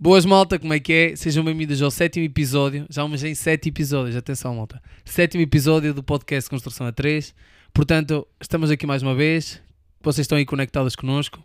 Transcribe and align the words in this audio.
Boas 0.00 0.24
malta, 0.24 0.60
como 0.60 0.72
é 0.72 0.78
que 0.78 0.92
é? 0.92 1.16
Sejam 1.16 1.44
bem-vindos 1.44 1.82
ao 1.82 1.90
sétimo 1.90 2.24
episódio. 2.24 2.86
Já 2.88 3.02
vamos 3.02 3.24
em 3.24 3.34
sete 3.34 3.68
episódios, 3.68 4.14
atenção 4.14 4.54
malta. 4.54 4.80
Sétimo 5.04 5.42
episódio 5.42 5.92
do 5.92 6.04
podcast 6.04 6.48
Construção 6.48 6.86
a 6.86 6.92
3. 6.92 7.34
Portanto, 7.74 8.24
estamos 8.40 8.70
aqui 8.70 8.86
mais 8.86 9.02
uma 9.02 9.12
vez. 9.12 9.60
Vocês 10.00 10.22
estão 10.22 10.38
aí 10.38 10.46
conectados 10.46 10.94
connosco. 10.94 11.42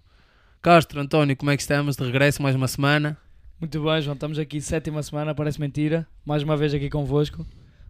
Castro, 0.62 1.02
António, 1.02 1.36
como 1.36 1.50
é 1.50 1.56
que 1.56 1.64
estamos? 1.64 1.96
De 1.96 2.04
regresso 2.04 2.44
mais 2.44 2.56
uma 2.56 2.68
semana. 2.68 3.18
Muito 3.60 3.84
bem, 3.84 4.02
João. 4.04 4.14
Estamos 4.14 4.38
aqui 4.38 4.62
sétima 4.62 5.02
semana, 5.02 5.34
parece 5.34 5.60
mentira. 5.60 6.06
Mais 6.24 6.44
uma 6.44 6.56
vez 6.56 6.76
aqui 6.76 6.92
convosco. 6.92 7.44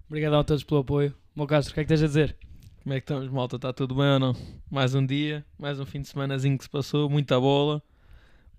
Obrigadão 0.08 0.40
a 0.40 0.46
todos 0.46 0.64
pelo 0.64 0.80
apoio. 0.80 1.14
Meu 1.36 1.46
Castro, 1.46 1.74
o 1.74 1.74
que 1.74 1.82
é 1.82 1.84
que 1.84 1.90
tens 1.90 2.04
a 2.04 2.08
dizer? 2.08 2.38
Como 2.84 2.94
é 2.94 3.02
que 3.02 3.04
estamos, 3.04 3.28
malta? 3.28 3.58
Está 3.58 3.74
tudo 3.74 3.96
bem 3.96 4.06
ou 4.06 4.20
não? 4.20 4.36
Mais 4.72 4.96
um 4.96 5.06
dia, 5.06 5.46
mais 5.60 5.78
um 5.78 5.86
fim 5.86 6.00
de 6.00 6.08
semanazinho 6.08 6.58
que 6.58 6.64
se 6.64 6.70
passou, 6.70 7.10
muita 7.10 7.38
bola, 7.38 7.84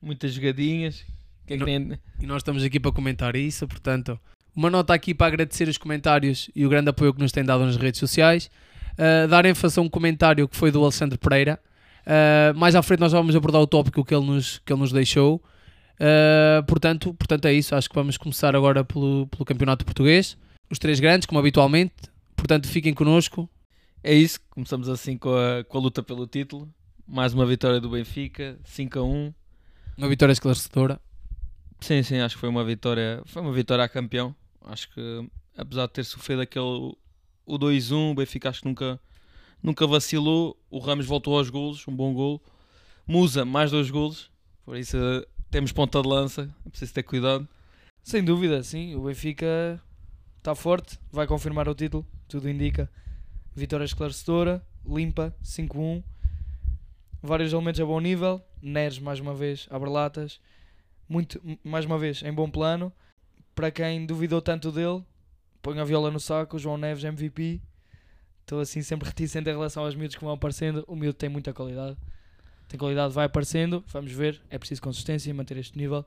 muitas 0.03 0.35
jogadinhas. 0.35 1.03
Que 1.47 1.55
é 1.55 1.59
que 1.59 1.65
tem- 1.65 1.99
E 2.21 2.27
nós 2.27 2.39
estamos 2.39 2.63
aqui 2.63 2.81
para 2.81 2.93
comentar 2.93 3.37
isso, 3.37 3.67
portanto, 3.69 4.19
uma 4.55 4.71
nota 4.71 4.95
aqui 4.95 5.15
para 5.15 5.27
agradecer 5.27 5.69
os 5.69 5.77
comentários 5.79 6.51
e 6.55 6.65
o 6.65 6.69
grande 6.69 6.89
apoio 6.91 7.13
que 7.13 7.21
nos 7.21 7.33
têm 7.33 7.45
dado 7.45 7.65
nas 7.65 7.77
redes 7.77 7.99
sociais. 8.01 8.51
Uh, 8.93 9.27
dar 9.29 9.45
ênfase 9.45 9.79
a 9.79 9.83
um 9.83 9.89
comentário 9.89 10.47
que 10.49 10.57
foi 10.57 10.71
do 10.71 10.81
Alexandre 10.83 11.19
Pereira. 11.19 11.61
Uh, 12.07 12.57
mais 12.57 12.75
à 12.75 12.83
frente 12.83 13.01
nós 13.01 13.13
vamos 13.13 13.35
abordar 13.35 13.61
o 13.61 13.67
tópico 13.67 14.05
que 14.05 14.15
ele 14.15 14.25
nos, 14.27 14.59
que 14.65 14.73
ele 14.73 14.81
nos 14.81 14.93
deixou. 14.93 15.43
Uh, 15.95 16.63
portanto, 16.67 17.13
portanto, 17.15 17.47
é 17.47 17.53
isso. 17.53 17.75
Acho 17.75 17.89
que 17.89 17.95
vamos 17.95 18.17
começar 18.17 18.55
agora 18.55 18.85
pelo, 18.85 19.27
pelo 19.27 19.45
Campeonato 19.45 19.85
Português. 19.85 20.37
Os 20.71 20.79
três 20.79 21.01
grandes, 21.01 21.27
como 21.27 21.39
habitualmente. 21.41 21.95
Portanto, 22.37 22.69
fiquem 22.69 22.95
connosco. 22.95 23.49
É 24.03 24.13
isso, 24.13 24.39
começamos 24.51 24.89
assim 24.89 25.17
com 25.17 25.35
a, 25.35 25.65
com 25.65 25.79
a 25.79 25.81
luta 25.81 26.03
pelo 26.03 26.27
título. 26.27 26.69
Mais 27.07 27.33
uma 27.33 27.47
vitória 27.47 27.81
do 27.81 27.89
Benfica, 27.91 28.59
5 28.65 28.99
a 28.99 29.03
1. 29.03 29.35
Uma 29.97 30.09
vitória 30.09 30.33
esclarecedora. 30.33 31.01
Sim, 31.85 32.03
sim, 32.03 32.19
acho 32.19 32.37
que 32.37 32.41
foi 32.41 32.49
uma 32.49 32.65
vitória, 32.65 33.21
foi 33.27 33.43
uma 33.43 33.53
vitória 33.53 33.85
a 33.85 33.89
campeão. 33.91 34.35
Acho 34.65 34.89
que 34.89 35.29
apesar 35.55 35.87
de 35.87 35.93
ter 35.93 36.05
sofrido 36.05 36.41
aquele 36.41 36.65
o 36.65 37.59
2-1, 37.59 38.13
o 38.13 38.15
Benfica 38.15 38.49
acho 38.49 38.63
que 38.63 38.69
nunca, 38.69 38.99
nunca 39.63 39.87
vacilou. 39.87 40.59
O 40.71 40.79
Ramos 40.79 41.05
voltou 41.05 41.37
aos 41.37 41.51
golos, 41.51 41.87
um 41.87 41.95
bom 41.95 42.15
gol. 42.15 42.43
Musa, 43.07 43.45
mais 43.45 43.71
dois 43.71 43.91
golos. 43.91 44.31
Por 44.65 44.79
isso 44.79 44.97
temos 45.51 45.73
ponta 45.73 46.01
de 46.01 46.09
lança, 46.09 46.51
é 46.65 46.71
preciso 46.71 46.95
ter 46.95 47.03
cuidado. 47.03 47.47
Sem 48.03 48.25
dúvida, 48.25 48.63
sim. 48.63 48.95
O 48.95 49.03
Benfica 49.03 49.79
está 50.39 50.55
forte, 50.55 50.99
vai 51.13 51.27
confirmar 51.27 51.69
o 51.69 51.75
título, 51.75 52.07
tudo 52.27 52.49
indica. 52.49 52.91
Vitória 53.55 53.85
esclarecedora, 53.85 54.67
limpa, 54.87 55.37
5-1. 55.45 56.03
Vários 57.23 57.53
elementos 57.53 57.79
a 57.79 57.85
bom 57.85 58.01
nível. 58.01 58.41
Neres, 58.63 58.99
mais 58.99 59.21
uma 59.21 59.35
vez, 59.35 59.69
abre 59.71 59.91
latas. 59.91 60.41
Muito, 61.09 61.41
mais 61.63 61.85
uma 61.85 61.99
vez, 61.99 62.23
em 62.23 62.33
bom 62.33 62.51
plano. 62.51 62.93
Para 63.55 63.71
quem 63.71 64.05
duvidou 64.05 64.41
tanto 64.41 64.73
dele, 64.73 65.03
põe 65.63 65.79
a 65.79 65.85
viola 65.85 66.11
no 66.11 66.19
saco. 66.19 66.59
João 66.59 66.77
Neves, 66.77 67.05
MVP. 67.05 67.61
Estou 68.41 68.61
assim 68.61 68.83
sempre 68.83 69.07
reticente 69.09 69.49
em 69.49 69.53
relação 69.53 69.85
aos 69.85 69.95
miúdos 69.95 70.17
que 70.17 70.25
vão 70.25 70.33
aparecendo. 70.35 70.85
O 70.87 70.97
miúdo 70.97 71.15
tem 71.15 71.29
muita 71.29 71.53
qualidade. 71.53 71.97
Tem 72.69 72.79
qualidade, 72.79 73.13
vai 73.13 73.27
aparecendo. 73.27 73.85
Vamos 73.89 74.13
ver. 74.13 74.41
É 74.51 74.59
preciso 74.59 74.83
consistência 74.83 75.31
e 75.31 75.33
manter 75.33 75.57
este 75.57 75.77
nível. 75.79 76.05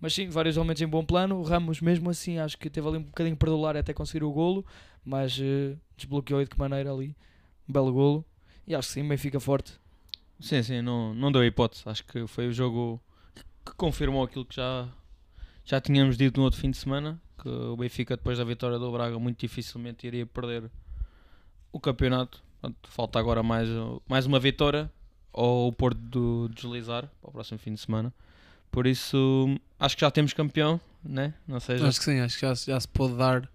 Mas 0.00 0.14
sim, 0.14 0.28
vários 0.28 0.56
elementos 0.56 0.82
em 0.82 0.88
bom 0.88 1.04
plano. 1.04 1.36
O 1.36 1.42
Ramos, 1.42 1.80
mesmo 1.80 2.08
assim, 2.10 2.38
acho 2.38 2.56
que 2.58 2.70
teve 2.70 2.88
ali 2.88 2.98
um 2.98 3.02
bocadinho 3.02 3.36
perdular 3.36 3.76
até 3.76 3.92
conseguir 3.92 4.24
o 4.24 4.32
golo, 4.32 4.64
mas 5.04 5.38
eh, 5.40 5.76
desbloqueou 5.96 6.42
de 6.42 6.48
que 6.48 6.58
maneira 6.58 6.92
ali. 6.92 7.14
Um 7.68 7.72
belo 7.72 7.92
golo. 7.92 8.24
E 8.66 8.74
acho 8.74 8.88
que 8.88 8.94
sim, 8.94 9.06
bem 9.06 9.18
fica 9.18 9.38
forte. 9.38 9.72
Sim, 10.40 10.62
sim, 10.62 10.80
não, 10.80 11.14
não 11.14 11.30
deu 11.30 11.44
hipótese. 11.44 11.82
Acho 11.84 12.04
que 12.04 12.26
foi 12.26 12.48
o 12.48 12.52
jogo 12.52 13.00
que 13.64 13.72
confirmou 13.74 14.22
aquilo 14.22 14.44
que 14.44 14.56
já, 14.56 14.88
já 15.64 15.80
tínhamos 15.80 16.16
dito 16.16 16.38
no 16.38 16.44
outro 16.44 16.60
fim 16.60 16.70
de 16.70 16.76
semana. 16.76 17.20
Que 17.38 17.48
o 17.48 17.76
Benfica, 17.76 18.16
depois 18.16 18.38
da 18.38 18.44
vitória 18.44 18.78
do 18.78 18.92
Braga, 18.92 19.18
muito 19.18 19.40
dificilmente 19.40 20.06
iria 20.06 20.26
perder 20.26 20.70
o 21.72 21.80
campeonato. 21.80 22.42
Falta 22.84 23.18
agora 23.18 23.42
mais, 23.42 23.68
mais 24.06 24.26
uma 24.26 24.38
vitória 24.38 24.90
ou 25.32 25.68
o 25.68 25.72
Porto 25.72 25.98
do 25.98 26.48
deslizar 26.48 27.08
para 27.20 27.30
o 27.30 27.32
próximo 27.32 27.58
fim 27.58 27.72
de 27.72 27.80
semana. 27.80 28.12
Por 28.70 28.86
isso, 28.86 29.58
acho 29.78 29.96
que 29.96 30.02
já 30.02 30.10
temos 30.10 30.32
campeão, 30.32 30.80
né? 31.02 31.34
Não 31.46 31.58
seja, 31.58 31.86
Acho 31.86 31.98
que 31.98 32.04
sim, 32.04 32.20
acho 32.20 32.38
que 32.38 32.42
já, 32.42 32.54
já 32.54 32.78
se 32.78 32.86
pode 32.86 33.14
dar, 33.16 33.50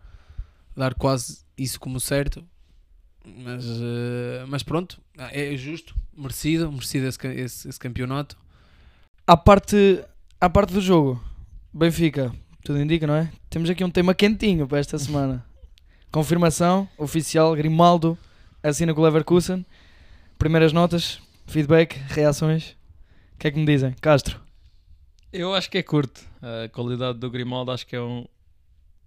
dar 0.75 0.93
quase 0.95 1.45
isso 1.57 1.79
como 1.79 1.99
certo. 1.99 2.43
Mas, 3.23 3.65
eh, 3.65 4.45
mas 4.47 4.61
pronto, 4.61 5.01
é 5.17 5.55
justo, 5.55 5.95
merecido, 6.15 6.71
merecido 6.71 7.07
esse, 7.07 7.27
esse, 7.27 7.69
esse 7.69 7.79
campeonato. 7.79 8.37
À 9.27 9.35
parte, 9.35 10.05
à 10.39 10.47
parte 10.47 10.71
do 10.71 10.79
jogo, 10.79 11.19
Benfica, 11.73 12.31
tudo 12.63 12.79
indica, 12.79 13.07
não 13.07 13.15
é? 13.15 13.31
Temos 13.49 13.67
aqui 13.71 13.83
um 13.83 13.89
tema 13.89 14.13
quentinho 14.13 14.67
para 14.67 14.77
esta 14.77 14.99
semana. 14.99 15.43
Confirmação 16.13 16.87
oficial: 16.95 17.55
Grimaldo 17.55 18.15
assina 18.61 18.93
com 18.93 19.01
o 19.01 19.03
Leverkusen. 19.03 19.65
Primeiras 20.37 20.71
notas, 20.71 21.19
feedback, 21.47 21.95
reações. 22.07 22.75
O 23.33 23.39
que 23.39 23.47
é 23.47 23.51
que 23.51 23.57
me 23.57 23.65
dizem? 23.65 23.93
Castro. 23.99 24.39
Eu 25.33 25.55
acho 25.55 25.71
que 25.71 25.79
é 25.79 25.83
curto. 25.83 26.21
A 26.39 26.69
qualidade 26.69 27.17
do 27.17 27.31
Grimaldo 27.31 27.71
acho 27.71 27.87
que 27.87 27.95
é 27.95 28.01
um 28.01 28.27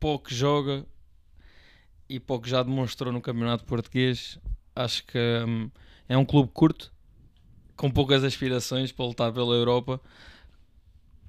pouco 0.01 0.35
joga 0.35 0.85
e 2.09 2.19
pouco 2.19 2.49
já 2.49 2.65
demonstrou 2.65 3.13
no 3.13 3.21
campeonato 3.21 3.65
português. 3.65 4.37
Acho 4.75 5.07
que 5.07 5.45
hum, 5.47 5.71
é 6.09 6.19
um 6.19 6.25
clube 6.25 6.51
curto, 6.53 6.93
com 7.79 7.89
poucas 7.91 8.25
aspirações 8.25 8.93
para 8.93 9.07
lutar 9.07 9.33
pela 9.33 9.55
Europa. 9.55 9.99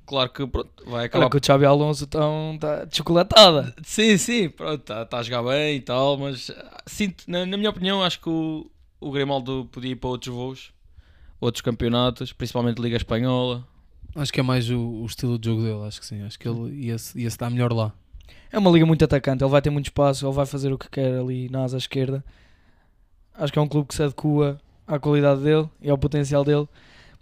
Claro 0.05 0.29
que 0.31 0.45
pronto, 0.47 0.83
vai 0.87 1.05
acabar. 1.05 1.25
Olha 1.25 1.29
que 1.29 1.37
o 1.37 1.45
Xabi 1.45 1.65
Alonso 1.65 2.05
está 2.05 2.19
tá 2.59 2.83
de 2.83 2.97
chocolatada. 2.97 3.75
Sim, 3.83 4.17
sim, 4.17 4.49
pronto, 4.49 4.91
está 4.91 5.19
a 5.19 5.23
jogar 5.23 5.43
bem 5.43 5.77
e 5.77 5.81
tal, 5.81 6.17
mas 6.17 6.49
ah, 6.49 6.83
sinto, 6.87 7.23
na, 7.27 7.45
na 7.45 7.55
minha 7.55 7.69
opinião, 7.69 8.03
acho 8.03 8.19
que 8.19 8.27
o, 8.27 8.69
o 8.99 9.11
Grimaldo 9.11 9.69
podia 9.71 9.91
ir 9.91 9.95
para 9.95 10.09
outros 10.09 10.33
voos, 10.33 10.73
outros 11.39 11.61
campeonatos, 11.61 12.33
principalmente 12.33 12.81
Liga 12.81 12.97
Espanhola. 12.97 13.63
Acho 14.15 14.33
que 14.33 14.39
é 14.39 14.43
mais 14.43 14.67
o, 14.71 14.79
o 14.79 15.05
estilo 15.05 15.37
de 15.37 15.47
jogo 15.47 15.61
dele, 15.61 15.87
acho 15.87 15.99
que 15.99 16.05
sim. 16.07 16.23
Acho 16.23 16.39
que 16.39 16.49
ele 16.49 16.87
ia-se 16.87 17.17
ia 17.21 17.29
-se 17.29 17.37
dar 17.37 17.51
melhor 17.51 17.71
lá. 17.71 17.93
É 18.51 18.57
uma 18.57 18.71
liga 18.71 18.87
muito 18.87 19.05
atacante, 19.05 19.43
ele 19.43 19.51
vai 19.51 19.61
ter 19.61 19.69
muito 19.69 19.85
espaço, 19.85 20.25
ele 20.25 20.33
vai 20.33 20.47
fazer 20.47 20.73
o 20.73 20.77
que 20.79 20.89
quer 20.89 21.19
ali 21.19 21.47
na 21.49 21.63
asa 21.63 21.77
esquerda. 21.77 22.25
Acho 23.35 23.53
que 23.53 23.59
é 23.59 23.61
um 23.61 23.67
clube 23.67 23.87
que 23.87 23.93
se 23.93 24.01
adequa 24.01 24.59
à 24.89 24.99
qualidade 24.99 25.41
dele 25.41 25.69
e 25.81 25.89
ao 25.89 25.97
potencial 25.97 26.43
dele. 26.43 26.67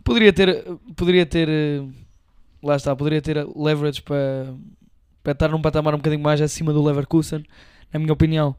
Poderia 0.03 0.31
ter, 0.31 0.65
poderia 0.95 1.25
ter, 1.25 1.49
lá 2.63 2.77
está, 2.77 2.95
poderia 2.95 3.21
ter 3.21 3.45
leverage 3.55 4.01
para, 4.01 4.53
para 5.21 5.33
estar 5.33 5.49
num 5.49 5.61
patamar 5.61 5.93
um 5.93 5.97
bocadinho 5.97 6.23
mais 6.23 6.41
acima 6.41 6.71
do 6.71 6.81
Leverkusen, 6.81 7.45
na 7.91 7.99
minha 7.99 8.13
opinião. 8.13 8.55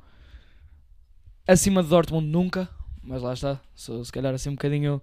Acima 1.46 1.82
de 1.82 1.88
Dortmund 1.88 2.26
nunca, 2.26 2.68
mas 3.02 3.22
lá 3.22 3.32
está, 3.32 3.58
sou 3.74 4.04
se 4.04 4.12
calhar 4.12 4.34
assim 4.34 4.50
um 4.50 4.54
bocadinho 4.54 5.00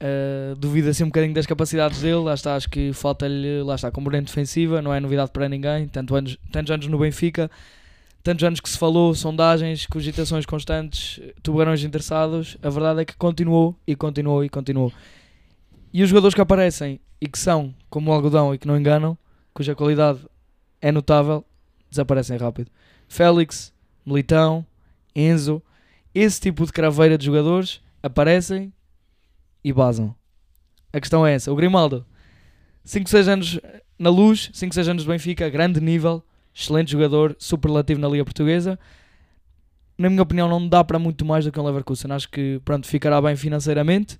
Uh, 0.00 0.54
duvido 0.54 0.88
assim 0.88 1.02
um 1.02 1.08
bocadinho 1.08 1.34
das 1.34 1.44
capacidades 1.44 2.00
dele. 2.00 2.22
Lá 2.22 2.34
está, 2.34 2.54
acho 2.54 2.70
que 2.70 2.92
falta-lhe, 2.92 3.62
lá 3.64 3.74
está, 3.74 3.90
componente 3.90 4.26
defensiva, 4.26 4.80
não 4.80 4.94
é 4.94 5.00
novidade 5.00 5.32
para 5.32 5.48
ninguém. 5.48 5.88
Tanto 5.88 6.14
anos, 6.14 6.38
tantos 6.52 6.70
anos 6.70 6.86
no 6.86 6.98
Benfica, 7.00 7.50
tantos 8.22 8.44
anos 8.44 8.60
que 8.60 8.68
se 8.68 8.78
falou, 8.78 9.14
sondagens, 9.14 9.86
cogitações 9.86 10.44
constantes, 10.44 11.20
tubarões 11.42 11.82
interessados. 11.82 12.56
A 12.62 12.68
verdade 12.68 13.02
é 13.02 13.04
que 13.04 13.16
continuou 13.16 13.76
e 13.86 13.94
continuou 13.94 14.44
e 14.44 14.48
continuou. 14.48 14.92
E 15.92 16.02
os 16.02 16.08
jogadores 16.08 16.34
que 16.34 16.40
aparecem 16.40 17.00
e 17.20 17.28
que 17.28 17.38
são 17.38 17.74
como 17.88 18.10
o 18.10 18.14
algodão 18.14 18.54
e 18.54 18.58
que 18.58 18.66
não 18.66 18.78
enganam, 18.78 19.16
cuja 19.54 19.74
qualidade 19.74 20.20
é 20.80 20.92
notável, 20.92 21.44
desaparecem 21.90 22.36
rápido. 22.36 22.70
Félix, 23.08 23.72
Militão, 24.04 24.64
Enzo, 25.14 25.62
esse 26.14 26.40
tipo 26.40 26.64
de 26.64 26.72
craveira 26.72 27.16
de 27.16 27.26
jogadores 27.26 27.80
aparecem 28.02 28.72
e 29.64 29.72
basam. 29.72 30.14
A 30.92 31.00
questão 31.00 31.26
é 31.26 31.34
essa. 31.34 31.52
O 31.52 31.56
Grimaldo, 31.56 32.06
5, 32.84 33.08
6 33.08 33.28
anos 33.28 33.60
na 33.98 34.10
luz, 34.10 34.50
5, 34.52 34.74
6 34.74 34.88
anos 34.88 35.02
de 35.02 35.08
Benfica, 35.08 35.48
grande 35.48 35.80
nível, 35.80 36.22
excelente 36.58 36.90
jogador, 36.90 37.36
superlativo 37.38 38.00
na 38.00 38.08
Liga 38.08 38.24
Portuguesa. 38.24 38.78
Na 39.96 40.10
minha 40.10 40.22
opinião, 40.22 40.48
não 40.48 40.68
dá 40.68 40.82
para 40.82 40.98
muito 40.98 41.24
mais 41.24 41.44
do 41.44 41.52
que 41.52 41.58
um 41.58 41.64
Leverkusen. 41.64 42.10
Acho 42.12 42.28
que 42.28 42.60
pronto, 42.64 42.86
ficará 42.86 43.20
bem 43.22 43.36
financeiramente. 43.36 44.18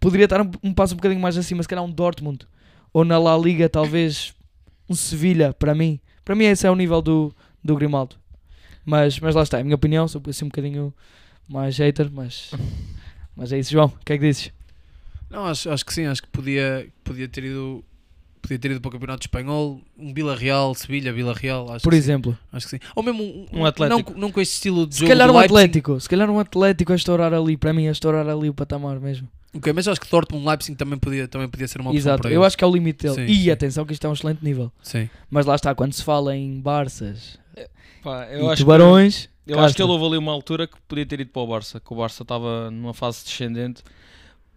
Poderia 0.00 0.24
estar 0.24 0.40
um, 0.40 0.50
um 0.62 0.72
passo 0.72 0.94
um 0.94 0.96
bocadinho 0.96 1.20
mais 1.20 1.36
acima, 1.36 1.62
se 1.62 1.68
calhar 1.68 1.84
um 1.84 1.90
Dortmund. 1.90 2.46
Ou 2.92 3.04
na 3.04 3.18
La 3.18 3.36
Liga, 3.36 3.68
talvez 3.68 4.34
um 4.88 4.94
Sevilha, 4.94 5.52
para 5.52 5.74
mim. 5.74 6.00
Para 6.24 6.34
mim, 6.34 6.44
esse 6.44 6.66
é 6.66 6.70
o 6.70 6.74
nível 6.74 7.02
do, 7.02 7.34
do 7.62 7.74
Grimaldo. 7.76 8.16
Mas, 8.84 9.18
mas 9.18 9.34
lá 9.34 9.42
está, 9.42 9.58
é 9.58 9.60
a 9.60 9.64
minha 9.64 9.76
opinião. 9.76 10.08
Sou 10.08 10.22
assim 10.26 10.44
um 10.44 10.48
bocadinho 10.48 10.92
mais 11.48 11.78
hater, 11.78 12.10
mas, 12.10 12.50
mas 13.36 13.52
é 13.52 13.58
isso, 13.58 13.72
João. 13.72 13.86
O 13.86 14.04
que 14.04 14.12
é 14.12 14.18
que 14.18 14.26
dizes? 14.26 14.52
Não, 15.30 15.46
acho, 15.46 15.70
acho 15.70 15.84
que 15.84 15.92
sim, 15.92 16.06
acho 16.06 16.22
que 16.22 16.28
podia, 16.28 16.86
podia 17.02 17.28
ter 17.28 17.44
ido. 17.44 17.84
Podia 18.46 18.58
ter 18.58 18.70
ido 18.72 18.80
para 18.82 18.90
o 18.90 18.92
Campeonato 18.92 19.22
Espanhol, 19.24 19.80
um 19.98 20.12
Vila 20.12 20.36
Real, 20.36 20.74
Sevilha, 20.74 21.10
Vila 21.14 21.32
Real, 21.32 21.70
acho 21.72 21.82
Por 21.82 21.90
que 21.92 21.96
sim. 21.96 22.02
exemplo. 22.02 22.36
Acho 22.52 22.66
que 22.66 22.70
sim. 22.72 22.78
Ou 22.94 23.02
mesmo 23.02 23.22
um, 23.22 23.46
Um 23.60 23.64
Atlético. 23.64 24.12
Não, 24.12 24.20
não 24.20 24.30
com 24.30 24.38
este 24.40 24.52
estilo 24.52 24.86
de 24.86 24.94
Se 24.96 25.00
jogo 25.00 25.08
calhar 25.12 25.28
do 25.28 25.32
um 25.32 25.36
Leipzig. 25.38 25.54
Atlético, 25.58 25.98
se 26.00 26.08
calhar 26.08 26.28
um 26.30 26.38
Atlético 26.38 26.92
a 26.92 26.96
estourar 26.96 27.32
ali, 27.32 27.56
para 27.56 27.72
mim 27.72 27.88
a 27.88 27.90
estourar 27.92 28.28
ali 28.28 28.50
o 28.50 28.54
patamar 28.54 29.00
mesmo. 29.00 29.26
Ok, 29.56 29.72
mas 29.72 29.88
acho 29.88 29.98
que 30.00 30.10
Dortmund 30.10 30.46
Leipzig 30.46 30.76
também 30.76 30.98
podia, 30.98 31.26
também 31.26 31.48
podia 31.48 31.66
ser 31.68 31.80
uma 31.80 31.88
opção 31.90 31.98
Exato, 31.98 32.22
para 32.22 32.30
eu 32.30 32.40
eles. 32.40 32.46
acho 32.48 32.58
que 32.58 32.64
é 32.64 32.66
o 32.66 32.70
limite 32.72 33.04
dele. 33.04 33.14
Sim, 33.26 33.32
e 33.32 33.44
sim. 33.44 33.50
atenção 33.50 33.86
que 33.86 33.92
isto 33.94 34.06
é 34.06 34.10
um 34.10 34.12
excelente 34.12 34.44
nível. 34.44 34.70
Sim. 34.82 35.08
Mas 35.30 35.46
lá 35.46 35.54
está, 35.54 35.74
quando 35.74 35.92
se 35.94 36.02
fala 36.02 36.36
em 36.36 36.60
Barças 36.60 37.38
Pá, 38.02 38.26
eu 38.26 38.40
e 38.40 38.46
acho 38.46 38.50
que- 38.56 38.56
Tubarões, 38.58 39.28
Eu 39.46 39.56
cá 39.56 39.64
acho 39.64 39.74
que 39.76 39.82
ele 39.82 39.90
houve 39.92 40.04
ali 40.04 40.18
uma 40.18 40.32
altura 40.32 40.66
que 40.66 40.74
podia 40.86 41.06
ter 41.06 41.20
ido 41.20 41.30
para 41.30 41.40
o 41.42 41.46
Barça, 41.46 41.80
que 41.80 41.92
o 41.92 41.96
Barça 41.96 42.22
estava 42.22 42.70
numa 42.70 42.92
fase 42.92 43.24
descendente. 43.24 43.82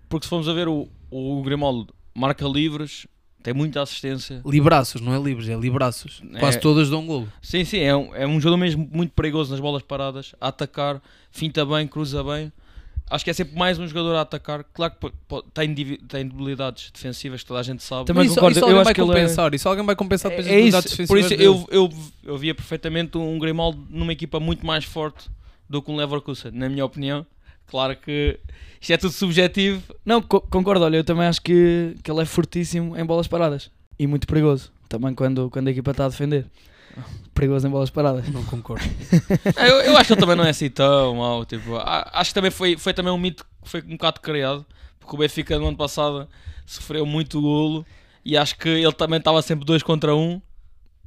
Porque 0.10 0.26
se 0.26 0.30
formos 0.30 0.50
a 0.50 0.54
ver, 0.54 0.68
o, 0.68 0.88
o 1.12 1.42
Grimaldo 1.44 1.94
marca 2.16 2.46
livres, 2.48 3.06
tem 3.48 3.54
muita 3.54 3.82
assistência. 3.82 4.42
Libraços, 4.46 5.00
não 5.00 5.16
é 5.16 5.18
livres, 5.18 5.48
é 5.48 5.56
libraços. 5.56 6.22
É. 6.34 6.40
Quase 6.40 6.60
todas 6.60 6.90
dão 6.90 7.08
golo. 7.08 7.32
Sim, 7.42 7.64
sim, 7.64 7.80
é 7.80 7.96
um, 7.96 8.14
é 8.14 8.28
um 8.28 8.42
jogador 8.42 8.58
mesmo 8.58 8.86
muito 8.92 9.12
perigoso 9.14 9.52
nas 9.52 9.62
bolas 9.62 9.82
paradas, 9.82 10.36
a 10.42 10.50
atacar, 10.50 11.02
finta 11.32 11.66
bem, 11.66 11.88
cruza 11.88 12.22
bem. 12.26 12.52
Acho 13.10 13.24
que 13.24 13.30
é 13.30 13.34
sempre 13.34 13.58
mais 13.58 13.80
um 13.80 13.88
jogador 13.88 14.16
a 14.16 14.22
atacar. 14.22 14.66
Claro 14.74 14.96
que 15.00 15.12
tem, 15.54 15.74
tem 15.74 16.28
debilidades 16.28 16.92
defensivas 16.92 17.40
que 17.42 17.48
toda 17.48 17.62
a 17.62 17.64
gente 17.64 17.82
sabe. 17.82 18.04
Também 18.04 18.26
isso, 18.26 18.36
concordo, 18.36 18.58
isso 18.58 18.60
eu 18.60 18.64
alguém 18.66 18.80
acho 18.82 18.86
vai 18.86 18.94
que 18.94 19.00
ele 19.00 19.12
é- 19.12 19.14
compensar. 19.14 19.54
Isso 19.54 19.70
alguém 19.70 19.86
vai 19.86 19.96
compensar 19.96 20.30
depois 20.30 20.46
É, 20.48 20.50
as 20.50 20.56
é 20.58 20.62
unidades 20.64 20.92
isso, 20.92 21.08
por 21.08 21.18
isso 21.18 21.30
defensivas 21.30 21.68
eu, 21.72 21.90
eu, 21.90 21.94
eu 22.26 22.38
via 22.38 22.54
perfeitamente 22.54 23.18
um 23.18 23.40
Grimaldo 23.40 23.88
numa 23.90 24.12
equipa 24.12 24.42
muito 24.42 24.66
mais 24.66 24.84
forte 24.84 25.30
do 25.70 25.82
que 25.82 25.90
um 25.90 25.96
Leverkusen, 25.96 26.52
na 26.52 26.68
minha 26.68 26.84
opinião. 26.84 27.26
Claro 27.68 27.96
que 27.98 28.40
isto 28.82 28.92
é 28.94 28.98
tudo 28.98 29.12
subjetivo. 29.14 29.82
Não, 30.06 30.22
co- 30.22 30.42
concordo, 30.42 30.86
olha, 30.86 30.98
eu 30.98 31.04
também 31.04 31.26
acho 31.28 31.42
que, 31.42 31.96
que 32.04 32.10
ele 32.10 32.22
é 32.22 32.26
fortíssimo 32.26 32.98
em 32.98 33.06
bolas 33.06 33.28
paradas. 33.28 33.70
E 34.00 34.08
muito 34.08 34.26
perigoso. 34.28 34.72
Também 34.88 35.14
quando, 35.14 35.50
quando 35.50 35.68
a 35.68 35.72
equipa 35.72 35.92
está 35.92 36.06
a 36.06 36.10
defender. 36.10 36.46
Perigoso 37.34 37.68
em 37.68 37.70
bolas 37.70 37.90
paradas. 37.90 38.28
Não 38.30 38.44
concordo. 38.46 38.84
Ah, 39.56 39.68
Eu, 39.68 39.76
eu 39.82 39.98
acho 39.98 40.08
que 40.08 40.14
ele 40.14 40.20
também 40.22 40.36
não 40.36 40.44
é 40.46 40.50
assim 40.50 40.70
tão 40.70 41.16
mau. 41.16 41.46
Tipo, 41.46 41.76
acho 41.78 42.30
que 42.32 42.34
também 42.34 42.52
foi, 42.52 42.78
foi 42.78 42.94
também 42.94 43.12
um 43.14 43.18
mito 43.18 43.44
que 43.64 43.70
foi 43.70 43.82
um 43.82 43.92
bocado 43.92 44.20
criado, 44.22 44.66
porque 45.00 45.16
o 45.16 45.20
Benfica 45.20 45.60
no 45.60 45.68
ano 45.68 45.78
passado 45.78 46.28
sofreu 46.66 47.06
muito 47.06 47.40
golo 47.42 47.86
e 48.26 48.36
acho 48.38 48.58
que 48.58 48.70
ele 48.70 48.92
também 48.94 49.20
estava 49.20 49.42
sempre 49.42 49.66
2 49.66 49.84
contra 49.84 50.16
1. 50.16 50.20
Um, 50.20 50.42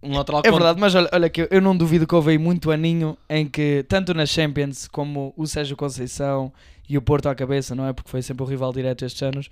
um 0.03 0.17
lateral 0.17 0.41
É 0.41 0.43
contra- 0.45 0.53
verdade, 0.53 0.81
mas 0.81 0.95
olha, 0.95 1.09
olha 1.13 1.29
que 1.31 1.43
eu- 1.43 1.49
eu 1.51 1.61
não 1.61 1.77
duvido 1.77 2.07
que 2.07 2.15
houve 2.15 2.31
aí 2.31 2.39
muito 2.39 2.71
aninho 2.71 3.17
em 3.29 3.47
que, 3.47 3.85
tanto 3.89 4.15
na 4.15 4.25
Champions 4.27 4.89
como 4.89 5.33
o 5.37 5.47
Sérgio 5.47 5.77
Conceição 5.77 6.53
e 6.89 6.97
o 6.97 7.03
Porto 7.03 7.29
à 7.29 7.35
cabeça, 7.35 7.75
não 7.75 7.87
é? 7.87 7.93
Porque 7.93 8.11
foi 8.11 8.23
sempre 8.23 8.43
o 8.43 8.47
rival 8.47 8.73
direto 8.73 9.05
estes 9.05 9.23
anos, 9.23 9.51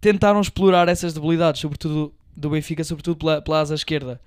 tentaram 0.00 0.40
explorar 0.40 0.88
essas 0.88 1.12
debilidades, 1.14 1.60
sobretudo 1.60 2.12
do 2.36 2.50
Benfica, 2.50 2.82
sobretudo 2.84 3.16
pela, 3.16 3.40
pela 3.42 3.60
asa 3.60 3.74
esquerda. 3.74 4.20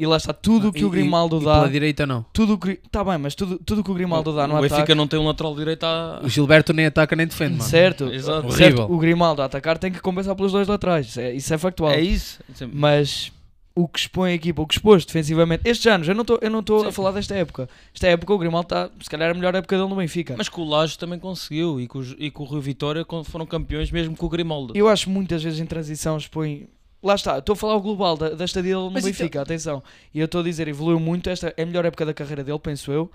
E 0.00 0.06
lá 0.06 0.16
está, 0.16 0.32
tudo 0.32 0.68
o 0.68 0.72
que 0.72 0.82
E- 0.82 0.84
o 0.84 0.90
Grimaldo 0.90 1.40
e, 1.40 1.44
dá, 1.44 1.50
E 1.50 1.54
pela 1.56 1.68
direita 1.70 2.06
não. 2.06 2.24
tudo 2.32 2.54
o 2.54 2.58
que. 2.58 2.76
Tá 2.88 3.02
bem, 3.02 3.18
mas 3.18 3.34
tudo 3.34 3.58
tudo 3.58 3.82
que 3.82 3.90
o 3.90 3.94
Grimaldo 3.94 4.32
dá 4.32 4.46
no 4.46 4.54
o 4.54 4.60
Benfica 4.60 4.76
ataque. 4.82 4.94
não 4.94 5.08
tem 5.08 5.18
um 5.18 5.26
lateral 5.26 5.56
direito 5.56 5.82
a... 5.84 6.20
O 6.22 6.28
Gilberto 6.28 6.72
nem 6.72 6.86
ataca 6.86 7.16
nem 7.16 7.26
defende, 7.26 7.56
mano. 7.58 7.64
Certo, 7.68 8.04
Exato. 8.04 8.46
Horrível. 8.46 8.56
certo, 8.56 8.92
o 8.92 8.96
Grimaldo 8.96 9.42
a 9.42 9.46
atacar 9.46 9.76
tem 9.76 9.90
que 9.90 9.98
compensar 10.00 10.36
pelos 10.36 10.52
dois 10.52 10.68
laterais, 10.68 11.08
isso 11.08 11.20
é, 11.20 11.34
isso 11.34 11.52
é 11.52 11.58
factual. 11.58 11.90
É 11.90 12.00
isso. 12.00 12.38
Mas 12.72 13.32
o 13.78 13.86
que 13.86 14.00
expõe 14.00 14.32
a 14.32 14.34
equipa, 14.34 14.60
o 14.60 14.66
que 14.66 14.74
expôs 14.74 15.04
defensivamente, 15.04 15.62
estes 15.64 15.86
anos, 15.86 16.08
eu 16.08 16.14
não 16.14 16.22
estou 16.22 16.36
eu 16.42 16.50
não 16.50 16.58
estou 16.58 16.88
a 16.88 16.90
falar 16.90 17.12
desta 17.12 17.36
época. 17.36 17.68
Esta 17.94 18.08
época 18.08 18.34
o 18.34 18.38
Grimaldo 18.38 18.64
está, 18.66 18.90
se 19.00 19.08
calhar, 19.08 19.30
a 19.30 19.34
melhor 19.34 19.54
época 19.54 19.76
dele 19.76 19.88
no 19.88 19.94
Benfica. 19.94 20.34
Mas 20.36 20.48
que 20.48 20.58
o 20.58 20.64
Laje 20.64 20.98
também 20.98 21.16
conseguiu 21.16 21.80
e 21.80 21.86
que 21.86 21.96
o, 21.96 22.02
e 22.18 22.28
que 22.28 22.42
o 22.42 22.44
Rio 22.44 22.60
Vitória 22.60 23.06
foram 23.24 23.46
campeões 23.46 23.88
mesmo 23.92 24.16
com 24.16 24.26
o 24.26 24.28
Grimaldo. 24.28 24.76
Eu 24.76 24.88
acho 24.88 25.04
que 25.04 25.10
muitas 25.10 25.44
vezes 25.44 25.60
em 25.60 25.66
transição 25.66 26.16
expõe. 26.16 26.68
Lá 27.00 27.14
está, 27.14 27.38
estou 27.38 27.52
a 27.52 27.56
falar 27.56 27.76
o 27.76 27.80
global 27.80 28.16
da, 28.16 28.30
da 28.30 28.44
estadia 28.44 28.74
dele 28.74 28.86
no 28.86 28.90
Mas 28.90 29.04
Benfica, 29.04 29.40
atenção. 29.40 29.80
E 30.12 30.18
eu 30.18 30.24
estou 30.24 30.40
a 30.40 30.44
dizer, 30.44 30.66
evoluiu 30.66 30.98
muito. 30.98 31.30
Esta 31.30 31.54
é 31.56 31.62
a 31.62 31.66
melhor 31.66 31.84
época 31.84 32.04
da 32.04 32.12
carreira 32.12 32.42
dele, 32.42 32.58
penso 32.58 32.90
eu. 32.90 33.08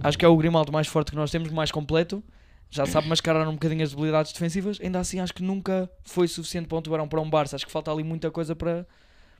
Acho 0.00 0.16
que 0.16 0.24
é 0.24 0.28
o 0.28 0.36
Grimaldo 0.38 0.72
mais 0.72 0.86
forte 0.86 1.10
que 1.10 1.16
nós 1.16 1.30
temos, 1.30 1.50
mais 1.50 1.70
completo. 1.70 2.24
Já 2.70 2.86
sabe 2.86 3.08
mascarar 3.08 3.46
um 3.46 3.52
bocadinho 3.52 3.84
as 3.84 3.90
debilidades 3.90 4.32
defensivas. 4.32 4.78
Ainda 4.82 5.00
assim, 5.00 5.20
acho 5.20 5.34
que 5.34 5.42
nunca 5.42 5.90
foi 6.02 6.26
suficiente 6.26 6.66
para 6.66 6.78
um 6.78 6.82
Tubarão, 6.82 7.06
para 7.06 7.20
um 7.20 7.28
Barça. 7.28 7.56
Acho 7.56 7.66
que 7.66 7.72
falta 7.72 7.92
ali 7.92 8.02
muita 8.02 8.30
coisa 8.30 8.56
para, 8.56 8.86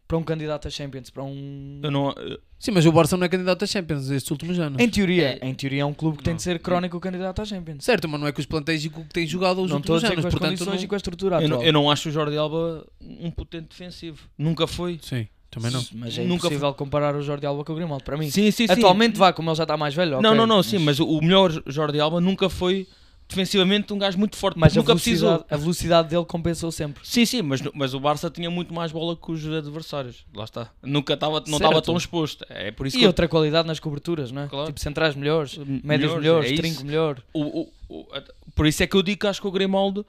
para 0.08 0.16
um 0.16 0.22
candidato 0.22 0.68
a 0.68 0.70
Champions. 0.70 1.10
Para 1.10 1.24
um... 1.24 1.80
Eu 1.82 1.90
não, 1.90 2.12
eu- 2.12 2.38
Sim, 2.58 2.70
mas 2.70 2.86
o 2.86 2.92
Barça 2.92 3.16
não 3.16 3.26
é 3.26 3.28
candidato 3.28 3.62
a 3.64 3.66
Champions 3.66 4.08
estes 4.08 4.30
últimos 4.30 4.58
anos. 4.58 4.80
Em 4.82 4.88
teoria, 4.88 5.38
É- 5.42 5.46
em 5.48 5.52
teoria 5.54 5.82
é 5.82 5.84
um 5.84 5.92
clube 5.92 6.18
que 6.18 6.24
tem 6.24 6.32
Não. 6.32 6.36
de 6.36 6.42
ser 6.42 6.58
crónico 6.58 6.98
candidato 7.00 7.42
à 7.42 7.44
Champions. 7.44 7.84
Certo, 7.84 8.08
mas 8.08 8.18
não 8.20 8.26
é 8.26 8.32
com 8.32 8.40
os 8.40 8.46
plantéis 8.46 8.84
e 8.84 8.88
com 8.90 9.00
o 9.02 9.04
que 9.04 9.12
tem 9.12 9.26
jogado 9.26 9.60
os 9.62 9.68
Não 9.70 9.76
a 9.76 9.78
últimos 9.78 10.02
anos. 10.04 10.14
com 10.14 10.26
as 10.28 10.32
Portanto, 10.32 10.48
condições 10.50 10.76
não... 10.76 10.84
e 10.84 10.86
com 10.88 10.94
a 10.94 10.96
estrutura 10.96 11.42
eu, 11.42 11.48
não, 11.48 11.62
eu 11.62 11.72
não 11.72 11.90
acho 11.90 12.08
o 12.08 12.12
Jordi 12.12 12.36
Alba 12.36 12.86
um 13.00 13.30
potente 13.30 13.66
defensivo. 13.68 14.20
Nunca 14.38 14.66
foi. 14.66 14.98
Sim, 15.02 15.26
também 15.50 15.70
não. 15.70 15.84
Mas 15.92 16.16
é 16.16 16.22
Nunca 16.22 16.46
impossível 16.46 16.72
comparar 16.74 17.14
o 17.14 17.20
Jordi 17.22 17.44
Alba 17.46 17.62
com 17.64 17.72
o 17.72 17.76
Grimaldo, 17.76 18.04
para 18.04 18.16
mim. 18.16 18.30
Sim, 18.30 18.50
sim, 18.50 18.66
sim. 18.66 18.72
Atualmente 18.72 19.18
vá, 19.18 19.32
como 19.32 19.50
ele 19.50 19.56
já 19.56 19.64
está 19.64 19.76
mais 19.76 19.94
velho. 19.94 20.12
Não, 20.12 20.18
ok, 20.30 20.34
não, 20.38 20.46
não, 20.46 20.56
mas- 20.58 20.66
sim, 20.66 20.78
mas 20.78 20.98
o 21.00 21.20
melhor 21.20 21.52
Jordi 21.66 22.00
Alba 22.00 22.20
nunca 22.20 22.48
foi 22.48 22.86
defensivamente 23.28 23.92
um 23.92 23.98
gajo 23.98 24.16
muito 24.18 24.36
forte, 24.36 24.56
Mas 24.58 24.72
porque 24.72 24.78
a 24.78 24.82
nunca 24.82 24.92
velocidade, 24.94 25.38
precisou. 25.38 25.46
a 25.50 25.56
velocidade 25.56 26.08
dele 26.08 26.24
compensou 26.24 26.70
sempre. 26.70 27.00
Sim, 27.06 27.26
sim, 27.26 27.42
mas, 27.42 27.60
mas 27.74 27.92
o 27.94 28.00
Barça 28.00 28.30
tinha 28.30 28.48
muito 28.50 28.72
mais 28.72 28.92
bola 28.92 29.16
que 29.16 29.32
os 29.32 29.44
adversários. 29.46 30.24
Lá 30.34 30.44
está. 30.44 30.70
Nunca 30.82 31.14
estava, 31.14 31.42
não 31.46 31.56
estava 31.58 31.82
tão 31.82 31.96
exposto. 31.96 32.44
É 32.48 32.70
por 32.70 32.86
isso 32.86 32.96
E 32.96 33.00
que 33.00 33.04
eu- 33.04 33.08
outra 33.08 33.26
qualidade 33.28 33.66
nas 33.66 33.80
coberturas, 33.80 34.30
não 34.30 34.42
é? 34.42 34.46
Claro. 34.46 34.66
Tipo 34.66 34.78
centrais 34.80 35.14
melhores, 35.16 35.56
M- 35.56 35.80
médios 35.84 36.12
melhores, 36.14 36.22
melhores, 36.22 36.52
é 36.52 36.56
trinco 36.56 36.84
melhor. 36.84 37.22
o, 37.32 37.60
o- 37.62 37.72
o- 37.88 38.06
por 38.54 38.66
isso 38.66 38.82
é 38.82 38.86
que 38.86 38.96
eu 38.96 39.02
digo 39.02 39.20
que 39.20 39.26
acho 39.26 39.40
que 39.40 39.46
o 39.48 39.50
Grimaldo, 39.50 40.06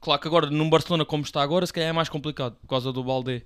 claro 0.00 0.20
que 0.20 0.26
agora 0.26 0.50
num 0.50 0.68
Barcelona 0.68 1.04
como 1.04 1.22
está 1.22 1.40
agora, 1.42 1.64
se 1.64 1.72
calhar 1.72 1.88
é 1.90 1.92
mais 1.92 2.08
complicado 2.08 2.56
por 2.60 2.66
causa 2.68 2.92
do 2.92 3.02
Balde. 3.04 3.44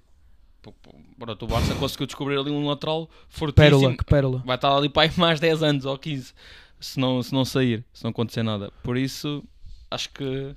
Pronto, 1.19 1.45
o 1.45 1.49
Barça 1.49 1.75
conseguiu 1.77 2.07
descobrir 2.07 2.37
ali 2.39 2.51
um 2.51 2.67
lateral 2.67 3.09
fortíssimo. 3.29 3.79
Pérola, 3.81 3.97
que 3.97 4.05
pérola. 4.05 4.43
Vai 4.45 4.57
estar 4.57 4.75
ali 4.77 4.89
para 4.89 5.03
aí 5.03 5.11
mais 5.17 5.39
10 5.39 5.63
anos 5.63 5.85
ou 5.85 5.97
15 5.97 6.33
se 6.81 6.99
não, 7.01 7.23
se 7.23 7.33
não 7.33 7.45
sair, 7.45 7.85
se 7.93 8.05
não 8.05 8.11
acontecer 8.11 8.43
nada. 8.43 8.71
Por 8.83 8.97
isso, 8.97 9.43
acho 9.91 10.11
que 10.11 10.55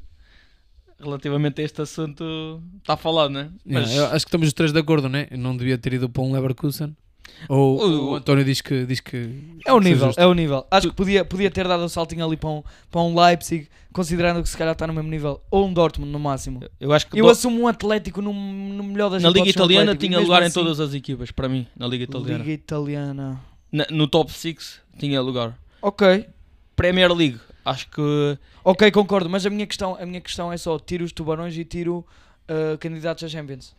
relativamente 1.00 1.62
a 1.62 1.66
este 1.66 1.82
assunto 1.82 2.62
está 2.80 2.98
falado, 2.98 3.32
né? 3.32 3.50
Yeah, 3.66 3.94
eu 3.94 4.06
acho 4.08 4.26
que 4.26 4.30
estamos 4.30 4.48
os 4.48 4.54
três 4.54 4.72
de 4.74 4.80
acordo, 4.80 5.08
né? 5.08 5.28
Eu 5.32 5.38
não 5.38 5.56
devia 5.56 5.78
ter 5.78 5.94
ido 5.94 6.10
para 6.10 6.22
um 6.22 6.32
Leverkusen. 6.34 6.96
Ou 7.48 7.78
O- 7.80 8.10
o, 8.12 8.16
António 8.16 8.44
diz 8.44 8.60
que, 8.60 8.86
diz 8.86 9.00
que 9.00 9.58
É 9.66 9.72
o 9.72 9.80
nível, 9.80 10.12
é 10.18 10.26
o 10.26 10.34
nível. 10.34 10.66
Acho 10.70 10.90
que 10.90 10.96
podia, 10.96 11.24
podia 11.24 11.50
ter 11.50 11.66
dado 11.68 11.84
o 11.86 11.88
saltinho 11.90 12.26
ali 12.26 12.36
para 12.36 12.50
um, 12.50 12.64
para 12.92 13.02
um 13.02 13.18
Leipzig, 13.18 13.70
considerando 13.94 14.42
que 14.44 14.50
se 14.50 14.58
calhar 14.58 14.74
está 14.74 14.86
no 14.88 14.94
mesmo 14.94 15.10
nível. 15.10 15.40
Ou 15.50 15.68
um 15.68 15.72
Dortmund 15.74 16.12
no 16.12 16.20
máximo. 16.20 16.60
eu 16.80 16.92
acho 16.92 17.08
que 17.08 17.18
Eu 17.18 17.26
do- 17.26 17.32
assumo 17.32 17.62
um 17.62 17.68
Atlético 17.68 18.22
no, 18.22 18.34
no 18.34 18.84
melhor 18.84 19.10
das 19.10 19.22
na 19.24 19.30
Liga 19.30 19.46
um 19.46 19.48
Italiana 19.48 19.92
Atlético, 19.92 20.06
tinha 20.08 20.20
lugar 20.20 20.42
em 20.42 20.46
assim- 20.48 20.54
todas 20.60 20.80
as 20.82 20.94
equipas, 20.94 21.32
para 21.32 21.48
mim, 21.48 21.66
na 21.78 21.88
Liga 21.88 22.04
Italiana. 22.04 22.40
Liga 22.44 22.52
Italiana. 22.52 23.40
Na- 23.72 23.88
no 23.92 24.08
top 24.08 24.34
6 24.34 24.82
tinha 24.98 25.22
lugar. 25.22 25.58
Ok, 25.82 26.28
Premier 26.76 27.12
League, 27.14 27.40
acho 27.64 27.90
que 27.90 28.38
ok, 28.64 28.92
concordo. 28.92 29.30
Mas 29.30 29.46
a 29.46 29.50
minha 29.50 29.66
questão, 29.68 29.96
a 30.00 30.06
minha 30.06 30.22
questão 30.22 30.52
é 30.52 30.58
só 30.58 30.78
tiro 30.80 31.04
os 31.06 31.12
tubarões 31.12 31.56
e 31.58 31.64
tiro 31.64 32.06
uh, 32.50 32.78
candidatos 32.78 33.24
a 33.24 33.28
Champions. 33.28 33.76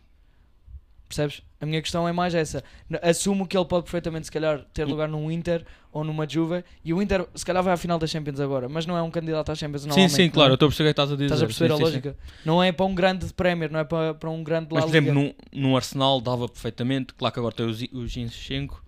Percebes? 1.07 1.41
A 1.59 1.65
minha 1.65 1.81
questão 1.81 2.07
é 2.07 2.13
mais 2.13 2.33
essa. 2.33 2.63
Assumo 3.01 3.45
que 3.45 3.57
ele 3.57 3.65
pode 3.65 3.83
perfeitamente, 3.83 4.27
se 4.27 4.31
calhar, 4.31 4.63
ter 4.73 4.85
lugar 4.85 5.09
num 5.09 5.29
Inter 5.29 5.65
ou 5.91 6.05
numa 6.05 6.27
Juve. 6.27 6.63
E 6.85 6.93
o 6.93 7.01
Inter, 7.01 7.27
se 7.35 7.45
calhar, 7.45 7.61
vai 7.61 7.73
à 7.73 7.77
final 7.77 7.99
da 7.99 8.07
Champions 8.07 8.39
agora. 8.39 8.69
Mas 8.69 8.85
não 8.85 8.95
é 8.95 9.01
um 9.01 9.11
candidato 9.11 9.51
à 9.51 9.55
Champions 9.55 9.83
sim, 9.93 10.07
sim, 10.07 10.29
claro, 10.29 10.51
é? 10.51 10.51
eu 10.51 10.53
estou 10.53 10.67
a 10.67 10.69
perceber 10.69 10.89
o 10.89 10.93
que 10.93 11.01
estás 11.01 11.11
a 11.11 11.15
dizer. 11.15 11.25
Estás 11.25 11.43
a 11.43 11.45
perceber 11.47 11.67
sim, 11.67 11.73
a 11.73 11.75
sim, 11.75 11.83
sim. 11.83 11.91
lógica? 11.91 12.17
Não 12.45 12.63
é 12.63 12.71
para 12.71 12.85
um 12.85 12.95
grande 12.95 13.31
Premier, 13.33 13.69
não 13.69 13.79
é 13.81 13.83
para, 13.83 14.13
para 14.13 14.29
um 14.29 14.41
grande 14.41 14.69
Mas, 14.71 14.85
por 14.85 14.89
exemplo, 14.89 15.13
num, 15.13 15.33
num 15.51 15.75
Arsenal 15.75 16.21
dava 16.21 16.47
perfeitamente. 16.47 17.13
Claro 17.13 17.33
que 17.33 17.39
agora 17.39 17.53
tem 17.53 17.65
o 17.65 17.73
Zi- 17.73 17.89
o 17.93 18.07
Zinchenko. 18.07 18.81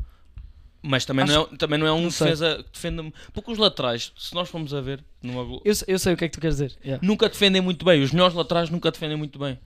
Mas 0.86 1.06
também, 1.06 1.26
não 1.26 1.44
é, 1.44 1.58
também 1.58 1.80
não 1.80 1.88
é 1.88 1.94
um 1.94 2.02
não 2.04 2.12
sei. 2.12 2.26
defesa 2.28 2.58
que 2.64 2.72
defende. 2.74 3.14
Porque 3.34 3.52
os 3.52 3.58
laterais, 3.58 4.12
se 4.18 4.36
nós 4.36 4.50
formos 4.50 4.74
a 4.74 4.82
ver, 4.82 5.02
numa 5.22 5.62
Eu, 5.64 5.74
sei- 5.74 5.86
eu 5.94 5.98
sei 5.98 6.14
o 6.14 6.18
que 6.18 6.26
é 6.26 6.28
que 6.28 6.34
tu 6.38 6.42
queres 6.42 6.58
dizer. 6.58 6.76
Yeah. 6.84 7.06
nunca 7.06 7.30
defendem 7.30 7.62
muito 7.62 7.86
bem. 7.86 8.04
Os 8.04 8.12
melhores 8.12 8.36
laterais 8.36 8.70
nunca 8.70 8.92
defendem 8.92 9.18
muito 9.18 9.40
bem. 9.40 9.58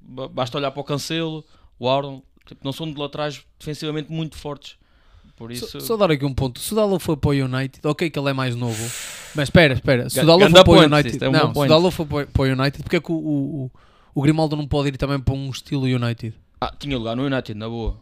Ba- 0.00 0.28
Basta 0.28 0.58
olhar 0.58 0.70
para 0.70 0.80
o 0.80 0.84
Cancelo, 0.84 1.42
o 1.78 1.88
Aaron. 1.88 2.22
Tipo, 2.46 2.60
não 2.64 2.72
são 2.72 2.90
de 2.90 2.98
laterais 2.98 3.42
defensivamente 3.58 4.12
muito 4.12 4.36
fortes. 4.36 4.76
Por 5.36 5.52
isso. 5.52 5.68
Só, 5.68 5.80
só 5.80 5.96
dar 5.96 6.10
aqui 6.10 6.24
um 6.24 6.34
ponto. 6.34 6.58
Se 6.60 6.72
o 6.72 6.76
Dalot 6.76 7.02
foi 7.02 7.16
para 7.16 7.30
o 7.30 7.32
United, 7.32 7.80
ok 7.86 8.10
que 8.10 8.18
ele 8.18 8.28
é 8.30 8.32
mais 8.32 8.54
novo. 8.56 8.82
Mas 9.34 9.44
espera, 9.48 9.72
espera. 9.74 10.10
Se 10.10 10.20
o 10.20 10.26
ganda 10.26 10.50
foi 10.50 10.64
para 10.64 10.72
o 10.72 10.96
United, 10.96 11.24
é 11.24 11.28
um 11.28 11.32
não, 11.32 11.54
se 11.54 11.60
o. 11.60 11.66
Dalot 11.66 11.94
foi 11.94 12.06
para 12.26 12.42
o- 12.42 12.44
United, 12.46 12.82
porque 12.82 12.96
é 12.96 13.00
que 13.00 13.12
o, 13.12 13.14
o, 13.14 13.64
o- 13.64 13.70
o 14.14 14.22
Grimaldo 14.22 14.56
não 14.56 14.66
pode 14.66 14.88
ir 14.88 14.96
também 14.96 15.18
para 15.20 15.32
um 15.34 15.48
estilo 15.50 15.84
United? 15.84 16.34
Ah, 16.60 16.74
tinha 16.76 16.98
lugar 16.98 17.14
no 17.14 17.24
United, 17.24 17.54
na 17.56 17.68
boa. 17.68 18.00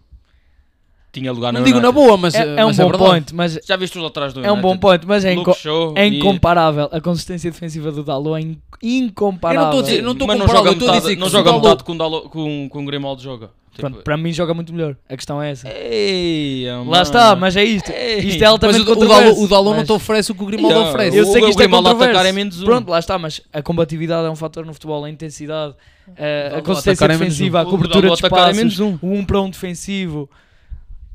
Tinha 1.21 1.33
lugar 1.33 1.53
Não 1.53 1.63
digo 1.63 1.81
na 1.81 1.89
United. 1.89 2.05
boa, 2.07 2.17
mas 2.19 2.35
É, 2.35 2.43
é 2.61 2.65
um 2.65 2.67
mas 2.69 2.77
bom 2.77 2.83
verdade. 2.89 3.05
point, 3.11 3.35
mas 3.35 3.59
Já 3.67 3.77
viste 3.77 3.97
os 3.97 4.03
laterais 4.05 4.33
do 4.35 4.41
é 4.41 4.51
um 4.51 4.55
United? 4.55 4.63
bom 4.63 4.77
point, 4.79 5.07
mas 5.07 5.25
é, 5.25 5.31
Luke 5.35 5.51
inco- 5.51 5.59
Shaw 5.59 5.93
é 5.97 6.07
e- 6.07 6.19
incomparável. 6.19 6.89
A 6.93 7.01
consistência 7.01 7.51
defensiva 7.51 7.91
do 7.91 8.05
Dalot 8.05 8.37
é 8.37 8.41
in- 8.47 8.59
incomparável. 8.83 9.61
Eu 9.63 9.65
não 9.65 9.71
estou 9.71 9.81
a 9.81 9.83
dizer- 9.91 10.03
não 10.03 10.13
estou 10.13 10.25
a 10.25 10.29
Mas 10.29 10.39
não 10.39 10.47
joga 10.49 10.69
eu 10.69 10.73
estou 10.75 10.89
a 10.89 10.93
metade, 10.93 11.01
dizer 11.03 11.15
que 11.15 11.21
não 11.21 11.29
se 11.29 11.35
o 11.35 11.39
joga 11.39 11.51
Dalot- 11.51 11.63
metade 11.65 11.85
com, 11.85 11.93
o 11.93 11.99
Dalo- 11.99 12.23
com, 12.29 12.69
com 12.69 12.83
o 12.83 12.85
Grimaldo 12.85 13.23
joga. 13.23 13.51
Tipo, 13.77 13.91
Pronto, 13.91 14.05
para 14.05 14.17
mim 14.17 14.33
joga 14.33 14.55
muito 14.55 14.73
melhor. 14.73 14.97
A 15.07 15.15
questão 15.17 15.43
é 15.43 15.51
essa. 15.51 15.69
Ei, 15.69 16.65
Lá 16.87 17.03
está, 17.03 17.37
mas 17.37 17.57
é 17.57 17.63
isto. 17.65 17.91
Ei. 17.91 18.21
Isto 18.21 18.37
é 18.43 18.45
Mas 18.45 18.49
altamente 18.53 18.81
o, 18.81 18.83
o 18.85 18.87
controverso. 18.87 19.43
O 19.45 19.49
Dalot 19.49 19.71
não 19.71 19.77
mas- 19.77 19.87
te 19.87 19.93
oferece 19.93 20.33
o 20.33 20.35
que 20.35 20.43
o 20.43 20.47
Grimaldo 20.47 20.79
oferece. 20.81 21.17
Eu 21.17 21.25
sei 21.27 21.41
que 21.41 21.47
o 21.47 21.51
isto 21.51 21.61
é 21.61 21.65
Grimaldo 21.65 21.89
a 21.89 21.91
atacar 21.93 22.07
controverso. 22.09 22.29
é 22.29 22.33
menos 22.33 22.63
um. 22.63 22.65
Pronto, 22.65 22.89
lá 22.91 22.99
está, 22.99 23.19
mas 23.19 23.43
a 23.53 23.61
combatividade 23.63 24.27
é 24.27 24.31
um 24.31 24.37
fator 24.37 24.65
no 24.65 24.73
futebol, 24.73 25.05
a 25.05 25.11
intensidade, 25.11 25.75
a, 26.09 26.47
a 26.47 26.49
Dalot 26.51 26.63
consistência 26.65 27.05
atacar 27.05 27.11
é 27.17 27.19
menos 27.19 27.35
defensiva, 27.35 27.59
um. 27.59 27.61
a 27.61 27.65
O 27.65 27.71
cobertura 27.71 28.01
de 28.01 28.07
Dalot 28.07 28.19
atacar 28.27 28.39
é 28.49 28.51
espaços, 28.53 28.79
menos 28.79 28.81
um. 28.81 28.99
o 29.07 29.13
um 29.15 29.25
para 29.27 29.41
um 29.43 29.51
defensivo. 29.51 30.31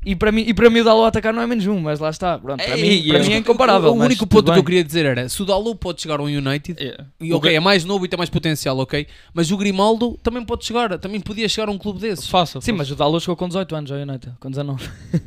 E 0.04 0.16
para 0.16 0.32
mim, 0.32 0.42
e 0.46 0.52
para 0.52 0.68
mim 0.68 0.80
o 0.80 0.84
Dalot 0.84 1.06
atacar 1.08 1.32
não 1.32 1.40
é 1.40 1.46
menos 1.46 1.64
um, 1.66 1.78
mas 1.78 2.00
lá 2.00 2.10
está. 2.10 2.36
Pronto, 2.36 2.62
para 2.64 2.76
Ei, 2.76 3.02
mim, 3.02 3.08
para 3.08 3.18
eu- 3.18 3.24
mim 3.24 3.32
é 3.34 3.36
incomparável. 3.36 3.92
O 3.92 3.96
mas 3.96 4.06
único 4.08 4.26
ponto 4.26 4.52
que 4.52 4.58
eu 4.58 4.64
queria 4.64 4.82
dizer 4.82 5.06
era: 5.06 5.28
se 5.28 5.40
o 5.40 5.44
Dalot 5.44 5.78
pode 5.78 6.02
chegar 6.02 6.18
ao 6.18 6.26
United, 6.26 6.74
É. 6.84 7.04
e 7.20 7.32
O 7.32 7.36
ok, 7.36 7.54
é 7.54 7.60
mais 7.60 7.84
novo 7.84 8.04
e 8.04 8.08
tem 8.08 8.18
mais 8.18 8.28
potencial, 8.30 8.76
ok, 8.78 9.06
mas 9.32 9.50
o 9.52 9.56
Grimaldo 9.56 10.18
também 10.22 10.44
pode 10.44 10.64
chegar, 10.64 10.98
também 10.98 11.20
podia 11.20 11.48
chegar 11.48 11.68
a 11.68 11.70
um 11.72 11.78
clube 11.78 12.00
desses. 12.00 12.26
Fácil. 12.28 12.60
Sim, 12.60 12.72
mas 12.72 12.90
o 12.90 12.96
Dalot 12.96 13.20
chegou 13.22 13.36
com 13.36 13.46
18 13.46 13.76
anos 13.76 13.92
ao 13.92 13.98
United, 13.98 14.34
com 14.40 14.50
19. 14.50 14.84
a 15.14 15.18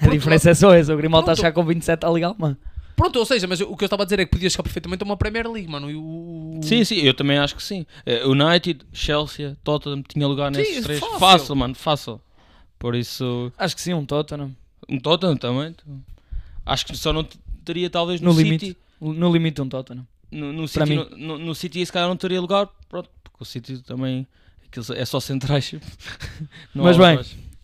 Pronto, 0.00 0.12
diferença 0.12 0.50
é 0.50 0.54
só 0.54 0.74
essa. 0.74 0.92
O 0.92 0.96
Grimaldo 0.96 1.24
está 1.30 1.32
a 1.32 1.36
chegar 1.36 1.52
com 1.52 1.64
27 1.64 2.04
à 2.04 2.10
Liga 2.10 2.26
Alemã. 2.26 2.56
Pronto, 2.96 3.18
ou 3.18 3.24
seja, 3.26 3.46
mas 3.48 3.60
o 3.60 3.76
que 3.76 3.82
eu 3.82 3.86
estava 3.86 4.02
a 4.02 4.06
dizer 4.06 4.20
é 4.20 4.24
que 4.24 4.30
podia 4.30 4.48
chegar 4.48 4.62
perfeitamente 4.62 5.02
a 5.02 5.06
uma 5.06 5.16
Premier 5.16 5.48
League, 5.50 5.68
mano. 5.68 5.90
E 5.90 5.96
o... 5.96 6.60
Sim, 6.62 6.84
sim, 6.84 6.96
eu 7.00 7.12
também 7.12 7.38
acho 7.38 7.56
que 7.56 7.62
sim. 7.62 7.84
Eh, 8.06 8.24
United, 8.24 8.80
Chelsea, 8.92 9.56
Tottenham 9.64 10.02
tinha 10.08 10.26
lugar 10.28 10.52
Sim, 10.54 10.60
nesses 10.60 10.84
três. 10.84 11.00
fácil. 11.00 11.18
Fácil. 11.18 11.56
mano, 11.56 11.74
fácil. 11.74 12.20
Por 12.84 12.94
isso, 12.94 13.50
Acho 13.56 13.74
que 13.74 13.80
sim, 13.80 13.94
um 13.94 14.04
Tottenham. 14.04 14.54
um 14.86 15.00
Tottenham 15.00 15.38
também. 15.38 15.74
Acho 16.66 16.84
que 16.84 16.94
só 16.94 17.14
não 17.14 17.26
teria 17.64 17.88
talvez 17.88 18.20
No 18.20 18.30
no, 18.30 18.38
limite. 18.38 18.66
City. 18.66 18.78
No 19.00 19.32
limite 19.32 19.62
um 19.62 19.68
Tottenham. 19.70 20.06
No, 20.30 20.52
no, 20.52 20.68
Para 20.68 20.84
City 20.84 20.98
mim. 20.98 21.06
no, 21.12 21.16
no, 21.16 21.38
no 21.38 21.54
City 21.54 21.86
se 21.86 21.90
calhar 21.90 22.06
não 22.10 22.16
teria 22.18 22.38
lugar, 22.42 22.68
pronto, 22.86 23.08
porque 23.22 23.38
o 23.40 23.44
City 23.46 23.78
também 23.78 24.26
é 24.96 25.04
só 25.06 25.18
centrais. 25.18 25.72
Não 26.74 26.84
Mas 26.84 26.98
bem. 26.98 27.18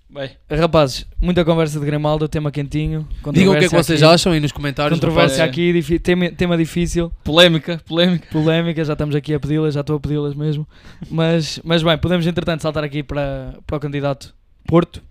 bem. 0.09 0.31
Rapazes, 0.59 1.05
muita 1.21 1.45
conversa 1.45 1.79
de 1.79 1.85
Grimaldo, 1.85 2.27
tema 2.27 2.51
quentinho. 2.51 3.07
Digam 3.31 3.53
o 3.53 3.59
que 3.59 3.67
é 3.67 3.69
que 3.69 3.77
vocês 3.77 4.03
aqui. 4.03 4.15
acham 4.15 4.33
aí 4.33 4.41
nos 4.41 4.53
comentários. 4.53 4.99
Controvérsia 4.99 5.45
aqui, 5.45 6.01
tema, 6.03 6.31
tema 6.31 6.57
difícil, 6.57 7.13
Polémica, 7.23 7.79
polémica. 7.87 8.27
polémica, 8.33 8.83
já 8.83 8.95
estamos 8.95 9.15
aqui 9.15 9.35
a 9.35 9.41
pedi-las, 9.41 9.75
já 9.75 9.81
estou 9.83 9.97
a 9.97 10.01
pedi-las 10.01 10.35
mesmo. 10.35 10.67
Mas, 11.11 11.61
mas 11.63 11.83
bem, 11.83 11.99
podemos 11.99 12.27
entretanto 12.27 12.63
saltar 12.63 12.85
aqui 12.85 13.03
para, 13.03 13.59
para 13.67 13.77
o 13.77 13.81
candidato 13.81 14.35
Porto. 14.67 15.03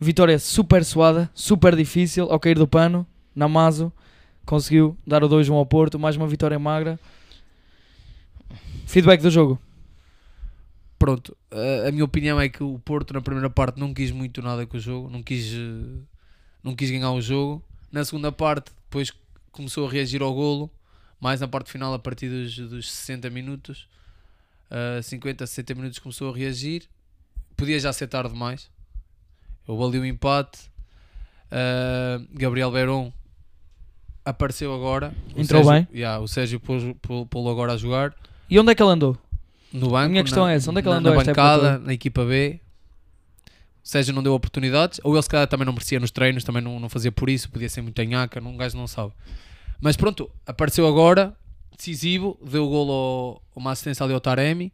Vitória 0.00 0.38
super 0.38 0.84
suada, 0.84 1.30
super 1.34 1.76
difícil, 1.76 2.30
ao 2.30 2.40
cair 2.40 2.58
do 2.58 2.66
pano, 2.66 3.06
Namazo 3.34 3.92
conseguiu 4.44 4.96
dar 5.06 5.24
o 5.24 5.28
2-1 5.28 5.54
ao 5.54 5.66
Porto, 5.66 5.98
mais 5.98 6.16
uma 6.16 6.26
vitória 6.26 6.58
magra. 6.58 6.98
Feedback 8.86 9.22
do 9.22 9.30
jogo. 9.30 9.58
Pronto, 10.98 11.36
a, 11.86 11.90
minha 11.90 12.04
opinião 12.04 12.40
é 12.40 12.48
que 12.48 12.62
o 12.62 12.78
Porto 12.78 13.12
na 13.12 13.20
primeira 13.20 13.50
parte 13.50 13.78
não 13.78 13.92
quis 13.92 14.10
muito 14.10 14.40
nada 14.42 14.66
com 14.66 14.76
o 14.76 14.80
jogo, 14.80 15.10
não 15.10 15.22
quis, 15.22 15.52
não 16.62 16.74
quis 16.74 16.90
ganhar 16.90 17.12
o 17.12 17.20
jogo. 17.20 17.62
Na 17.90 18.04
segunda 18.04 18.32
parte, 18.32 18.72
depois 18.84 19.12
começou 19.52 19.86
a 19.86 19.90
reagir 19.90 20.22
ao 20.22 20.34
golo, 20.34 20.70
mais 21.20 21.40
na 21.40 21.48
parte 21.48 21.70
final, 21.70 21.92
a 21.94 21.98
partir 21.98 22.28
dos, 22.28 22.56
dos 22.56 22.90
60 22.90 23.30
minutos, 23.30 23.88
eh, 24.70 25.00
50, 25.02 25.46
60 25.46 25.74
minutos 25.74 25.98
começou 25.98 26.32
a 26.32 26.36
reagir. 26.36 26.88
Podia 27.56 27.78
já 27.78 27.92
ser 27.92 28.08
tarde 28.08 28.32
demais. 28.32 28.70
Houve 29.66 29.84
ali 29.84 29.98
o 29.98 30.04
empate. 30.06 30.70
Eh, 31.50 32.20
Gabriel 32.34 32.70
Verón 32.70 33.10
apareceu 34.24 34.74
agora. 34.74 35.12
O 35.36 35.40
Entrou 35.40 35.64
Sérgio- 35.64 35.86
bem. 35.86 35.98
Yeah, 36.00 36.22
o 36.22 36.28
Sérgio 36.28 36.60
pô-lo 36.60 37.50
agora 37.50 37.74
a 37.74 37.76
jogar 37.76 38.14
E 38.50 38.58
onde 38.58 38.72
é 38.72 38.74
que 38.74 38.82
ele 38.82 38.90
andou? 38.92 39.16
no 39.72 39.90
banco. 39.90 40.10
minha 40.10 40.22
questão 40.22 40.44
na, 40.44 40.52
é 40.52 40.56
essa, 40.56 40.70
onde 40.70 40.78
é 40.80 40.82
que 40.82 40.88
ele 40.88 40.94
na, 40.94 40.98
andou 41.00 41.14
na 41.14 41.24
bancada, 41.24 41.78
na 41.78 41.92
equipa 41.92 42.24
B. 42.24 42.60
O 43.82 43.88
Sérgio 43.88 44.14
não 44.14 44.22
deu 44.22 44.32
oportunidades, 44.32 44.98
ou 45.04 45.14
ele 45.14 45.22
se 45.22 45.28
calhar 45.28 45.46
também 45.46 45.66
não 45.66 45.72
merecia 45.72 46.00
nos 46.00 46.10
treinos, 46.10 46.42
também 46.42 46.62
não, 46.62 46.80
não 46.80 46.88
fazia 46.88 47.12
por 47.12 47.28
isso, 47.28 47.50
podia 47.50 47.68
ser 47.68 47.82
muito 47.82 48.00
anhaca, 48.00 48.40
um 48.40 48.56
gajo 48.56 48.76
não 48.78 48.86
sabe. 48.86 49.12
Mas 49.80 49.94
pronto, 49.96 50.30
apareceu 50.46 50.86
agora, 50.86 51.36
decisivo, 51.76 52.38
deu 52.42 52.64
o 52.64 52.68
golo 52.70 52.92
ao, 52.92 53.42
uma 53.54 53.72
assistência 53.72 54.02
ali 54.04 54.14
ao 54.14 54.20
Taremi. 54.20 54.72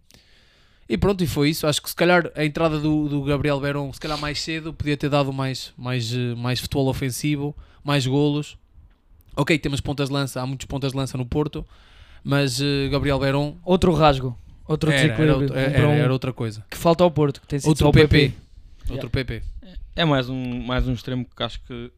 E 0.92 0.98
pronto, 0.98 1.22
e 1.22 1.26
foi 1.26 1.50
isso. 1.50 1.66
Acho 1.68 1.80
que 1.80 1.88
se 1.88 1.94
calhar 1.94 2.32
a 2.34 2.44
entrada 2.44 2.78
do, 2.80 3.08
do 3.08 3.22
Gabriel 3.22 3.60
Verón, 3.60 3.92
se 3.92 4.00
calhar 4.00 4.18
mais 4.18 4.40
cedo, 4.42 4.74
podia 4.74 4.96
ter 4.96 5.08
dado 5.08 5.32
mais, 5.32 5.72
mais, 5.78 6.12
eh, 6.12 6.34
mais 6.36 6.58
futebol 6.58 6.88
ofensivo, 6.88 7.56
mais 7.84 8.04
golos. 8.04 8.58
Ok, 9.36 9.56
temos 9.58 9.80
pontas 9.80 10.08
de 10.08 10.14
lança, 10.14 10.40
há 10.42 10.46
muitos 10.46 10.66
pontas 10.66 10.90
de 10.90 10.98
lança 10.98 11.16
no 11.16 11.24
Porto, 11.24 11.64
mas 12.24 12.60
eh, 12.60 12.88
Gabriel 12.90 13.20
Verón 13.20 13.54
Outro 13.64 13.92
rasgo, 13.94 14.36
outro 14.66 14.90
era, 14.90 14.98
era, 15.00 15.08
desequilíbrio. 15.16 15.42
outro- 15.42 15.56
um 15.56 15.60
era- 15.60 15.88
um, 15.88 15.92
era 15.92 16.12
outra 16.12 16.32
coisa. 16.32 16.64
Que 16.68 16.76
falta 16.76 17.04
ao 17.04 17.10
Porto, 17.10 17.40
que 17.40 17.46
tem 17.46 17.60
sido 17.60 17.68
Outro 17.68 17.92
PP. 17.92 18.08
PP. 18.08 18.92
Outro 18.92 19.10
PP. 19.10 19.42
É 19.94 20.04
mais 20.04 20.28
um, 20.28 20.60
mais 20.64 20.88
um 20.88 20.92
extremo 20.92 21.24
que 21.36 21.42
acho 21.42 21.60
que 21.68 21.92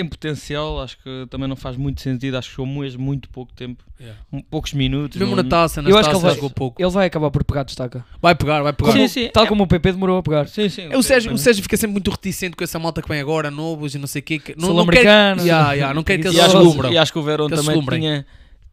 tem 0.00 0.08
potencial, 0.08 0.80
acho 0.80 0.96
que 0.98 1.26
também 1.28 1.46
não 1.48 1.56
faz 1.56 1.76
muito 1.76 2.00
sentido, 2.00 2.36
acho 2.36 2.48
que 2.50 2.56
jogou 2.56 2.80
mesmo 2.80 3.02
muito 3.02 3.28
pouco 3.28 3.52
tempo, 3.52 3.84
um- 4.32 4.40
poucos 4.42 4.72
minutos. 4.72 5.18
Mesmo 5.18 5.36
não- 5.36 5.42
na 5.42 5.48
taça, 5.48 5.82
nas 5.82 5.90
Eu 5.90 5.98
acho 5.98 6.08
que 6.08 6.16
ele 6.16 6.22
vai- 6.22 6.34
jogou 6.34 6.50
pouco. 6.50 6.82
Ele 6.82 6.90
vai 6.90 7.06
acabar 7.06 7.30
por 7.30 7.44
pegar 7.44 7.62
destaca. 7.64 8.04
Vai 8.20 8.34
pegar, 8.34 8.62
vai 8.62 8.72
pegar. 8.72 8.92
Sim, 8.92 9.08
sim. 9.08 9.28
Tal 9.32 9.44
é- 9.44 9.46
como 9.46 9.64
o 9.64 9.66
PP 9.66 9.92
demorou 9.92 10.18
a 10.18 10.22
pegar. 10.22 10.48
Sim, 10.48 10.68
sim. 10.68 10.88
É, 10.90 10.96
o, 10.96 11.02
Sérgio, 11.02 11.32
o 11.32 11.38
Sérgio 11.38 11.62
fica 11.62 11.76
sempre 11.76 11.92
muito 11.92 12.10
reticente 12.10 12.56
com 12.56 12.64
essa 12.64 12.78
malta 12.78 13.02
que 13.02 13.08
vem 13.08 13.20
agora, 13.20 13.50
novos 13.50 13.94
e 13.94 13.98
não 13.98 14.06
sei 14.06 14.20
o 14.20 14.22
quê. 14.24 14.38
que- 14.38 14.54
Não, 14.58 14.72
não 14.74 14.86
quer, 14.86 15.36
não 15.94 16.02
quer 16.02 16.18
que 16.18 16.26
eles 16.28 16.36
E 16.36 16.40
acho, 16.40 16.86
e 16.92 16.98
acho 16.98 17.12
que 17.12 17.18
o 17.18 17.22
Verón 17.22 17.48
também 17.48 17.82
tinha, 18.00 18.26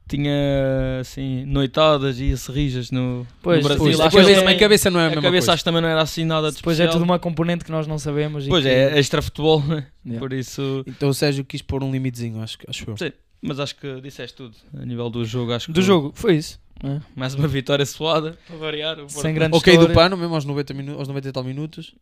tinha 0.08 1.00
assim, 1.02 1.46
noitadas 1.46 2.20
e 2.20 2.36
serrijas 2.38 2.92
no, 2.92 3.26
Pois, 3.42 3.58
no 3.60 3.64
Brasil. 3.64 3.84
pois, 3.84 4.00
A 4.00 4.06
acho 4.08 4.16
que 4.16 4.22
cabeça, 4.24 4.42
ele- 4.42 4.50
a 4.56 4.58
cabeça 4.60 4.90
não 4.92 5.00
é 5.00 5.04
a, 5.04 5.06
a 5.06 5.10
mesma 5.10 5.22
cabeça 5.22 5.42
coisa. 5.46 5.54
acho 5.54 5.62
que 5.62 5.66
também 5.66 5.82
não 5.82 5.90
era 5.90 6.02
assim 6.02 6.26
nada 6.26 6.50
de 6.50 6.58
Depois 6.58 6.80
é 6.80 6.88
tudo 6.88 7.04
uma 7.04 7.20
componente 7.20 7.66
que 7.66 7.72
nós 7.72 7.86
não 7.88 7.98
sabemos. 8.00 8.48
Pois 8.48 8.64
que- 8.64 8.70
é, 8.70 8.98
extra 8.98 9.22
futebol, 9.22 9.62
né? 9.64 9.86
Yeah. 10.06 10.20
por 10.20 10.34
isso. 10.34 10.84
Então 10.88 11.10
o 11.10 11.14
Sérgio 11.14 11.44
quis 11.44 11.62
pôr 11.62 11.84
um 11.84 11.92
limitezinho, 11.92 12.42
acho, 12.42 12.58
que- 12.58 12.66
acho 12.70 12.90
eu. 12.90 12.98
Sim, 12.98 13.12
mas 13.42 13.60
acho 13.60 13.76
que 13.76 14.00
disseste 14.02 14.36
tudo 14.38 14.56
a 14.80 14.86
nível 14.86 15.10
do 15.10 15.24
jogo. 15.26 15.52
Acho 15.54 15.68
que 15.68 15.74
Do 15.74 15.82
jogo, 15.82 16.12
foi 16.16 16.36
isso. 16.36 16.60
É. 16.84 17.00
mais 17.16 17.34
uma 17.34 17.48
vitória 17.48 17.86
suada 17.86 18.38
para 18.48 18.56
variar. 18.58 19.00
o 19.00 19.10
Sem 19.10 19.22
Porto- 19.22 19.34
grande 19.36 19.58
Ok, 19.58 19.74
do 19.74 19.80
história. 19.82 19.96
pano, 19.96 20.16
mesmo 20.16 20.36
aos 20.36 20.46
90, 20.46 20.74
minu 20.76 20.98
aos 21.00 21.08
90 21.08 21.28
e 21.28 21.32
tal 21.32 21.44
minutos. 21.44 21.94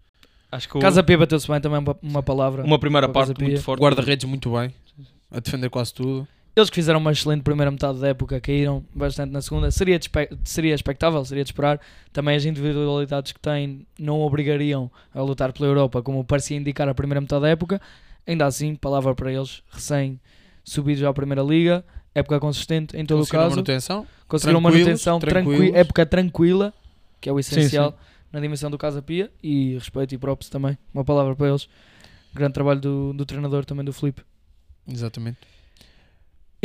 Acho 0.52 0.70
que 0.70 0.78
o- 0.78 0.82
Casa 0.82 1.02
P 1.02 1.16
bateu-se 1.18 1.48
bem 1.48 1.60
também 1.62 1.80
uma, 1.80 1.98
uma 2.02 2.22
palavra. 2.22 2.64
uma 2.64 2.78
primeira 2.78 3.08
parte 3.10 3.30
muito 3.30 3.54
pia. 3.54 3.62
forte. 3.62 3.80
Guarda-redes 3.82 4.26
muito 4.26 4.52
bem, 4.52 4.74
a 5.32 5.40
defender 5.40 5.70
quase 5.70 5.94
tudo. 5.94 6.28
Eles 6.56 6.70
que 6.70 6.76
fizeram 6.76 7.00
uma 7.00 7.12
excelente 7.12 7.42
primeira 7.44 7.70
metade 7.70 8.00
da 8.00 8.08
época 8.08 8.40
caíram 8.40 8.86
bastante 8.96 9.30
na 9.32 9.42
segunda. 9.42 9.70
Seria, 9.72 10.00
seria 10.46 10.74
expectável, 10.74 11.24
seria 11.26 11.44
de 11.44 11.50
esperar. 11.50 11.82
Também 12.14 12.36
as 12.36 12.46
individualidades 12.46 13.34
que 13.34 13.40
têm 13.40 13.86
não 14.00 14.22
obrigariam 14.22 14.90
a 15.14 15.22
lutar 15.22 15.52
pela 15.52 15.68
Europa, 15.68 16.02
como 16.02 16.24
parecia 16.24 16.56
indicar 16.56 16.88
a 16.88 16.94
primeira 16.96 17.20
metade 17.20 17.42
da 17.42 17.50
época. 17.50 17.82
Ainda 18.26 18.46
assim, 18.46 18.74
palavra 18.74 19.14
para 19.14 19.34
eles, 19.34 19.62
recém 19.70 20.20
subidos 20.64 21.04
à 21.04 21.14
Primeira 21.14 21.44
Liga, 21.44 21.84
época 22.16 22.40
consistente 22.40 22.96
em 22.98 23.06
todo 23.06 23.22
o 23.24 23.28
caso. 23.28 23.50
manutenção. 23.52 24.08
Conseguiram 24.28 24.62
manutenção, 24.62 25.20
tranqui- 25.20 25.72
época 25.76 26.06
tranquila, 26.06 26.74
que 27.20 27.28
é 27.30 27.34
o 27.34 27.36
Sim, 27.36 27.60
essencial 27.60 27.92
sim. 27.92 27.98
na 28.32 28.40
dimensão 28.40 28.72
do 28.72 28.78
Casa 28.78 29.02
Pia. 29.02 29.30
E 29.44 29.74
respeito 29.74 30.16
e 30.16 30.18
props 30.18 30.48
também. 30.50 30.78
Uma 30.94 31.04
palavra 31.04 31.36
para 31.36 31.50
eles. 31.50 31.68
Grande 32.34 32.54
trabalho 32.54 32.80
do, 32.80 33.14
do 33.14 33.26
treinador 33.26 33.66
também 33.66 33.84
do 33.86 33.92
Felipe. 33.94 34.24
Exatamente. 34.88 35.38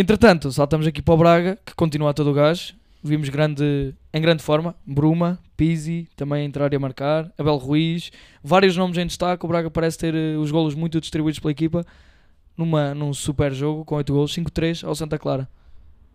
Entretanto, 0.00 0.50
saltamos 0.50 0.86
aqui 0.86 1.02
para 1.02 1.12
o 1.12 1.16
Braga, 1.18 1.58
que 1.64 1.74
continua 1.74 2.10
a 2.10 2.14
todo 2.14 2.30
o 2.30 2.32
gás. 2.32 2.74
Vimos 3.02 3.28
grande, 3.28 3.94
em 4.14 4.20
grande 4.22 4.42
forma. 4.42 4.74
Bruma, 4.86 5.38
Pizzi, 5.56 6.08
também 6.16 6.42
a 6.42 6.44
entrar 6.44 6.72
e 6.72 6.76
a 6.76 6.78
marcar. 6.78 7.30
Abel 7.36 7.56
Ruiz, 7.56 8.10
vários 8.42 8.76
nomes 8.76 8.96
em 8.96 9.06
destaque. 9.06 9.44
O 9.44 9.48
Braga 9.48 9.70
parece 9.70 9.98
ter 9.98 10.14
eh, 10.14 10.36
os 10.38 10.50
golos 10.50 10.74
muito 10.74 11.00
distribuídos 11.00 11.38
pela 11.38 11.52
equipa. 11.52 11.84
Numa, 12.56 12.94
num 12.94 13.12
super 13.12 13.52
jogo 13.52 13.84
com 13.84 13.94
8 13.96 14.10
golos, 14.12 14.34
5-3 14.34 14.86
ao 14.86 14.94
Santa 14.94 15.18
Clara. 15.18 15.46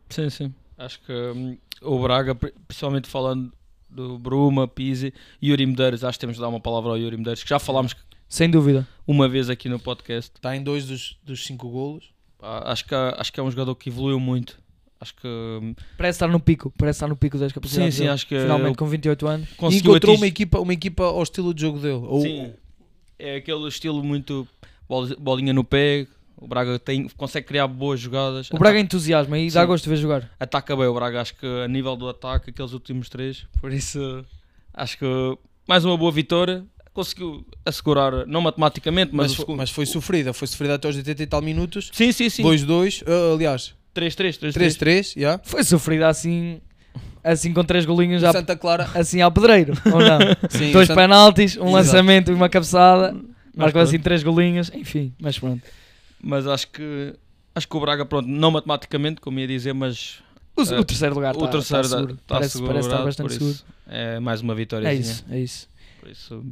Sim, 0.10 0.30
sim. 0.32 0.54
Acho 0.78 1.00
que 1.02 1.12
hum, 1.14 1.58
o 1.82 2.00
Braga, 2.02 2.34
pri- 2.36 2.54
principalmente 2.68 3.08
falando 3.08 3.52
do 3.90 4.18
Bruma, 4.18 4.68
Pizzi 4.68 5.14
e 5.42 5.50
Yuri 5.50 5.66
Medeiros, 5.66 6.04
acho 6.04 6.18
que 6.18 6.22
temos 6.22 6.36
de 6.38 6.42
dar 6.42 6.50
uma 6.50 6.60
palavra 6.60 6.90
ao 6.92 6.98
Yuri 6.98 7.18
Medeiros, 7.18 7.44
que 7.44 7.50
já 7.50 7.60
falámos 7.60 7.96
Sem 8.28 8.50
dúvida. 8.50 8.88
uma 9.08 9.28
vez 9.30 9.48
aqui 9.50 9.70
no 9.70 9.80
podcast. 9.80 10.32
Está 10.36 10.56
em 10.56 10.64
dois 10.64 10.86
dos, 10.88 11.18
dos 11.24 11.46
cinco 11.46 11.70
golos. 11.70 12.14
Pá, 12.46 12.62
acho, 12.72 12.86
que, 12.86 12.94
acho 12.94 13.34
que 13.34 13.40
é 13.40 13.44
um 13.44 13.50
jogador 13.50 13.74
que 13.76 13.90
evoluiu 13.90 14.20
muito. 14.20 14.60
Acho 15.02 15.16
que 15.16 15.28
hum, 15.28 15.74
Parece 15.98 16.18
estar 16.18 16.28
no 16.28 16.40
pico. 16.40 16.72
Parece 16.78 16.98
estar 16.98 17.08
no 17.08 17.16
pico 17.16 17.40
das 17.40 17.50
sim, 17.52 17.56
capacidades. 17.56 17.96
sim, 17.96 18.02
dele. 18.02 18.12
acho 18.14 18.28
que 18.28 18.40
Finalmente, 18.40 18.78
com 18.78 18.86
28 18.88 19.28
anos. 19.28 19.50
Conseguiu 19.58 19.92
encontrou 19.92 20.16
uma 20.16 20.28
equipa, 20.28 20.60
uma 20.60 20.74
equipa 20.74 21.04
ao 21.06 21.24
estilo 21.24 21.54
de 21.56 21.62
jogo 21.62 21.80
dele. 21.80 22.02
Ou, 22.04 22.22
Sim, 22.22 22.54
é 23.18 23.38
aquele 23.38 23.68
estilo 23.68 24.04
muito 24.04 24.48
bol- 24.88 25.16
bolinha 25.18 25.54
no 25.54 25.64
pé. 25.64 26.06
O 26.38 26.48
Braga 26.48 26.78
tem, 26.78 27.08
consegue 27.10 27.48
criar 27.48 27.68
boas 27.68 28.00
jogadas. 28.00 28.50
O 28.52 28.58
Braga 28.60 28.80
entusiasma 28.80 29.40
e 29.40 29.50
dá 29.50 29.62
Sim. 29.62 29.68
gosto 29.68 29.86
de 29.86 29.90
ver 29.90 29.96
jogar. 29.98 30.30
ataca 30.40 30.76
bem 30.76 30.86
o 30.86 30.94
Braga, 30.94 31.22
acho 31.22 31.34
que 31.36 31.48
a 31.64 31.68
nível 31.68 31.96
do 31.96 32.08
ataque, 32.08 32.52
aqueles 32.52 32.74
últimos 32.74 33.10
três, 33.10 33.48
por 33.60 33.72
isso 33.74 34.24
acho 34.74 34.98
que 35.00 35.06
mais 35.68 35.84
uma 35.84 35.98
boa 35.98 36.12
vitória. 36.12 36.64
Conseguiu 36.96 37.46
assegurar, 37.66 38.26
não 38.26 38.40
matematicamente, 38.40 39.12
mas, 39.14 39.26
mas, 39.28 39.32
o 39.34 39.36
foi, 39.36 39.44
segundo- 39.44 39.58
mas 39.58 39.70
foi 39.70 39.86
sofrida. 39.86 40.32
Foi 40.34 40.48
sofrida 40.48 40.76
até 40.76 40.88
aos 40.88 40.96
80 40.96 41.22
e 41.24 41.28
tal 41.28 41.42
minutos. 41.42 41.90
Sim, 41.92 42.12
sim, 42.14 42.30
sim. 42.30 42.42
2-2. 42.42 43.04
ah, 43.06 43.34
aliás, 43.34 43.76
3-3, 43.94 44.38
3-3. 44.40 44.54
3-3. 44.78 45.14
já. 45.20 45.38
Foi 45.44 45.62
sofrida 45.66 46.08
assim, 46.08 46.62
assim 47.22 47.52
com 47.54 47.66
três 47.66 47.84
golinhos, 47.86 48.22
já, 48.22 48.32
Santa 48.32 48.56
Clara. 48.56 48.90
assim 48.96 49.20
ao 49.20 49.30
pedreiro, 49.30 49.74
ou 49.88 50.00
não? 50.00 50.20
Sim, 50.50 50.72
Dois 50.72 50.88
Santa- 50.88 51.02
penaltis, 51.02 51.58
um 51.58 51.64
Exato. 51.64 51.72
lançamento 51.74 52.32
e 52.32 52.34
uma 52.34 52.48
cabeçada. 52.48 53.12
Mas 53.14 53.66
Marcou 53.68 53.82
assim 53.82 54.00
três 54.00 54.24
golinhos, 54.24 54.72
enfim, 54.74 55.14
mas 55.20 55.38
pronto. 55.38 55.62
Mas 56.24 56.48
acho 56.48 56.68
que 56.70 57.14
acho 57.54 57.68
que 57.68 57.76
o 57.76 57.80
Braga, 57.82 58.06
pronto, 58.06 58.26
não 58.28 58.52
matematicamente, 58.52 59.20
como 59.20 59.38
ia 59.40 59.48
dizer, 59.48 59.74
mas 59.74 60.20
O, 60.58 60.62
Eh, 60.62 60.80
o 60.80 60.84
terceiro 60.86 61.14
lugar 61.16 61.36
o 61.36 61.40
está 61.40 61.52
terceiro 61.52 61.84
tá 61.84 61.90
da- 61.90 61.96
seguro. 61.98 62.16
tá 62.16 62.22
parece, 62.36 62.52
seguro, 62.54 62.72
parece 62.72 62.88
estar 62.88 63.04
bastante 63.04 63.34
seguro. 63.34 63.56
É 63.88 64.18
mais 64.22 64.40
uma 64.40 64.56
vitória. 64.56 64.88
É 64.88 64.94
isso, 64.94 65.26
é 65.30 65.40
isso. 65.40 65.70
Por 66.00 66.10
isso, 66.10 66.46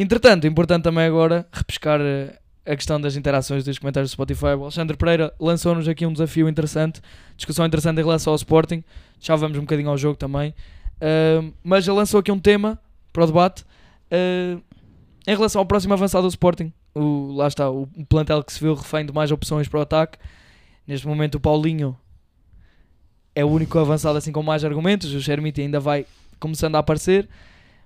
Entretanto, 0.00 0.46
importante 0.46 0.84
também 0.84 1.04
agora 1.04 1.44
repescar 1.52 2.00
eh, 2.00 2.38
a 2.64 2.76
questão 2.76 3.00
das 3.00 3.16
interações 3.16 3.64
dos 3.64 3.80
comentários 3.80 4.12
do 4.12 4.12
Spotify, 4.12 4.54
o 4.56 4.62
Alexandre 4.62 4.96
Pereira 4.96 5.34
lançou-nos 5.40 5.88
aqui 5.88 6.06
um 6.06 6.12
desafio 6.12 6.48
interessante, 6.48 7.00
discussão 7.36 7.66
interessante 7.66 7.98
em 7.98 8.04
relação 8.04 8.32
ao 8.32 8.36
Sporting. 8.36 8.84
Já 9.18 9.34
vamos 9.34 9.58
um 9.58 9.62
bocadinho 9.62 9.90
ao 9.90 9.98
jogo 9.98 10.16
também. 10.16 10.54
Uh, 11.00 11.52
mas 11.64 11.88
ele 11.88 11.96
lançou 11.96 12.20
aqui 12.20 12.30
um 12.30 12.38
tema 12.38 12.78
para 13.12 13.24
o 13.24 13.26
debate 13.26 13.62
uh, 14.12 14.62
em 15.26 15.34
relação 15.34 15.60
ao 15.60 15.66
próximo 15.66 15.94
avançado 15.94 16.28
do 16.28 16.30
Sporting. 16.30 16.72
O, 16.94 17.32
lá 17.32 17.48
está, 17.48 17.68
o 17.68 17.88
plantel 18.08 18.44
que 18.44 18.52
se 18.52 18.60
viu 18.60 18.74
refém 18.74 19.04
de 19.04 19.12
mais 19.12 19.32
opções 19.32 19.66
para 19.66 19.80
o 19.80 19.82
ataque. 19.82 20.16
Neste 20.86 21.08
momento, 21.08 21.36
o 21.36 21.40
Paulinho 21.40 21.96
é 23.34 23.44
o 23.44 23.48
único 23.48 23.76
avançado 23.80 24.16
assim 24.16 24.30
com 24.30 24.44
mais 24.44 24.64
argumentos. 24.64 25.12
O 25.12 25.20
Xermiti 25.20 25.60
ainda 25.60 25.80
vai 25.80 26.06
começando 26.38 26.76
a 26.76 26.78
aparecer. 26.78 27.28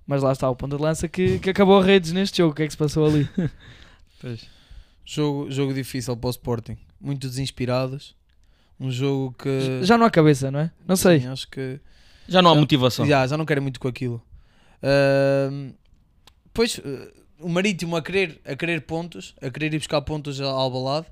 Mas 0.07 0.23
lá 0.23 0.33
está 0.33 0.49
o 0.51 0.57
ponto 0.57 0.77
de 0.77 0.83
lança 0.83 1.09
que, 1.09 1.39
que 1.39 1.51
acabou 1.51 1.79
a 1.81 1.85
redes 1.85 2.13
neste 2.13 2.39
jogo. 2.39 2.53
O 2.53 2.55
que 2.55 2.63
é 2.63 2.67
que 2.67 2.73
se 2.73 2.77
passou 2.77 3.07
ali? 3.07 3.29
Jogo, 5.05 5.51
jogo 5.51 5.75
difícil 5.75 6.17
para 6.17 6.29
o 6.29 6.31
Sporting. 6.31 6.77
Muito 7.01 7.29
desinspirados. 7.29 8.15
Um 8.79 8.91
jogo 8.91 9.35
que. 9.39 9.85
Já 9.85 9.99
não 9.99 10.07
há 10.07 10.11
cabeça, 10.11 10.51
não 10.51 10.61
é? 10.61 10.71
Não 10.87 10.95
sei. 10.97 11.21
Sim, 11.21 11.27
acho 11.29 11.49
que. 11.49 11.81
Já 12.29 12.41
não 12.41 12.51
há 12.51 12.55
Já- 12.55 12.61
motivação. 12.61 13.07
Já, 13.07 13.27
já 13.27 13.37
não 13.37 13.45
querem 13.45 13.61
muito 13.63 13.81
com 13.81 13.89
aquilo. 13.89 14.23
Ahm, 14.83 15.73
pois, 16.55 16.81
eh, 16.85 17.13
o 17.41 17.49
Marítimo 17.49 17.97
a 17.97 18.03
querer, 18.03 18.41
a 18.45 18.55
querer 18.55 18.83
pontos, 18.83 19.35
a 19.43 19.51
querer 19.51 19.75
ir 19.75 19.79
buscar 19.79 20.01
pontos 20.03 20.41
ao 20.41 20.57
Albalade. 20.57 21.07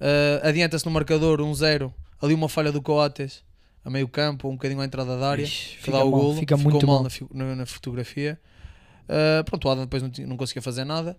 Uh, 0.00 0.46
Adianta-se 0.46 0.84
no 0.86 0.92
marcador 0.92 1.40
1-0. 1.40 1.92
ali 2.20 2.34
uma 2.34 2.48
falha 2.48 2.70
do 2.72 2.80
Coates 2.82 3.42
a 3.84 3.90
meio 3.90 4.08
campo, 4.08 4.48
um 4.48 4.52
bocadinho 4.52 4.80
à 4.80 4.84
entrada 4.84 5.18
da 5.18 5.30
área. 5.30 5.42
Ixi, 5.42 5.78
que 5.78 5.90
dá 5.90 6.02
o 6.02 6.10
mal, 6.10 6.20
golo. 6.20 6.38
fica 6.38 6.56
ficou 6.56 6.72
muito 6.72 6.86
mal 6.86 7.02
mal. 7.02 7.10
na, 7.32 7.56
na- 7.56 7.66
fotografia. 7.66 8.40
Uh, 9.04 9.44
pronto, 9.44 9.68
o 9.68 9.70
Adam 9.70 9.84
depois 9.84 10.02
não, 10.02 10.10
não 10.26 10.36
conseguia 10.36 10.62
fazer 10.62 10.84
nada. 10.84 11.16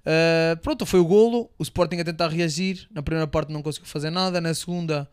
Uh, 0.00 0.56
pronto, 0.60 0.84
foi 0.84 0.98
o 0.98 1.04
golo. 1.04 1.50
O 1.58 1.62
Sporting 1.62 1.98
a 2.00 2.04
tentar 2.04 2.28
reagir. 2.28 2.88
Na 2.90 3.02
primeira 3.02 3.26
parte 3.28 3.52
não 3.52 3.62
conseguiu 3.62 3.88
fazer 3.88 4.10
nada. 4.10 4.40
Na 4.40 4.52
segunda 4.52 5.08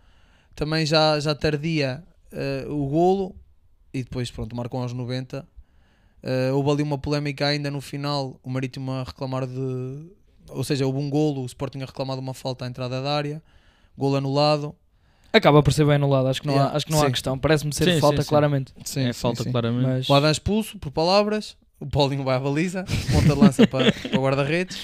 também 0.55 0.85
já, 0.85 1.19
já 1.19 1.35
tardia 1.35 2.03
uh, 2.67 2.71
o 2.73 2.87
golo. 2.89 3.35
E 3.93 4.03
depois, 4.03 4.31
pronto, 4.31 4.55
marcam 4.55 4.81
aos 4.81 4.91
90. 4.93 5.47
Uh, 6.23 6.55
houve 6.55 6.71
ali 6.71 6.83
uma 6.83 6.97
polémica 6.97 7.45
ainda 7.45 7.69
no 7.69 7.81
final. 7.81 8.39
O 8.43 8.49
Marítimo 8.49 8.91
a 8.91 9.03
reclamar 9.03 9.45
de. 9.45 10.09
Ou 10.49 10.63
seja, 10.63 10.87
houve 10.87 10.97
um 10.97 11.09
golo. 11.09 11.43
O 11.43 11.45
Sporting 11.45 11.81
a 11.81 11.85
reclamar 11.85 12.15
de 12.17 12.21
uma 12.21 12.33
falta 12.33 12.65
à 12.65 12.67
entrada 12.67 12.99
da 13.01 13.11
área. 13.15 13.43
Golo 13.95 14.15
anulado. 14.15 14.75
Acaba 15.35 15.61
por 15.61 15.73
ser 15.73 15.85
bem 15.85 15.95
anulado, 15.95 16.27
acho 16.29 16.39
que 16.41 16.47
não, 16.47 16.53
Yeah, 16.53 16.71
há, 16.73 16.77
acho 16.77 16.85
que 16.85 16.91
não 16.93 17.01
há 17.01 17.05
sim. 17.07 17.11
questão. 17.11 17.37
Parece-me 17.37 17.73
ser 17.73 17.93
Sim, 17.93 17.99
falta, 17.99 18.17
sim, 18.17 18.23
sim. 18.23 18.29
claramente. 18.29 18.73
é 18.95 19.11
falta, 19.11 19.43
claramente. 19.43 19.85
Mas 19.85 20.09
O 20.09 20.13
Adam 20.13 20.31
expulso 20.31 20.79
por 20.79 20.91
palavras. 20.91 21.57
O 21.77 21.85
Paulinho 21.85 22.23
vai 22.23 22.37
à 22.37 22.39
baliza, 22.39 22.85
ponta 23.11 23.35
de 23.35 23.41
lança 23.41 23.67
para, 23.67 23.91
para 24.09 24.17
o 24.17 24.23
guarda-redes. 24.23 24.77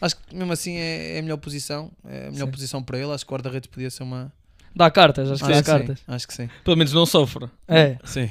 Acho 0.00 0.16
que 0.16 0.34
mesmo 0.34 0.52
assim 0.52 0.74
é, 0.76 1.14
é 1.14 1.18
a 1.20 1.22
melhor 1.22 1.36
posição. 1.36 1.88
É 2.04 2.26
a 2.26 2.30
melhor 2.32 2.46
Sim. 2.46 2.50
posição 2.50 2.82
para 2.82 2.98
ele. 2.98 3.12
Acho 3.12 3.24
que 3.24 3.32
o 3.32 3.34
guarda-redes 3.34 3.70
podia 3.70 3.88
ser 3.90 4.02
uma. 4.02 4.32
dá 4.74 4.90
cartas, 4.90 5.30
acho 5.30 5.44
que 5.44 5.52
Acho 5.52 5.62
dá 5.62 5.62
que 5.62 5.78
sim, 5.78 5.86
cartas. 5.86 6.04
Acho 6.08 6.26
que 6.26 6.34
sim. 6.34 6.50
Pelo 6.64 6.76
menos 6.76 6.92
não 6.92 7.06
sofre. 7.06 7.48
É, 7.68 7.96
Sim. 8.02 8.28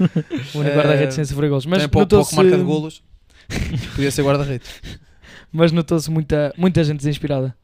o 0.54 0.58
único 0.58 0.76
guarda-redes 0.76 1.14
sem 1.14 1.24
sofrer 1.24 1.48
golos. 1.48 1.64
Mas 1.64 1.86
pouco, 1.86 2.08
pouco 2.08 2.36
marca 2.36 2.58
de 2.58 2.62
golos. 2.62 3.02
Podia 3.94 4.10
ser 4.10 4.22
guarda-redes. 4.22 4.68
mas 5.50 5.72
notou-se 5.72 6.10
muita, 6.10 6.52
muita 6.58 6.84
gente 6.84 6.98
desinspirada. 6.98 7.56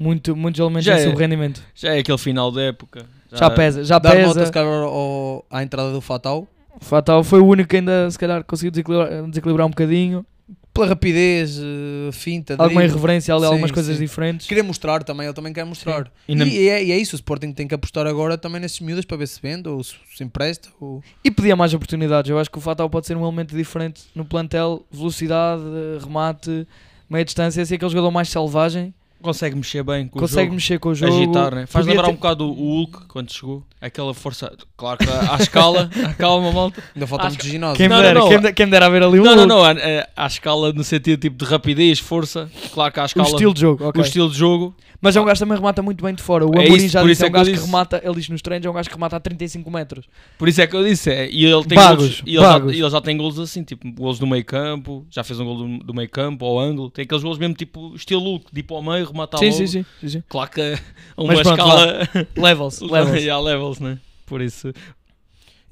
Muito, 0.00 0.34
muitos 0.36 0.58
elementos 0.60 0.84
Já 0.84 0.94
em 0.98 1.02
é. 1.02 1.04
sub-rendimento. 1.04 1.62
Já 1.74 1.94
é 1.94 1.98
aquele 2.00 2.18
final 2.18 2.50
da 2.50 2.62
época. 2.62 3.06
Já 3.32 3.50
pesa, 3.50 3.84
já 3.84 3.98
Dar 3.98 4.14
nota 4.18 4.34
pesa. 4.34 4.46
se 4.46 4.52
calhar 4.52 4.72
ao- 4.82 5.44
à 5.50 5.62
entrada 5.62 5.92
do 5.92 6.00
Fatal. 6.00 6.46
O 6.80 6.84
Fatal 6.84 7.22
foi 7.24 7.40
o 7.40 7.46
único 7.46 7.68
que 7.68 7.76
ainda 7.76 8.10
se 8.10 8.18
calhar 8.18 8.42
conseguiu 8.44 8.70
desequilibrar, 8.70 9.22
desequilibrar 9.28 9.66
um 9.66 9.70
bocadinho. 9.70 10.24
Pela 10.72 10.88
rapidez, 10.88 11.56
eh, 11.60 12.10
finta, 12.12 12.54
Alguma 12.54 12.80
drible. 12.80 12.86
irreverência 12.96 13.32
ali, 13.32 13.42
Sim, 13.42 13.46
algumas 13.46 13.70
coisas 13.70 13.96
sim. 13.96 14.02
diferentes. 14.02 14.44
Queria 14.48 14.62
mostrar 14.64 15.04
também, 15.04 15.24
ele 15.24 15.32
também 15.34 15.52
quer 15.52 15.64
mostrar. 15.64 16.10
E 16.28 16.32
E, 16.32 16.34
na- 16.34 16.44
é, 16.44 16.84
e 16.84 16.90
é 16.90 16.98
isso, 16.98 17.14
o 17.14 17.16
Sporting 17.16 17.52
tem 17.52 17.68
que 17.68 17.74
apostar 17.76 18.08
agora 18.08 18.36
também 18.36 18.60
nesses 18.60 18.80
miúdas 18.80 19.04
para 19.04 19.16
ver 19.16 19.28
se 19.28 19.40
vende 19.40 19.68
ou 19.68 19.82
se, 19.84 19.94
se 20.16 20.24
empresta. 20.24 20.68
Ou... 20.80 21.00
E 21.24 21.30
pedia 21.30 21.54
mais 21.54 21.72
oportunidades. 21.74 22.28
Eu 22.28 22.40
acho 22.40 22.50
que 22.50 22.58
o 22.58 22.60
Fatal 22.60 22.90
pode 22.90 23.06
ser 23.06 23.16
um 23.16 23.22
elemento 23.22 23.56
diferente 23.56 24.02
no 24.16 24.24
plantel. 24.24 24.84
Velocidade, 24.90 25.62
remate, 26.02 26.66
meia 27.08 27.24
distância. 27.24 27.62
Assim, 27.62 27.76
aquele 27.76 27.90
jogador 27.92 28.10
mais 28.10 28.28
selvagem. 28.28 28.92
Consegue 29.24 29.56
mexer 29.56 29.82
bem 29.82 30.06
com 30.06 30.18
o 30.18 30.20
consegue 30.22 30.44
jogo. 30.44 30.54
mexer 30.54 30.78
com 30.78 30.88
o 30.90 30.94
jogo. 30.94 31.14
Agitar, 31.16 31.54
né? 31.54 31.66
Faz 31.66 31.84
Podia 31.86 31.90
lembrar 31.98 32.04
ter- 32.08 32.12
um 32.12 32.16
bocado 32.16 32.44
o 32.46 32.52
Hulk 32.76 33.06
quando 33.08 33.32
chegou. 33.32 33.62
Aquela 33.80 34.12
força. 34.14 34.52
Claro 34.76 34.98
que 34.98 35.08
à 35.10 35.36
escala. 35.40 35.90
Calma, 36.18 36.52
malta. 36.52 36.82
Ainda 36.94 37.06
falta 37.06 37.28
muito 37.28 37.46
ginásio. 37.46 37.76
Quem, 37.76 37.88
Não, 37.88 37.96
me 37.96 38.02
não, 38.02 38.08
dera, 38.28 38.40
não. 38.42 38.52
quem, 38.52 38.68
dera 38.68 38.86
haver 38.86 39.02
ali 39.02 39.20
um 39.20 39.24
Não, 39.24 39.34
não, 39.36 39.46
não. 39.46 39.64
À, 39.64 39.74
à 40.16 40.26
escala 40.26 40.72
no 40.72 40.84
sentido 40.84 41.20
tipo 41.20 41.36
de 41.42 41.50
rapidez, 41.50 41.98
força. 41.98 42.50
Claro 42.72 42.92
que 42.92 43.00
à 43.00 43.04
O 43.04 43.06
escala. 43.06 43.28
estilo 43.28 43.54
de 43.54 43.60
jogo, 43.60 43.86
ok. 43.88 44.00
o 44.00 44.04
estilo 44.04 44.30
de 44.30 44.36
jogo. 44.38 44.74
Mas 45.00 45.14
é 45.16 45.20
um 45.20 45.24
gajo 45.26 45.34
que 45.34 45.40
também 45.44 45.58
remata 45.58 45.82
muito 45.82 46.02
bem 46.02 46.14
de 46.14 46.22
fora. 46.22 46.46
O 46.46 46.54
É 46.54 46.64
Amorim 46.64 46.76
isso, 46.84 46.88
já 46.88 47.02
disse, 47.02 47.12
isso 47.12 47.24
é 47.24 47.26
é 47.26 47.28
um 47.28 47.32
que 47.32 47.38
gajo 47.38 47.50
que 47.50 47.56
disse. 47.56 47.66
remata, 47.66 48.00
ele 48.02 48.14
diz 48.14 48.28
nos 48.30 48.40
treinos, 48.40 48.64
é 48.66 48.70
um 48.70 48.72
gajo 48.72 48.88
que 48.88 48.94
remata 48.94 49.16
a 49.16 49.20
35 49.20 49.70
metros. 49.70 50.06
Por 50.38 50.48
isso 50.48 50.62
é 50.62 50.66
que 50.66 50.74
eu 50.74 50.82
disse. 50.82 51.10
É, 51.10 51.28
e 51.30 51.44
ele 51.44 51.62
tem 51.64 51.76
Bagos, 51.76 51.96
golos, 51.98 52.22
e 52.24 52.36
ele, 52.36 52.42
já, 52.42 52.56
ele 52.56 52.90
já 52.90 53.00
tem 53.02 53.16
golos 53.18 53.38
assim, 53.38 53.62
tipo, 53.62 53.90
golos 53.92 54.18
do 54.18 54.26
meio 54.26 54.42
campo. 54.46 55.04
Já 55.10 55.22
fez 55.22 55.38
um 55.38 55.44
gol 55.44 55.56
do, 55.58 55.78
do 55.84 55.92
meio 55.92 56.08
campo, 56.08 56.46
ao 56.46 56.58
ângulo. 56.58 56.88
Tem 56.90 57.02
aqueles 57.02 57.22
golos 57.22 57.36
mesmo 57.36 57.54
tipo 57.54 57.94
estilo 57.94 58.22
Hulk, 58.22 58.46
de 58.50 58.60
ir 58.60 58.62
para 58.62 58.76
o 58.76 58.82
meio, 58.82 59.04
rematar 59.14 59.38
sim, 59.40 59.50
logo. 59.50 59.66
sim, 59.66 59.84
sim, 60.00 60.08
sim. 60.08 60.22
Claro 60.28 60.50
que 60.50 60.60
a 60.60 61.22
uma 61.22 61.32
Mas 61.34 61.42
pronto, 61.42 61.58
escala. 61.60 62.08
Levels, 62.36 62.80
levels. 62.82 63.22
e 63.22 63.30
há 63.30 63.38
levels, 63.38 63.78
né? 63.80 63.98
Por 64.26 64.40
isso. 64.42 64.72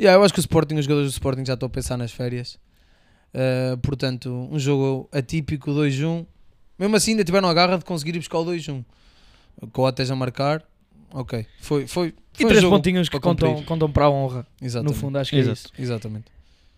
Yeah, 0.00 0.18
eu 0.18 0.24
acho 0.24 0.32
que 0.32 0.40
o 0.40 0.42
Sporting, 0.42 0.76
os 0.76 0.84
jogadores 0.84 1.10
do 1.10 1.12
Sporting 1.12 1.44
já 1.44 1.54
estão 1.54 1.66
a 1.66 1.70
pensar 1.70 1.96
nas 1.96 2.12
férias. 2.12 2.58
Uh, 3.34 3.76
portanto, 3.78 4.48
um 4.50 4.58
jogo 4.58 5.08
atípico 5.12 5.70
2-1. 5.70 6.26
Mesmo 6.78 6.96
assim, 6.96 7.12
ainda 7.12 7.24
tiveram 7.24 7.48
a 7.48 7.54
garra 7.54 7.78
de 7.78 7.84
conseguir 7.84 8.14
ir 8.16 8.18
buscar 8.18 8.38
o 8.38 8.44
2-1. 8.44 8.84
O 9.60 9.66
Coates 9.68 10.10
a 10.10 10.16
marcar. 10.16 10.62
Ok. 11.12 11.46
Foi, 11.60 11.86
foi, 11.86 12.08
E 12.08 12.36
foi 12.36 12.44
um 12.46 12.48
três 12.48 12.62
jogo 12.62 12.76
pontinhos 12.76 13.08
que 13.08 13.20
contam, 13.20 13.62
contam 13.64 13.90
para 13.90 14.06
a 14.06 14.10
honra. 14.10 14.46
Exatamente. 14.60 14.94
No 14.94 15.00
fundo, 15.00 15.18
acho 15.18 15.30
que 15.30 15.36
é 15.36 15.40
Exato. 15.40 15.58
isso. 15.58 15.68
Exatamente. 15.78 16.24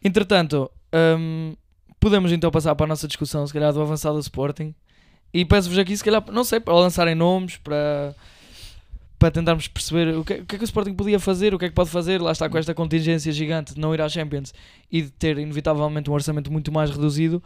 Entretanto, 0.02 0.70
hum, 1.18 1.54
podemos 1.98 2.30
então 2.32 2.50
passar 2.50 2.74
para 2.74 2.84
a 2.84 2.88
nossa 2.88 3.06
discussão, 3.08 3.46
se 3.46 3.52
calhar, 3.52 3.72
do 3.72 3.80
avançado 3.80 4.16
do 4.16 4.20
Sporting. 4.20 4.74
E 5.34 5.44
peço-vos 5.44 5.76
aqui, 5.78 5.96
se 5.96 6.04
calhar, 6.04 6.24
não 6.30 6.44
sei, 6.44 6.60
para 6.60 6.72
lançarem 6.74 7.14
nomes, 7.16 7.56
para, 7.56 8.14
para 9.18 9.30
tentarmos 9.32 9.66
perceber 9.66 10.16
o 10.16 10.24
que, 10.24 10.34
o 10.34 10.46
que 10.46 10.54
é 10.54 10.58
que 10.58 10.64
o 10.64 10.64
Sporting 10.64 10.94
podia 10.94 11.18
fazer, 11.18 11.52
o 11.52 11.58
que 11.58 11.64
é 11.64 11.68
que 11.68 11.74
pode 11.74 11.90
fazer. 11.90 12.22
Lá 12.22 12.30
está 12.30 12.48
com 12.48 12.56
esta 12.56 12.72
contingência 12.72 13.32
gigante 13.32 13.74
de 13.74 13.80
não 13.80 13.92
ir 13.92 14.00
à 14.00 14.08
Champions 14.08 14.54
e 14.92 15.02
de 15.02 15.10
ter, 15.10 15.36
inevitavelmente, 15.38 16.08
um 16.08 16.12
orçamento 16.14 16.52
muito 16.52 16.70
mais 16.70 16.88
reduzido. 16.90 17.42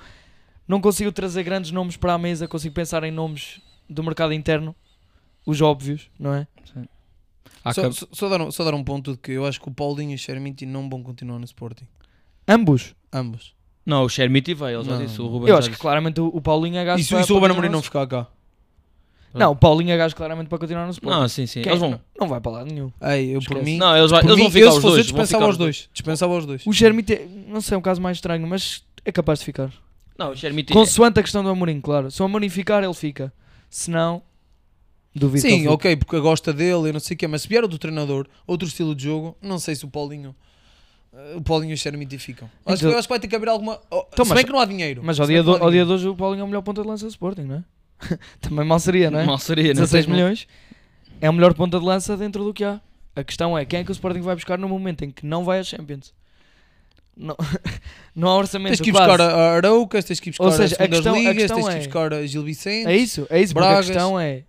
Não 0.68 0.82
consigo 0.82 1.10
trazer 1.10 1.42
grandes 1.44 1.70
nomes 1.70 1.96
para 1.96 2.12
a 2.12 2.18
mesa, 2.18 2.46
consigo 2.46 2.74
pensar 2.74 3.02
em 3.04 3.10
nomes 3.10 3.58
do 3.88 4.02
mercado 4.04 4.34
interno, 4.34 4.76
os 5.46 5.62
óbvios, 5.62 6.10
não 6.18 6.34
é? 6.34 6.46
Há 7.64 7.72
Só, 7.72 7.82
cap- 7.82 7.94
só- 7.94 8.06
só 8.12 8.28
dar 8.28 8.40
um, 8.42 8.50
só 8.50 8.64
dar 8.64 8.74
um 8.74 8.84
ponto 8.84 9.12
de 9.12 9.18
que 9.18 9.32
eu 9.32 9.46
acho 9.46 9.58
que 9.60 9.66
o 9.68 9.72
Paulinho 9.72 10.12
e 10.12 10.14
o 10.14 10.18
Xermiti 10.18 10.66
não 10.66 10.90
vão 10.90 11.02
continuar 11.02 11.38
no 11.38 11.44
Sporting. 11.46 11.86
Ambos. 12.46 12.94
Ambos. 13.10 13.54
Não, 13.88 14.04
o 14.04 14.08
Shermiti 14.08 14.52
vai, 14.54 14.74
ele 14.74 14.84
já 14.84 14.92
Não. 14.98 15.04
disse. 15.06 15.20
O 15.20 15.26
Ruben 15.26 15.48
Eu 15.48 15.54
já 15.54 15.58
acho 15.60 15.68
que 15.68 15.72
disse. 15.72 15.80
claramente 15.82 16.20
o, 16.20 16.26
o 16.26 16.40
Paulinho 16.42 16.76
é 16.76 16.84
gajo 16.84 17.00
E 17.00 17.04
se, 17.04 17.10
para- 17.10 17.20
e 17.22 17.24
se 17.24 17.32
o 17.32 17.34
Ruben 17.36 17.48
para 17.48 17.54
Amorim 17.58 17.72
não 17.72 17.80
ficar 17.82 18.06
cá? 18.06 18.26
no- 19.32 19.40
Não, 19.40 19.52
o 19.52 19.56
Paulinho 19.56 19.90
é 19.92 19.96
gajo 19.96 20.14
claramente 20.14 20.48
para 20.48 20.58
continuar 20.58 20.84
no 20.84 20.90
Sporting. 20.90 21.18
Não, 21.20 21.28
sim, 21.28 21.46
sim. 21.46 21.62
Quem- 21.62 21.70
Eles 21.70 21.80
vão. 21.80 21.90
não, 21.92 22.00
não 22.20 22.28
vai 22.28 22.40
para 22.40 22.52
lado 22.52 22.66
nenhum. 22.70 22.90
Ei, 23.00 23.30
eu 23.34 23.40
por 23.40 23.56
Esquece. 23.56 23.64
mim. 23.64 23.78
Não, 23.78 23.96
eles, 23.96 24.10
vai- 24.10 24.20
por 24.20 24.26
eles 24.28 24.36
mim, 24.36 24.42
vão 24.44 24.50
ficar 24.52 24.64
eu, 24.66 24.68
os 24.68 24.74
se 24.74 24.80
fosse 24.80 24.86
eu, 24.86 24.94
dois. 24.94 25.06
vão 25.10 25.14
dispensava 25.22 25.42
ficar 25.44 25.50
os 25.50 25.56
dois. 25.56 25.88
Dispensava 25.92 26.36
os 26.36 26.46
dois. 26.46 26.66
O 26.66 26.72
Germite, 26.72 27.20
não 27.46 27.60
sei, 27.60 27.74
é 27.74 27.78
um 27.78 27.82
caso 27.82 28.00
mais 28.00 28.16
estranho, 28.18 28.46
mas 28.46 28.84
é 29.04 29.10
capaz 29.10 29.38
de 29.38 29.44
ficar. 29.46 29.72
Não, 30.18 30.30
o 30.32 30.36
Shermiti. 30.36 30.72
Consoante 30.72 31.20
a 31.20 31.22
questão 31.22 31.42
do 31.42 31.48
Amorim, 31.48 31.80
claro. 31.80 32.10
Se 32.10 32.20
o 32.20 32.24
Amorim 32.26 32.48
ficar, 32.48 32.82
ele 32.84 32.92
fica. 32.94 33.32
Se 33.70 33.90
não, 33.90 34.20
duvido 35.14 35.42
que 35.42 35.48
ele 35.48 35.54
Sim, 35.56 35.60
fique. 35.62 35.72
ok, 35.72 35.96
porque 35.96 36.20
gosta 36.20 36.52
dele 36.52 36.88
e 36.88 36.92
não 36.92 37.00
sei 37.00 37.14
o 37.14 37.18
quê, 37.18 37.26
mas 37.26 37.42
se 37.42 37.48
vier 37.48 37.62
outro 37.62 37.78
treinador, 37.78 38.26
outro 38.46 38.66
estilo 38.68 38.94
de 38.94 39.04
jogo, 39.04 39.36
não 39.40 39.58
sei 39.58 39.74
se 39.74 39.84
o 39.84 39.88
Paulinho. 39.88 40.34
O 41.36 41.40
Paulinho 41.42 41.70
e 41.72 41.74
o 41.74 41.78
Xermiti 41.78 42.18
ficam. 42.18 42.48
Acho, 42.66 42.76
Então- 42.82 42.90
que, 42.92 42.96
acho 42.98 43.08
que 43.08 43.12
vai 43.12 43.18
ter 43.20 43.28
que 43.28 43.34
haver 43.36 43.48
alguma. 43.48 43.80
oh, 43.90 44.04
Então, 44.12 44.24
se 44.24 44.28
mas- 44.30 44.36
bem 44.36 44.44
que 44.46 44.52
não 44.52 44.60
há 44.60 44.64
dinheiro. 44.64 45.00
Mas 45.04 45.18
ao 45.18 45.26
dia, 45.26 45.42
do, 45.42 45.56
não 45.58 45.64
ao 45.64 45.70
dia 45.70 45.84
de 45.84 45.90
hoje 45.92 46.06
o 46.08 46.14
Paulinho 46.14 46.42
é 46.42 46.44
o 46.44 46.46
melhor 46.46 46.62
ponta 46.62 46.82
de 46.82 46.86
lança 46.88 47.06
do 47.06 47.10
Sporting, 47.10 47.42
não 47.42 47.56
é? 47.56 47.64
Também 48.40 48.64
mal 48.64 48.78
seria, 48.78 49.10
não 49.10 49.18
é? 49.18 49.24
Mal 49.26 49.38
seria, 49.38 49.68
não 49.68 49.80
16 49.82 50.04
tem- 50.06 50.14
milhões 50.14 50.46
é 51.20 51.28
o 51.28 51.32
melhor 51.32 51.52
ponta 51.54 51.78
de 51.80 51.84
lança 51.84 52.16
dentro 52.16 52.44
do 52.44 52.54
que 52.54 52.62
há. 52.62 52.80
A 53.16 53.24
questão 53.24 53.58
é 53.58 53.64
quem 53.64 53.80
é 53.80 53.84
que 53.84 53.90
o 53.90 53.92
Sporting 53.92 54.20
vai 54.20 54.36
buscar 54.36 54.56
no 54.58 54.68
momento 54.68 55.04
em 55.04 55.10
que 55.10 55.26
não 55.26 55.44
vai 55.44 55.58
à 55.58 55.64
Champions? 55.64 56.14
Não, 57.16 57.34
não 58.14 58.28
há 58.28 58.36
orçamento 58.36 58.68
Tens 58.76 58.80
que 58.80 58.90
ir 58.90 58.92
buscar 58.92 59.20
a 59.20 59.24
a 59.26 59.56
Araucas, 59.56 60.04
tens 60.04 60.20
que 60.20 60.28
ir 60.28 60.32
buscar 60.32 60.44
Ou 60.44 60.52
seja, 60.52 60.76
a 60.78 60.84
a 60.84 60.88
questão- 60.88 61.14
a 61.14 61.18
ligas, 61.18 61.34
questão 61.36 61.56
tens 61.56 61.66
que 61.66 61.72
ir 61.72 61.74
é- 61.74 61.84
buscar 61.84 62.12
a 62.14 62.26
Gil 62.26 62.44
Vicente, 62.44 62.86
É 62.86 62.96
isso, 62.96 63.26
é 63.28 63.40
isso. 63.42 63.52
Porque 63.54 63.66
a 63.66 63.70
Bragas. 63.70 63.86
questão 63.86 64.20
é. 64.20 64.44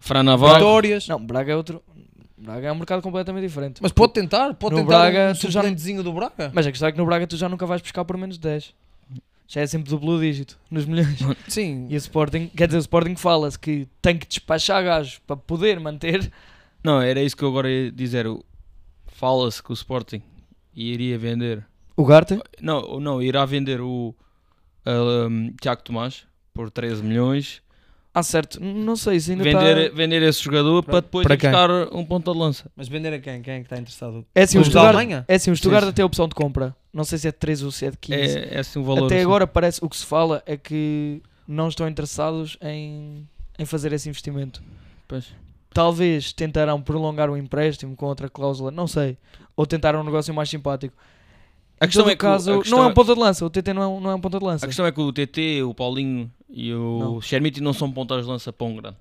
Fran 0.00 0.22
Navarro. 0.22 0.54
Vitórias. 0.56 1.08
Não, 1.08 1.18
Braga 1.24 1.52
é 1.52 1.56
outro. 1.56 1.82
Braga 2.44 2.68
é 2.68 2.72
um 2.72 2.74
mercado 2.76 3.02
completamente 3.02 3.42
diferente. 3.46 3.80
Mas 3.82 3.90
pode 3.90 4.12
tentar, 4.12 4.54
pode 4.54 4.74
No 4.74 4.82
tentar 4.82 4.98
Braga, 5.10 5.32
um 5.34 5.38
tu 5.38 5.50
já- 5.50 5.62
do 5.62 6.12
Braga. 6.12 6.50
Mas 6.52 6.66
a 6.66 6.70
questão 6.70 6.88
é 6.88 6.92
que 6.92 6.98
no 6.98 7.06
Braga 7.06 7.26
tu 7.26 7.36
já 7.36 7.48
nunca 7.48 7.66
vais 7.66 7.80
buscar 7.80 8.04
por 8.04 8.16
menos 8.16 8.36
de 8.36 8.42
10. 8.42 8.74
Já 9.46 9.60
é 9.60 9.66
sempre 9.66 9.90
duplo 9.90 10.18
dígito 10.20 10.58
nos 10.70 10.84
milhões. 10.86 11.18
Sim, 11.48 11.86
E 11.90 11.94
o 11.94 11.98
Sporting, 11.98 12.48
quer 12.56 12.66
dizer, 12.66 12.78
o 12.78 12.80
Sporting 12.80 13.14
fala-se 13.16 13.58
que 13.58 13.86
tem 14.00 14.16
que 14.18 14.26
despachar 14.26 14.82
gajos 14.84 15.18
para 15.26 15.36
poder 15.36 15.78
manter. 15.80 16.30
Não, 16.82 17.00
era 17.00 17.22
isso 17.22 17.36
que 17.36 17.42
eu 17.42 17.48
agora 17.48 17.70
ia 17.70 17.90
dizer. 17.90 18.26
Fala-se 19.06 19.62
que 19.62 19.70
o 19.70 19.74
Sporting 19.74 20.22
iria 20.74 21.18
vender. 21.18 21.64
O 21.96 22.04
Garte? 22.04 22.38
Não, 22.60 22.98
não 23.00 23.22
irá 23.22 23.44
vender 23.44 23.80
o 23.80 24.14
um, 24.86 25.54
Tiago 25.60 25.82
Tomás 25.82 26.26
por 26.52 26.70
13 26.70 27.02
milhões. 27.02 27.62
Ah, 28.14 28.22
certo. 28.22 28.62
Não 28.62 28.94
sei 28.94 29.18
se 29.18 29.32
ainda 29.32 29.42
Vender, 29.42 29.76
está... 29.76 29.96
vender 29.96 30.22
esse 30.22 30.40
jogador 30.40 30.84
para 30.84 31.00
depois 31.00 31.24
para 31.24 31.34
ir 31.34 31.38
quem? 31.38 31.50
buscar 31.50 31.70
um 31.92 32.04
ponto 32.04 32.32
de 32.32 32.38
lança. 32.38 32.70
Mas 32.76 32.86
vender 32.86 33.12
a 33.12 33.18
quem? 33.18 33.42
Quem 33.42 33.54
é 33.54 33.56
que 33.58 33.64
está 33.64 33.76
interessado? 33.76 34.24
É 34.32 34.42
assim, 34.42 34.56
o 34.56 34.64
Stuttgart, 34.64 35.24
é 35.26 35.34
assim, 35.34 35.50
o 35.50 35.56
Stuttgart 35.56 35.92
tem 35.92 36.04
a 36.04 36.06
opção 36.06 36.28
de 36.28 36.34
compra. 36.36 36.76
Não 36.92 37.02
sei 37.02 37.18
se 37.18 37.26
é 37.26 37.32
de 37.32 37.38
13 37.38 37.64
ou 37.64 37.72
se 37.72 37.86
é 37.86 37.90
de 37.90 37.96
15. 37.96 38.20
É, 38.20 38.54
é 38.54 38.58
assim 38.60 38.78
um 38.78 38.84
valor. 38.84 39.06
Até 39.06 39.16
assim. 39.16 39.24
agora 39.24 39.48
parece, 39.48 39.80
o 39.82 39.88
que 39.88 39.96
se 39.96 40.06
fala 40.06 40.40
é 40.46 40.56
que 40.56 41.20
não 41.46 41.66
estão 41.66 41.88
interessados 41.88 42.56
em, 42.62 43.28
em 43.58 43.64
fazer 43.64 43.92
esse 43.92 44.08
investimento. 44.08 44.62
Pois. 45.08 45.26
Talvez 45.72 46.32
tentarão 46.32 46.80
prolongar 46.80 47.28
o 47.28 47.36
empréstimo 47.36 47.96
com 47.96 48.06
outra 48.06 48.28
cláusula, 48.28 48.70
não 48.70 48.86
sei. 48.86 49.18
Ou 49.56 49.66
tentar 49.66 49.96
um 49.96 50.04
negócio 50.04 50.32
mais 50.32 50.48
simpático. 50.48 50.96
A 51.80 51.84
Em 51.84 51.88
questão 51.88 52.06
é 52.08 52.10
que, 52.10 52.16
caso, 52.16 52.50
a 52.50 52.54
não 52.54 52.60
questão 52.62 52.78
é 52.82 52.86
um 52.86 52.90
é- 52.90 52.94
ponta 52.94 53.14
de 53.14 53.20
lança. 53.20 53.44
O 53.44 53.50
TT 53.50 53.72
não 53.74 53.82
é 53.82 53.86
um, 53.86 54.00
não 54.00 54.10
é 54.10 54.14
um 54.14 54.20
ponta 54.20 54.38
de 54.38 54.44
lança. 54.44 54.64
A 54.64 54.68
questão 54.68 54.86
é 54.86 54.92
que 54.92 55.00
o 55.00 55.12
TT, 55.12 55.62
o 55.64 55.74
Paulinho 55.74 56.30
e 56.48 56.72
o 56.72 56.98
Não. 56.98 57.20
Shermiti 57.20 57.60
não 57.60 57.72
são 57.72 57.90
pontas 57.90 58.22
de 58.24 58.30
lança 58.30 58.52
para 58.52 58.66
um 58.66 58.76
grande. 58.76 58.96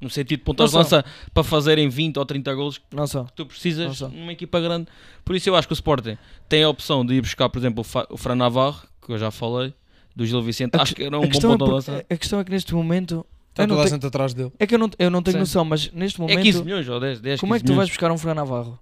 No 0.00 0.08
sentido 0.08 0.38
de 0.38 0.44
pontas 0.44 0.66
de 0.66 0.72
são. 0.72 0.80
lança 0.80 1.04
para 1.34 1.42
fazerem 1.44 1.88
20 1.88 2.16
ou 2.18 2.24
30 2.24 2.54
golos 2.54 2.78
que 2.78 2.84
Não 2.96 3.06
só. 3.06 3.24
tu 3.36 3.44
precisas 3.46 3.86
Não 3.86 3.94
são. 3.94 4.08
numa 4.10 4.32
equipa 4.32 4.58
grande. 4.60 4.86
Por 5.24 5.36
isso 5.36 5.48
eu 5.50 5.56
acho 5.56 5.68
que 5.68 5.72
o 5.72 5.74
Sporting 5.74 6.16
tem 6.48 6.62
a 6.62 6.68
opção 6.68 7.04
de 7.04 7.14
ir 7.14 7.20
buscar, 7.20 7.48
por 7.50 7.58
exemplo, 7.58 7.80
o, 7.82 7.84
Fa- 7.84 8.06
o 8.08 8.16
Fran 8.16 8.34
Navarro, 8.34 8.82
que 9.04 9.12
eu 9.12 9.18
já 9.18 9.30
falei, 9.30 9.74
do 10.16 10.24
Gil 10.24 10.40
Vicente. 10.42 10.74
A 10.76 10.82
acho 10.82 10.94
que- 10.94 11.02
que 11.02 11.06
era 11.06 11.18
um 11.18 11.22
bom 11.22 11.28
questão 11.28 11.50
é 11.52 11.54
ponta 11.54 11.64
de 11.66 11.70
lança. 11.72 12.04
A 12.08 12.16
questão 12.16 12.40
é 12.40 12.44
que 12.44 12.50
neste 12.50 12.74
momento. 12.74 13.26
Está 13.50 13.66
toda 13.66 13.82
a 13.82 13.86
gente 13.86 14.06
atrás 14.06 14.32
dele. 14.32 14.52
É 14.58 14.66
que 14.66 14.74
eu 14.74 14.78
não, 14.78 14.88
eu 14.98 15.10
não 15.10 15.22
tenho 15.22 15.34
Sim. 15.34 15.40
noção, 15.40 15.64
mas 15.64 15.90
neste 15.92 16.18
momento. 16.20 16.38
É 16.38 16.42
15 16.42 16.62
milhões 16.64 16.88
ou 16.88 17.00
10, 17.00 17.20
10 17.20 17.40
Como 17.40 17.54
é 17.54 17.58
que 17.58 17.64
15 17.64 17.72
tu 17.72 17.76
vais 17.76 17.88
milhões. 17.88 17.90
buscar 17.90 18.10
um 18.12 18.16
Fran 18.16 18.34
Navarro? 18.34 18.78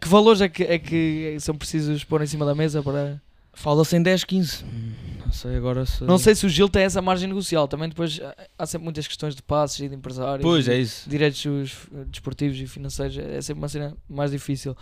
Que 0.00 0.08
valores 0.08 0.40
é 0.40 0.48
que, 0.48 0.62
é 0.64 0.78
que 0.78 1.36
são 1.40 1.54
precisos 1.54 2.04
pôr 2.04 2.22
em 2.22 2.26
cima 2.26 2.44
da 2.46 2.54
mesa 2.54 2.82
para. 2.82 3.20
Fala-se 3.54 3.94
em 3.96 4.02
10, 4.02 4.24
15. 4.24 4.64
Hum, 4.64 4.92
Não 5.26 5.32
sei 5.32 5.56
agora 5.56 5.84
se. 5.84 6.02
Não 6.04 6.16
sei 6.18 6.34
se 6.34 6.46
o 6.46 6.48
Gil 6.48 6.68
tem 6.70 6.84
essa 6.84 7.02
margem 7.02 7.28
negocial. 7.28 7.68
Também 7.68 7.88
depois 7.88 8.18
há- 8.20 8.34
há 8.58 8.64
sempre 8.66 8.84
muitas 8.84 9.06
questões 9.06 9.34
de 9.34 9.42
passes 9.42 9.78
e 9.80 9.88
de 9.88 9.94
empresários. 9.94 10.42
Pois 10.42 10.66
é 10.68 10.78
isso. 10.78 11.08
Direitos 11.08 11.44
eh, 11.46 12.04
desportivos 12.06 12.58
e 12.58 12.66
financeiros. 12.66 13.18
É 13.18 13.40
sempre 13.42 13.60
uma 13.62 13.68
cena 13.68 13.94
mais 14.08 14.30
difícil. 14.30 14.74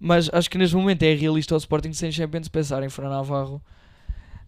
Mas 0.00 0.30
acho 0.32 0.48
que 0.48 0.56
neste 0.56 0.74
momento 0.76 1.02
é 1.02 1.12
realista 1.14 1.54
o 1.54 1.58
Sporting 1.58 1.92
sem 1.92 2.10
Champions 2.10 2.48
pensar 2.48 2.82
em 2.82 2.88
Fran 2.88 3.10
Navarro. 3.10 3.60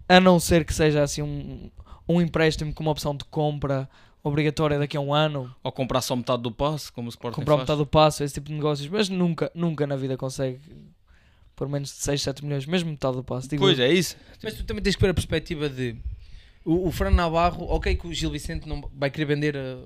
A 0.09 0.19
não 0.21 0.41
ser 0.41 0.65
que 0.65 0.73
seja 0.73 1.03
assim 1.03 1.23
um, 1.23 1.71
um 2.11 2.21
empréstimo 2.21 2.73
com 2.73 2.83
uma 2.83 2.93
opção 2.93 3.15
de 3.15 3.25
compra 3.25 3.89
obrigatória 4.23 4.79
daqui 4.79 4.97
a 4.97 5.01
um 5.01 5.15
ano. 5.15 5.55
Ou 5.63 5.73
comprar 5.73 6.01
só 6.03 6.15
metade 6.15 6.43
do 6.43 6.51
passe, 6.53 6.93
como 6.93 7.07
o 7.07 7.11
Sporting 7.11 7.37
comprar 7.37 7.55
faz. 7.55 7.63
metade 7.63 7.79
do 7.79 7.87
passo, 7.87 8.23
esse 8.23 8.35
tipo 8.35 8.49
de 8.49 8.55
negócios. 8.55 8.89
Mas 8.89 9.09
nunca, 9.09 9.51
nunca 9.55 9.87
na 9.87 9.97
vida 9.97 10.17
consegue 10.17 10.61
por 11.57 11.69
menos 11.69 11.91
de 11.91 11.97
6, 11.97 12.23
7 12.23 12.45
milhões. 12.45 12.67
Mesmo 12.67 12.91
metade 12.91 13.17
do 13.17 13.25
passo. 13.25 13.49
Digo 13.49 13.63
Pois 13.63 13.79
é 13.79 13.93
isso. 13.93 14.17
Mas 14.43 14.55
tu 14.55 14.65
também 14.65 14.83
tens 14.83 14.97
que 14.97 15.03
ver 15.03 15.11
a 15.11 15.15
perspectiva 15.15 15.69
de 15.69 15.97
o, 16.65 16.89
o 16.89 16.93
Fran 16.93 17.11
Navarro, 17.11 17.67
ok 17.69 17.95
que 17.97 18.07
o 18.07 18.13
Gil 18.13 18.31
Vicente 18.31 18.69
não 18.69 18.81
vai 18.95 19.11
querer 19.11 19.25
vender 19.25 19.57
eh, 19.57 19.77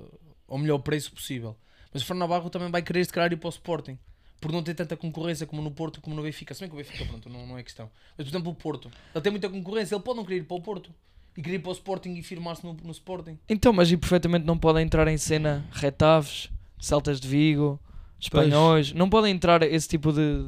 ao 0.49 0.59
melhor 0.59 0.79
preço 0.79 1.13
possível, 1.13 1.57
mas 1.93 2.03
o 2.03 2.07
Fran 2.07 2.17
Navarro 2.17 2.51
também 2.51 2.71
vai 2.71 2.83
querer 2.83 3.05
se 3.05 3.13
calhar 3.13 3.33
ir 3.33 3.37
para 3.37 3.47
o 3.47 3.51
Sporting. 3.51 3.99
Por 4.41 4.53
não 4.53 4.63
ter 4.63 4.75
tanta 4.75 4.97
concorrência 4.97 5.47
como 5.47 5.63
no 5.63 5.71
Porto 5.71 6.01
como 6.03 6.15
no 6.15 6.23
Benfica. 6.23 6.53
Se 6.53 6.61
bem 6.61 6.69
que 6.69 6.75
o 6.75 6.79
Benfica, 6.79 7.07
pronto, 7.07 7.31
não, 7.31 7.47
não 7.47 7.57
é 7.57 7.63
questão. 7.63 7.91
Mas, 8.19 8.27
por 8.27 8.31
exemplo, 8.31 8.53
o 8.53 8.55
Porto. 8.55 8.91
Ele 9.15 9.23
tem 9.23 9.31
muita 9.31 9.49
concorrência. 9.49 9.95
Ele 9.95 10.03
pode 10.03 10.19
não 10.19 10.25
querer 10.25 10.41
ir 10.41 10.45
para 10.45 10.57
o 10.57 10.61
Porto. 10.61 10.91
E 11.37 11.43
querer 11.43 11.57
ir 11.57 11.59
para 11.61 11.71
o 11.71 11.73
Sporting 11.73 12.15
e 12.15 12.23
firmar-se 12.23 12.65
no, 12.65 12.77
no 12.83 12.93
Sporting. 12.93 13.39
Então, 13.49 13.73
mas 13.73 13.91
e 13.91 13.97
perfeitamente 13.97 14.47
não 14.47 14.57
podem 14.57 14.85
entrar 14.85 15.09
em 15.09 15.19
cena 15.19 15.65
retaves, 15.73 16.49
Celtas 16.79 17.21
de 17.21 17.27
Vigo, 17.27 17.81
espanhóis. 18.21 18.93
Não 18.93 19.09
podem 19.09 19.35
entrar 19.35 19.63
esse 19.63 19.89
tipo 19.89 20.13
de, 20.13 20.45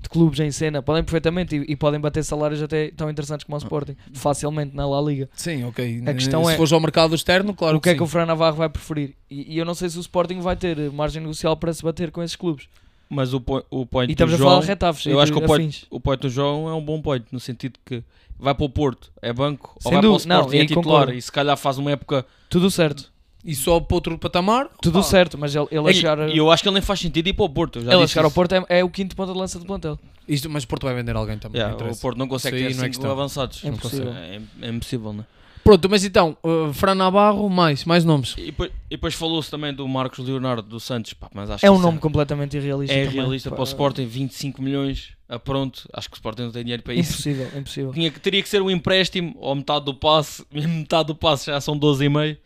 de 0.00 0.08
clubes 0.08 0.38
em 0.40 0.50
cena. 0.50 0.82
Podem 0.82 1.02
perfeitamente 1.02 1.56
e, 1.56 1.72
e 1.72 1.76
podem 1.76 2.00
bater 2.00 2.22
salários 2.24 2.62
até 2.62 2.90
tão 2.90 3.10
interessantes 3.10 3.44
como 3.44 3.56
o 3.56 3.58
Sporting. 3.58 3.96
Facilmente 4.14 4.74
na 4.74 4.86
La 4.86 5.00
Liga. 5.00 5.28
Sim, 5.34 5.64
ok. 5.64 6.02
A 6.06 6.14
questão 6.14 6.44
se 6.44 6.52
é- 6.52 6.56
fores 6.56 6.72
ao 6.72 6.80
mercado 6.80 7.14
externo, 7.14 7.54
claro 7.54 7.78
o 7.78 7.80
que 7.80 7.88
é 7.88 7.92
sim. 7.92 7.98
que 7.98 8.02
o 8.02 8.06
Fran 8.06 8.26
Navarro 8.26 8.56
vai 8.56 8.68
preferir? 8.68 9.14
E, 9.30 9.54
e 9.54 9.58
eu 9.58 9.64
não 9.64 9.74
sei 9.74 9.88
se 9.88 9.98
o 9.98 10.00
Sporting 10.00 10.40
vai 10.40 10.56
ter 10.56 10.90
margem 10.92 11.20
negocial 11.20 11.56
para 11.56 11.72
se 11.72 11.82
bater 11.82 12.10
com 12.10 12.22
esses 12.22 12.36
clubes. 12.36 12.68
Mas 13.10 13.34
o, 13.34 13.40
po- 13.40 13.64
o 13.70 13.84
point 13.84 14.04
E 14.10 14.14
do 14.14 14.18
estamos 14.18 14.34
a 14.34 14.36
João, 14.38 14.50
falar 14.50 14.60
de 14.62 14.66
retaves. 14.68 15.04
eu 15.06 15.18
acho 15.20 15.32
que 15.32 15.38
o 15.38 15.42
point, 15.42 15.86
o 15.90 15.98
point 16.00 16.22
do 16.22 16.28
João 16.30 16.68
é 16.68 16.72
um 16.74 16.80
bom 16.84 17.02
point, 17.02 17.26
no 17.32 17.40
sentido 17.40 17.78
que 17.84 18.02
vai 18.38 18.54
para 18.54 18.64
o 18.64 18.68
Porto, 18.70 19.10
é 19.20 19.32
banco, 19.32 19.76
Sem 19.80 19.88
ou 19.96 20.00
vai 20.00 20.02
dúvida, 20.02 20.28
para 20.28 20.34
o 20.34 20.38
não, 20.38 20.40
Sporting, 20.42 20.56
e 20.56 20.60
é 20.60 20.66
titular, 20.66 20.84
concordo. 21.00 21.12
e 21.14 21.20
se 21.22 21.32
calhar 21.32 21.56
faz 21.56 21.76
uma 21.76 21.90
época... 21.90 22.24
Tudo 22.48 22.70
certo. 22.70 23.10
E 23.44 23.54
só 23.54 23.80
para 23.80 23.94
outro 23.96 24.16
patamar? 24.18 24.68
Tudo 24.80 24.98
ah, 25.00 25.02
certo, 25.02 25.36
mas 25.38 25.54
ele, 25.56 25.66
ele 25.70 25.88
a 25.88 25.90
E- 25.90 25.94
chegar, 25.94 26.28
E 26.28 26.36
eu 26.38 26.50
acho 26.52 26.62
que 26.62 26.68
ele 26.68 26.74
nem 26.74 26.82
faz 26.82 27.00
sentido 27.00 27.26
ir 27.26 27.32
para 27.32 27.44
o 27.44 27.48
Porto. 27.48 27.78
ele 27.80 27.92
a 27.92 27.96
disse 27.96 28.08
chegar 28.08 28.22
ao 28.22 28.28
isso. 28.28 28.34
Porto 28.34 28.52
é, 28.54 28.64
é 28.68 28.84
o 28.84 28.88
quinto 28.90 29.16
ponta 29.16 29.32
de 29.32 29.38
lança 29.38 29.58
do 29.58 29.64
plantel. 29.66 29.98
Isto, 30.28 30.48
mas 30.48 30.62
o 30.62 30.68
Porto 30.68 30.84
vai 30.84 30.94
vender 30.94 31.16
alguém 31.16 31.36
também. 31.38 31.60
Yeah, 31.60 31.76
não 31.84 31.90
o. 31.90 31.96
Porto 31.96 32.16
não 32.18 32.28
consegue 32.28 32.56
aí 32.58 32.62
ter 32.64 32.68
não 32.68 32.70
é 32.70 32.74
cinco 32.84 32.88
questão. 32.90 33.10
avançados. 33.10 33.64
É 33.64 33.68
Não 33.68 33.74
impossível. 33.74 34.12
É, 34.12 34.40
é 34.62 34.68
impossível, 34.68 35.12
né? 35.14 35.24
Pronto, 35.70 35.88
mas 35.88 36.04
então, 36.04 36.36
uh, 36.42 36.72
Fran 36.72 36.96
Navarro, 36.96 37.48
mais, 37.48 37.84
mais 37.84 38.04
nomes. 38.04 38.34
E 38.36 38.46
depois, 38.46 38.70
e 38.70 38.96
depois 38.96 39.14
falou-se 39.14 39.48
também 39.48 39.72
do 39.72 39.86
Marcos 39.86 40.18
Leonardo 40.18 40.62
dos 40.68 40.82
Santos, 40.82 41.12
pá, 41.12 41.30
mas 41.32 41.48
acho 41.48 41.64
É 41.64 41.68
que 41.68 41.72
um 41.74 41.78
nome 41.78 41.98
completamente 41.98 42.56
irrealista. 42.56 42.92
é 42.92 43.04
também, 43.04 43.20
realista 43.20 43.50
pá. 43.50 43.54
para 43.56 43.62
o 43.62 43.66
Sporting, 43.66 44.04
25 44.04 44.60
milhões 44.60 45.10
a 45.28 45.38
pronto. 45.38 45.88
Acho 45.92 46.08
que 46.08 46.14
o 46.14 46.16
Sporting 46.16 46.42
não 46.42 46.50
tem 46.50 46.64
dinheiro 46.64 46.82
para 46.82 46.92
isso. 46.94 47.12
Impossível, 47.12 47.48
impossível. 47.56 47.92
Tinha, 47.92 48.10
que- 48.10 48.18
teria 48.18 48.42
que 48.42 48.48
ser 48.48 48.60
um 48.60 48.68
empréstimo 48.68 49.32
ou 49.38 49.54
metade 49.54 49.84
do 49.84 49.94
passe, 49.94 50.44
metade 50.52 51.06
do 51.06 51.14
passe 51.14 51.46
já 51.46 51.60
são 51.60 51.78
12,5. 51.78 52.36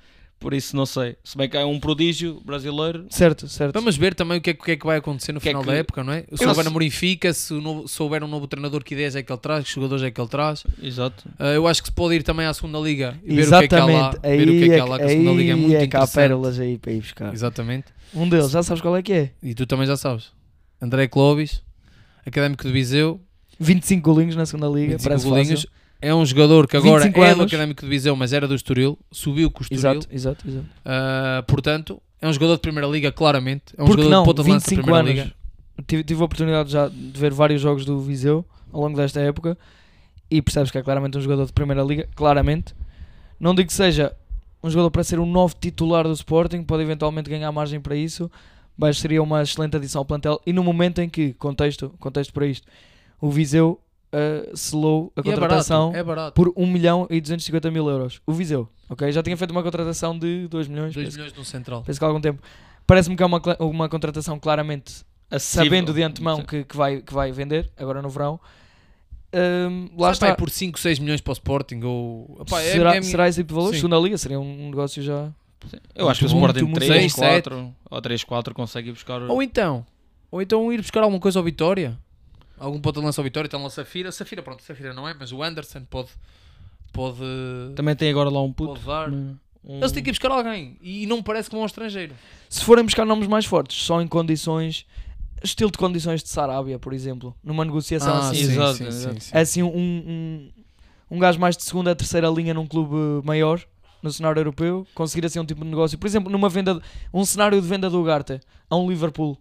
Por 0.45 0.53
isso 0.53 0.77
não 0.77 0.85
sei. 0.85 1.17
Se 1.25 1.39
bem 1.39 1.49
que 1.49 1.57
é 1.57 1.65
um 1.65 1.81
prodígio 1.81 2.39
brasileiro, 2.45 3.07
Certo, 3.09 3.49
certo. 3.49 3.73
Vamos 3.73 3.97
ver 3.97 4.15
também 4.15 4.37
o 4.37 4.41
que 4.43 4.51
é, 4.51 4.53
o 4.53 4.57
que 4.63 4.73
é 4.73 4.77
que 4.77 4.85
vai 4.85 4.99
acontecer 4.99 5.33
no 5.33 5.41
Que 5.41 5.49
é 5.49 5.53
final 5.53 5.63
que- 5.63 5.69
da 5.69 5.75
época, 5.75 6.05
não 6.05 6.13
é? 6.13 6.25
Se 6.35 6.45
Eu 6.45 6.51
houver 6.51 6.67
Amorim 6.67 6.91
fica, 6.91 7.33
se, 7.33 7.55
novo- 7.55 7.89
se 7.89 8.03
houver 8.03 8.23
um 8.23 8.29
novo 8.29 8.47
treinador, 8.47 8.85
que 8.85 8.93
ideias 8.93 9.17
é 9.17 9.23
que 9.23 9.33
ele 9.33 9.41
traz, 9.41 9.65
que 9.65 9.75
jogadores 9.75 10.05
é 10.05 10.11
que 10.11 10.21
ele 10.21 10.29
traz. 10.29 10.63
exato. 10.83 11.27
Uh, 11.41 11.45
eu 11.55 11.67
acho 11.67 11.81
que 11.83 11.89
se 11.89 11.95
pode 11.95 12.15
ir 12.17 12.23
também 12.23 12.45
à 12.45 12.53
segunda 12.53 12.79
liga 12.79 13.19
e 13.25 13.37
ver 13.37 13.47
o 13.47 13.49
que 13.49 13.55
é 13.65 13.69
que 13.69 13.75
há 13.75 13.85
lá. 13.87 13.93
Exatamente. 14.11 14.37
Ver 14.37 14.49
o 14.49 14.53
que 14.53 14.65
é 14.65 14.69
que 14.75 14.81
há 14.81 14.85
lá, 14.85 14.99
que 14.99 15.05
a 15.05 15.09
segunda 15.09 15.31
aí 15.31 15.37
liga 15.39 15.53
é 15.53 15.55
muito 15.57 15.75
é 15.75 15.79
que 15.79 15.83
há 15.83 15.87
interessante. 15.87 16.15
pérolas 16.15 16.61
aí 16.61 16.77
para 16.77 16.93
ir 16.93 17.01
buscar. 17.01 17.33
Exatamente. 17.33 17.87
Um 18.15 18.29
deles, 18.29 18.51
já 18.51 18.63
sabes 18.63 18.83
qual 18.83 18.95
é 18.99 19.03
que 19.03 19.13
é? 19.15 19.31
E 19.43 19.55
tu 19.55 19.65
também 19.67 19.87
já 19.87 19.97
sabes. 19.97 20.27
André 20.79 21.09
Clóvis, 21.09 21.63
Académico 22.27 22.65
de 22.67 22.71
Viseu, 22.73 23.19
25 23.59 24.03
golinhos 24.03 24.37
na 24.37 24.47
segunda 24.47 24.69
liga, 24.69 24.93
25 24.93 25.09
parece 25.09 25.29
golinhos. 25.29 25.63
fácil. 25.63 25.85
É 26.01 26.15
um 26.15 26.27
jogador 26.27 26.69
que 26.69 26.77
agora 26.77 27.05
25 27.05 27.25
é 27.25 27.35
do. 27.35 27.43
Académico 27.43 27.83
de 27.83 27.89
Viseu, 27.89 28.15
mas 28.15 28.33
era 28.33 28.47
do 28.47 28.55
Estoril. 28.55 28.99
Subiu 29.11 29.51
com 29.51 29.61
o 29.61 29.63
Estoril. 29.63 30.01
Exato, 30.01 30.09
exato, 30.11 30.49
exato. 30.49 30.67
Uh, 30.67 31.43
portanto, 31.47 32.03
é 32.21 32.29
um 32.29 32.33
jogador 32.33 32.55
de 32.55 32.61
Primeira 32.61 32.87
Liga, 32.87 33.11
claramente. 33.11 33.75
É 33.77 33.83
um 33.83 33.87
Porque 33.87 34.03
jogador 34.03 34.17
não, 34.17 34.23
de 34.23 34.29
ponta 34.29 34.43
de 34.43 34.51
lança 34.51 34.69
de 34.69 34.77
25 34.77 34.83
Primeira 34.83 35.11
anos. 35.11 35.25
Liga. 35.25 35.37
Tive, 35.87 36.05
tive 36.05 36.21
a 36.21 36.25
oportunidade 36.25 36.71
já 36.71 36.89
de 36.89 37.19
ver 37.19 37.33
vários 37.33 37.61
jogos 37.61 37.85
do 37.85 38.01
Viseu 38.01 38.45
ao 38.73 38.81
longo 38.81 38.97
desta 38.97 39.21
época 39.21 39.57
e 40.31 40.43
percebes 40.43 40.71
que 40.71 40.79
é 40.79 40.83
claramente 40.83 41.17
um 41.17 41.21
jogador 41.21 41.47
de 41.47 41.53
Primeira 41.53 41.83
Liga, 41.83 42.09
claramente. 42.15 42.75
Não 43.39 43.55
digo 43.55 43.69
que 43.69 43.75
seja 43.75 44.15
um 44.63 44.71
jogador 44.71 44.91
para 44.91 45.05
ser 45.05 45.19
um 45.19 45.27
novo 45.27 45.55
titular 45.61 46.05
do 46.05 46.13
Sporting, 46.13 46.63
pode 46.63 46.83
eventualmente 46.83 47.29
ganhar 47.29 47.53
margem 47.53 47.81
para 47.81 47.95
isso, 47.95 48.31
mas 48.77 48.99
seria 48.99 49.23
uma 49.23 49.43
excelente 49.43 49.77
adição 49.77 50.01
ao 50.01 50.05
plantel. 50.05 50.41
E 50.47 50.53
no 50.53 50.65
momento 50.65 51.01
em 51.01 51.09
que, 51.09 51.35
contexto, 51.35 51.95
contexto 52.01 52.33
para 52.33 52.47
isto, 52.47 52.67
o 53.25 53.31
Viseu 53.31 53.81
eh, 54.13 54.51
selou 54.55 55.11
a 55.17 55.21
E 55.21 55.29
é 55.29 55.33
contratação 55.33 55.93
barato. 55.93 55.99
É 55.99 56.05
barato. 56.05 56.35
por 56.35 56.53
1 56.55 56.67
milhão 56.67 57.07
e 57.11 57.21
250 57.21 57.71
mil 57.71 57.89
euros. 57.89 58.21
O 58.27 58.33
Viseu, 58.33 58.69
ok? 58.89 59.11
Já 59.11 59.23
tinha 59.23 59.37
feito 59.37 59.51
uma 59.51 59.63
contratação 59.63 60.19
de 60.19 60.47
2 60.49 60.69
milhões, 60.69 60.93
2 60.93 61.07
penso, 61.07 61.17
milhões 61.17 61.35
no 61.37 61.45
Central. 61.45 61.83
penso 61.83 61.99
que 61.99 62.05
há 62.05 62.09
algum 62.09 62.21
tempo. 62.21 62.43
Parece-me 62.87 63.17
que 63.17 63.23
é 63.23 63.27
uma, 63.27 63.41
uma 63.61 63.89
contratação 63.89 64.39
claramente 64.39 65.05
sabendo 65.39 65.93
de 65.95 66.03
antemão 66.03 66.43
que, 66.43 66.65
que, 66.65 66.77
vai, 66.77 67.01
que 67.01 67.15
vai 67.15 67.33
vender 67.33 67.71
agora 67.79 68.03
no 68.03 68.11
verão. 68.11 68.39
Hum, 69.35 69.89
lá 69.97 70.13
está. 70.13 70.27
está. 70.29 70.37
por 70.37 70.51
5, 70.51 70.79
6 70.79 70.99
milhões 70.99 71.21
para 71.21 71.31
o 71.31 71.33
Sporting 71.33 71.81
ou... 71.83 72.39
Epá, 72.43 72.61
é- 72.61 72.73
será, 72.73 72.97
é- 72.97 73.03
será 73.03 73.29
esse 73.29 73.41
tipo 73.41 73.49
de 73.49 73.55
valor? 73.55 73.71
Sim. 73.71 73.77
Segunda 73.77 73.97
Liga 73.99 74.17
seria 74.19 74.39
um 74.39 74.67
negócio 74.67 75.03
já. 75.03 75.33
Eu 75.95 76.09
acho 76.11 76.21
que 76.21 76.27
o 76.27 76.29
Sporting 76.29 76.65
muito 76.65 76.75
3, 76.77 76.93
seis, 76.93 77.13
sete. 77.15 77.49
4 77.49 77.75
ou 77.91 78.01
3, 78.03 78.23
4 78.23 78.55
consegue 78.55 78.91
ir 78.91 78.93
buscar. 78.93 79.23
Ou 79.23 79.43
então, 79.43 79.85
ou 80.31 80.43
então 80.43 80.73
ir 80.73 80.77
buscar 80.83 81.03
alguma 81.03 81.19
coisa 81.19 81.39
ao 81.39 81.45
Vitória. 81.45 81.99
Algum 82.59 82.81
ponto 82.81 83.01
de 83.01 83.07
lança 83.07 83.21
ao 83.21 83.25
Vitória, 83.25 83.47
então 83.47 83.65
o 83.65 83.71
Safira. 83.71 84.11
Safira, 84.13 84.43
pronto, 84.43 84.63
Safira 84.63 84.93
não 84.95 85.09
é, 85.09 85.15
mas 85.19 85.33
o 85.33 85.43
Anderson 85.43 85.83
pode... 85.89 86.09
Pode... 86.93 87.19
Também 87.75 87.97
tem 87.97 88.11
agora 88.11 88.31
lá 88.31 88.41
um 88.43 88.53
puto. 88.53 88.75
Pode 88.75 88.85
dar. 88.87 89.11
Um- 89.11 89.37
Eles 89.79 89.91
têm 89.93 90.03
que 90.03 90.11
ir 90.11 90.13
buscar 90.13 90.31
alguém. 90.31 90.77
E 90.81 91.07
não 91.07 91.17
me 91.17 91.23
parece 91.23 91.49
que 91.49 91.55
vão 91.55 91.63
ao 91.63 91.67
estrangeiro. 91.67 92.15
Se 92.49 92.63
forem 92.65 92.85
buscar 92.85 93.05
nomes 93.05 93.27
mais 93.27 93.45
fortes, 93.47 93.83
só 93.83 94.01
em 94.01 94.07
condições. 94.07 94.87
Estilo 95.43 95.71
de 95.71 95.77
condições 95.79 96.23
de 96.23 96.29
Sarabia, 96.29 96.79
por 96.79 96.93
exemplo. 96.93 97.35
Numa 97.43 97.65
negociação 97.65 98.15
Ah, 98.15 98.19
assim. 98.29 98.37
sim, 98.37 98.53
exato, 98.53 98.75
sim, 98.77 98.87
exato. 98.87 99.15
sim, 99.15 99.21
sim. 99.21 99.31
É 99.35 99.41
assim 99.41 99.63
um, 99.63 99.69
um, 99.77 100.51
um 101.11 101.19
gajo 101.19 101.39
mais 101.41 101.57
de 101.57 101.65
segunda, 101.65 101.95
terceira 101.97 102.29
linha 102.29 102.55
num 102.55 102.67
clube 102.67 102.95
maior. 103.25 103.61
No 104.03 104.13
cenário 104.13 104.39
europeu, 104.39 104.87
conseguir 104.95 105.25
assim 105.27 105.39
um 105.41 105.47
tipo 105.47 105.65
de 105.65 105.71
negócio, 105.71 105.97
por 105.99 106.07
exemplo, 106.07 106.31
numa 106.31 106.49
venda, 106.51 106.79
um 107.13 107.25
cenário 107.25 107.59
de 107.61 107.67
venda 107.67 107.89
do 107.89 107.99
Ugarte 107.99 108.39
a 108.69 108.77
um 108.77 108.87
Liverpool, 108.89 109.39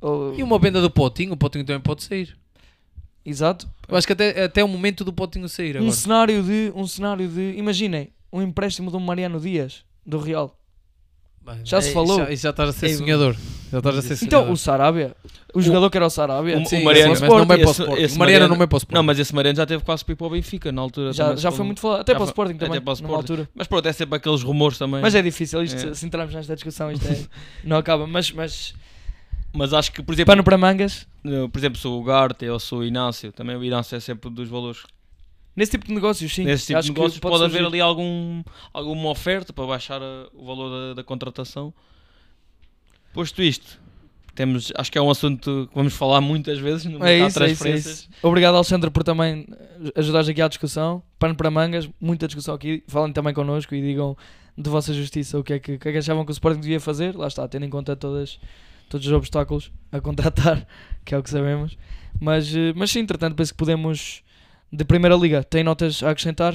Ou- 0.00 0.34
E 0.38 0.42
uma 0.42 0.58
venda 0.58 0.80
do 0.80 0.90
Potinho, 0.90 1.32
o 1.32 1.36
Potinho 1.36 1.64
também 1.64 1.80
pode 1.80 2.02
sair. 2.02 2.36
exato, 3.24 3.68
Eu 3.88 3.96
acho 3.96 4.06
que 4.06 4.12
até, 4.12 4.44
até 4.44 4.62
o 4.64 4.68
momento 4.68 5.04
do 5.04 5.12
Potinho 5.12 5.48
sair 5.48 5.76
um 5.76 5.80
agora. 5.80 5.92
cenário 5.92 6.42
de 6.42 6.72
um 6.74 6.86
cenário 6.86 7.28
de 7.28 7.54
imaginem 7.56 8.10
um 8.32 8.42
empréstimo 8.42 8.90
de 8.90 8.96
um 8.96 9.00
Mariano 9.00 9.40
Dias 9.40 9.84
do 10.04 10.18
Real 10.18 10.56
Bem, 11.44 11.60
Já 11.64 11.80
se 11.80 11.92
falou. 11.92 12.18
Já, 12.18 12.34
já 12.34 12.50
estás 12.50 12.70
a 12.70 12.72
ser 12.72 12.86
É, 12.86 12.94
sonhador. 12.94 13.36
Já 13.70 13.78
estás 13.78 13.96
a 13.98 14.02
ser 14.02 14.14
Então, 14.14 14.40
sonhador. 14.40 14.52
o 14.52 14.56
Sarabia, 14.56 15.16
o 15.54 15.62
jogador 15.62 15.88
que 15.90 15.96
era 15.96 16.04
o 16.04 16.10
Sarabia, 16.10 16.58
o- 16.58 16.66
Sim, 16.66 16.80
o 16.80 16.84
Mariano- 16.84 17.14
não 17.14 17.44
vai 17.46 17.58
para 17.58 17.68
o 17.68 17.70
Sporting. 17.70 18.02
esse 18.02 18.16
O 18.16 18.18
Mariano 18.18 18.18
Mariano- 18.18 18.48
não 18.48 18.58
vai 18.58 18.66
para 18.66 18.74
o 18.74 18.78
Sporting. 18.78 18.94
Não, 18.96 19.02
mas 19.04 19.18
esse 19.20 19.32
Mariano 19.32 19.56
já 19.56 19.64
teve 19.64 19.84
quase 19.84 20.04
para 20.04 20.12
ir 20.12 20.16
para 20.16 20.26
o 20.26 20.30
Benfica 20.30 20.72
na 20.72 20.82
altura. 20.82 21.12
já, 21.12 21.26
também 21.26 21.38
já 21.40 21.52
foi 21.52 21.64
muito 21.64 21.80
falado. 21.80 22.00
Até 22.00 22.14
para 22.14 22.22
o 22.24 22.26
Sporting 22.26 22.54
até 22.56 22.66
também, 22.66 22.80
para 22.80 22.90
o 22.90 22.94
Sporting. 22.94 23.14
altura. 23.14 23.48
Mas 23.54 23.68
pronto, 23.68 23.86
é 23.86 23.92
sempre 23.92 24.16
aqueles 24.16 24.42
rumores 24.42 24.76
também. 24.76 25.00
Mas 25.00 25.14
é 25.14 25.22
difícil, 25.22 25.62
isto, 25.62 25.86
É. 25.88 25.94
se 25.94 26.04
entrarmos 26.04 26.34
nesta 26.34 26.52
discussão, 26.52 26.90
isto 26.90 27.06
é, 27.06 27.16
não 27.62 27.76
acaba. 27.76 28.08
Mas, 28.08 28.32
mas 28.32 28.74
Mas 29.56 29.72
acho 29.72 29.90
que, 29.92 30.02
por 30.02 30.12
exemplo, 30.12 30.32
pano 30.32 30.44
para 30.44 30.58
mangas, 30.58 31.06
eh, 31.24 31.48
por 31.50 31.58
exemplo, 31.58 31.78
se 31.78 31.86
o 31.88 32.02
Garte 32.02 32.48
ou 32.48 32.58
se 32.60 32.74
o 32.74 32.84
Inácio, 32.84 33.32
também 33.32 33.56
o 33.56 33.64
Inácio 33.64 33.96
é 33.96 34.00
sempre 34.00 34.28
dos 34.30 34.48
valores. 34.48 34.82
nesse 35.56 35.70
tipo 35.72 35.86
de 35.86 35.94
negócios, 35.94 36.32
sim. 36.34 36.44
Nesse 36.44 36.66
tipo 36.66 36.78
acho 36.78 36.88
de 36.88 36.94
negócios 36.94 37.18
pode, 37.18 37.36
haver 37.36 37.50
surgir. 37.62 37.66
ali 37.66 37.80
algum, 37.80 38.42
alguma 38.72 39.08
oferta 39.10 39.52
para 39.52 39.66
baixar 39.66 40.02
a- 40.02 40.28
o 40.34 40.44
valor 40.44 40.68
da, 40.88 40.94
da 40.94 41.02
contratação. 41.04 41.72
Posto 43.12 43.42
isto, 43.42 43.80
temos, 44.34 44.70
acho 44.76 44.92
que 44.92 44.98
é 44.98 45.00
um 45.02 45.10
assunto 45.10 45.66
que 45.70 45.74
vamos 45.74 45.94
falar 45.94 46.20
muitas 46.20 46.58
vezes 46.58 46.84
no 46.84 47.02
É 47.02 47.16
isso, 47.16 47.24
é 47.24 47.26
isso, 47.28 47.38
é 47.38 47.44
transferências. 47.46 47.98
isso. 48.00 48.08
Obrigado, 48.22 48.54
Alexandre, 48.56 48.90
por 48.90 49.02
também 49.02 49.46
ajudares 49.94 50.28
aqui 50.28 50.42
à 50.42 50.48
discussão. 50.48 51.02
Pano 51.18 51.34
para 51.34 51.50
mangas, 51.50 51.88
muita 51.98 52.26
discussão 52.26 52.54
aqui. 52.54 52.84
Falem 52.86 53.12
também 53.14 53.32
connosco 53.32 53.74
e 53.74 53.80
digam 53.80 54.14
de 54.58 54.68
vossa 54.68 54.92
justiça 54.92 55.38
o 55.38 55.42
que 55.44 55.54
é 55.54 55.58
que, 55.58 55.72
o 55.74 55.78
que, 55.78 55.88
é 55.88 55.92
que 55.92 55.98
achavam 55.98 56.24
que 56.26 56.30
o 56.30 56.34
Sporting 56.34 56.60
devia 56.60 56.78
fazer. 56.80 57.16
Lá 57.16 57.26
está, 57.28 57.48
tendo 57.48 57.64
em 57.64 57.70
conta 57.70 57.96
todas, 57.96 58.38
todos 58.88 59.06
os 59.06 59.12
obstáculos 59.12 59.72
a 59.92 60.00
contratar, 60.00 60.66
que 61.04 61.14
é 61.14 61.18
o 61.18 61.22
que 61.22 61.30
sabemos. 61.30 61.76
Mas, 62.20 62.54
eh, 62.54 62.72
mas 62.74 62.90
sim, 62.90 63.00
entretanto, 63.00 63.34
penso 63.36 63.52
que 63.52 63.58
podemos. 63.58 64.22
De 64.72 64.84
Primeira 64.84 65.14
Liga, 65.14 65.44
tem 65.44 65.62
notas 65.62 66.02
a 66.02 66.10
acrescentar? 66.10 66.52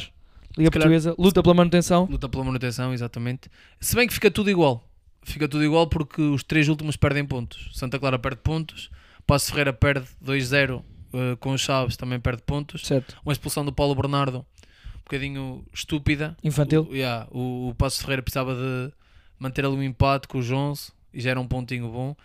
Liga 0.57 0.69
calhar- 0.69 0.71
Portuguesa, 0.89 1.15
luta 1.17 1.41
pela 1.41 1.55
manutenção. 1.55 2.05
Luta 2.11 2.27
pela 2.27 2.43
manutenção, 2.43 2.93
exatamente. 2.93 3.49
Se 3.79 3.95
bem 3.95 4.05
que 4.07 4.13
fica 4.13 4.29
tudo 4.29 4.49
igual. 4.49 4.85
Fica 5.23 5.47
tudo 5.47 5.63
igual 5.63 5.87
porque 5.87 6.21
os 6.21 6.43
três 6.43 6.67
últimos 6.67 6.97
perdem 6.97 7.25
pontos. 7.25 7.69
Santa 7.73 7.97
Clara 7.99 8.19
perde 8.19 8.41
pontos, 8.41 8.89
Passo 9.25 9.47
Ferreira 9.51 9.71
perde 9.71 10.07
2-0 10.23 10.83
eh, 11.13 11.37
com 11.39 11.53
os 11.53 11.61
Chaves, 11.61 11.95
também 11.95 12.19
perde 12.19 12.41
pontos. 12.43 12.85
Certo. 12.85 13.15
Uma 13.23 13.31
expulsão 13.31 13.63
do 13.63 13.71
Paulo 13.71 13.95
Bernardo, 13.95 14.39
um 14.39 15.03
bocadinho 15.05 15.63
estúpida. 15.73 16.35
Infantil. 16.43 16.87
O, 16.89 16.95
yeah, 16.95 17.27
o, 17.31 17.69
o 17.69 17.75
Passo 17.75 18.01
Ferreira 18.01 18.21
precisava 18.23 18.53
de 18.55 18.91
manter 19.39 19.63
ali 19.65 19.75
um 19.75 19.83
empate 19.83 20.27
com 20.27 20.37
os 20.37 20.51
11 20.51 20.91
e 20.91 20.91
já 21.13 21.31
era 21.31 21.39
um 21.39 21.47
pontinho 21.47 21.89
bom. 21.89 22.15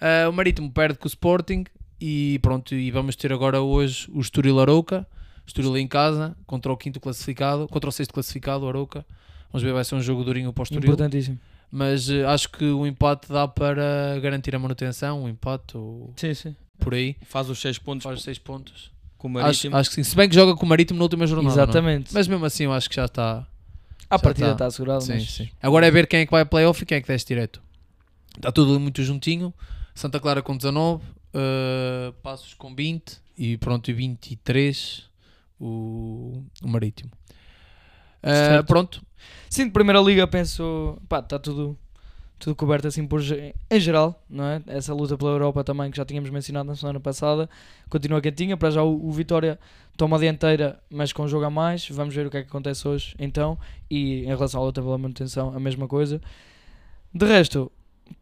Ah, 0.00 0.28
o 0.28 0.32
Marítimo 0.32 0.70
perde 0.70 0.98
com 0.98 1.06
o 1.06 1.08
Sporting 1.08 1.64
e 2.00 2.38
pronto, 2.42 2.74
e 2.74 2.90
vamos 2.90 3.16
ter 3.16 3.32
agora 3.32 3.60
hoje 3.60 4.08
o 4.12 4.20
Estoril 4.20 4.60
Arouca, 4.60 5.06
Estoril 5.46 5.76
em 5.78 5.86
casa, 5.86 6.36
contra 6.46 6.72
o 6.72 6.76
quinto 6.76 7.00
classificado, 7.00 7.68
contra 7.68 7.88
o 7.88 7.92
sexto 7.92 8.12
classificado, 8.12 8.64
o 8.64 8.68
Arouca. 8.68 9.06
Vamos 9.52 9.62
ver, 9.62 9.72
vai 9.72 9.84
ser 9.84 9.94
um 9.94 10.00
jogo 10.00 10.24
durinho 10.24 10.52
para 10.52 10.62
o 10.62 10.64
Estoril. 10.64 10.90
Importantíssimo. 10.90 11.38
Mas 11.70 12.08
eh, 12.10 12.24
acho 12.24 12.50
que 12.50 12.64
o 12.64 12.86
empate 12.86 13.28
dá 13.32 13.46
para 13.48 14.18
garantir 14.20 14.54
a 14.54 14.58
manutenção, 14.58 15.24
um 15.24 15.28
empate 15.28 15.76
ou 15.76 16.12
Sim, 16.16 16.34
sim. 16.34 16.56
por 16.78 16.94
aí. 16.94 17.16
Faz 17.26 17.48
os 17.48 17.58
6 17.60 17.78
pontos 17.78 18.04
Faz 18.04 18.22
6 18.22 18.38
pontos. 18.38 18.90
com 19.18 19.28
o 19.28 19.38
Acho, 19.38 19.44
Marítimo. 19.46 19.76
acho 19.76 19.90
que 19.90 19.94
sim. 19.96 20.04
Se 20.04 20.14
bem 20.14 20.28
que 20.28 20.34
joga 20.34 20.54
com 20.54 20.64
o 20.64 20.68
Marítimo 20.68 20.98
na 20.98 21.04
última 21.04 21.26
jornada. 21.26 21.54
não 21.54 21.60
é? 21.60 21.64
Exatamente. 21.64 22.14
Mas 22.14 22.28
mesmo 22.28 22.44
assim 22.44 22.64
eu 22.64 22.72
acho 22.72 22.88
que 22.88 22.96
já 22.96 23.06
está. 23.06 23.46
a 24.08 24.18
partida 24.18 24.48
tá. 24.48 24.52
está 24.52 24.66
assegurada. 24.66 25.00
Sim, 25.00 25.14
mas... 25.14 25.30
sim. 25.30 25.48
Agora 25.60 25.86
é 25.86 25.90
ver 25.90 26.06
quem 26.06 26.20
é 26.20 26.26
que 26.26 26.30
vai 26.30 26.42
a 26.42 26.46
playoff 26.46 26.82
e 26.82 26.86
quem 26.86 26.98
é 26.98 27.00
que 27.00 27.08
desce 27.08 27.26
direto. 27.26 27.60
Está 28.36 28.52
tudo 28.52 28.78
muito 28.78 29.02
juntinho. 29.02 29.52
Santa 29.94 30.20
Clara 30.20 30.42
com 30.42 30.56
19, 30.56 31.02
uh, 31.04 32.12
Passos 32.22 32.54
com 32.54 32.74
20 32.74 33.20
e 33.38 33.56
pronto, 33.56 33.90
e 33.90 33.94
23 33.94 35.08
o, 35.58 36.42
o 36.62 36.68
Marítimo. 36.68 37.10
Uh, 38.22 38.64
pronto, 38.66 39.00
Sim, 39.48 39.66
de 39.66 39.70
Primeira 39.70 40.00
Liga 40.00 40.26
penso, 40.26 40.98
pá, 41.08 41.20
está 41.20 41.38
tudo, 41.38 41.78
tudo 42.38 42.54
coberto 42.54 42.86
assim 42.86 43.06
por, 43.06 43.20
em 43.22 43.80
geral, 43.80 44.22
não 44.28 44.44
é? 44.44 44.62
Essa 44.66 44.92
luta 44.92 45.16
pela 45.16 45.30
Europa 45.30 45.64
também 45.64 45.90
que 45.90 45.96
já 45.96 46.04
tínhamos 46.04 46.30
mencionado 46.30 46.66
na 46.66 46.74
semana 46.74 47.00
passada, 47.00 47.48
continua 47.88 48.20
quentinha, 48.20 48.56
para 48.56 48.70
já 48.70 48.82
o, 48.82 49.06
o 49.06 49.12
Vitória 49.12 49.58
toma 49.96 50.16
a 50.16 50.20
dianteira, 50.20 50.80
mas 50.90 51.12
com 51.12 51.22
um 51.22 51.28
jogo 51.28 51.44
a 51.44 51.50
mais, 51.50 51.88
vamos 51.88 52.14
ver 52.14 52.26
o 52.26 52.30
que 52.30 52.36
é 52.38 52.42
que 52.42 52.48
acontece 52.48 52.86
hoje 52.86 53.14
então, 53.18 53.58
e 53.90 54.24
em 54.24 54.26
relação 54.26 54.60
à 54.60 54.64
luta 54.64 54.82
pela 54.82 54.98
manutenção, 54.98 55.54
a 55.54 55.60
mesma 55.60 55.88
coisa. 55.88 56.20
De 57.14 57.24
resto, 57.24 57.72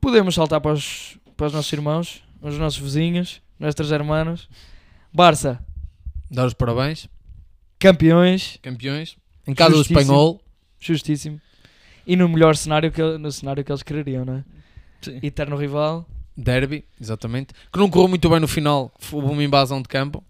podemos 0.01 0.35
saltar 0.35 0.61
para 0.61 0.73
os, 0.73 1.19
para 1.37 1.47
os 1.47 1.53
nossos 1.53 1.73
irmãos, 1.73 2.23
os 2.41 2.59
nossos 2.59 2.79
vizinhos, 2.79 3.41
nossos 3.59 3.91
hermanos, 3.91 4.49
Barça, 5.13 5.65
dar 6.29 6.47
os 6.47 6.55
parabéns, 6.55 7.09
campeões, 7.79 8.59
campeões. 8.61 9.17
Em 9.47 9.55
casa 9.55 9.75
do. 9.75 9.83
Espanhol, 9.83 10.41
justíssimo, 10.81 11.41
e 12.07 12.17
no 12.17 12.29
melhor 12.29 12.57
cenário 12.57 12.91
que, 12.91 13.01
no 13.19 13.31
cenário 13.31 13.63
que 13.63 13.71
eles 13.71 13.83
quereriam, 13.83 14.25
não 14.25 14.39
é? 14.39 14.45
Sim. 15.03 15.21
Eterno 15.23 15.57
rival. 15.57 16.07
derby, 16.37 16.85
exatamente. 17.01 17.55
Que 17.73 17.79
não 17.79 17.89
correu 17.89 18.09
muito 18.09 18.29
bem 18.29 18.41
no 18.41 18.49
final, 18.49 18.93
houve 19.13 19.29
uma 19.29 19.45
invasão 19.45 19.81
de 19.81 19.89
campo. 19.89 20.25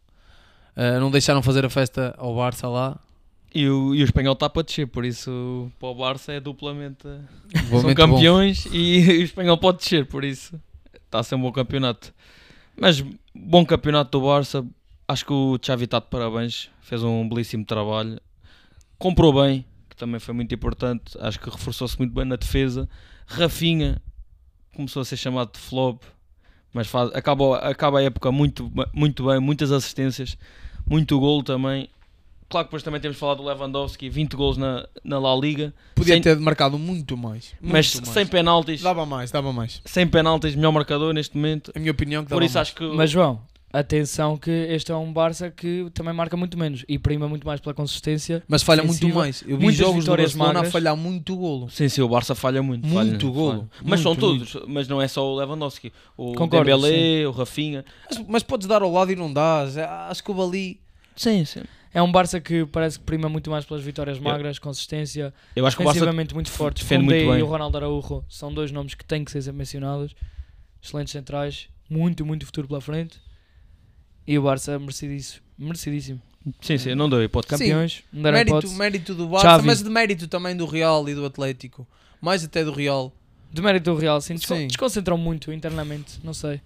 Uh, 0.77 1.01
não 1.01 1.11
deixaram 1.11 1.41
fazer 1.41 1.65
a 1.65 1.71
festa 1.71 2.15
ao 2.19 2.35
Barça 2.35 2.69
lá. 2.69 2.99
E 3.55 3.69
o, 3.69 3.95
e 3.95 4.03
o 4.03 4.05
espanhol 4.05 4.33
está 4.33 4.51
para 4.51 4.63
descer, 4.63 4.89
por 4.89 5.05
isso 5.05 5.71
para 5.79 5.89
o 5.89 5.95
Barça 5.95 6.33
é 6.33 6.41
duplamente. 6.41 7.07
São 7.81 7.95
campeões 7.95 8.67
e, 8.73 8.99
o 9.21 9.23
espanhol 9.23 9.57
pode 9.57 9.79
descer, 9.79 10.07
por 10.07 10.25
isso 10.25 10.61
está 11.15 11.21
a 11.21 11.23
ser 11.23 11.37
um 11.37 11.41
bom 11.41 11.53
campeonato. 11.53 12.13
Mas 12.77 13.05
bom 13.33 13.65
campeonato 13.65 14.19
do 14.19 14.27
Barça. 14.27 14.67
Acho 15.07 15.25
que 15.27 15.33
o 15.33 15.59
Xavi 15.63 15.85
está 15.85 16.01
de 16.01 16.07
parabéns, 16.07 16.71
fez 16.81 17.03
um 17.05 17.29
belíssimo 17.29 17.65
trabalho. 17.65 18.19
Comprou 18.99 19.33
bem, 19.33 19.65
que 19.89 19.97
também 19.97 20.19
foi 20.19 20.35
muito 20.35 20.53
importante. 20.53 21.17
Acho 21.21 21.39
que 21.39 21.49
reforçou-se 21.49 21.97
muito 21.99 22.13
bem 22.13 22.25
na 22.25 22.37
defesa. 22.37 22.89
Rafinha 23.27 24.03
começou 24.75 25.03
a 25.03 25.05
ser 25.05 25.17
chamado 25.17 25.53
de 25.53 25.61
flop, 25.61 26.03
mas 26.73 26.89
faz, 26.89 27.15
acaba, 27.15 27.59
acaba 27.59 28.01
a 28.01 28.03
época 28.03 28.33
muito, 28.33 28.71
muito 28.93 29.27
bem, 29.27 29.39
muitas 29.39 29.71
assistências, 29.71 30.37
muito 30.85 31.19
golo 31.21 31.43
também. 31.43 31.89
Claro 32.55 32.67
que 32.67 32.69
depois 32.69 32.83
também 32.85 33.01
temos 33.01 33.19
falado 33.19 33.39
do 33.39 33.43
Lewandowski, 33.49 34.09
20 34.09 34.37
golos 34.37 34.57
na, 34.57 34.87
na 35.03 35.19
La 35.19 35.35
Liga, 35.35 35.75
Podia 35.97 36.15
Sem- 36.15 36.23
ter 36.23 36.39
marcado 36.39 36.79
muito 36.79 37.17
mais. 37.17 37.53
mas 37.61 37.93
muito 37.95 38.07
sem 38.07 38.15
mais. 38.15 38.29
penaltis. 38.29 38.81
Dava 38.81 39.05
mais, 39.05 39.33
dava 39.33 39.53
mais. 39.53 39.83
sem 39.85 40.07
penaltis, 40.07 40.55
melhor 40.55 40.71
marcador 40.71 41.13
neste 41.13 41.37
momento. 41.37 41.73
A 41.75 41.81
minha 41.81 41.91
opinião 41.91 42.23
que 42.23 42.29
Por 42.29 42.37
dava 42.37 42.45
isso 42.47 42.55
mais. 42.55 42.69
acho 42.69 42.77
que 42.77 42.85
Mas 42.95 43.11
João, 43.11 43.41
atenção 43.73 44.37
que 44.37 44.53
este 44.53 44.93
é 44.93 44.95
um 44.95 45.13
Barça 45.13 45.51
que 45.51 45.89
também 45.93 46.15
marca 46.15 46.37
muito 46.37 46.57
menos 46.57 46.85
e 46.89 46.97
prima 46.97 47.27
muito 47.29 47.45
mais 47.45 47.59
pela 47.61 47.75
consistência. 47.75 48.41
Mas 48.47 48.63
falha 48.63 48.85
muito 48.85 49.09
mais. 49.09 49.43
Eu 49.43 49.57
vi 49.59 49.65
muitas 49.65 49.85
jogos 49.85 50.05
do 50.05 50.17
Barcelona 50.17 50.61
a 50.61 50.65
falhar 50.65 50.97
muito 50.97 51.35
golo. 51.37 51.69
sim, 51.71 51.89
sim, 51.89 52.03
o 52.03 52.09
Barça 52.09 52.37
falha 52.37 52.63
muito. 52.63 52.87
Muito 52.87 53.19
falha, 53.19 53.33
golo, 53.33 53.69
falha. 53.73 53.83
Mas 53.83 53.99
são 54.01 54.13
muito, 54.15 54.21
todos, 54.21 54.69
mas 54.69 54.87
não 54.87 55.03
é 55.03 55.09
só 55.09 55.27
o 55.27 55.35
Lewandowski. 55.35 55.93
O 56.17 56.35
Concordo, 56.35 56.71
Dembélé, 56.71 57.27
o 57.27 57.33
Rafinha. 57.33 57.85
Mas, 58.09 58.25
mas 58.29 58.43
podes 58.45 58.69
dar 58.69 58.81
ao 58.83 58.93
lado 58.93 59.11
e 59.11 59.17
não 59.17 59.33
dás. 59.33 59.77
É, 59.77 59.85
Acho 59.85 60.23
que 60.23 60.31
o 60.31 60.41
ali. 60.41 60.81
Sim, 61.17 61.45
sim. 61.45 61.63
É 61.95 62.03
um 62.03 62.11
Barça 62.11 62.41
que 62.41 62.67
parece 62.67 62.99
que 62.99 63.05
prima 63.05 63.29
muito 63.29 63.49
mais 63.51 63.65
pelas 63.65 63.83
vitórias 63.85 64.19
magras, 64.19 64.59
consistência, 64.59 65.33
Eu 65.55 65.65
acho 65.65 65.77
que 65.77 65.83
o 65.83 65.87
Barça 65.87 66.13
muito 66.13 66.51
fortes. 66.51 66.83
defende 66.83 67.05
Koundé 67.05 67.19
muito 67.21 67.31
bem. 67.31 67.39
e 67.41 67.43
o 67.43 67.47
Ronaldo 67.47 67.77
Araújo 67.79 68.25
são 68.29 68.53
dois 68.53 68.73
nomes 68.73 68.95
que 68.95 69.05
têm 69.05 69.25
que 69.25 69.31
ser 69.31 69.53
mencionados. 69.53 70.15
Excelentes 70.83 71.13
centrais, 71.13 71.69
muito, 71.89 72.27
muito 72.27 72.45
futuro 72.45 72.67
pela 72.67 72.81
frente. 72.81 73.19
E 74.27 74.37
o 74.39 74.43
Barça 74.43 74.77
merecidíssimo. 74.79 75.41
merecidíssimo. 75.57 76.21
Sim, 76.61 76.77
sim, 76.77 76.95
não 76.95 77.09
deu 77.09 77.23
hipótese. 77.23 77.51
Campeões, 77.59 78.03
não 78.13 78.23
deram 78.23 78.37
Mérito, 78.39 78.57
hipótese. 78.59 78.77
mérito 78.77 79.15
do 79.15 79.29
Barça, 79.29 79.47
Xavi. 79.47 79.67
mas 79.67 79.83
de 79.83 79.89
mérito 79.89 80.29
também 80.29 80.55
do 80.57 80.67
Real 80.67 81.09
e 81.09 81.15
do 81.15 81.25
Atlético. 81.25 81.87
Mais 82.21 82.43
até 82.45 82.63
do 82.65 82.73
Real. 82.73 83.13
De 83.53 83.63
mérito 83.63 83.93
do 83.93 83.97
Real, 83.99 84.21
sim, 84.21 84.35
descon- 84.35 84.57
Sim. 84.57 84.67
desconcentram 84.67 85.17
muito 85.17 85.53
internamente, 85.53 86.19
não 86.25 86.35
sei. 86.35 86.61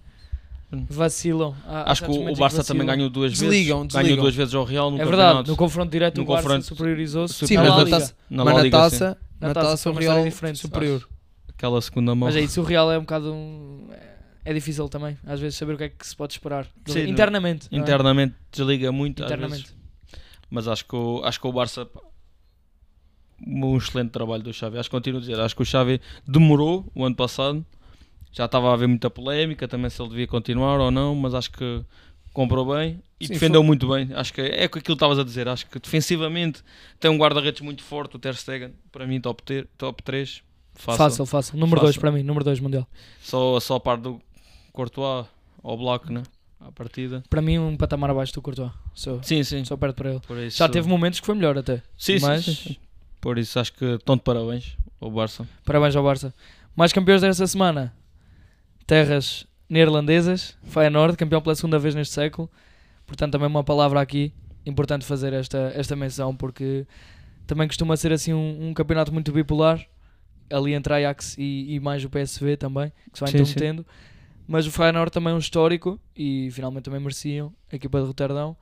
Hum. 0.71 0.85
Vacilam. 0.89 1.55
Acho 1.65 2.05
que 2.05 2.11
o, 2.11 2.35
Barça 2.35 2.57
vacilam. 2.57 2.63
também 2.65 2.85
ganhou 2.85 3.09
duas 3.09 3.31
Desligam, 3.31 3.79
vezes. 3.79 3.93
Ganhou 3.93 4.03
desligam. 4.03 4.23
duas 4.23 4.35
vezes 4.35 4.53
ao 4.53 4.63
Real 4.63 4.91
no 4.91 4.97
É 4.97 5.05
verdade, 5.05 5.21
campeonato. 5.29 5.51
no 5.51 5.57
confronto 5.57 5.91
direto 5.91 6.17
No 6.17 6.23
o 6.23 6.25
Barça 6.27 6.43
confronto- 6.43 6.65
superiorizou-se 6.65 7.47
Sim, 7.47 7.57
mas 7.57 7.67
na 7.67 7.85
taça, 7.85 8.15
Na 8.29 8.45
mas 8.45 8.63
na 8.63 8.69
taça, 8.69 9.17
Na 9.39 9.53
taça 9.53 9.89
o 9.89 9.93
Real 9.93 10.23
diferente, 10.23 10.59
superior. 10.59 11.07
Aquela 11.49 11.81
segunda 11.81 12.13
mão. 12.13 12.27
Mas 12.27 12.35
é 12.35 12.41
isso, 12.41 12.61
o 12.61 12.63
Real 12.63 12.91
é 12.91 12.97
um 12.97 13.01
bocado 13.01 13.33
um... 13.33 13.87
é 14.45 14.53
difícil 14.53 14.87
também, 14.89 15.17
às 15.25 15.39
vezes, 15.39 15.57
saber 15.57 15.73
o 15.73 15.77
que 15.77 15.83
é 15.85 15.89
que 15.89 16.05
se 16.07 16.15
pode 16.15 16.33
esperar. 16.33 16.67
Sim, 16.85 17.03
no- 17.03 17.09
internamente. 17.09 17.67
não 17.71 17.79
é? 17.79 17.81
Internamente 17.81 18.35
desliga 18.51 18.91
muito. 18.91 19.23
às 19.23 19.27
Internamente. 19.31 19.61
vezes. 19.63 19.75
Mas 20.51 20.67
acho 20.67 20.85
que, 20.85 20.95
o, 20.95 21.21
acho 21.23 21.39
que 21.41 21.47
o 21.47 21.51
Barça. 21.51 21.87
Um 23.45 23.77
excelente 23.77 24.11
trabalho 24.11 24.43
do 24.43 24.51
Xavi. 24.53 24.77
Acho 24.77 24.89
que 24.89 24.95
continuo 24.95 25.17
a 25.19 25.21
dizer. 25.21 25.39
Acho 25.39 25.55
que 25.55 25.61
o 25.61 25.65
Xavi 25.65 26.01
demorou 26.27 26.85
o 26.93 27.05
ano 27.05 27.15
passado. 27.15 27.65
Já 28.31 28.45
estava 28.45 28.69
a 28.69 28.73
haver 28.73 28.87
muita 28.87 29.09
polémica 29.09 29.67
também 29.67 29.89
se 29.89 30.01
ele 30.01 30.09
devia 30.09 30.27
continuar 30.27 30.79
ou 30.79 30.91
não. 30.91 31.15
Mas 31.15 31.33
acho 31.33 31.51
que 31.51 31.83
comprou 32.33 32.65
bem 32.75 33.01
e 33.19 33.27
Sim, 33.27 33.33
defendeu 33.33 33.63
muito 33.63 33.87
bem. 33.89 34.09
Acho 34.13 34.31
que 34.33 34.41
é 34.41 34.63
aquilo 34.65 34.83
que 34.83 34.91
estavas 34.93 35.17
a 35.19 35.23
dizer. 35.23 35.47
Acho 35.47 35.65
que 35.67 35.79
defensivamente 35.79 36.63
tem 36.99 37.09
um 37.09 37.17
guarda-redes 37.17 37.61
muito 37.61 37.83
forte. 37.83 38.15
O 38.15 38.19
Ter 38.19 38.35
Stegen, 38.35 38.73
para 38.91 39.05
mim, 39.07 39.19
top, 39.19 39.41
ter, 39.43 39.67
top 39.77 40.03
3. 40.03 40.43
Fácil. 40.75 40.97
Fácil, 40.97 41.25
fácil. 41.25 41.57
Número 41.57 41.81
2 41.81 41.89
Fácil. 41.95 42.01
para 42.01 42.11
mim, 42.11 42.23
número 42.23 42.45
2 42.45 42.59
mundial. 42.61 42.87
Só, 43.21 43.59
só 43.59 43.75
a 43.75 43.79
par 43.79 43.97
do 43.97 44.21
Courtois 44.71 45.25
ao 45.61 45.77
Black, 45.77 46.11
né? 46.11 46.23
À 46.61 46.71
partida. 46.71 47.23
Para 47.29 47.41
mim, 47.41 47.57
um 47.57 47.75
patamar 47.75 48.09
abaixo 48.09 48.33
do 48.33 48.41
Courtois. 48.41 48.71
Sou, 48.93 49.21
Sim, 49.23 49.43
sim. 49.43 49.65
sou 49.65 49.77
perto 49.77 49.95
para 49.95 50.11
ele. 50.11 50.47
Isso, 50.47 50.57
Já 50.57 50.69
teve 50.69 50.87
momentos 50.87 51.19
que 51.19 51.25
foi 51.25 51.35
melhor 51.35 51.57
até. 51.57 51.81
Sim, 51.97 52.19
sim, 52.19 52.25
mas 52.25 52.45
sim, 52.45 52.53
sim. 52.53 52.77
Por 53.19 53.37
isso 53.37 53.59
acho 53.59 53.73
que 53.73 53.83
estão 53.85 54.15
de 54.15 54.21
parabéns 54.23 54.77
ao 55.01 55.09
Barça. 55.11 55.45
parabéns 55.65 55.95
ao 55.95 56.03
Barça. 56.03 56.33
Mais 56.75 56.93
campeões 56.93 57.21
desta 57.21 57.45
semana. 57.47 57.93
Terras 58.89 59.45
neerlandesas. 59.69 60.57
Feyenoord, 60.63 61.15
campeão 61.15 61.39
pela 61.39 61.53
segunda 61.53 61.77
vez 61.77 61.93
neste 61.93 62.15
século. 62.15 62.49
Portanto, 63.05 63.33
também 63.33 63.47
uma 63.47 63.63
palavra 63.63 64.01
aqui. 64.01 64.33
Importante 64.65 65.05
fazer 65.05 65.31
esta, 65.31 65.71
esta 65.75 65.95
menção 65.95 66.35
porque 66.35 66.87
também 67.45 67.67
costuma 67.67 67.95
ser 67.95 68.11
assim 68.11 68.33
um, 68.33 68.69
um 68.69 68.73
campeonato 68.73 69.13
muito 69.13 69.31
bipolar. 69.31 69.85
Ali 70.51 70.73
entre 70.73 70.91
Ajax 70.91 71.35
e, 71.37 71.75
e 71.75 71.79
mais 71.79 72.03
o 72.03 72.09
PSV 72.09 72.57
também, 72.57 72.91
que 73.13 73.19
se 73.19 73.23
vai 73.23 73.29
intermetendo. 73.29 73.85
Mas 74.47 74.65
o 74.65 74.71
Feyenoord 74.71 75.11
também 75.11 75.33
é 75.33 75.35
um 75.35 75.39
histórico 75.39 75.99
e 76.15 76.49
finalmente 76.51 76.85
também 76.85 76.99
mereciam 76.99 77.53
a 77.71 77.75
equipa 77.75 78.01
de 78.01 78.07
Roterdão. 78.07 78.57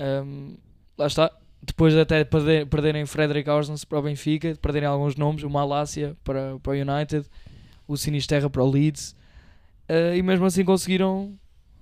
Um, 0.00 0.56
lá 0.98 1.06
está. 1.06 1.30
Depois 1.62 1.94
de 1.94 2.00
até 2.00 2.24
perder, 2.24 2.66
perderem 2.66 3.06
Frederick 3.06 3.48
Orsens 3.48 3.84
para 3.84 4.00
o 4.00 4.02
Benfica, 4.02 4.52
de 4.52 4.58
perderem 4.58 4.88
alguns 4.88 5.14
nomes, 5.14 5.44
o 5.44 5.48
Malásia 5.48 6.16
para, 6.24 6.58
para 6.58 6.72
o 6.72 6.74
United, 6.74 7.24
o 7.86 7.96
Sinisterra 7.96 8.50
para 8.50 8.64
o 8.64 8.68
Leeds, 8.68 9.14
eh, 9.88 10.16
e 10.16 10.22
mesmo 10.22 10.44
assim 10.46 10.64
conseguiram 10.64 11.34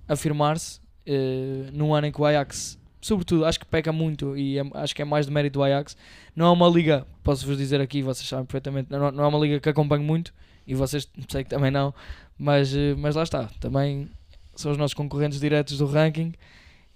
afirmar-se 0.07 0.79
eh, 1.05 1.69
num 1.73 1.93
ano 1.93 2.07
em 2.07 2.11
que 2.11 2.19
o 2.21 2.25
Ajax, 2.25 2.79
sobretudo, 3.01 3.45
acho 3.45 3.59
que 3.59 3.65
peca 3.65 3.91
muito 3.91 4.35
e 4.37 4.57
é- 4.59 4.63
acho 4.75 4.95
que 4.95 5.01
é 5.01 5.05
mais 5.05 5.25
de 5.25 5.31
mérito 5.31 5.59
do 5.59 5.63
Ajax. 5.63 5.95
Não 6.35 6.47
é 6.47 6.51
uma 6.51 6.67
liga, 6.67 7.05
posso-vos 7.23 7.57
dizer 7.57 7.79
aqui, 7.81 8.01
vocês 8.01 8.27
sabem 8.27 8.45
perfeitamente, 8.45 8.89
não, 8.91 9.11
não 9.11 9.23
é 9.23 9.27
uma 9.27 9.39
liga 9.39 9.59
que 9.59 9.69
acompanho 9.69 10.03
muito 10.03 10.33
e 10.67 10.73
vocês 10.75 11.07
sei 11.29 11.43
que 11.43 11.49
também 11.49 11.71
não, 11.71 11.93
mas, 12.37 12.73
eh, 12.75 12.95
mas 12.97 13.15
lá 13.15 13.23
está, 13.23 13.45
também 13.59 14.09
são 14.55 14.71
os 14.71 14.77
nossos 14.77 14.93
concorrentes 14.93 15.39
diretos 15.39 15.77
do 15.77 15.85
ranking. 15.85 16.33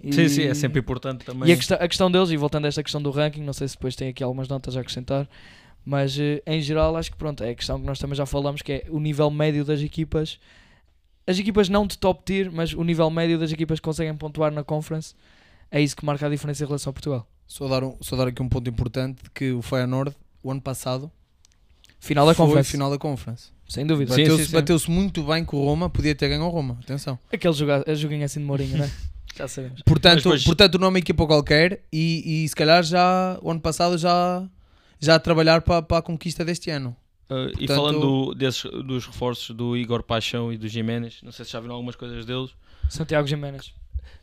E- 0.01 0.13
Sim, 0.13 0.27
sim, 0.29 0.43
é 0.43 0.53
sempre 0.53 0.79
importante 0.79 1.25
também. 1.25 1.49
e 1.49 1.51
a 1.51 1.55
questão, 1.57 1.77
a 1.79 1.87
questão 1.87 2.09
deles, 2.09 2.29
e 2.31 2.37
voltando 2.37 2.65
a 2.65 2.67
esta 2.69 2.81
questão 2.81 3.01
do 3.01 3.11
ranking, 3.11 3.41
não 3.43 3.51
sei 3.53 3.67
se 3.67 3.75
depois 3.75 3.95
tem 3.95 4.07
aqui 4.09 4.23
algumas 4.23 4.47
notas 4.47 4.77
a 4.77 4.79
acrescentar, 4.79 5.27
mas 5.85 6.17
em 6.45 6.61
geral 6.61 6.95
acho 6.95 7.11
que 7.11 7.17
pronto, 7.17 7.43
é 7.43 7.49
a 7.49 7.55
questão 7.55 7.79
que 7.79 7.85
nós 7.85 7.99
também 7.99 8.15
já 8.15 8.25
falamos, 8.25 8.61
que 8.61 8.71
é 8.71 8.85
o 8.89 8.99
nível 8.99 9.29
médio 9.29 9.65
das 9.65 9.81
equipas. 9.81 10.39
As 11.29 11.37
equipas 11.37 11.69
não 11.69 11.85
de 11.85 11.97
top 11.97 12.23
tier, 12.25 12.51
mas 12.51 12.73
o 12.73 12.83
nível 12.83 13.09
médio 13.09 13.37
das 13.37 13.51
equipas 13.51 13.79
que 13.79 13.83
conseguem 13.83 14.15
pontuar 14.15 14.51
na 14.51 14.63
conference 14.63 15.13
é 15.69 15.79
isso 15.81 15.95
que 15.95 16.03
marca 16.05 16.25
a 16.25 16.29
diferença 16.29 16.63
em 16.63 16.67
relação 16.67 16.89
a 16.89 16.93
Portugal. 16.93 17.27
Só 17.45 17.67
dar, 17.67 17.83
um- 17.83 17.95
só 18.01 18.15
dar 18.15 18.27
aqui 18.27 18.41
um 18.41 18.49
ponto 18.49 18.69
importante 18.69 19.21
que 19.33 19.51
o 19.51 19.61
Feyenoord, 19.61 20.15
o 20.43 20.49
ano 20.51 20.61
passado, 20.61 21.11
Final 21.99 22.25
da 22.25 22.33
foi 22.33 22.45
conference, 22.45 22.71
final 22.71 22.89
da 22.89 22.97
Conference. 22.97 23.49
sem 23.67 23.85
dúvida. 23.85 24.11
Bateu-se 24.15 24.51
bateu-se 24.53 24.89
muito 24.89 25.21
bem 25.23 25.43
com 25.43 25.57
o 25.57 25.65
Roma, 25.65 25.89
podia 25.89 26.15
ter 26.15 26.29
ganho 26.29 26.45
o 26.45 26.49
Roma, 26.49 26.77
atenção. 26.81 27.19
Aquele 27.31 27.53
joga, 27.53 27.83
joguinho 27.95 28.23
assim 28.23 28.39
de 28.39 28.45
Mourinho, 28.45 28.77
né? 28.77 28.89
Já 29.35 29.47
sabemos. 29.49 29.81
Portanto, 29.83 30.23
depois- 30.23 30.43
portanto 30.45 30.79
não 30.79 30.85
é 30.87 30.89
uma 30.89 30.99
equipa 30.99 31.27
qualquer 31.27 31.81
e, 31.91 32.43
e 32.45 32.47
se 32.49 32.55
calhar 32.55 32.81
já, 32.83 33.37
o 33.41 33.51
ano 33.51 33.59
passado 33.59 33.97
já, 33.97 34.47
já 34.99 35.15
a 35.15 35.19
trabalhar 35.19 35.61
para, 35.61 35.81
para 35.81 35.97
a 35.97 36.01
conquista 36.01 36.43
deste 36.45 36.69
ano. 36.69 36.95
Uh, 37.29 37.49
e 37.49 37.67
Portanto- 37.67 37.75
falando 37.75 37.99
do- 37.99 38.33
desses, 38.35 38.63
dos 38.63 39.05
reforços 39.05 39.55
do 39.55 39.77
Igor 39.77 40.01
Paixão 40.01 40.51
e 40.51 40.57
do 40.57 40.67
Jiménez, 40.67 41.19
não 41.21 41.31
sei 41.31 41.45
se 41.45 41.51
já 41.51 41.59
viram 41.59 41.75
algumas 41.75 41.95
coisas 41.95 42.25
deles, 42.25 42.49
Santiago 42.89 43.27
Jiménez. 43.27 43.71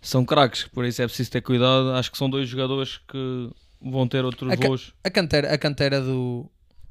são 0.00 0.24
craques, 0.24 0.64
por 0.64 0.84
isso 0.84 1.00
é 1.02 1.06
preciso 1.06 1.30
ter 1.30 1.40
cuidado. 1.40 1.90
Acho 1.92 2.10
que 2.10 2.18
são 2.18 2.28
dois 2.28 2.48
jogadores 2.48 2.98
que 3.06 3.48
vão 3.80 4.08
ter 4.08 4.24
outros 4.24 4.50
A 4.52 4.56
voos. 4.56 4.92
A 5.04 5.10
cantera, 5.10 5.52
a 5.54 5.56
cantera 5.58 6.00
do, 6.00 6.46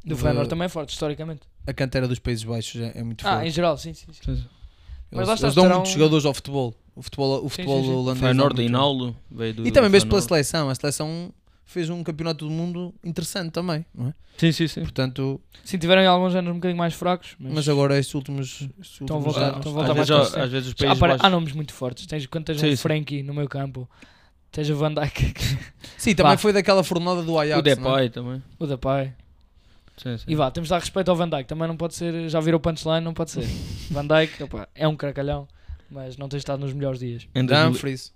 Do 0.06 0.16
Feyenoord 0.16 0.48
também 0.50 0.66
é 0.66 0.70
forte, 0.70 0.92
historicamente. 0.92 1.42
a 1.68 1.74
cantera 1.74 2.08
dos 2.08 2.20
Países 2.20 2.46
Baixos 2.46 2.80
é, 2.82 2.94
é 2.96 3.04
muito 3.04 3.28
Ah, 3.28 3.34
forte. 3.34 3.48
em 3.48 3.52
geral, 3.52 3.78
sim, 3.78 3.94
sim. 3.94 4.06
sim. 4.14 4.32
Eles, 5.12 5.28
mas 5.28 5.42
eles 5.42 5.54
dão 5.56 5.64
terão- 5.66 5.76
muitos 5.78 5.92
jogadores 5.94 6.26
ao 6.26 6.34
futebol. 6.34 6.74
O 6.96 7.02
futebol, 7.02 7.40
o 7.40 7.42
Sim, 7.44 7.50
futebol 7.50 7.80
sim, 7.82 7.88
sim. 7.88 7.92
holandês. 7.94 8.16
dá 8.22 8.28
Feyenoord, 8.28 8.56
muito. 8.56 8.70
Inaldo, 8.70 9.16
veio 9.30 9.54
do 9.54 9.68
E 9.68 9.72
também 9.72 9.90
mesmo 9.90 10.10
pela 10.10 10.22
seleção. 10.22 10.70
A 10.70 10.76
seleção 10.76 11.34
fez 11.66 11.90
um 11.90 12.04
campeonato 12.04 12.46
do 12.46 12.52
mundo 12.52 12.94
interessante 13.04 13.52
também, 13.52 13.86
não 13.94 14.08
é? 14.10 14.14
Sim, 14.38 14.52
sim, 14.52 14.68
sim. 14.68 14.82
Portanto, 14.82 15.40
Sim, 15.64 15.78
tiveram 15.78 16.10
alguns 16.12 16.36
anos 16.36 16.52
um 16.52 16.56
bocadinho 16.56 16.78
mais 16.78 16.94
fracos, 16.94 17.36
mas, 17.40 17.54
mas 17.54 17.70
agora 17.70 17.98
estes 17.98 18.14
últimos, 18.16 18.48
estes 18.80 19.02
Estão 19.02 19.16
a 19.16 19.20
últimos 19.20 19.24
voltar, 19.24 19.42
anos- 19.48 19.58
estão 19.58 19.72
a 19.72 19.76
voltar 19.76 19.92
às, 19.92 19.98
mais 19.98 20.10
vezes, 20.10 20.36
às 20.38 20.52
vezes 20.52 20.68
os 20.70 20.74
países 20.74 20.98
apare- 20.98 21.12
baixos... 21.14 21.26
há 21.26 21.30
nomes 21.30 21.54
muito 21.54 21.74
fortes. 21.74 22.06
Tens, 22.06 22.26
quando 22.28 22.46
tens 22.46 22.60
Sim, 22.60 22.74
um. 22.74 22.78
Frankie 22.78 23.24
no 23.24 23.34
meio 23.34 23.48
campo, 23.48 23.90
tens 24.52 24.70
o 24.70 24.76
Van 24.76 24.94
Dijk, 24.94 25.34
Sim, 25.98 26.14
também 26.16 26.34
Vá. 26.34 26.38
foi 26.38 26.52
daquela 26.54 26.84
fornada 26.84 27.24
do 27.24 27.38
Ajax. 27.40 27.56
o 27.58 27.60
é? 27.70 27.76
Depay 27.76 28.10
também. 28.10 28.44
o 28.60 28.68
Depay. 28.68 29.14
Sim, 29.98 30.18
sim. 30.18 30.26
E 30.28 30.36
vá, 30.36 30.52
temos 30.52 30.68
de 30.68 30.72
dar 30.72 30.80
respeito 30.80 31.10
ao 31.10 31.16
Van 31.16 31.30
Dijk. 31.30 31.46
Também 31.46 31.68
não 31.70 31.78
pode 31.78 31.96
ser, 31.96 32.28
já 32.30 32.42
virou 32.42 32.60
punchline, 32.60 33.00
não 33.00 33.14
pode 33.14 33.32
ser. 33.32 33.46
Van 33.90 34.06
Dijk, 34.06 34.44
opa, 34.44 34.68
é 34.76 34.86
um 34.86 34.96
cracalhão, 34.98 35.48
mas 35.90 36.18
não 36.18 36.28
tem 36.28 36.38
estado 36.38 36.60
nos 36.60 36.74
melhores 36.74 37.00
dias. 37.00 37.26
Em 37.34 37.46
2000 37.46 37.72
Dumfries. 37.72 38.14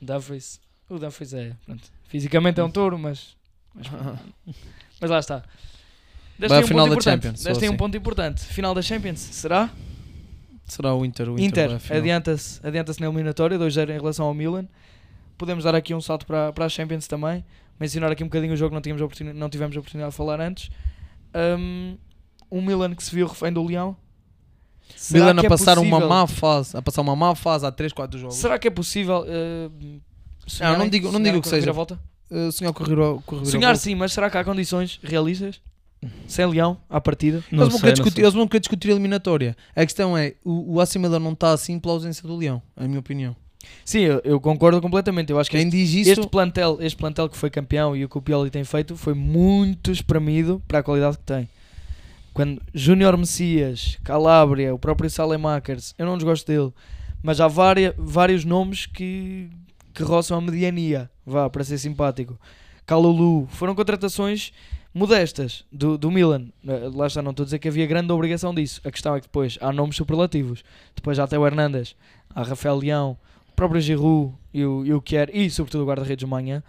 Dumfries, 0.00 0.60
o 0.88 0.98
Dumfries 0.98 1.34
é, 1.34 1.52
pronto. 1.66 1.82
Fisicamente 2.10 2.58
é 2.58 2.64
um 2.64 2.70
touro, 2.70 2.98
mas, 2.98 3.36
mas, 3.72 3.86
mas 5.00 5.10
lá 5.10 5.20
está. 5.20 5.44
Deste 6.36 6.54
Vai 6.54 6.64
um 6.64 6.66
final 6.66 6.86
da 6.86 6.92
importante. 6.94 7.22
Champions, 7.22 7.42
Deste 7.44 7.64
aí 7.64 7.68
um 7.68 7.72
assim. 7.72 7.76
ponto 7.76 7.96
importante. 7.96 8.44
Final 8.46 8.74
da 8.74 8.82
Champions, 8.82 9.20
será? 9.20 9.70
Será 10.64 10.92
o 10.92 11.04
Inter. 11.04 11.28
O 11.28 11.38
Inter, 11.38 11.70
Inter, 11.70 11.96
adianta-se 11.96 12.66
adianta 12.66 12.92
na 12.98 13.06
eliminatória, 13.06 13.56
2-0 13.56 13.90
em 13.90 13.92
relação 13.92 14.26
ao 14.26 14.34
Milan. 14.34 14.66
Podemos 15.38 15.62
dar 15.62 15.74
aqui 15.76 15.94
um 15.94 16.00
salto 16.00 16.26
para, 16.26 16.52
para 16.52 16.64
a 16.64 16.68
Champions 16.68 17.06
também. 17.06 17.44
Mencionar 17.78 18.10
aqui 18.10 18.24
um 18.24 18.26
bocadinho 18.26 18.54
o 18.54 18.56
jogo 18.56 18.70
que 18.70 18.74
não 18.74 18.82
tivemos 18.82 19.02
a 19.02 19.04
oportunidade, 19.04 19.38
não 19.38 19.48
tivemos 19.48 19.76
a 19.76 19.80
oportunidade 19.80 20.10
de 20.10 20.16
falar 20.16 20.40
antes. 20.40 20.68
Um, 21.32 21.96
um 22.50 22.60
Milan 22.60 22.92
que 22.96 23.04
se 23.04 23.14
viu 23.14 23.28
refém 23.28 23.52
do 23.52 23.62
Leão. 23.62 23.96
Será 24.96 25.26
Milan 25.26 25.40
que 25.40 25.46
a 25.46 25.48
é 25.48 25.48
passar 25.48 25.78
uma 25.78 26.00
má 26.00 26.26
fase. 26.26 26.76
A 26.76 26.82
passar 26.82 27.02
uma 27.02 27.14
má 27.14 27.36
fase 27.36 27.64
há 27.64 27.70
3, 27.70 27.92
4 27.92 28.18
jogos. 28.18 28.36
Será 28.36 28.58
que 28.58 28.66
é 28.66 28.70
possível. 28.70 29.24
uh, 29.24 30.00
sonharem- 30.46 30.78
não 30.78 30.88
digo- 30.88 31.12
não 31.12 31.22
digo 31.22 31.40
que 31.40 31.48
seja. 31.48 31.56
reviravolta? 31.56 31.98
Uh, 32.30 32.52
sonhar 32.52 32.72
com 32.72 32.84
o 33.36 33.46
Sonhar 33.46 33.76
sim, 33.76 33.94
mas 33.94 34.12
será 34.12 34.30
que 34.30 34.38
há 34.38 34.44
condições 34.44 35.00
realistas? 35.02 35.60
Sem 36.26 36.46
Leão, 36.46 36.78
à 36.88 37.00
partida? 37.00 37.44
Não 37.50 37.64
Eles 37.64 37.72
vão, 37.72 37.78
sei, 37.78 37.80
querer 37.80 37.88
não 37.90 38.04
discutir, 38.04 38.20
eles 38.22 38.34
vão 38.34 38.48
querer 38.48 38.60
discutir 38.60 38.88
a 38.88 38.92
eliminatória. 38.92 39.56
A 39.76 39.84
questão 39.84 40.16
é, 40.16 40.34
o, 40.44 40.78
o 40.80 40.98
Milan 40.98 41.18
não 41.18 41.32
está 41.32 41.52
assim 41.52 41.78
pela 41.78 41.94
ausência 41.94 42.26
do 42.26 42.36
Leão, 42.36 42.62
a 42.76 42.86
minha 42.86 43.00
opinião. 43.00 43.36
Sim, 43.84 44.00
eu, 44.00 44.20
eu 44.24 44.40
concordo 44.40 44.80
completamente. 44.80 45.30
Eu 45.30 45.38
acho 45.38 45.50
que 45.50 45.56
Quem 45.58 45.66
este, 45.66 45.76
diz 45.76 45.92
isso, 46.08 46.20
este 46.20 46.28
plantel, 46.28 46.78
este 46.80 46.96
plantel 46.96 47.28
que 47.28 47.36
foi 47.36 47.50
campeão 47.50 47.94
e 47.94 48.04
o 48.04 48.08
que 48.08 48.16
o 48.16 48.22
Pioli 48.22 48.48
tem 48.48 48.64
feito 48.64 48.96
foi 48.96 49.12
muito 49.12 49.90
espremido 49.92 50.62
para 50.66 50.78
a 50.78 50.82
qualidade 50.82 51.18
que 51.18 51.24
tem. 51.24 51.48
Quando 52.32 52.62
Júnior 52.72 53.18
Messias, 53.18 53.98
Calabria, 54.04 54.74
o 54.74 54.78
próprio 54.78 55.10
Salemakers, 55.10 55.94
eu 55.98 56.06
não 56.06 56.16
desgosto 56.16 56.46
dele, 56.50 56.72
mas 57.22 57.40
há 57.40 57.48
várias, 57.48 57.92
vários 57.98 58.44
nomes 58.44 58.86
que, 58.86 59.50
que 59.94 60.02
roçam 60.02 60.38
a 60.38 60.40
mediania, 60.40 61.10
vá, 61.24 61.48
para 61.48 61.64
ser 61.64 61.78
simpático. 61.78 62.38
Calulu, 62.86 63.46
foram 63.50 63.74
contratações 63.74 64.52
modestas 64.92 65.64
do, 65.70 65.96
do 65.96 66.10
Milan. 66.10 66.48
Eh, 66.66 66.90
Lá 66.92 67.06
está, 67.06 67.22
não 67.22 67.30
estou 67.30 67.44
a 67.44 67.46
dizer 67.46 67.58
que 67.58 67.68
havia 67.68 67.86
grande 67.86 68.12
obrigação 68.12 68.54
disso. 68.54 68.80
A 68.84 68.90
questão 68.90 69.14
é 69.14 69.20
que 69.20 69.26
depois 69.26 69.58
há 69.60 69.72
nomes 69.72 69.96
superlativos. 69.96 70.64
Depois 70.94 71.16
já 71.16 71.26
tem 71.26 71.38
o 71.38 71.46
Hernandes, 71.46 71.94
há 72.34 72.42
Rafael 72.42 72.76
Leão, 72.76 73.16
o 73.48 73.52
próprio 73.52 73.80
Giroud 73.80 74.34
e 74.52 74.64
o, 74.64 74.84
e 74.84 74.92
o 74.92 75.00
Kier, 75.00 75.30
e 75.32 75.48
sobretudo 75.50 75.84
o 75.84 75.86
guarda-redes 75.86 76.28
Manhã, 76.28 76.62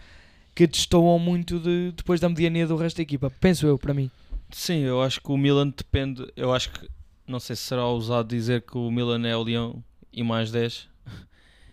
que 0.53 0.67
destoam 0.67 1.17
muito 1.17 1.59
de, 1.59 1.91
depois 1.95 2.19
da 2.19 2.29
mediania 2.29 2.67
do 2.67 2.75
resto 2.75 2.97
da 2.97 3.03
equipa. 3.03 3.31
Penso 3.39 3.65
eu, 3.65 3.77
para 3.77 3.93
mim. 3.93 4.11
Sim, 4.51 4.79
eu 4.79 5.01
acho 5.01 5.21
que 5.21 5.31
o 5.31 5.37
Milan 5.37 5.69
depende. 5.69 6.27
Eu 6.35 6.53
acho 6.53 6.71
que. 6.71 6.87
Não 7.25 7.39
sei 7.39 7.55
se 7.55 7.61
será 7.63 7.85
ousado 7.85 8.27
dizer 8.27 8.61
que 8.63 8.77
o 8.77 8.91
Milan 8.91 9.25
é 9.25 9.35
o 9.35 9.43
Leão 9.43 9.81
e 10.11 10.21
mais 10.21 10.51
10. 10.51 10.90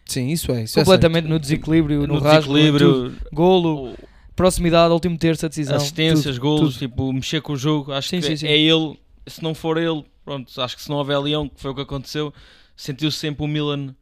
Sim, 0.09 0.29
isso 0.29 0.51
é. 0.53 0.65
Isso 0.65 0.75
Completamente 0.79 1.27
no 1.29 1.39
desequilíbrio, 1.39 2.01
no, 2.07 2.15
No 2.15 2.19
rasgo, 2.21 2.57
em 2.59 2.73
tudo. 2.73 2.79
desequilíbrio, 2.79 3.17
golo, 3.33 3.91
o- 3.93 3.95
proximidade, 4.35 4.93
último 4.93 5.17
terço, 5.17 5.47
a 5.47 5.49
decisão. 5.49 5.77
assistências, 5.77 6.37
tudo, 6.37 6.41
golos, 6.41 6.75
tudo. 6.75 6.79
tipo, 6.89 7.13
mexer 7.13 7.41
com 7.43 7.53
o 7.53 7.57
jogo. 7.57 7.93
Acho 7.93 8.09
Sim, 8.09 8.21
que 8.21 8.27
sim, 8.27 8.37
sim. 8.37 8.47
é 8.47 8.57
ele. 8.59 8.99
Se 9.27 9.43
não 9.43 9.55
for 9.55 9.77
ele, 9.77 10.05
pronto, 10.25 10.61
acho 10.61 10.75
que 10.77 10.83
se 10.83 10.89
não 10.89 10.97
houver 10.97 11.19
Leão, 11.21 11.49
que 11.49 11.61
foi 11.61 11.71
o 11.71 11.75
que 11.75 11.83
aconteceu, 11.83 12.33
sentiu-se 12.77 13.19
sempre 13.19 13.45
o 13.45 13.49
Milan 13.49 13.95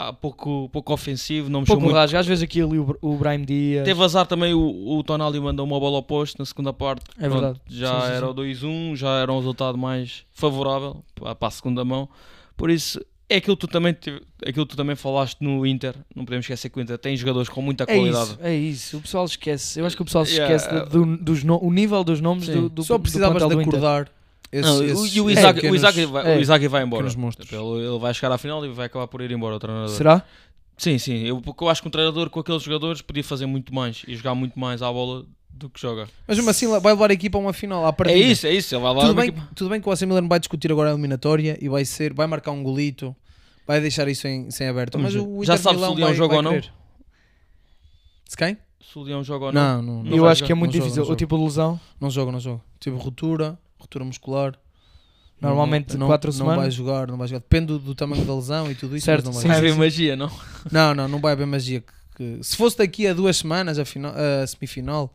ah, 0.00 0.12
pouco, 0.12 0.68
pouco 0.72 0.92
ofensivo, 0.92 1.50
não 1.50 1.60
mexeu 1.60 1.74
Pouco 1.74 1.84
muito. 1.86 1.96
rasgo. 1.96 2.16
Às 2.16 2.26
vezes 2.26 2.44
aquilo 2.44 2.72
e 2.74 2.78
o, 2.78 2.84
Br- 2.84 2.96
o 3.02 3.16
Brahim 3.16 3.44
Dias. 3.44 3.84
Teve 3.84 4.00
azar 4.04 4.26
também 4.26 4.54
o, 4.54 4.60
o 4.96 5.02
Tonali 5.02 5.40
mandou 5.40 5.66
uma 5.66 5.80
bola 5.80 5.98
oposta 5.98 6.36
na 6.40 6.46
segunda 6.46 6.72
parte. 6.72 7.04
É 7.18 7.22
Pronto, 7.28 7.32
verdade. 7.40 7.60
Já 7.68 8.00
Sim, 8.02 8.06
sim, 8.06 8.12
era 8.12 8.26
sim. 8.26 8.32
o 8.32 8.34
2-1, 8.92 8.96
já 8.96 9.10
era 9.18 9.32
um 9.32 9.38
resultado 9.38 9.76
mais 9.76 10.24
favorável 10.32 11.02
para 11.16 11.36
a 11.48 11.50
segunda 11.50 11.84
mão. 11.84 12.08
Por 12.56 12.70
isso, 12.70 13.00
é 13.28 13.36
aquilo 13.36 13.56
que 13.56 13.66
tu 13.66 13.68
também, 13.70 13.96
aquilo 14.46 14.66
que 14.66 14.70
tu 14.72 14.76
também 14.76 14.96
falaste 14.96 15.38
no 15.40 15.66
Inter. 15.66 15.94
Não 16.14 16.24
podemos 16.24 16.44
esquecer 16.44 16.68
que 16.70 16.78
o 16.78 16.80
Inter 16.80 16.96
tem 16.98 17.16
jogadores 17.16 17.48
com 17.48 17.60
muita 17.60 17.84
É 17.84 17.86
qualidade. 17.86 18.30
isso, 18.30 18.38
é 18.40 18.54
isso. 18.56 18.96
O 18.98 19.00
pessoal 19.02 19.24
esquece. 19.26 19.80
Eu 19.80 19.86
acho 19.86 19.94
que 19.96 20.02
o 20.02 20.04
pessoal 20.04 20.24
se 20.24 20.32
Yeah. 20.34 20.54
esquece 20.56 20.74
de- 20.84 20.90
do, 20.90 21.16
dos 21.18 21.44
no- 21.44 21.62
o 21.62 21.72
nível 21.72 22.02
dos 22.04 22.20
nomes 22.20 22.46
Sim. 22.46 22.52
do, 22.52 22.68
do 22.68 22.82
Só 22.82 22.98
precisavas 22.98 23.42
de 23.42 23.48
do 23.48 23.60
Inter. 23.60 23.68
acordar 23.68 24.10
esses, 24.50 24.66
Não, 24.66 24.78
o- 24.78 24.82
esses- 24.84 25.14
e 25.16 25.20
o 25.20 25.28
esses 25.30 25.38
Isaac, 25.40 25.52
o, 25.58 25.62
pequenos- 25.62 25.76
Isaac 25.76 26.04
vai, 26.06 26.32
é, 26.34 26.36
o 26.38 26.40
Isaac 26.40 26.68
vai 26.68 26.82
embora. 26.82 27.06
Ele, 27.06 27.86
ele 27.86 27.98
vai 27.98 28.14
chegar 28.14 28.32
à 28.32 28.38
final 28.38 28.64
e 28.64 28.68
vai 28.70 28.86
acabar 28.86 29.06
por 29.06 29.20
ir 29.20 29.30
embora 29.30 29.56
o 29.56 29.58
treinador. 29.58 29.88
Será? 29.94 30.22
Sim, 30.76 30.96
sim. 30.96 31.24
Eu, 31.24 31.40
porque 31.42 31.62
eu 31.64 31.68
acho 31.68 31.82
que 31.82 31.88
um 31.88 31.90
treinador 31.90 32.30
com 32.30 32.40
aqueles 32.40 32.62
jogadores 32.62 33.02
podia 33.02 33.24
fazer 33.24 33.46
muito 33.46 33.74
mais 33.74 34.02
e 34.06 34.14
jogar 34.14 34.34
muito 34.34 34.58
mais 34.58 34.80
à 34.80 34.90
bola 34.92 35.24
do 35.50 35.68
que 35.68 35.80
joga. 35.80 36.06
Mas 36.26 36.36
mesmo 36.36 36.48
assim 36.50 36.68
vai 36.68 36.92
levar 36.92 37.10
a 37.10 37.14
equipa 37.14 37.36
a 37.36 37.40
uma 37.40 37.52
final. 37.52 37.84
À 37.84 37.92
É 38.06 38.16
isso, 38.16 38.46
é 38.46 38.52
isso. 38.54 38.72
Ele 38.76 38.82
vai 38.82 38.94
lá 38.94 39.00
Tudo 39.00 39.14
bem, 39.14 39.28
equipa- 39.30 39.48
tudo 39.56 39.70
bem 39.70 39.80
que 39.80 39.88
o 39.88 39.90
AC 39.90 40.06
Milan 40.06 40.28
vai 40.28 40.38
discutir 40.38 40.70
agora 40.70 40.90
a 40.90 40.92
eliminatória 40.92 41.58
e 41.60 41.68
vai 41.68 41.84
ser, 41.84 42.14
vai 42.14 42.28
marcar 42.28 42.52
um 42.52 42.62
golito, 42.62 43.14
vai 43.68 43.80
deixar 43.80 44.08
isso 44.08 44.26
em, 44.26 44.50
sem 44.50 44.66
aberto. 44.66 44.98
Mas 44.98 45.14
o 45.14 45.44
já 45.44 45.52
Inter 45.54 45.58
sabe 45.58 45.62
se 45.62 45.74
Milão 45.74 45.92
o 45.92 45.94
Leão 45.94 46.08
vai- 46.08 46.16
joga 46.16 46.28
vai 46.28 46.36
ou 46.38 46.42
não? 46.42 46.50
querer. 46.52 46.72
Se 48.28 48.36
quem? 48.36 48.58
Se 48.80 48.98
o 48.98 49.02
Leão 49.02 49.22
joga 49.22 49.44
ou 49.46 49.52
não. 49.52 49.60
Não, 49.62 49.82
não, 49.82 50.02
não, 50.04 50.16
eu 50.16 50.22
vai 50.22 50.32
acho 50.32 50.40
que 50.42 50.46
é 50.46 50.48
jogar, 50.54 50.58
muito 50.58 50.70
não 50.72 50.78
joga, 50.78 50.84
difícil. 50.90 51.04
não 51.06 51.12
o 51.12 51.16
tipo 51.16 51.36
de 51.38 51.44
lesão. 51.44 51.80
não 52.00 52.10
joga, 52.10 52.32
não 52.32 52.40
joga. 52.40 52.60
Tipo 52.80 52.96
ruptura, 52.96 53.58
ruptura 53.78 54.04
muscular. 54.04 54.58
Normalmente 55.40 55.96
não, 55.96 56.08
quatro 56.08 56.32
não 56.32 56.46
vai 56.46 56.54
semanas. 56.56 56.74
jogar, 56.74 57.06
não 57.06 57.16
vai 57.16 57.28
jogar. 57.28 57.38
Depende 57.40 57.66
do, 57.66 57.78
do 57.78 57.94
tamanho 57.94 58.24
da 58.24 58.34
lesão 58.34 58.68
e 58.70 58.74
tudo 58.74 58.96
isso. 58.96 59.04
Certo, 59.06 59.26
mas 59.26 59.34
não 59.36 59.42
sim, 59.42 59.48
vai 59.48 59.56
Vai 59.60 59.68
jogar. 59.68 59.72
haver 59.74 59.84
magia, 59.86 60.16
não? 60.16 60.30
Não, 60.72 60.94
não, 60.94 61.06
não 61.08 61.20
vai 61.20 61.32
haver 61.32 61.46
magia. 61.46 61.80
Que, 61.80 61.92
que- 62.38 62.42
se 62.44 62.56
fosse 62.56 62.76
daqui 62.78 63.06
a 63.06 63.14
duas 63.14 63.36
semanas 63.36 63.78
a, 63.78 63.84
final, 63.84 64.12
a 64.16 64.44
semifinal, 64.46 65.14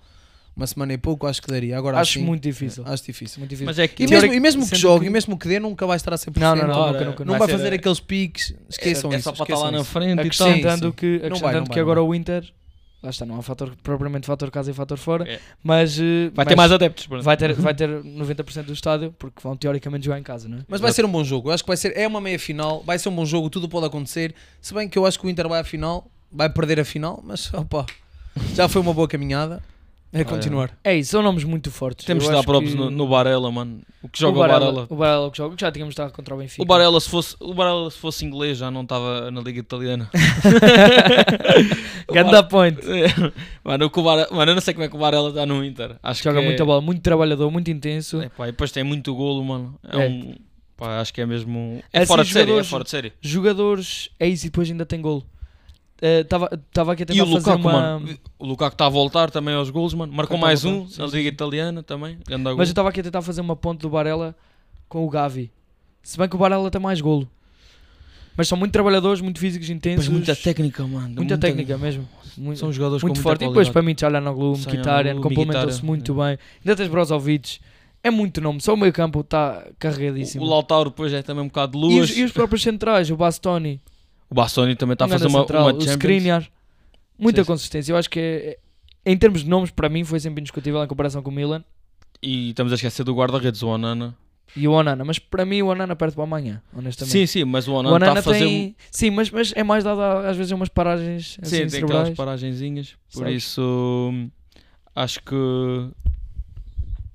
uma 0.55 0.67
semana 0.67 0.93
e 0.93 0.97
pouco, 0.97 1.25
acho 1.27 1.41
que 1.41 1.47
daria. 1.47 1.77
Agora 1.77 1.99
Acho 1.99 2.19
assim, 2.19 2.25
muito 2.27 2.43
difícil. 2.43 2.83
Acho 2.85 3.03
difícil. 3.03 3.39
Muito 3.39 3.49
difícil. 3.49 3.65
Mas 3.65 3.79
é 3.79 3.87
que 3.87 4.03
E 4.03 4.07
mesmo, 4.07 4.33
e 4.33 4.39
mesmo 4.39 4.69
que 4.69 4.75
jogue, 4.75 5.01
que- 5.01 5.07
e 5.07 5.09
mesmo 5.09 5.37
que 5.37 5.47
dê, 5.47 5.59
nunca 5.59 5.85
vai 5.87 5.95
estar 5.97 6.13
a 6.13 6.17
100%. 6.17 6.39
Não, 6.39 6.55
não, 6.55 6.67
não, 6.67 6.79
Ora, 6.79 6.91
nunca, 6.91 7.05
nunca. 7.05 7.25
Não 7.25 7.31
vai 7.37 7.47
vai 7.47 7.57
fazer 7.57 7.73
aqueles 7.73 7.99
piques. 7.99 8.53
Esqueçam 8.69 9.11
é 9.11 9.15
isso. 9.15 9.23
só 9.23 9.31
para 9.31 9.43
estar 9.43 9.57
lá 9.57 9.71
na 9.71 9.79
isso. 9.81 9.85
frente 9.89 10.11
e 10.11 10.15
tal. 10.15 10.47
Acrescentando 10.47 10.85
sim. 10.87 10.91
que, 10.91 11.05
Não 11.07 11.15
acrescentando 11.17 11.39
vai, 11.43 11.53
não 11.55 11.63
que 11.63 11.69
vai, 11.73 11.79
agora 11.81 11.99
não 12.01 12.07
o 12.07 12.13
Inter, 12.15 12.43
lá 13.01 13.09
está, 13.09 13.25
não 13.25 13.37
há 13.39 13.41
fator, 13.41 13.75
propriamente 13.81 14.27
fator 14.27 14.51
casa 14.51 14.69
e 14.69 14.73
fator 14.75 14.97
fora, 14.97 15.27
É. 15.29 15.39
mas, 15.63 15.97
eh, 15.99 16.29
Vai 16.33 16.45
mas 16.45 16.47
ter 16.47 16.55
mais 16.55 16.71
adeptos. 16.71 17.07
pronto. 17.07 17.23
vai 17.23 17.35
ter, 17.35 17.53
vai 17.53 17.73
ter 17.73 17.89
90% 17.89 18.65
do 18.67 18.73
estádio, 18.73 19.13
porque 19.17 19.41
vão 19.41 19.57
teoricamente 19.57 20.05
jogar 20.05 20.19
em 20.19 20.23
casa, 20.23 20.47
não 20.47 20.59
é? 20.59 20.61
Mas 20.67 20.79
vai 20.79 20.91
ser 20.91 21.03
um 21.03 21.11
bom 21.11 21.23
jogo. 21.23 21.49
Eu 21.49 21.53
acho 21.53 21.63
que 21.63 21.67
vai 21.67 21.77
ser. 21.77 21.97
É 21.97 22.07
uma 22.07 22.21
meia 22.21 22.37
final. 22.37 22.83
Vai 22.85 22.99
ser 22.99 23.09
um 23.09 23.15
bom 23.15 23.25
jogo. 23.25 23.49
Tudo 23.49 23.67
pode 23.67 23.87
acontecer. 23.87 24.35
Se 24.61 24.73
bem 24.73 24.87
que 24.87 24.97
eu 24.99 25.05
acho 25.05 25.19
que 25.19 25.25
o 25.25 25.29
Inter 25.29 25.49
vai 25.49 25.59
à 25.59 25.63
final. 25.63 26.07
Vai 26.31 26.49
perder 26.49 26.79
a 26.79 26.85
final. 26.85 27.21
Mas 27.25 27.51
opa. 27.53 27.85
Já 28.55 28.67
foi 28.69 28.81
uma 28.81 28.93
boa 28.93 29.07
caminhada. 29.07 29.61
É 30.13 30.23
continuar. 30.23 30.71
É 30.83 30.95
isso, 30.95 31.11
são 31.11 31.23
nomes 31.23 31.43
muito 31.43 31.71
fortes. 31.71 32.05
Temos 32.05 32.23
Eu 32.25 32.29
que 32.29 32.35
dar 32.35 32.43
props 32.43 32.69
que 32.71 32.77
no, 32.77 32.91
no 32.91 33.07
Barella, 33.07 33.51
mano. 33.51 33.81
O 34.01 34.07
que 34.07 34.19
joga 34.19 34.33
o 34.33 34.35
o 34.35 34.47
Barella, 34.47 34.59
Barella. 34.65 34.87
o 34.89 34.95
Barella 34.95 35.31
que 35.31 35.37
joga, 35.37 35.55
que 35.55 35.61
já 35.61 35.71
tínhamos 35.71 35.93
estado 35.93 36.11
contra 36.13 36.35
o 36.35 36.37
Benfica. 36.37 36.61
O 36.61 36.65
Barella, 36.65 36.99
se 37.01 37.09
fosse, 37.09 37.35
o 37.39 37.53
Barella, 37.53 37.89
se 37.89 37.97
fosse 37.97 38.23
inglês, 38.23 38.57
já 38.59 38.69
não 38.69 38.83
estava 38.83 39.31
na 39.31 39.41
Liga 39.41 39.59
Italiana. 39.59 40.09
Ganda 42.11 42.41
Bar- 42.43 42.47
point. 42.49 42.79
mano, 43.63 43.91
o 43.93 44.01
Barella- 44.03 44.27
mano, 44.31 44.51
eu 44.51 44.55
não 44.55 44.61
sei 44.61 44.73
como 44.73 44.85
é 44.85 44.89
que 44.89 44.95
o 44.95 44.99
Barella 44.99 45.29
está 45.29 45.45
no 45.45 45.63
Inter. 45.63 45.95
Acho 46.03 46.23
Joga 46.23 46.39
que 46.39 46.45
muita 46.45 46.63
é, 46.63 46.65
bola, 46.65 46.81
muito 46.81 47.01
trabalhador, 47.01 47.49
muito 47.51 47.69
intenso. 47.71 48.21
É, 48.21 48.29
pá, 48.29 48.47
e 48.47 48.51
depois 48.51 48.71
tem 48.71 48.83
muito 48.83 49.13
golo, 49.15 49.43
mano. 49.43 49.79
É, 49.87 50.05
É. 50.05 50.09
um. 50.09 50.35
Pá, 50.75 50.99
acho 50.99 51.13
que 51.13 51.21
é 51.21 51.25
mesmo. 51.25 51.81
É 51.93 51.99
É, 51.99 52.01
assim, 52.01 52.07
fora 52.07 52.23
de 52.23 52.29
série, 52.31 52.43
é 52.43 52.47
jogadores- 52.47 52.69
fora 52.69 52.83
de 52.83 52.89
série. 52.89 53.13
Jogadores, 53.21 54.09
é 54.19 54.27
isso, 54.27 54.45
e 54.45 54.49
depois 54.49 54.69
ainda 54.69 54.85
tem 54.85 55.01
golo. 55.01 55.23
Estava 56.21 56.91
aqui 56.91 57.03
a 57.03 57.05
E 57.05 57.05
tentar 57.05 57.23
o 57.23 57.25
fazer 57.27 57.51
Lukaku, 57.51 57.59
uma... 57.59 57.71
mano. 57.71 58.19
O 58.37 58.45
Lukaku 58.45 58.73
está 58.73 58.85
a 58.85 58.89
voltar 58.89 59.31
também 59.31 59.55
aos 59.55 59.69
golos, 59.69 59.93
mano. 59.93 60.11
Marcou 60.11 60.37
mais 60.37 60.65
um 60.65 60.85
sim, 60.87 60.99
na 60.99 61.05
Liga 61.05 61.21
sim. 61.21 61.27
Italiana 61.27 61.81
também. 61.81 62.17
Mas 62.57 62.67
eu 62.67 62.71
estava 62.73 62.89
aqui 62.89 62.99
a 62.99 63.03
tentar 63.03 63.21
fazer 63.21 63.41
uma 63.41 63.55
ponte 63.55 63.81
do 63.81 63.89
Barella 63.89 64.35
com 64.89 65.05
o 65.05 65.09
Gavi. 65.09 65.51
Se 66.01 66.17
bem 66.17 66.27
que 66.27 66.35
o 66.35 66.39
Barella 66.39 66.69
tem 66.69 66.81
mais 66.81 66.99
golo. 66.99 67.27
Mas 68.35 68.47
são 68.47 68.57
muito 68.57 68.71
trabalhadores, 68.71 69.21
muito 69.21 69.39
físicos, 69.39 69.69
intensos. 69.69 70.05
Depois 70.05 70.27
muita 70.27 70.35
técnica, 70.35 70.85
mano. 70.85 71.15
muita 71.15 71.37
técnica 71.37 71.77
mesmo. 71.77 72.07
Muito, 72.37 72.59
São 72.59 72.73
jogadores 72.73 73.03
muito 73.03 73.21
com 73.21 73.21
muita 73.21 73.29
forte. 73.29 73.45
E 73.45 73.47
depois 73.47 73.69
para 73.69 73.81
mim, 73.81 73.93
Tchalanoglu, 73.93 74.57
Mkhitaryan, 74.57 75.21
complementam-se 75.21 75.83
Mkhitaryan, 75.83 75.87
muito 75.87 76.11
é. 76.11 76.15
bem. 76.15 76.37
Ainda 76.65 76.75
tens 76.75 76.89
Brozovic. 76.89 77.59
É 78.03 78.11
muito 78.11 78.41
nome. 78.41 78.59
Só 78.59 78.73
o 78.73 78.77
meio 78.77 78.91
campo 78.91 79.21
está 79.21 79.63
O, 79.69 79.75
carregadíssimo. 79.79 80.43
o 80.43 80.49
Lautaro 80.49 80.89
depois 80.89 81.13
é 81.13 81.21
também 81.21 81.43
um 81.43 81.47
bocado 81.47 81.73
de 81.73 81.77
e, 81.77 81.81
luz. 81.99 82.09
os, 82.09 82.17
e 82.17 82.23
os 82.23 82.31
próprios 82.31 82.61
centrais, 82.61 83.09
o 83.09 83.15
Bastoni, 83.15 83.79
O 84.33 84.35
Bastoni 84.35 84.75
também 84.75 84.93
está 84.93 85.05
a 85.05 85.07
fazer 85.07 85.27
uma, 85.27 85.41
central, 85.41 85.61
uma 85.65 85.69
o 85.69 85.73
Champions. 85.73 85.91
Skriniar. 85.91 86.49
Muita 87.19 87.41
Sim, 87.41 87.43
sim. 87.43 87.47
consistência. 87.51 87.91
Eu 87.93 87.97
acho 87.97 88.09
que 88.09 88.19
é, 88.19 88.23
é- 88.25 88.59
em 89.05 89.15
termos 89.15 89.43
de 89.43 89.49
nomes, 89.49 89.69
para 89.69 89.87
mim, 89.87 90.03
foi 90.03 90.19
sempre 90.19 90.41
indiscutível 90.41 90.83
em 90.83 90.87
comparação 90.87 91.21
com 91.21 91.29
o 91.29 91.33
Milan 91.33 91.63
E 92.19 92.49
estamos 92.49 92.73
a 92.73 92.75
esquecer 92.75 93.03
do 93.03 93.13
guarda-redes, 93.13 93.61
o 93.61 93.67
Onana. 93.67 94.17
e 94.55 94.67
o 94.67 94.71
Onana. 94.71 95.05
Mas 95.05 95.19
para 95.19 95.45
mim, 95.45 95.61
o 95.61 95.67
Onana 95.67 95.95
perde 95.95 96.15
para 96.15 96.23
amanhã, 96.23 96.63
honestamente. 96.75 97.11
Sim, 97.11 97.27
sim, 97.27 97.43
mas 97.43 97.67
o 97.67 97.73
o 97.73 97.75
Onana 97.75 97.95
está 97.97 98.05
Onana 98.07 98.19
a 98.21 98.23
fazer... 98.23 98.39
tem. 98.39 98.75
Sim, 98.89 99.11
mas, 99.11 99.29
mas 99.29 99.53
é 99.55 99.63
mais 99.63 99.83
dado 99.83 100.01
às 100.01 100.35
vezes 100.35 100.51
umas 100.51 100.69
paragens 100.69 101.37
assim, 101.39 101.51
Sim, 101.51 101.61
tem 101.61 101.69
cerebrais. 101.69 101.99
aquelas 101.99 102.17
paragenzinhas. 102.17 102.95
Por 103.13 103.19
Sabes? 103.19 103.43
isso, 103.43 104.13
acho 104.95 105.21
que... 105.21 105.35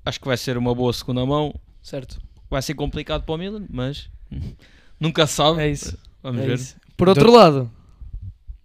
Acho 0.05 0.21
que 0.21 0.25
vai 0.27 0.37
ser 0.37 0.57
uma 0.57 0.73
boa 0.73 0.93
segunda 0.93 1.25
mão. 1.25 1.53
Certo. 1.81 2.17
Vai 2.49 2.61
ser 2.61 2.75
complicado 2.75 3.23
para 3.23 3.35
o 3.35 3.37
Milan, 3.37 3.65
mas... 3.69 4.09
Nunca 4.97 5.27
sabe. 5.27 5.59
É 5.61 5.69
isso. 5.69 5.97
Vamos 6.23 6.41
é 6.41 6.45
ver. 6.45 6.55
isso. 6.55 6.75
Por 6.99 7.09
outro 7.09 7.31
lado, 7.31 7.71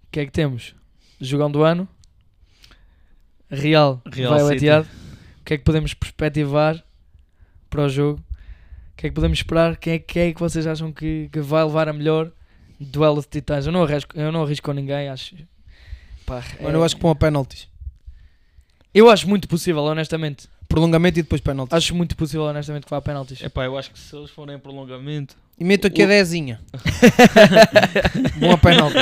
o 0.02 0.10
que 0.10 0.20
é 0.20 0.26
que 0.26 0.32
temos? 0.32 0.74
Jogão 1.20 1.50
do 1.50 1.62
ano. 1.62 1.88
Real, 3.50 4.02
Real 4.12 4.32
vai 4.32 4.40
ao. 4.42 4.52
Etihad. 4.52 4.86
O 5.40 5.44
que 5.44 5.54
é 5.54 5.58
que 5.58 5.64
podemos 5.64 5.94
perspectivar 5.94 6.82
para 7.70 7.82
o 7.84 7.88
jogo? 7.88 8.20
O 8.92 8.96
que 8.96 9.06
é 9.06 9.10
que 9.10 9.14
podemos 9.14 9.38
esperar? 9.38 9.76
Quem 9.76 9.94
é, 9.94 9.98
quem 9.98 10.22
é 10.28 10.32
que 10.34 10.40
vocês 10.40 10.66
acham 10.66 10.92
que, 10.92 11.28
que 11.32 11.40
vai 11.40 11.64
levar 11.64 11.88
a 11.88 11.92
melhor 11.92 12.30
duelo 12.80 13.20
de 13.20 13.28
titãs? 13.28 13.66
Eu 13.66 13.72
não 13.72 13.82
arrisco, 13.84 14.18
eu 14.18 14.32
não 14.32 14.42
arrisco 14.42 14.66
com 14.66 14.72
ninguém, 14.72 15.08
acho. 15.08 15.36
Pá, 16.26 16.42
é- 16.58 16.74
eu 16.74 16.82
acho 16.82 16.96
que 16.96 17.02
vão 17.02 17.10
a 17.10 17.14
penaltis. 17.14 17.68
eu 18.92 19.10
acho 19.10 19.28
muito 19.28 19.46
possível, 19.46 19.82
honestamente. 19.82 20.48
Prolongamento 20.66 21.18
e 21.18 21.22
depois 21.22 21.40
penaltis. 21.40 21.72
Acho 21.72 21.94
muito 21.94 22.16
possível, 22.16 22.44
honestamente, 22.46 22.84
que 22.84 22.90
vá 22.90 22.96
a 22.96 23.02
penaltis. 23.02 23.40
Epá, 23.42 23.64
eu 23.64 23.76
acho 23.78 23.90
que 23.92 23.98
se 23.98 24.16
eles 24.16 24.30
forem 24.30 24.56
em 24.56 24.58
prolongamento... 24.58 25.36
E 25.58 25.64
meto 25.64 25.86
aqui 25.86 26.02
a 26.02 26.04
O- 26.04 26.08
dezinha. 26.08 26.60
Bom 28.40 28.52
a 28.52 28.58
penalti. 28.58 28.94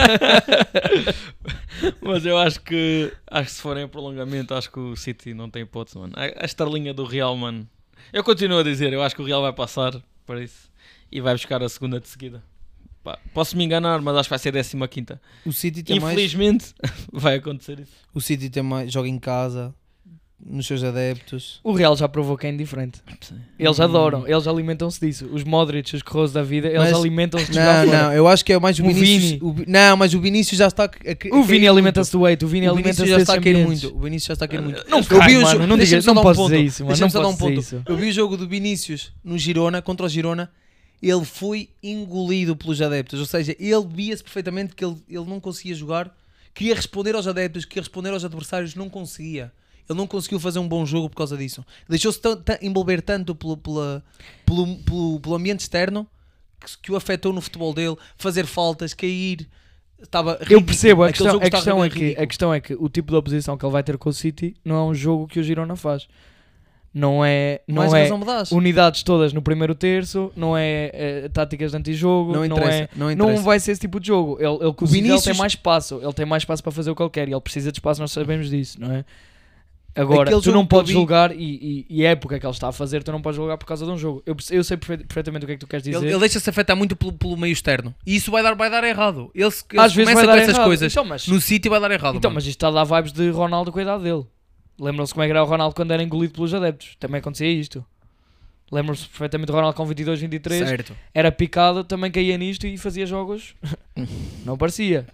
Mas 2.00 2.24
eu 2.26 2.36
acho 2.38 2.60
que 2.60 3.12
acho 3.30 3.48
que 3.48 3.54
se 3.54 3.62
forem 3.62 3.84
em 3.84 3.88
prolongamento, 3.88 4.54
acho 4.54 4.70
que 4.70 4.78
o 4.78 4.94
City 4.96 5.34
não 5.34 5.48
tem 5.50 5.62
hipótese, 5.62 5.98
mano. 5.98 6.12
A, 6.16 6.42
a 6.42 6.44
estrelinha 6.44 6.92
do 6.92 7.04
Real, 7.04 7.36
mano. 7.36 7.66
Eu 8.12 8.22
continuo 8.22 8.58
a 8.58 8.62
dizer, 8.62 8.92
eu 8.92 9.02
acho 9.02 9.14
que 9.14 9.22
o 9.22 9.24
Real 9.24 9.40
vai 9.42 9.52
passar 9.52 9.94
para 10.26 10.42
isso 10.42 10.70
e 11.10 11.20
vai 11.20 11.34
buscar 11.34 11.62
a 11.62 11.68
segunda 11.68 11.98
de 12.00 12.08
seguida. 12.08 12.42
Pá, 13.02 13.18
posso 13.34 13.56
me 13.56 13.64
enganar, 13.64 14.00
mas 14.00 14.14
acho 14.16 14.28
que 14.28 14.30
vai 14.30 14.38
ser 14.38 14.56
a 14.56 14.62
15 14.88 15.18
O 15.46 15.52
City 15.52 15.82
tem 15.82 15.98
mais. 15.98 16.12
Infelizmente 16.12 16.74
vai 17.12 17.36
acontecer 17.36 17.80
isso. 17.80 17.92
O 18.14 18.20
City 18.20 18.48
tem 18.50 18.62
mais. 18.62 18.92
Joga 18.92 19.08
em 19.08 19.18
casa. 19.18 19.74
Nos 20.44 20.66
seus 20.66 20.82
adeptos. 20.82 21.60
O 21.62 21.72
Real 21.72 21.96
já 21.96 22.08
provou 22.08 22.36
que 22.36 22.46
é 22.46 22.50
indiferente. 22.50 23.00
Eles 23.56 23.78
Hum. 23.78 23.82
adoram, 23.84 24.26
eles 24.26 24.46
alimentam-se 24.48 24.98
disso. 24.98 25.26
Os 25.32 25.44
Modric, 25.44 25.94
os 25.94 26.02
Corros 26.02 26.32
da 26.32 26.42
vida, 26.42 26.66
eles 26.66 26.92
alimentam-se 26.92 27.46
de 27.46 27.54
jogar 27.54 27.86
Não, 27.86 27.92
não, 27.92 28.12
eu 28.12 28.26
acho 28.26 28.44
que 28.44 28.52
é 28.52 28.58
mais 28.58 28.76
o 28.78 28.82
O 28.84 28.88
Vinícius. 28.88 29.22
Vini. 29.30 29.38
o 29.40 29.54
não, 29.68 29.96
mas 29.96 30.14
o 30.14 30.20
Vinícius 30.20 30.58
já 30.58 30.66
está. 30.66 30.84
a- 30.84 30.86
a- 30.86 31.36
a 31.36 31.38
O 31.38 31.44
Vini 31.44 31.68
alimenta-se 31.68 32.10
do 32.10 32.22
weight, 32.22 32.44
o 32.44 32.48
Vini 32.48 32.66
alimenta-se 32.66 33.06
já 33.06 33.18
está 33.18 33.34
a 33.34 33.40
cair 33.40 33.64
muito. 33.64 33.94
O 33.96 34.00
Vinícius 34.00 34.26
já 34.26 34.32
está 34.32 34.44
a 34.46 34.48
cair 34.48 34.60
muito. 34.62 34.84
Não 34.90 34.98
Eu 34.98 35.04
cai, 35.04 35.28
vi 35.28 35.36
o 35.36 35.42
mano, 35.42 35.52
jogo- 35.52 35.66
não, 35.68 35.78
digas, 35.78 36.04
não 36.04 36.14
dar 36.14 36.20
um 36.20 36.24
posso 36.24 36.40
ponto. 36.40 36.50
dizer 36.50 36.64
isso, 36.64 36.82
mano, 36.82 36.88
não 36.88 36.88
Deixa-me 36.98 37.10
só 37.12 37.18
dar 37.18 37.24
posso 37.24 37.34
um 37.34 37.48
dizer 37.54 37.54
ponto. 37.54 37.82
isso. 37.86 37.92
Eu 37.92 37.96
vi 37.96 38.08
o 38.08 38.12
jogo 38.12 38.36
do 38.36 38.48
Vinícius 38.48 39.12
no 39.24 39.38
Girona 39.38 39.80
contra 39.80 40.06
o 40.06 40.08
Girona. 40.08 40.50
Ele 41.00 41.24
foi 41.24 41.68
engolido 41.82 42.56
pelos 42.56 42.82
adeptos. 42.82 43.20
Ou 43.20 43.26
seja, 43.26 43.54
ele 43.60 43.86
via-se 43.92 44.22
perfeitamente 44.24 44.74
que 44.74 44.84
ele, 44.84 44.96
ele 45.08 45.24
não 45.24 45.38
conseguia 45.40 45.74
jogar. 45.74 46.12
Queria 46.54 46.74
responder 46.74 47.14
aos 47.14 47.26
adeptos, 47.28 47.64
queria 47.64 47.82
responder 47.82 48.10
aos 48.10 48.24
adversários, 48.24 48.74
não 48.74 48.88
conseguia. 48.88 49.52
Ele 49.88 49.98
não 49.98 50.06
conseguiu 50.06 50.38
fazer 50.40 50.58
um 50.58 50.68
bom 50.68 50.84
jogo 50.86 51.08
por 51.10 51.16
causa 51.16 51.36
disso. 51.36 51.64
Deixou-se 51.88 52.20
envolver 52.62 53.00
tanto 53.02 53.34
pelo, 53.34 53.56
pela- 53.56 54.02
pelo, 54.46 54.76
pelo, 54.84 55.20
pelo 55.20 55.34
ambiente 55.34 55.60
externo 55.60 56.06
que, 56.60 56.78
que 56.84 56.92
o 56.92 56.96
afetou 56.96 57.32
no 57.32 57.40
futebol 57.40 57.74
dele. 57.74 57.96
Fazer 58.16 58.46
faltas, 58.46 58.94
cair. 58.94 59.48
Estava 60.00 60.38
Eu 60.50 60.60
percebo, 60.62 61.04
a 61.04 61.08
Aquele 61.08 61.30
questão, 61.30 61.46
a, 61.46 61.50
questão 61.50 61.78
é 61.84 61.88
ridículo. 61.88 62.14
que, 62.16 62.20
a 62.20 62.26
questão 62.26 62.54
é 62.54 62.60
que 62.60 62.74
o 62.74 62.88
tipo 62.88 63.12
de 63.12 63.16
oposição 63.16 63.56
que 63.56 63.64
ele 63.64 63.72
vai 63.72 63.82
ter 63.84 63.96
com 63.98 64.08
o 64.08 64.12
City 64.12 64.56
não 64.64 64.76
é 64.76 64.82
um 64.84 64.94
jogo 64.94 65.28
que 65.28 65.38
o 65.38 65.42
Girona 65.44 65.76
faz. 65.76 66.08
Não 66.94 67.24
é, 67.24 67.62
não 67.66 67.76
Mais 67.88 67.92
é 67.94 68.08
unidades 68.52 69.02
todas 69.02 69.32
no 69.32 69.40
primeiro 69.40 69.74
terço, 69.74 70.30
não 70.36 70.54
é, 70.54 70.90
eh, 70.92 71.28
táticas 71.32 71.70
de 71.70 71.76
antijogo, 71.78 72.32
Não 72.34 72.46
não, 72.46 72.58
é, 72.58 72.88
Não, 72.94 73.10
não 73.16 73.38
vai 73.42 73.58
ser 73.58 73.72
esse 73.72 73.80
tipo 73.80 73.98
de 73.98 74.08
jogo. 74.08 74.36
Ele, 74.38 74.56
ele 74.62 74.72
com 74.74 74.84
o 74.84 74.84
O 74.84 74.86
City 74.88 74.98
ele 74.98 75.02
Vinícius- 75.08 75.24
tem 75.24 75.34
mais 75.34 75.52
espaço, 75.52 76.00
ele 76.02 76.12
tem 76.12 76.26
mais 76.26 76.42
espaço 76.42 76.62
para 76.62 76.70
fazer 76.70 76.90
o 76.90 76.94
que 76.94 77.02
ele 77.02 77.08
quer 77.10 77.28
e 77.28 77.32
ele 77.32 77.40
precisa 77.40 77.72
de 77.72 77.78
espaço, 77.78 77.98
nós 77.98 78.12
sabemos 78.12 78.50
disso, 78.50 78.78
não 78.78 78.92
é? 78.92 79.04
Agora, 79.94 80.30
Aquele 80.30 80.40
tu 80.42 80.52
não 80.52 80.64
podes 80.66 80.88
vi- 80.90 80.94
julgar, 80.94 81.32
e, 81.36 81.86
e, 81.88 81.98
e 82.00 82.06
a 82.06 82.10
época 82.10 82.38
que 82.40 82.46
ele 82.46 82.50
está 82.52 82.68
a 82.68 82.72
fazer, 82.72 83.02
tu 83.02 83.12
não 83.12 83.20
podes 83.20 83.36
julgar 83.36 83.58
por 83.58 83.66
causa 83.66 83.84
de 83.84 83.90
um 83.90 83.98
jogo. 83.98 84.22
Eu, 84.24 84.34
eu 84.50 84.64
sei 84.64 84.76
perfe- 84.78 85.04
perfeitamente 85.04 85.44
o 85.44 85.46
que 85.46 85.52
é 85.52 85.56
que 85.56 85.60
tu 85.60 85.66
queres 85.66 85.84
dizer. 85.84 85.98
Ele, 85.98 86.08
ele 86.10 86.18
deixa-se 86.18 86.48
afetar 86.48 86.74
muito 86.74 86.96
pelo, 86.96 87.12
pelo 87.12 87.36
meio 87.36 87.52
externo. 87.52 87.94
E 88.06 88.16
isso 88.16 88.30
vai 88.30 88.42
dar, 88.42 88.54
vai 88.54 88.70
dar 88.70 88.82
errado. 88.84 89.30
Ele, 89.34 89.50
se- 89.50 89.64
ele 89.70 89.80
Às 89.82 89.92
vezes 89.94 90.10
começa 90.10 90.14
vai 90.14 90.24
com 90.24 90.30
dar 90.38 90.42
essas 90.42 90.54
errado. 90.56 90.66
coisas. 90.66 90.92
Então, 90.92 91.04
mas, 91.04 91.28
No 91.28 91.40
City 91.40 91.68
vai 91.68 91.78
dar 91.80 91.90
errado. 91.90 92.16
então, 92.16 92.30
mano. 92.30 92.36
mas 92.36 92.44
isto 92.46 92.56
está 92.56 92.68
a 92.68 92.70
dar 92.70 92.84
vibes 92.84 93.12
de 93.12 93.28
Ronaldo 93.30 93.70
com 93.70 93.78
a 93.78 93.82
idade 93.82 94.02
dele. 94.04 94.24
Lembram-se 94.80 95.12
como 95.12 95.22
é 95.24 95.26
que 95.26 95.30
era 95.32 95.42
o 95.42 95.46
Ronaldo 95.46 95.74
quando 95.74 95.90
era 95.92 96.02
engolido 96.02 96.32
pelos 96.32 96.54
adeptos? 96.54 96.96
Também 96.98 97.18
acontecia 97.18 97.50
isto. 97.52 97.84
Lembram-se 98.72 99.06
perfeitamente 99.06 99.48
do 99.48 99.52
Ronaldo 99.52 99.76
com 99.76 99.84
22, 99.84 100.18
23. 100.18 100.66
Certo. 100.66 100.96
Era 101.12 101.30
picado, 101.30 101.84
também 101.84 102.10
caía 102.10 102.38
nisto 102.38 102.66
e 102.66 102.78
fazia 102.78 103.04
jogos. 103.04 103.54
não 104.46 104.56
parecia. 104.56 105.06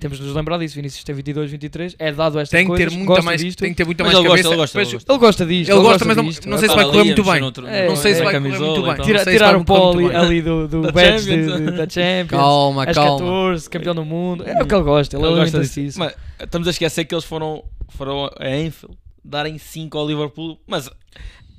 Temos 0.00 0.18
de 0.18 0.24
nos 0.24 0.34
lembrar 0.34 0.58
disso. 0.58 0.74
Vinícius 0.74 1.04
tem 1.04 1.14
22, 1.14 1.48
23. 1.50 1.94
É 1.96 2.10
dado 2.10 2.38
esta 2.40 2.56
Tem 2.56 2.64
que 2.64 2.70
coisa. 2.70 2.84
ter 2.88 2.90
muita 2.90 3.06
gosta 3.06 3.22
mais, 3.22 3.40
disto. 3.40 3.58
tem 3.60 3.70
que 3.70 3.76
ter 3.76 3.84
muita 3.84 4.02
Mas 4.02 4.12
mais 4.14 4.18
ele 4.24 4.28
gosta, 4.28 4.42
cabeça. 4.42 4.48
ele 4.54 4.56
gosta, 4.60 4.78
ele 4.80 4.92
gosta. 4.92 5.12
Ele 5.12 5.18
gosta 5.20 5.46
disto. 5.46 5.70
Ele 5.70 5.76
gosta, 5.78 5.90
gosta 5.92 6.04
mas 6.06 6.16
não- 6.16 6.24
disto. 6.24 6.48
não 6.48 6.58
sei 6.58 6.68
se 6.68 6.74
Vai 6.74 6.84
correr 6.86 7.04
muito 7.04 7.22
bem. 7.24 7.34
É, 7.72 7.88
Não 7.88 7.96
sei 7.96 8.14
se 8.14 8.20
é, 8.20 8.24
vai 8.24 8.32
correr 8.34 8.48
camisola 8.50 8.80
muito 8.80 9.04
bem. 9.06 9.18
se 9.18 9.30
tirar 9.30 9.56
o 9.56 9.64
correr 9.64 10.08
bem. 10.08 10.16
ali 10.16 10.42
do, 10.42 10.66
do 10.66 10.82
Da 10.82 10.90
badge 10.92 11.24
Champions. 11.30 11.56
de- 11.60 11.66
de- 11.70 11.76
da 11.76 11.88
Champions. 11.88 12.28
Calma, 12.30 12.86
calma. 12.86 13.18
14, 13.18 13.70
campeão 13.70 13.94
do 13.94 14.04
mundo. 14.04 14.42
É 14.44 14.60
o 14.60 14.66
que 14.66 14.74
ele 14.74 14.82
gosta. 14.82 15.16
Ele, 15.16 15.24
Ele 15.26 15.34
gosta 15.36 15.60
disso. 15.60 15.80
disso. 15.80 15.98
Mas 16.00 16.14
estamos 16.40 16.66
a 16.66 16.70
esquecer 16.72 17.04
que 17.04 17.14
eles 17.14 17.24
foram, 17.24 17.62
foram 17.90 18.28
a 18.40 18.50
Enfield 18.58 18.96
darem 19.24 19.56
5 19.56 19.96
ao 19.98 20.08
Liverpool, 20.08 20.58
mas 20.66 20.88
a 20.88 20.92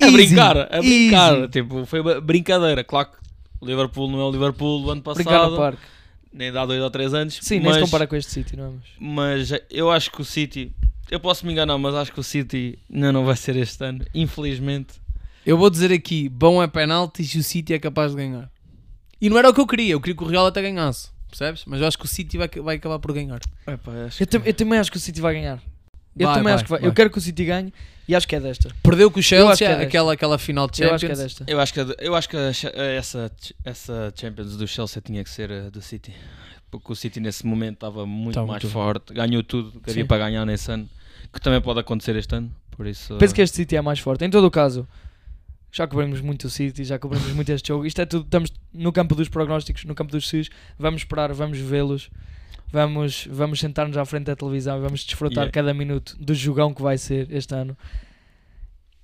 Easy, 0.06 0.12
brincar, 0.18 0.58
a 0.58 0.80
brincar. 0.82 1.34
easy. 1.38 1.48
Tipo, 1.48 1.86
foi 1.86 2.02
uma 2.02 2.20
brincadeira. 2.20 2.84
Claro 2.84 3.08
que 3.08 3.18
o 3.62 3.66
Liverpool 3.66 4.10
não 4.12 4.20
é 4.20 4.24
o 4.26 4.32
Liverpool 4.32 4.82
do 4.82 4.92
ano 4.92 5.02
Brincar 5.02 5.24
no 5.24 5.40
passado, 5.40 5.56
parque. 5.56 5.80
Nem 6.34 6.52
dá 6.52 6.66
2 6.66 6.82
ou 6.82 6.90
3 6.90 7.14
anos. 7.14 7.40
Sim, 7.42 7.56
nem 7.60 7.66
mas, 7.66 7.76
se 7.76 7.82
compara 7.82 8.08
com 8.08 8.16
este 8.16 8.32
City, 8.32 8.56
não 8.58 8.66
é? 8.66 8.70
Mas- 9.00 9.50
mas 9.50 9.62
eu 9.70 9.92
acho 9.92 10.12
que 10.12 10.22
o 10.22 10.26
City, 10.26 10.72
eu 11.12 11.20
posso 11.20 11.46
me 11.46 11.52
enganar, 11.54 11.78
mas 11.78 11.94
acho 11.96 12.12
que 12.12 12.20
o 12.20 12.24
City 12.24 12.78
ainda 12.94 13.12
não 13.12 13.26
vai 13.26 13.36
ser 13.36 13.56
este 13.56 13.84
ano, 13.84 14.04
infelizmente. 14.14 14.94
Eu 15.46 15.58
vou 15.58 15.70
dizer 15.70 15.92
aqui: 15.92 16.28
bom 16.30 16.62
é 16.64 16.68
penaltis 16.68 17.34
e 17.36 17.40
o 17.40 17.44
City 17.44 17.74
é 17.74 17.80
capaz 17.80 18.12
de 18.12 18.18
ganhar. 18.18 18.50
E 19.22 19.30
não 19.30 19.38
era 19.38 19.50
o 19.50 19.54
que 19.54 19.62
eu 19.62 19.68
queria, 19.68 19.92
eu 19.94 20.02
queria 20.02 20.16
que 20.16 20.24
o 20.24 20.28
Real 20.28 20.46
até 20.46 20.62
ganhasse, 20.62 21.10
percebes? 21.30 21.64
Mas 21.66 21.80
eu 21.82 21.88
acho 21.88 21.98
que 21.98 22.06
o 22.06 22.08
City 22.08 22.38
vai, 22.38 22.48
vai 22.50 22.76
acabar 22.78 23.00
por 23.00 23.14
ganhar. 23.14 23.40
Epá, 23.68 23.92
acho 24.08 24.22
Eu, 24.22 24.28
tam- 24.28 24.42
eu 24.46 24.54
também 24.54 24.80
acho 24.80 24.92
que 24.92 24.98
o 24.98 25.00
City 25.00 25.22
vai 25.22 25.34
ganhar. 25.34 25.62
Eu 26.18 26.28
Vai, 26.28 26.36
também 26.36 26.44
vai, 26.44 26.54
acho 26.54 26.64
que 26.64 26.70
vai. 26.70 26.80
vai. 26.80 26.90
Eu 26.90 26.94
quero 26.94 27.10
que 27.10 27.18
o 27.18 27.22
City 27.22 27.46
ganhe 27.46 27.74
e 28.08 28.16
acho 28.16 28.28
que 28.28 28.36
é 28.36 28.40
desta. 28.40 28.70
Perdeu 28.84 29.10
com 29.10 29.18
o 29.18 29.20
Eu 29.20 29.22
acho 29.22 29.58
Chelsea, 29.58 29.58
que 29.58 29.64
é 29.84 29.86
aquela, 29.88 30.14
aquela 30.14 30.38
final 30.38 30.68
de 30.70 30.82
Eu 30.84 30.90
Champions. 30.90 30.94
acho 30.96 31.06
que 31.06 31.12
é 31.12 31.24
desta. 31.24 31.46
Eu 31.48 31.60
acho 31.60 31.74
que, 31.74 31.80
eu 32.06 32.16
acho 32.16 32.30
que 32.30 32.54
cha- 32.54 32.70
essa, 32.76 33.32
essa 33.66 34.14
Champions 34.16 34.56
do 34.56 34.68
Chelsea 34.68 35.02
tinha 35.02 35.24
que 35.24 35.30
ser 35.30 35.52
a 35.52 35.70
do 35.70 35.82
City. 35.82 36.14
Porque 36.70 36.92
o 36.92 36.96
City 36.96 37.20
nesse 37.20 37.46
momento 37.46 37.76
estava 37.76 38.06
muito 38.06 38.36
Tá 38.36 38.42
mais 38.46 38.62
muito 38.64 38.68
forte, 38.74 39.14
ganhou 39.14 39.44
tudo 39.44 39.80
que 39.80 39.90
havia 39.92 40.06
para 40.06 40.18
ganhar 40.20 40.46
nesse 40.46 40.72
ano, 40.72 40.88
que 41.32 41.40
também 41.42 41.62
pode 41.62 41.80
acontecer 41.80 42.16
este 42.16 42.36
ano. 42.36 42.52
Por 42.72 42.88
isso, 42.88 43.16
Penso 43.18 43.34
que 43.36 43.42
este 43.42 43.56
City 43.58 43.76
é 43.76 43.82
mais 43.82 44.00
forte. 44.00 44.26
Em 44.26 44.30
todo 44.30 44.46
o 44.46 44.52
caso, 44.52 44.88
já 45.72 45.88
cobrimos 45.88 46.20
muito 46.22 46.46
o 46.46 46.50
City, 46.50 46.84
já 46.84 46.98
cobrimos 47.00 47.32
muito 47.34 47.50
este 47.52 47.68
jogo. 47.68 47.86
Isto 47.86 48.02
é 48.02 48.06
tudo, 48.06 48.26
estamos 48.26 48.52
no 48.74 48.92
campo 48.92 49.14
dos 49.16 49.30
prognósticos, 49.30 49.86
no 49.86 49.94
campo 49.96 50.12
dos 50.12 50.28
SUS. 50.28 50.50
Vamos 50.78 51.02
esperar, 51.02 51.32
vamos 51.34 51.58
vê-los. 51.60 52.10
Vamos, 52.74 53.28
vamos 53.30 53.60
sentar-nos 53.60 53.96
à 53.98 54.04
frente 54.04 54.24
da 54.26 54.36
televisão 54.36 54.78
e 54.80 54.82
vamos 54.82 55.04
desfrutar 55.06 55.44
Yeah. 55.44 55.52
cada 55.52 55.74
minuto 55.76 56.18
do 56.20 56.34
jogão 56.34 56.74
que 56.74 56.82
vai 56.82 56.98
ser 56.98 57.28
este 57.32 57.54
ano. 57.54 57.78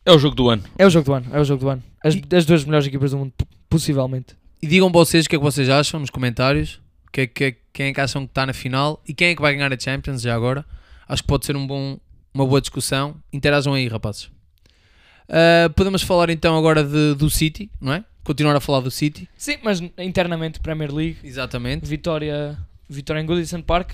é 0.04 0.12
o 0.12 0.18
jogo 0.18 0.36
do 0.36 0.50
ano. 0.50 0.64
É 0.78 0.86
o 0.88 0.90
jogo 0.90 1.06
do 1.06 1.14
ano, 1.14 1.28
é 1.32 1.40
o 1.40 1.44
jogo 1.46 1.62
do 1.62 1.70
ano. 1.70 1.84
As, 2.04 2.16
as 2.36 2.46
duas 2.46 2.66
melhores 2.66 2.88
equipas 2.88 3.12
do 3.12 3.18
mundo, 3.20 3.32
possivelmente. 3.70 4.36
E 4.60 4.66
digam 4.68 4.92
vocês 4.92 5.26
o 5.26 5.30
que 5.30 5.36
é 5.36 5.40
que 5.40 5.44
vocês 5.46 5.70
acham 5.70 6.00
nos 6.00 6.10
comentários. 6.10 6.82
Que 7.12 7.22
é 7.22 7.28
que, 7.28 7.56
quem 7.72 7.88
é 7.88 7.94
que 7.94 8.02
acham 8.02 8.26
que 8.26 8.32
está 8.32 8.46
na 8.46 8.54
final 8.54 9.02
e 9.08 9.14
quem 9.14 9.30
é 9.30 9.36
que 9.36 9.42
vai 9.42 9.54
ganhar 9.54 9.72
a 9.72 9.80
Champions 9.80 10.22
já 10.22 10.34
agora. 10.36 10.66
Acho 11.08 11.22
que 11.24 11.28
pode 11.28 11.46
ser 11.46 11.56
um 11.56 11.66
bom, 11.68 12.00
uma 12.34 12.46
boa 12.48 12.60
discussão. 12.62 13.16
Interajam 13.32 13.74
aí, 13.76 13.88
rapazes. 13.88 14.32
Ah, 15.28 15.70
podemos 15.76 16.02
falar 16.02 16.30
então 16.32 16.58
agora 16.58 16.84
de- 16.84 17.14
do 17.16 17.30
City, 17.30 17.70
não 17.80 17.94
é? 17.94 18.04
Continuar 18.24 18.56
a 18.56 18.60
falar 18.60 18.80
do 18.82 18.90
City. 18.92 19.30
Sim, 19.38 19.58
mas 19.64 19.80
internamente 20.00 20.60
Premier 20.60 20.92
League, 20.94 21.18
Exatamente. 21.24 21.86
vitória, 21.88 22.58
vitória 22.90 23.22
em 23.22 23.26
Goodison 23.26 23.62
Park. 23.62 23.92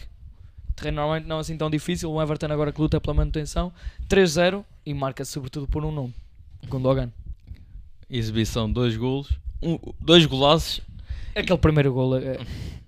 Terreno 0.76 0.98
normalmente 0.98 1.28
não 1.28 1.40
assim 1.40 1.58
tão 1.58 1.70
difícil. 1.70 2.12
O 2.12 2.22
Everton 2.22 2.48
agora 2.48 2.72
que 2.72 2.82
luta 2.82 3.00
pela 3.00 3.14
manutenção. 3.14 3.72
3-0 4.10 4.64
e 4.86 4.94
marca-se 4.94 5.32
sobretudo 5.32 5.68
por 5.68 5.84
um 5.84 5.92
nome. 5.92 6.14
Gundogan. 6.68 7.12
Exibição, 8.10 8.72
dois 8.72 8.96
golos, 8.96 9.30
um, 9.62 9.80
dois 10.00 10.26
golaços. 10.26 10.82
Aquele 11.36 11.58
primeiro 11.58 11.92
gol 11.92 12.18
é, 12.18 12.38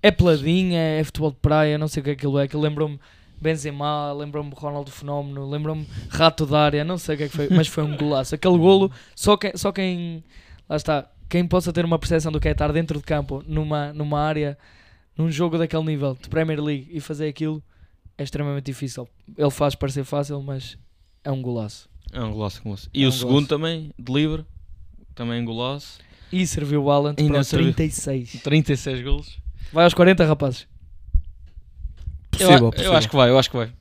é 0.02 0.10
peladinha, 0.10 0.80
é 0.80 1.04
futebol 1.04 1.30
de 1.30 1.36
praia, 1.36 1.76
não 1.76 1.88
sei 1.88 2.00
o 2.00 2.04
que 2.04 2.10
aquilo 2.10 2.38
é. 2.38 2.44
Aquilo 2.44 2.62
lembrou-me 2.62 2.98
Benzema, 3.40 4.12
lembrou-me 4.12 4.52
Ronaldo 4.54 4.90
Fenómeno, 4.90 5.48
lembrou-me 5.48 5.86
Rato 6.08 6.46
da 6.46 6.60
área, 6.60 6.84
não 6.84 6.98
sei 6.98 7.14
o 7.14 7.18
que 7.18 7.24
é 7.24 7.28
que 7.28 7.36
foi, 7.36 7.48
mas 7.50 7.68
foi 7.68 7.84
um 7.84 7.96
golaço. 7.96 8.34
Aquele 8.34 8.58
golo, 8.58 8.90
só 9.14 9.36
quem, 9.36 9.52
só 9.54 9.70
quem, 9.70 10.24
lá 10.68 10.76
está, 10.76 11.10
quem 11.28 11.46
possa 11.46 11.72
ter 11.72 11.84
uma 11.84 11.98
percepção 11.98 12.32
do 12.32 12.40
que 12.40 12.48
é 12.48 12.52
estar 12.52 12.72
dentro 12.72 12.98
de 12.98 13.04
campo, 13.04 13.44
numa, 13.46 13.92
numa 13.92 14.20
área, 14.20 14.56
num 15.18 15.30
jogo 15.30 15.58
daquele 15.58 15.82
nível 15.84 16.16
de 16.20 16.28
Premier 16.28 16.62
League 16.62 16.88
e 16.90 17.00
fazer 17.00 17.28
aquilo, 17.28 17.62
é 18.16 18.22
extremamente 18.22 18.64
difícil. 18.66 19.06
Ele 19.36 19.50
faz 19.50 19.74
parecer 19.74 20.04
fácil, 20.04 20.40
mas 20.42 20.78
é 21.24 21.30
um 21.30 21.42
golaço. 21.42 21.88
É 22.12 22.20
um 22.22 22.32
golaço, 22.32 22.62
golaço. 22.62 22.88
E 22.94 23.02
É 23.02 23.06
o 23.06 23.08
um 23.08 23.12
segundo 23.12 23.30
golaço. 23.32 23.48
também, 23.48 23.92
de 23.98 24.12
livre, 24.12 24.46
também 25.14 25.42
um 25.42 25.44
golaço. 25.44 25.98
E 26.32 26.46
serviu 26.46 26.84
o 26.84 26.90
Ainda 26.90 27.14
para 27.14 27.40
os 27.40 27.46
serviu. 27.48 27.74
36. 27.74 28.40
36 28.42 29.02
golos. 29.02 29.38
Vai 29.72 29.84
aos 29.84 29.92
40, 29.94 30.24
rapazes. 30.24 30.66
Eu, 32.32 32.38
Possível, 32.46 32.66
a- 32.68 32.70
possível. 32.70 32.92
eu 32.92 32.96
acho 32.98 33.08
que 33.08 33.16
vai, 33.16 33.30
eu 33.30 33.38
acho 33.38 33.50
que 33.50 33.56
vai. 33.56 33.72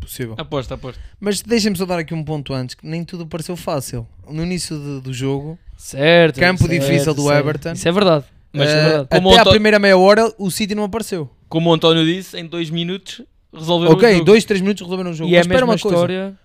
possível. 0.00 0.34
Aposto, 0.38 0.72
aposto. 0.74 1.00
Mas 1.20 1.42
deixem-me 1.42 1.76
só 1.76 1.84
dar 1.86 1.98
aqui 1.98 2.12
um 2.14 2.24
ponto 2.24 2.52
antes, 2.52 2.74
que 2.74 2.86
nem 2.86 3.04
tudo 3.04 3.26
pareceu 3.26 3.56
fácil. 3.56 4.06
No 4.28 4.42
início 4.42 4.76
de- 4.78 5.00
do 5.00 5.12
jogo, 5.12 5.58
Certo. 5.76 6.38
Campo 6.40 6.64
certo, 6.66 6.70
difícil 6.80 7.14
do 7.14 7.22
certo. 7.24 7.38
Everton. 7.38 7.72
Isso 7.72 7.88
é 7.88 7.92
verdade. 7.92 8.24
Mas 8.52 8.68
como 9.08 9.28
até 9.30 9.36
o 9.36 9.38
à 9.38 9.40
Anto- 9.42 9.50
primeira 9.50 9.78
meia 9.78 9.96
hora, 9.96 10.32
o 10.38 10.50
City 10.50 10.74
não 10.74 10.84
apareceu. 10.84 11.30
Como 11.48 11.70
o 11.70 11.74
António 11.74 12.04
disse, 12.04 12.38
em 12.38 12.46
dois 12.46 12.70
minutos 12.70 13.22
resolveu 13.52 13.90
o 13.90 13.92
ok, 13.94 14.12
jogo. 14.12 14.24
dois, 14.24 14.44
três 14.44 14.60
minutos 14.60 14.82
resolveram 14.82 15.10
o 15.10 15.14
jogo. 15.14 15.30
E 15.30 15.34
é 15.34 15.38
a 15.38 15.40
Mas 15.40 15.48
mesma 15.48 15.66
uma 15.66 15.78
coisa. 15.78 15.96
história. 15.96 16.38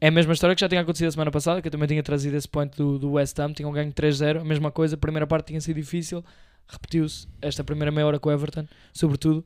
É 0.00 0.08
a 0.08 0.10
mesma 0.10 0.32
história 0.32 0.54
que 0.54 0.60
já 0.60 0.68
tinha 0.68 0.80
acontecido 0.80 1.08
a 1.08 1.12
semana 1.12 1.30
passada, 1.30 1.62
que 1.62 1.68
eu 1.68 1.72
também 1.72 1.88
tinha 1.88 2.02
trazido 2.02 2.36
esse 2.36 2.48
point 2.48 2.76
do, 2.76 2.98
do 2.98 3.12
West 3.12 3.38
Ham, 3.38 3.52
tinham 3.52 3.72
ganho 3.72 3.90
3-0, 3.92 4.40
a 4.40 4.44
mesma 4.44 4.70
coisa, 4.70 4.96
a 4.96 4.98
primeira 4.98 5.26
parte 5.26 5.46
tinha 5.46 5.60
sido 5.60 5.76
difícil, 5.76 6.22
repetiu-se 6.68 7.26
esta 7.40 7.64
primeira 7.64 7.90
meia 7.90 8.06
hora 8.06 8.18
com 8.18 8.28
o 8.28 8.32
Everton, 8.32 8.66
sobretudo. 8.92 9.42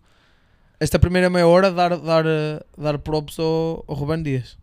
Esta 0.81 0.99
primeira 0.99 1.29
meia 1.31 1.47
hora, 1.47 1.71
dar, 1.71 1.97
dar, 1.97 2.25
eh, 2.27 2.61
dar 2.77 2.99
props 2.99 3.39
ao, 3.39 3.85
ao 3.87 3.95
Ruben 3.95 4.23
Dias. 4.23 4.57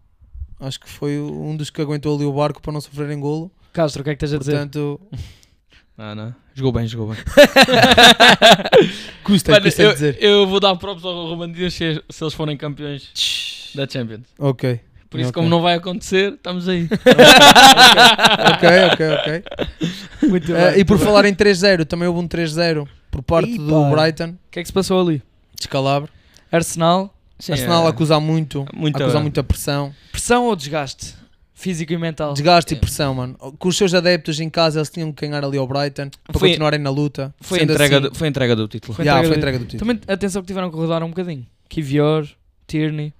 Acho 0.59 0.79
que 0.79 0.89
foi 0.89 1.19
um 1.19 1.55
dos 1.55 1.69
que 1.69 1.81
aguentou 1.81 2.15
ali 2.15 2.25
o 2.25 2.33
barco 2.33 2.61
para 2.61 2.73
não 2.73 2.81
sofrer 2.81 3.09
em 3.11 3.19
golo. 3.19 3.49
Castro, 3.71 4.01
o 4.01 4.03
que 4.03 4.09
é 4.09 4.13
que 4.15 4.19
tens 4.19 4.33
a 4.33 4.37
dizer? 4.37 4.51
Portanto, 4.53 4.99
Não, 5.97 6.13
não. 6.13 6.35
Jogou 6.53 6.71
bem, 6.73 6.85
jogou 6.87 7.13
bem. 7.13 7.17
custa, 9.23 9.51
Mano, 9.53 9.63
custa 9.65 9.81
eu, 9.83 9.93
dizer. 9.93 10.17
eu 10.21 10.47
vou 10.47 10.59
dar 10.59 10.75
props 10.75 11.03
ao 11.05 11.27
Ruben 11.29 11.51
Dias 11.51 11.73
se, 11.73 12.01
se 12.09 12.23
eles 12.23 12.33
forem 12.33 12.57
campeões 12.57 13.71
da 13.73 13.87
Champions. 13.87 14.23
Ok. 14.37 14.79
Por 15.09 15.19
isso, 15.19 15.29
Ok. 15.29 15.41
como 15.41 15.49
não 15.49 15.61
vai 15.61 15.75
acontecer, 15.75 16.33
estamos 16.33 16.67
aí. 16.67 16.89
ok, 18.53 18.69
ok, 18.91 19.07
ok. 19.13 19.43
Muito 20.29 20.53
Eh, 20.53 20.71
bem. 20.71 20.81
e 20.81 20.85
por 20.85 20.97
falar 20.99 21.25
em 21.25 21.33
3-0, 21.33 21.85
também 21.85 22.07
houve 22.07 22.19
um 22.19 22.27
3-0 22.27 22.87
por 23.11 23.21
parte 23.23 23.51
Ih, 23.51 23.57
do. 23.57 23.89
Brighton, 23.91 24.29
O 24.31 24.37
que 24.51 24.59
é 24.59 24.61
que 24.61 24.67
se 24.67 24.73
passou 24.73 24.99
ali? 25.01 25.21
descalabro. 25.57 26.09
Arsenal, 26.51 27.13
Sim, 27.39 27.53
Arsenal 27.53 27.83
é- 27.83 27.87
a 27.87 27.89
acusar 27.89 28.19
muito, 28.19 28.65
Muita- 28.73 28.99
a 28.99 29.03
acusar 29.05 29.21
muita 29.21 29.43
pressão. 29.43 29.93
pressão 30.11 30.45
ou 30.45 30.55
desgaste? 30.55 31.15
Físico 31.57 31.93
e 31.93 31.97
mental? 31.97 32.33
Desgaste 32.33 32.73
e 32.73 32.77
É. 32.77 32.79
pressão, 32.79 33.15
mano. 33.15 33.35
Com 33.57 33.69
os 33.69 33.77
seus 33.77 33.93
adeptos 33.93 34.39
em 34.41 34.49
casa, 34.49 34.79
eles 34.79 34.89
tinham 34.89 35.11
que 35.13 35.25
ganhar 35.25 35.43
ali 35.43 35.57
ao 35.57 35.65
Brighton 35.65 36.09
para 36.27 36.37
Foi- 36.37 36.49
continuarem 36.49 36.79
na 36.79 36.89
luta. 36.89 37.33
Foi, 37.39 37.59
Sendo 37.59 37.71
entrega 37.73 37.97
assim, 37.99 38.09
do, 38.09 38.15
foi 38.15 38.27
entrega 38.27 38.55
do 38.55 38.67
título. 38.67 38.93
Foi 38.93 39.05
Yeah, 39.05 39.21
entrega 39.21 39.33
foi 39.33 39.37
entrega 39.39 39.59
do 39.59 39.65
título. 39.65 39.79
Também 39.95 40.13
atenção 40.13 40.41
que 40.41 40.47
tiveram 40.47 40.69
que 40.69 40.75
rodar 40.75 41.01
um 41.01 41.07
bocadinho. 41.09 41.47
Kivior, 41.69 42.27
Tierney, 42.67 43.13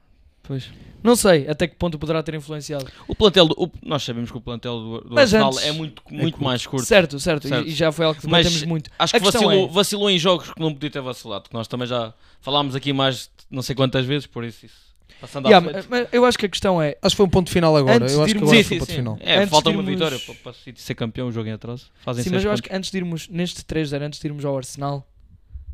Pois. 0.44 0.70
não 1.02 1.16
sei 1.16 1.48
até 1.48 1.66
que 1.66 1.76
ponto 1.78 1.98
poderá 1.98 2.22
ter 2.22 2.36
influenciado. 2.36 2.86
O 3.08 3.16
plantel, 3.16 3.48
do, 3.48 3.56
o- 3.58 3.72
nós 3.82 4.04
sabemos 4.04 4.30
que 4.30 4.38
o 4.38 4.42
plantel 4.42 4.80
do, 4.80 5.02
do 5.02 5.16
Mas 5.16 5.34
Arsenal 5.34 5.52
antes- 5.54 5.64
é 5.66 5.72
muito, 5.72 6.02
muito 6.12 6.34
curto. 6.34 6.44
mais 6.44 6.68
curto. 6.68 6.86
Certo, 6.86 7.18
certo, 7.22 7.46
e- 7.46 7.50
Certo. 7.50 7.68
E, 7.70 7.72
já 7.72 7.90
foi 7.94 8.06
algo 8.06 8.20
que 8.20 8.28
Mas 8.28 8.46
debatemos 8.46 8.68
muito. 8.68 8.90
Acho 9.00 9.16
A 9.16 9.20
que 9.20 9.24
questão 9.26 9.44
vacilou, 9.44 9.66
é- 9.70 9.72
vacilou 9.72 10.10
em 10.10 10.20
jogos 10.20 10.52
que 10.52 10.60
não 10.60 10.74
podia 10.74 10.92
ter 10.92 11.02
vacilado, 11.02 11.48
que 11.48 11.54
nós 11.54 11.68
também 11.70 11.88
já 11.88 12.14
falámos 12.42 12.76
aqui 12.76 12.92
mais 12.92 13.22
de 13.24 13.30
não 13.50 13.62
sei 13.62 13.74
quantas 13.76 14.06
vezes, 14.06 14.28
por 14.28 14.44
isso, 14.44 14.66
isso. 14.66 14.85
Passando 15.22 15.48
Yeah, 15.48 15.72
mas- 15.74 15.88
mas 15.88 16.08
eu 16.12 16.26
acho 16.26 16.38
que 16.38 16.46
a 16.46 16.50
questão 16.50 16.82
é 16.82 16.98
Acho 17.02 17.14
que 17.16 17.18
foi 17.18 17.26
um 17.26 17.30
ponto 17.30 17.50
final 17.50 17.76
agora. 17.76 18.04
Antes 18.04 18.14
Eu 18.14 18.24
acho 18.24 18.34
que 18.34 18.38
irmos- 18.38 18.50
agora 18.50 18.64
Sim, 18.64 18.68
foi 18.68 18.76
um 18.76 18.80
ponto 18.80 18.90
sim. 18.92 18.96
final. 18.98 19.18
É, 19.22 19.38
Antes 19.38 19.50
falta 19.50 19.70
de 19.70 19.76
uma 19.78 19.84
irmos- 19.84 20.10
vitória 20.12 20.36
para, 20.44 20.54
City 20.54 20.82
ser 20.82 20.96
campeão, 20.96 21.28
o 21.28 21.32
jogo 21.32 21.48
em 21.48 21.52
atraso. 21.54 21.90
Fazem 22.02 22.24
Sim, 22.24 22.30
mas 22.32 22.44
eu 22.44 22.52
acho 22.52 22.62
que 22.64 22.74
antes 22.76 22.92
de 22.92 22.98
irmos 22.98 23.28
neste 23.30 23.64
3-0, 23.64 24.02
antes 24.04 24.20
de 24.20 24.28
irmos 24.28 24.44
ao 24.46 24.56
Arsenal, 24.58 25.08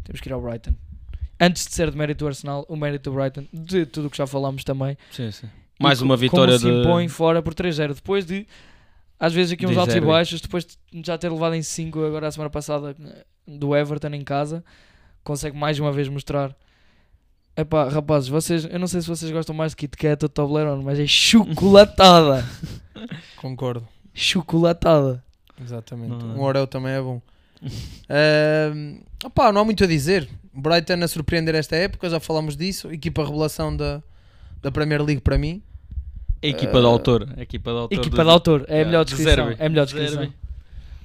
temos 0.03 0.21
que 0.21 0.29
ir 0.29 0.33
ao 0.33 0.41
Brighton. 0.41 0.73
Antes 1.39 1.65
de 1.65 1.73
ser 1.73 1.89
de 1.89 1.97
mérito 1.97 2.23
do 2.23 2.27
Arsenal, 2.27 2.65
o 2.69 2.75
mérito 2.75 3.09
do 3.09 3.15
Brighton, 3.15 3.45
de 3.51 3.85
tudo 3.87 4.07
o 4.07 4.09
que 4.11 4.17
já 4.17 4.27
falámos 4.27 4.63
também. 4.63 4.95
Sim, 5.11 5.31
sim. 5.31 5.49
Mais 5.79 5.99
uma 6.01 6.15
vitória 6.15 6.53
como 6.59 6.69
se 6.71 6.71
de... 6.71 6.81
impõe 6.87 7.07
fora 7.07 7.41
por 7.41 7.55
3-0. 7.55 7.95
Depois 7.95 8.23
de, 8.27 8.45
às 9.19 9.33
vezes, 9.33 9.51
aqui 9.53 9.65
uns 9.65 9.75
altos 9.75 9.95
e 9.95 9.99
baixos, 10.01 10.39
depois 10.39 10.65
de 10.65 10.77
já 11.03 11.17
ter 11.17 11.29
levado 11.31 11.55
em 11.55 11.63
5 11.63 12.03
agora 12.05 12.27
a 12.27 12.31
semana 12.31 12.51
passada 12.51 12.95
do 13.47 13.75
Everton 13.75 14.09
em 14.09 14.23
casa, 14.23 14.63
consegue 15.23 15.57
mais 15.57 15.79
uma 15.79 15.91
vez 15.91 16.07
mostrar. 16.07 16.55
Epá, 17.61 17.87
rapazes, 17.89 18.27
vocês, 18.29 18.65
eu 18.65 18.79
não 18.79 18.87
sei 18.87 19.01
se 19.01 19.07
vocês 19.07 19.31
gostam 19.31 19.55
mais 19.55 19.71
de 19.73 19.75
Kit 19.77 19.95
Kat 19.97 20.23
ou 20.25 20.29
Toblerone, 20.29 20.83
mas 20.83 20.99
é 20.99 21.05
chocolatada. 21.07 22.45
Concordo. 23.37 23.87
chocolatada. 24.13 25.23
Exatamente. 25.63 26.23
Não 26.25 26.31
é? 26.35 26.37
Um 26.37 26.41
Orel 26.41 26.65
também 26.67 26.93
é 26.93 27.01
bom. 27.01 27.21
Ahm, 28.09 29.01
opá, 29.23 29.51
não 29.51 29.61
há 29.61 29.65
muito 29.65 29.83
a 29.83 29.87
dizer. 29.87 30.27
Brighton 30.53 31.01
a 31.03 31.07
surpreender 31.07 31.55
esta 31.55 31.75
época, 31.75 32.09
já 32.09 32.19
falámos 32.19 32.57
disso. 32.57 32.91
Equipa 32.91 33.23
revelação 33.23 33.75
da, 33.75 34.01
da 34.61 34.71
Premier 34.71 35.01
League 35.03 35.21
para 35.21 35.37
mim. 35.37 35.61
A 36.43 36.47
equipa 36.47 36.77
Eh, 36.77 36.81
de 36.81 36.87
autor. 36.87 37.29
A 37.37 37.41
equipa 37.41 37.71
de 37.71 37.77
autor. 37.77 37.97
Equipa 37.99 38.17
do- 38.17 38.23
de 38.23 38.29
autor, 38.29 38.65
é 38.67 38.81
a 38.81 38.85
melhor 38.85 39.05
de 39.05 39.11
descrição. 39.15 39.45
Zerbi. 39.45 39.61
É 39.61 39.65
a 39.65 39.69
melhor 39.69 39.85
descrição. 39.85 40.33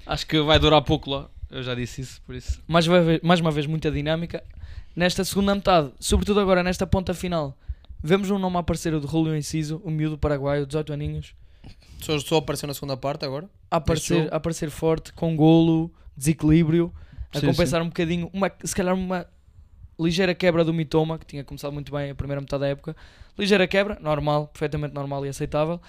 Acho 0.07 0.26
que 0.26 0.40
vai 0.40 0.59
durar 0.59 0.80
pouco 0.82 1.11
lá. 1.11 1.28
Eu 1.51 1.62
já 1.62 1.74
disse 1.74 2.01
isso, 2.01 2.20
por 2.22 2.34
isso. 2.34 2.61
Mais 2.66 2.86
uma, 2.86 3.01
vez, 3.01 3.20
mais 3.22 3.40
uma 3.40 3.51
vez, 3.51 3.66
muita 3.66 3.90
dinâmica. 3.90 4.42
Nesta 4.94 5.24
segunda 5.24 5.55
metade, 5.55 5.92
sobretudo 6.01 6.40
agora 6.40 6.62
nesta 6.62 6.86
ponta 6.86 7.12
final, 7.14 7.57
vemos 8.03 8.30
um 8.30 8.38
nome 8.38 8.57
a 8.57 8.61
aparecer, 8.61 8.94
o 8.94 9.01
de 9.01 9.07
Julio 9.07 9.36
Enciso, 9.36 9.80
o 9.84 9.90
miúdo 9.90 10.16
paraguaio, 10.18 10.66
18 10.66 10.92
aninhos, 10.92 11.34
Só, 12.01 12.18
só 12.18 12.36
apareceu 12.38 12.66
na 12.66 12.74
segunda 12.74 12.97
parte 12.97 13.24
agora. 13.24 13.49
a 13.70 13.76
aparecer, 13.76 14.32
a 14.32 14.36
aparecer 14.36 14.70
forte, 14.70 15.12
com 15.12 15.36
golo, 15.36 15.92
desequilíbrio, 16.16 16.92
a 17.34 17.40
Sim, 17.40 17.47
compensar 17.47 17.82
um 17.82 17.88
bocadinho, 17.88 18.30
uma, 18.32 18.51
se 18.64 18.74
calhar 18.74 18.94
uma 18.94 19.26
ligeira 19.99 20.34
quebra 20.34 20.64
do 20.64 20.72
Mitoma, 20.72 21.18
que 21.18 21.26
tinha 21.26 21.44
começado 21.44 21.72
muito 21.72 21.92
bem 21.92 22.11
a 22.11 22.14
primeira 22.14 22.40
metade 22.40 22.61
da 22.61 22.68
época. 22.68 22.97
Ligeira 23.38 23.66
quebra, 23.66 23.99
normal, 24.01 24.49
perfeitamente 24.49 24.94
normal 24.94 25.24
e 25.26 25.28
aceitável. 25.28 25.80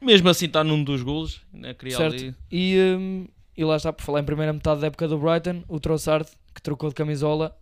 Mesmo 0.00 0.28
assim 0.28 0.46
está 0.46 0.62
num 0.64 0.82
dos 0.82 1.02
golos. 1.02 1.40
Né? 1.52 1.74
Queria 1.74 1.96
Certo. 1.96 2.14
ali... 2.14 2.34
E, 2.50 2.76
hum, 2.98 3.26
e 3.56 3.64
lá 3.64 3.76
está, 3.76 3.92
por 3.92 4.02
falar 4.02 4.20
em 4.20 4.24
primeira 4.24 4.52
metade 4.52 4.80
da 4.80 4.86
época 4.86 5.06
do 5.08 5.18
Brighton, 5.18 5.62
o 5.68 5.78
Trossard, 5.78 6.28
que 6.54 6.62
trocou 6.62 6.88
de 6.88 6.94
camisola, 6.94 7.56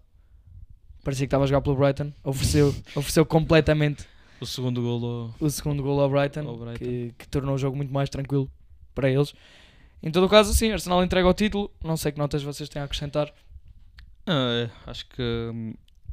parecia 1.02 1.26
que 1.26 1.28
estava 1.28 1.44
a 1.44 1.46
jogar 1.46 1.60
pelo 1.62 1.76
Brighton, 1.76 2.12
ofereceu, 2.22 2.68
ofereceu 2.94 3.24
completamente 3.26 4.06
O 4.40 4.46
segundo 4.46 4.80
golo... 4.82 5.34
o 5.40 5.50
segundo 5.50 5.82
gol 5.82 6.00
ao 6.00 6.08
Brighton, 6.08 6.46
Ao 6.48 6.56
Brighton. 6.56 6.84
Que, 6.84 7.14
que 7.18 7.28
tornou 7.28 7.54
o 7.54 7.58
jogo 7.58 7.76
muito 7.76 7.92
mais 7.92 8.08
tranquilo 8.08 8.50
para 8.94 9.10
eles. 9.10 9.34
Em 10.02 10.10
todo 10.10 10.24
o 10.24 10.28
caso, 10.28 10.54
sim, 10.54 10.70
Arsenal 10.72 11.04
entrega 11.04 11.28
o 11.28 11.34
título. 11.34 11.70
Não 11.84 11.96
sei 11.96 12.10
que 12.12 12.18
notas 12.18 12.42
vocês 12.42 12.68
têm 12.68 12.80
a 12.80 12.84
acrescentar 12.86 13.32
Ah, 14.26 14.66
é, 14.66 14.70
acho 14.90 15.06
que 15.08 15.22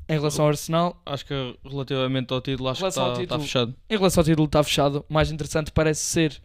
em 0.10 0.14
relação 0.14 0.46
ao 0.46 0.50
Arsenal. 0.50 1.02
acho 1.06 1.26
que 1.26 1.60
relativamente 1.66 2.34
ao 2.34 2.40
título 2.42 2.70
acho 2.70 2.82
que 2.82 2.88
está 2.88 3.14
título, 3.14 3.42
fechado. 3.42 3.76
Em 3.90 3.98
relação 3.98 4.22
ao 4.22 4.26
título 4.26 4.46
está 4.46 4.64
fechado. 4.64 5.06
O 5.10 5.14
mais 5.14 5.32
interessante 5.32 5.72
parece 5.72 6.02
ser 6.02 6.42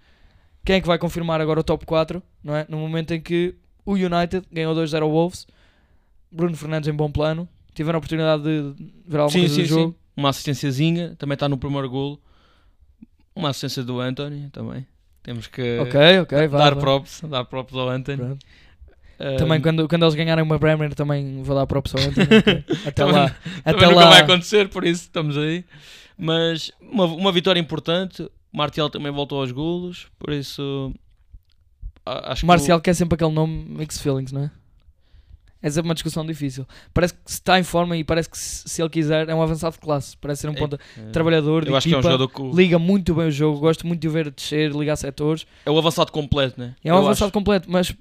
quem 0.65 0.77
é 0.77 0.81
que 0.81 0.87
vai 0.87 0.99
confirmar 0.99 1.41
agora 1.41 1.61
o 1.61 1.65
top 1.65 1.85
4, 1.87 2.23
não 2.43 2.55
é? 2.57 2.67
No 2.69 2.79
momento 2.79 3.13
em 3.13 3.21
que 3.21 3.55
o 3.85 3.93
United 3.95 4.47
ganhou 4.51 4.75
2-0 4.75 5.03
ao 5.03 5.11
Wolves. 5.11 5.47
Bruno 6.31 6.57
Fernandes 6.57 6.89
em 6.89 6.93
bom 6.95 7.11
plano. 7.11 7.49
Tiveram 7.75 7.97
a 7.97 7.99
oportunidade 7.99 8.43
de 8.43 8.75
ver 9.07 9.19
alguma 9.19 9.31
Sim, 9.31 9.41
coisa 9.41 9.55
sim, 9.55 9.63
do 9.63 9.67
jogo. 9.69 9.91
sim. 9.93 9.97
Uma 10.17 10.29
assistênciazinha, 10.29 11.15
também 11.19 11.35
está 11.35 11.49
no 11.49 11.57
primeiro 11.59 11.89
golo. 11.89 12.21
Uma 13.35 13.49
assistência 13.51 13.83
do 13.83 13.99
Anthony 14.01 14.49
também. 14.51 14.87
Temos 15.23 15.47
que 15.47 15.79
Ok, 15.81 16.21
ok, 16.21 16.39
vai. 16.39 16.49
dar 16.49 16.75
vai. 16.75 16.81
props, 16.83 17.23
dar 17.29 17.45
props 17.45 17.75
ao 17.75 17.89
Anthony. 17.89 18.19
Pronto. 18.19 18.47
Também 19.39 19.61
quando, 19.61 19.89
quando 19.89 20.03
eles 20.03 20.15
ganharem 20.17 20.43
uma 20.43 20.59
Bremer 20.59 20.95
também 20.95 21.43
vou 21.45 21.55
dar 21.55 21.65
para 21.67 21.79
o 21.79 21.83
pessoal. 21.83 22.03
ok? 22.05 22.65
Até 22.87 23.05
lá. 23.05 23.29
também 23.31 23.37
Até 23.65 23.87
nunca 23.87 23.95
lá. 23.95 24.09
vai 24.11 24.21
acontecer, 24.23 24.69
por 24.69 24.85
isso 24.85 25.03
estamos 25.03 25.39
aí. 25.39 25.65
Mas 26.19 26.73
uma, 26.81 27.05
uma 27.07 27.31
vitória 27.33 27.61
importante. 27.61 28.29
Martial 28.53 28.91
também 28.91 29.11
voltou 29.11 29.41
aos 29.41 29.51
golos, 29.51 30.09
por 30.19 30.33
isso 30.33 30.93
acho 32.05 32.45
Marcial 32.45 32.79
que 32.79 32.85
quer 32.85 32.95
sempre 32.95 33.15
aquele 33.15 33.33
nome 33.33 33.65
mixed 33.69 34.03
feelings, 34.03 34.33
não 34.33 34.43
é? 34.45 34.51
É 35.63 35.71
sempre 35.71 35.89
uma 35.89 35.95
discussão 35.95 36.27
difícil. 36.27 36.67
Parece 36.93 37.15
que 37.15 37.21
se 37.27 37.35
está 37.35 37.59
em 37.59 37.63
forma 37.63 37.97
e 37.97 38.03
parece 38.05 38.29
que 38.29 38.37
se, 38.37 38.69
se 38.69 38.83
ele 38.83 38.91
quiser 38.91 39.29
é 39.29 39.35
um 39.35 39.41
avançado 39.43 39.75
de 39.75 39.79
classe. 39.79 40.17
Parece 40.17 40.41
ser 40.43 40.49
um 40.49 40.53
É, 40.53 40.57
ponta 40.57 40.79
o, 40.99 41.13
trabalhador 41.13 41.65
de 41.65 41.71
eu 41.71 41.77
acho 41.77 41.87
que 41.89 41.95
é 41.95 41.97
um 41.97 42.01
equipa. 42.01 42.13
jogador 42.13 42.29
que 42.51 42.57
Liga 42.57 42.79
muito 42.79 43.15
bem 43.15 43.27
o 43.29 43.31
jogo. 43.31 43.61
Gosto 43.61 43.87
muito 43.87 44.01
de 44.01 44.09
o 44.09 44.11
ver 44.11 44.31
descer, 44.31 44.73
ligar 44.73 44.97
setores. 44.97 45.47
é 45.65 45.71
o 45.71 45.79
avançado 45.79 46.11
completo, 46.11 46.59
né? 46.61 46.75
É 46.85 46.93
um 46.93 46.97
Eu 46.97 47.03
avançado 47.03 47.27
acho. 47.27 47.33
completo, 47.33 47.71
mas 47.71 47.95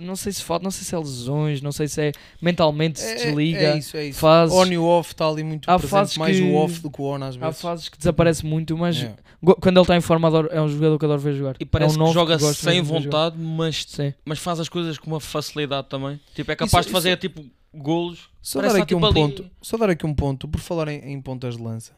não 0.00 0.16
sei 0.16 0.32
se 0.32 0.42
falta, 0.42 0.64
não 0.64 0.70
sei 0.70 0.84
se 0.84 0.94
é 0.94 0.98
lesões, 0.98 1.62
não 1.62 1.70
sei 1.72 1.86
se 1.88 2.00
é 2.00 2.12
mentalmente 2.42 3.00
se 3.00 3.14
desliga. 3.14 3.58
É, 3.58 3.78
isso, 3.78 3.96
é 3.96 4.06
isso. 4.06 4.18
fases- 4.18 4.54
On 4.54 4.66
e 4.66 4.76
o 4.78 4.84
off 4.84 5.12
está 5.12 5.28
ali 5.28 5.42
muito 5.44 5.70
Há 5.70 5.78
presente, 5.78 6.18
mais 6.18 6.36
que- 6.36 6.42
o 6.42 6.54
off 6.56 6.80
do 6.80 6.90
que 6.90 7.00
o 7.00 7.04
on 7.04 7.16
às 7.22 7.36
Há 7.36 7.46
vezes. 7.46 7.60
fases 7.60 7.88
que 7.88 7.98
desaparece 7.98 8.44
muito, 8.44 8.76
mas 8.76 9.02
É. 9.02 9.14
quando 9.60 9.76
ele 9.76 9.80
está 9.82 9.96
em 9.96 10.00
forma 10.00 10.28
adoro- 10.28 10.48
é 10.50 10.60
um 10.60 10.68
jogador 10.68 10.98
que 10.98 11.04
adoro 11.04 11.20
ver 11.20 11.34
jogar. 11.34 11.56
E 11.60 11.64
parece 11.64 11.90
é 11.90 11.92
um 11.92 11.94
que 11.94 11.98
novo 12.00 12.12
joga 12.12 12.36
gosto 12.36 12.60
sem 12.62 12.80
vontade, 12.82 13.36
mas, 13.38 13.84
Sim. 13.88 14.12
mas 14.24 14.38
faz 14.38 14.60
as 14.60 14.68
coisas 14.68 14.98
com 14.98 15.10
uma 15.10 15.20
facilidade 15.20 15.86
também. 15.88 16.18
Tipo, 16.34 16.52
é 16.52 16.56
capaz 16.56 16.84
Isso- 16.86 16.88
de 16.88 16.92
fazer 16.96 17.16
tipo 17.16 17.44
golos. 17.74 18.28
Só 18.42 18.58
Parece 18.60 18.76
dar 18.78 18.82
aqui 18.82 18.94
um 18.94 18.98
tipo, 18.98 19.06
ali- 19.06 19.14
ponto, 19.14 19.50
só 19.62 19.76
dar 19.76 19.90
aqui 19.90 20.06
um 20.06 20.14
ponto, 20.14 20.48
por 20.48 20.60
falar 20.60 20.88
em, 20.88 21.12
em 21.12 21.20
pontas 21.20 21.56
de 21.56 21.62
lança. 21.62 21.92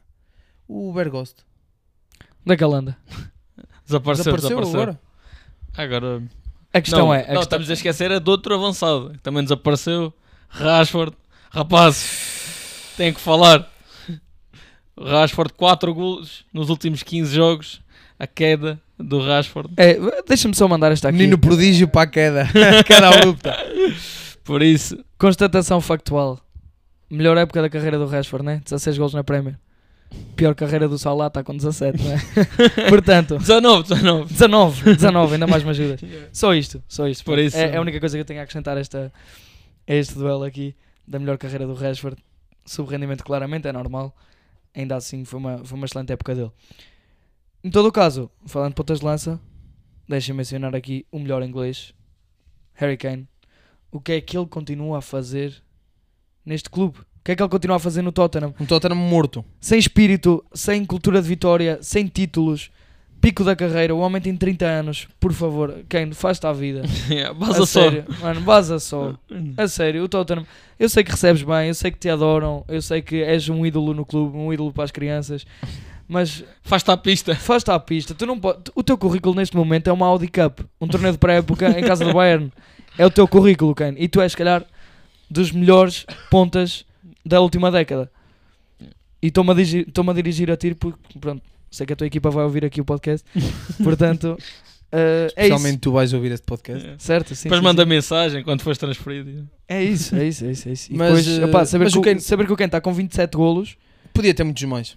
O 0.66 0.92
Bergost 0.92 1.36
Da 2.44 2.56
Calanda. 2.56 2.96
Desapareceu, 3.86 4.24
desapareceu, 4.34 4.60
desapareceu. 4.60 4.80
agora. 4.80 5.00
Agora. 5.76 6.22
A 6.74 6.80
questão 6.82 7.06
não, 7.06 7.14
é. 7.14 7.16
A 7.16 7.20
não, 7.20 7.24
questão... 7.26 7.42
estamos 7.42 7.70
a 7.70 7.72
esquecer 7.72 8.10
é 8.10 8.20
do 8.20 8.30
outro 8.30 8.54
avançado. 8.54 9.10
que 9.12 9.18
Também 9.20 9.42
desapareceu. 9.42 10.12
Rashford. 10.48 11.16
Rapaz, 11.50 12.92
tem 12.98 13.14
que 13.14 13.20
falar. 13.20 13.66
Rashford, 15.00 15.54
4 15.54 15.94
golos 15.94 16.44
nos 16.52 16.68
últimos 16.68 17.02
15 17.02 17.34
jogos. 17.34 17.80
A 18.18 18.26
queda 18.26 18.78
do 18.98 19.24
Rashford. 19.24 19.72
É, 19.76 19.96
Deixa-me 20.26 20.54
só 20.54 20.68
mandar 20.68 20.92
esta 20.92 21.08
aqui. 21.08 21.16
Menino 21.16 21.38
prodígio 21.38 21.88
para 21.88 22.02
a 22.02 22.06
queda. 22.06 22.46
queda 22.84 23.08
abrupta. 23.08 23.56
Por 24.48 24.62
isso, 24.62 25.04
Constatação 25.18 25.78
factual. 25.78 26.40
Melhor 27.10 27.36
época 27.36 27.60
da 27.60 27.68
carreira 27.68 27.98
do 27.98 28.06
Rashford, 28.06 28.44
né? 28.46 28.62
16 28.64 28.96
gols 28.96 29.12
na 29.12 29.22
Premier. 29.22 29.58
Pior 30.36 30.54
carreira 30.54 30.88
do 30.88 30.96
Salah 30.98 31.26
está 31.26 31.44
com 31.44 31.54
17, 31.54 32.02
né? 32.02 32.16
Portanto, 32.88 33.36
19, 33.36 33.82
19. 33.90 34.32
19, 34.32 34.94
19, 34.94 35.34
ainda 35.34 35.46
mais 35.46 35.62
me 35.62 35.68
ajudas. 35.68 36.00
Só 36.32 36.54
isto, 36.54 36.82
só 36.88 37.06
isto. 37.06 37.26
Por 37.26 37.38
isso- 37.38 37.58
É, 37.58 37.72
é 37.72 37.76
a 37.76 37.80
única 37.82 38.00
coisa 38.00 38.16
que 38.16 38.22
eu 38.22 38.24
tenho 38.24 38.40
a 38.40 38.42
acrescentar 38.44 38.74
a, 38.78 38.80
esta, 38.80 39.12
a 39.86 39.92
este 39.94 40.14
duelo 40.14 40.44
aqui 40.44 40.74
da 41.06 41.18
melhor 41.18 41.36
carreira 41.36 41.66
do 41.66 41.74
Rashford. 41.74 42.16
Subrendimento 42.64 43.22
claramente, 43.24 43.68
é 43.68 43.72
normal. 43.72 44.16
Ainda 44.74 44.96
assim 44.96 45.26
foi 45.26 45.40
uma, 45.40 45.58
foi 45.62 45.76
uma 45.76 45.84
excelente 45.84 46.10
época 46.10 46.34
dele. 46.34 46.50
Em 47.62 47.70
todo 47.70 47.86
o 47.88 47.92
caso, 47.92 48.30
falando 48.46 48.70
de 48.70 48.76
pontas 48.76 49.00
de 49.00 49.04
lança, 49.04 49.38
deixem 50.08 50.34
mencionar 50.34 50.74
aqui 50.74 51.04
o 51.12 51.18
melhor 51.18 51.42
inglês, 51.42 51.92
Harry 52.72 52.96
Kane. 52.96 53.28
O 53.90 54.00
que 54.00 54.12
é 54.12 54.20
que 54.20 54.36
ele 54.36 54.46
continua 54.46 54.98
a 54.98 55.00
fazer 55.00 55.54
neste 56.44 56.68
clube? 56.70 56.98
O 56.98 57.24
que 57.24 57.32
é 57.32 57.36
que 57.36 57.42
ele 57.42 57.48
continua 57.50 57.76
a 57.76 57.80
fazer 57.80 58.02
no 58.02 58.12
Tottenham? 58.12 58.54
Um 58.60 58.64
Tottenham 58.66 58.96
morto. 58.96 59.44
Sem 59.60 59.78
espírito, 59.78 60.44
sem 60.52 60.84
cultura 60.84 61.20
de 61.20 61.28
vitória, 61.28 61.78
sem 61.82 62.06
títulos, 62.06 62.70
pico 63.20 63.44
da 63.44 63.54
carreira. 63.56 63.94
O 63.94 63.98
homem 63.98 64.20
tem 64.22 64.34
30 64.34 64.64
anos. 64.64 65.08
Por 65.20 65.32
favor, 65.32 65.74
Kane, 65.88 66.14
faz-te 66.14 66.46
à 66.46 66.52
vida. 66.52 66.82
Yeah, 67.10 67.36
A 67.38 67.54
só. 67.54 67.66
sério, 67.66 68.04
mano, 68.20 68.40
vaza 68.42 68.78
só. 68.78 69.14
A 69.56 69.68
sério, 69.68 70.04
o 70.04 70.08
Tottenham. 70.08 70.46
Eu 70.78 70.88
sei 70.88 71.02
que 71.04 71.10
recebes 71.10 71.42
bem, 71.42 71.68
eu 71.68 71.74
sei 71.74 71.90
que 71.90 71.98
te 71.98 72.08
adoram, 72.08 72.64
eu 72.68 72.80
sei 72.80 73.02
que 73.02 73.22
és 73.22 73.48
um 73.48 73.64
ídolo 73.66 73.92
no 73.92 74.06
clube, 74.06 74.36
um 74.36 74.52
ídolo 74.52 74.72
para 74.72 74.84
as 74.84 74.90
crianças, 74.90 75.44
mas 76.06 76.44
Faz-te 76.62 76.90
à 76.90 76.96
pista. 76.96 77.34
faz-te 77.34 77.70
à 77.70 77.78
pista. 77.78 78.14
Tu 78.14 78.24
não 78.24 78.38
pode, 78.38 78.70
o 78.74 78.82
teu 78.82 78.96
currículo 78.96 79.34
neste 79.34 79.56
momento 79.56 79.88
é 79.90 79.92
uma 79.92 80.06
Audi 80.06 80.28
Cup, 80.28 80.60
um 80.80 80.86
torneio 80.88 81.12
de 81.12 81.18
pré-época 81.18 81.78
em 81.78 81.82
casa 81.84 82.04
do 82.04 82.12
Bayern. 82.14 82.50
É 82.98 83.06
o 83.06 83.10
teu 83.10 83.26
currículo, 83.28 83.74
Kane. 83.74 83.96
E 83.98 84.08
tu 84.08 84.20
és, 84.20 84.32
se 84.32 84.36
calhar, 84.36 84.64
dos 85.30 85.52
melhores 85.52 86.04
pontas 86.30 86.84
da 87.24 87.40
última 87.40 87.70
década. 87.70 88.10
E 89.22 89.28
estou-me 89.28 89.50
a, 89.50 90.12
a 90.12 90.14
dirigir 90.14 90.50
a 90.50 90.56
ti 90.56 90.74
porque, 90.74 90.98
pronto, 91.18 91.42
sei 91.70 91.86
que 91.86 91.92
a 91.92 91.96
tua 91.96 92.06
equipa 92.06 92.30
vai 92.30 92.44
ouvir 92.44 92.64
aqui 92.64 92.80
o 92.80 92.84
podcast. 92.84 93.26
Portanto, 93.82 94.36
eh, 94.90 95.24
é 95.36 95.42
Especialmente 95.44 95.72
isso. 95.74 95.80
tu 95.80 95.92
vais 95.92 96.12
ouvir 96.12 96.32
este 96.32 96.44
podcast. 96.46 96.82
Yeah. 96.82 96.98
Certo, 96.98 97.34
sim. 97.34 97.44
Depois 97.44 97.60
sim, 97.60 97.64
manda 97.64 97.82
sim. 97.82 97.88
mensagem 97.88 98.42
quando 98.42 98.62
fores 98.62 98.78
transferido. 98.78 99.48
É 99.68 99.82
isso, 99.82 100.14
é 100.16 100.26
isso, 100.26 100.44
é 100.44 100.50
isso. 100.52 100.68
É 100.68 100.72
isso. 100.72 100.92
E 100.92 100.96
Mas, 100.96 101.24
depois, 101.26 101.48
opá, 101.48 101.64
saber, 101.66 101.84
mas 101.84 101.92
que 101.92 101.98
o 101.98 102.00
o, 102.00 102.04
Kane- 102.04 102.20
saber 102.20 102.46
que 102.46 102.52
o 102.52 102.56
Kane 102.56 102.68
está 102.68 102.80
com 102.80 102.92
27 102.92 103.36
golos, 103.36 103.76
Podia 104.14 104.34
ter 104.34 104.42
muitos 104.42 104.62
mais. 104.64 104.96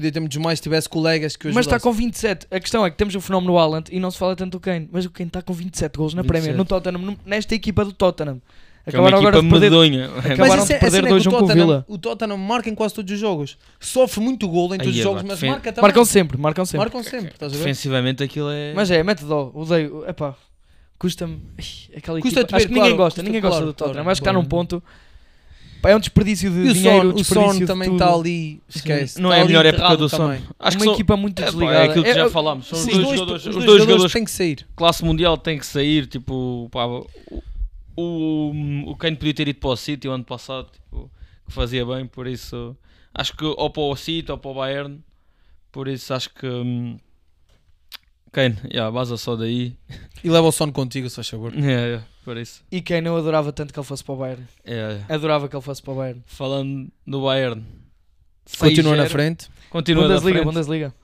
Podia 0.00 0.12
ter 0.12 0.20
muitos 0.20 0.38
mais 0.38 0.58
se 0.58 0.62
tivesse 0.62 0.88
colegas 0.88 1.36
que 1.36 1.46
hoje 1.48 1.54
mas 1.54 1.66
está 1.66 1.78
com 1.78 1.92
27. 1.92 2.46
A 2.50 2.58
questão 2.58 2.84
é 2.86 2.90
que 2.90 2.96
temos 2.96 3.14
o 3.14 3.20
fenómeno 3.20 3.56
Haaland 3.58 3.84
e 3.92 4.00
não 4.00 4.10
se 4.10 4.18
fala 4.18 4.34
tanto 4.34 4.52
do 4.52 4.60
Kane. 4.60 4.88
Mas 4.90 5.04
o 5.04 5.10
Kane 5.10 5.28
está 5.28 5.42
com 5.42 5.52
27 5.52 5.96
golos 5.96 6.14
na 6.14 6.22
27. 6.22 6.42
Premier, 6.42 6.56
no 6.56 6.64
Tottenham, 6.64 7.16
nesta 7.26 7.54
equipa 7.54 7.84
do 7.84 7.92
Tottenham. 7.92 8.40
Que 8.88 8.96
é 8.96 8.98
uma 8.98 9.08
agora 9.08 9.22
equipa 9.38 9.42
de 9.42 9.48
perder. 9.50 9.70
medonha. 9.70 10.06
Acabaram 10.16 10.64
de 10.64 10.78
perder 10.78 11.04
2-1 11.04 11.30
com 11.30 11.44
o 11.44 11.46
Villa. 11.46 11.84
O 11.86 11.98
Tottenham 11.98 12.36
marca 12.38 12.70
em 12.70 12.74
quase 12.74 12.94
todos 12.94 13.12
os 13.12 13.20
jogos. 13.20 13.58
Sofre 13.78 14.20
muito 14.20 14.48
gol 14.48 14.74
em 14.74 14.78
todos 14.78 14.86
Aí, 14.94 14.98
os 14.98 15.02
jogos, 15.04 15.18
agora, 15.20 15.26
mas 15.28 15.36
defen- 15.38 15.50
marca 15.50 15.70
também. 15.72 15.82
Marcam 15.82 16.04
sempre, 16.06 16.38
marcam 16.38 16.64
sempre. 16.64 16.78
Marcam 16.78 17.02
sempre, 17.02 17.28
estás 17.32 17.52
a 17.52 17.56
ver? 17.56 17.62
Defensivamente 17.62 18.22
aquilo 18.24 18.50
é. 18.50 18.72
Mas 18.74 18.90
é, 18.90 19.02
mete 19.02 19.22
dó, 19.24 19.52
odeio. 19.54 20.02
Epá, 20.08 20.34
custa-me. 20.98 21.40
Aquela 21.96 22.20
Custa-te 22.20 22.40
equipa. 22.44 22.56
Acho 22.56 22.64
ver, 22.64 22.68
que 22.68 22.74
ninguém 22.74 22.90
claro, 22.90 22.96
gosta, 22.96 23.20
custa- 23.20 23.22
ninguém 23.22 23.40
claro, 23.42 23.54
gosta 23.56 23.66
do 23.66 23.74
claro, 23.74 23.92
Tottenham. 23.92 24.10
Acho 24.10 24.20
que 24.20 24.22
está 24.24 24.30
claro. 24.32 24.42
num 24.42 24.48
ponto. 24.48 24.82
Pá, 25.80 25.90
é 25.90 25.96
um 25.96 26.00
desperdício 26.00 26.50
de 26.50 26.58
E 26.58 26.70
o 26.70 26.74
dinheiro, 26.74 27.08
um 27.08 27.10
o 27.10 27.14
desperdício 27.14 27.52
Son 27.54 27.58
de 27.60 27.66
também 27.66 27.92
está 27.92 28.12
ali, 28.14 28.60
esquece. 28.68 29.20
Não 29.20 29.30
está 29.30 29.38
é 29.38 29.42
a 29.42 29.44
melhor 29.46 29.64
época 29.66 29.96
do 29.96 30.08
Son. 30.08 30.16
também. 30.18 30.42
Acho 30.58 30.76
que 30.76 30.82
uma 30.82 30.84
são- 30.84 30.94
equipa 30.94 31.16
muito 31.16 31.38
É, 31.40 31.44
pá, 31.46 31.50
desligada. 31.50 31.78
é 31.78 31.84
aquilo 31.88 32.04
que 32.04 32.10
É- 32.10 32.14
já 32.14 32.24
é- 32.26 32.30
falámos. 32.30 32.66
São 32.66 32.78
os 32.78 32.84
Sim, 32.84 32.90
dois, 32.90 32.98
os 33.00 33.04
dois, 33.06 33.18
jogadores, 33.18 33.40
os 33.46 33.54
dois 33.54 33.54
dois 33.54 33.64
jogadores 33.64 33.86
jogadores 33.86 34.12
têm 34.12 34.24
que 34.24 34.30
sair. 34.30 34.66
classe 34.76 35.04
mundial 35.04 35.38
têm 35.38 35.58
que 35.58 35.66
sair. 35.66 36.06
Tipo, 36.06 36.68
pá, 36.70 36.84
o, 36.86 37.06
o, 37.96 38.90
o 38.90 38.96
Kane 38.96 39.16
podia 39.16 39.34
ter 39.34 39.48
ido 39.48 39.58
para 39.58 39.70
o 39.70 39.76
City 39.76 40.08
o 40.08 40.12
ano 40.12 40.24
passado, 40.24 40.68
tipo, 40.72 41.10
que 41.46 41.52
fazia 41.52 41.84
bem. 41.86 42.06
Por 42.06 42.26
isso, 42.26 42.76
acho 43.14 43.36
que 43.36 43.44
ou 43.44 43.70
para 43.70 43.82
o 43.82 43.96
City 43.96 44.30
ou 44.30 44.38
para 44.38 44.50
o 44.50 44.54
Bayern. 44.54 45.00
Por 45.72 45.88
isso, 45.88 46.12
acho 46.12 46.30
que. 46.34 46.46
hum, 46.46 46.98
Kane, 48.32 48.56
yeah, 48.72 48.90
vaza 48.90 49.16
só 49.16 49.34
daí. 49.36 49.76
E 50.22 50.30
leva 50.30 50.46
o 50.46 50.52
Son 50.52 50.70
contigo, 50.72 51.08
se 51.08 51.16
faz 51.16 51.28
favor. 51.28 51.52
Yeah, 51.56 51.86
yeah, 51.86 52.06
por 52.24 52.36
isso. 52.36 52.62
E 52.70 52.80
Kane 52.80 53.06
eu 53.08 53.16
adorava 53.16 53.52
tanto 53.52 53.72
que 53.72 53.78
ele 53.80 53.86
fosse 53.86 54.04
para 54.04 54.14
o 54.14 54.18
Bayern. 54.18 54.44
Yeah, 54.66 54.92
yeah. 54.94 55.14
Adorava 55.14 55.48
que 55.48 55.56
ele 55.56 55.62
fosse 55.62 55.82
para 55.82 55.92
o 55.92 55.96
Bayern. 55.96 56.22
Falando 56.26 56.88
do 57.06 57.22
Bayern, 57.22 57.64
Continua 58.58 58.96
na 58.96 59.04
6-0, 59.04 59.08
frente. 59.10 59.48
Continua 59.70 60.02
na 60.02 60.08
Bundesliga, 60.14 60.38
frente. 60.38 60.52
Bundesliga. 60.54 60.94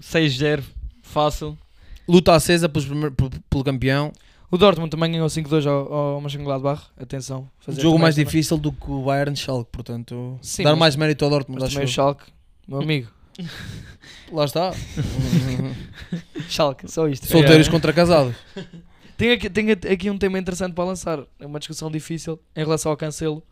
6-0, 0.00 0.62
fácil. 1.02 1.58
Luta 2.08 2.34
acesa 2.34 2.68
pelos 2.68 2.86
primeiro- 2.86 3.14
pelo, 3.14 3.64
campeão. 3.64 4.12
O 4.50 4.58
Dortmund 4.58 4.90
também 4.90 5.12
ganhou 5.12 5.28
5-2 5.28 5.66
ao, 5.66 5.92
ao 5.92 6.20
Mönchengladbach. 6.20 6.86
Atenção. 6.98 7.48
fazer 7.60 7.80
Jogo 7.80 7.98
mais 7.98 8.14
também. 8.16 8.24
difícil 8.26 8.58
do 8.58 8.72
que 8.72 8.90
o 8.90 9.04
Bayern 9.04 9.36
Schalke, 9.36 9.70
portanto, 9.70 10.38
Sim, 10.42 10.64
dar 10.64 10.70
mas- 10.70 10.78
mais 10.78 10.96
mérito 10.96 11.24
ao 11.24 11.30
Dortmund, 11.30 11.60
Mas 11.60 11.66
acho 11.68 11.74
também 11.74 11.88
o. 11.88 11.92
Schalke, 11.92 12.24
meu 12.66 12.80
amigo. 12.80 13.08
Lá 14.32 14.44
está. 14.44 14.72
Schalke, 16.48 16.90
só 16.90 17.08
isto. 17.08 17.26
Solteiros 17.26 17.66
Yeah. 17.66 17.70
contra 17.70 17.92
casados. 17.92 18.34
Tenho 19.16 19.34
aqui, 19.34 19.50
tenho 19.50 19.72
aqui 19.72 20.08
um 20.08 20.16
tema 20.16 20.38
interessante 20.38 20.72
para 20.72 20.82
lançar. 20.84 21.20
É 21.38 21.44
uma 21.44 21.58
discussão 21.58 21.90
difícil 21.90 22.40
em 22.56 22.60
relação 22.60 22.90
ao 22.90 22.96
cancelo. 22.96 23.42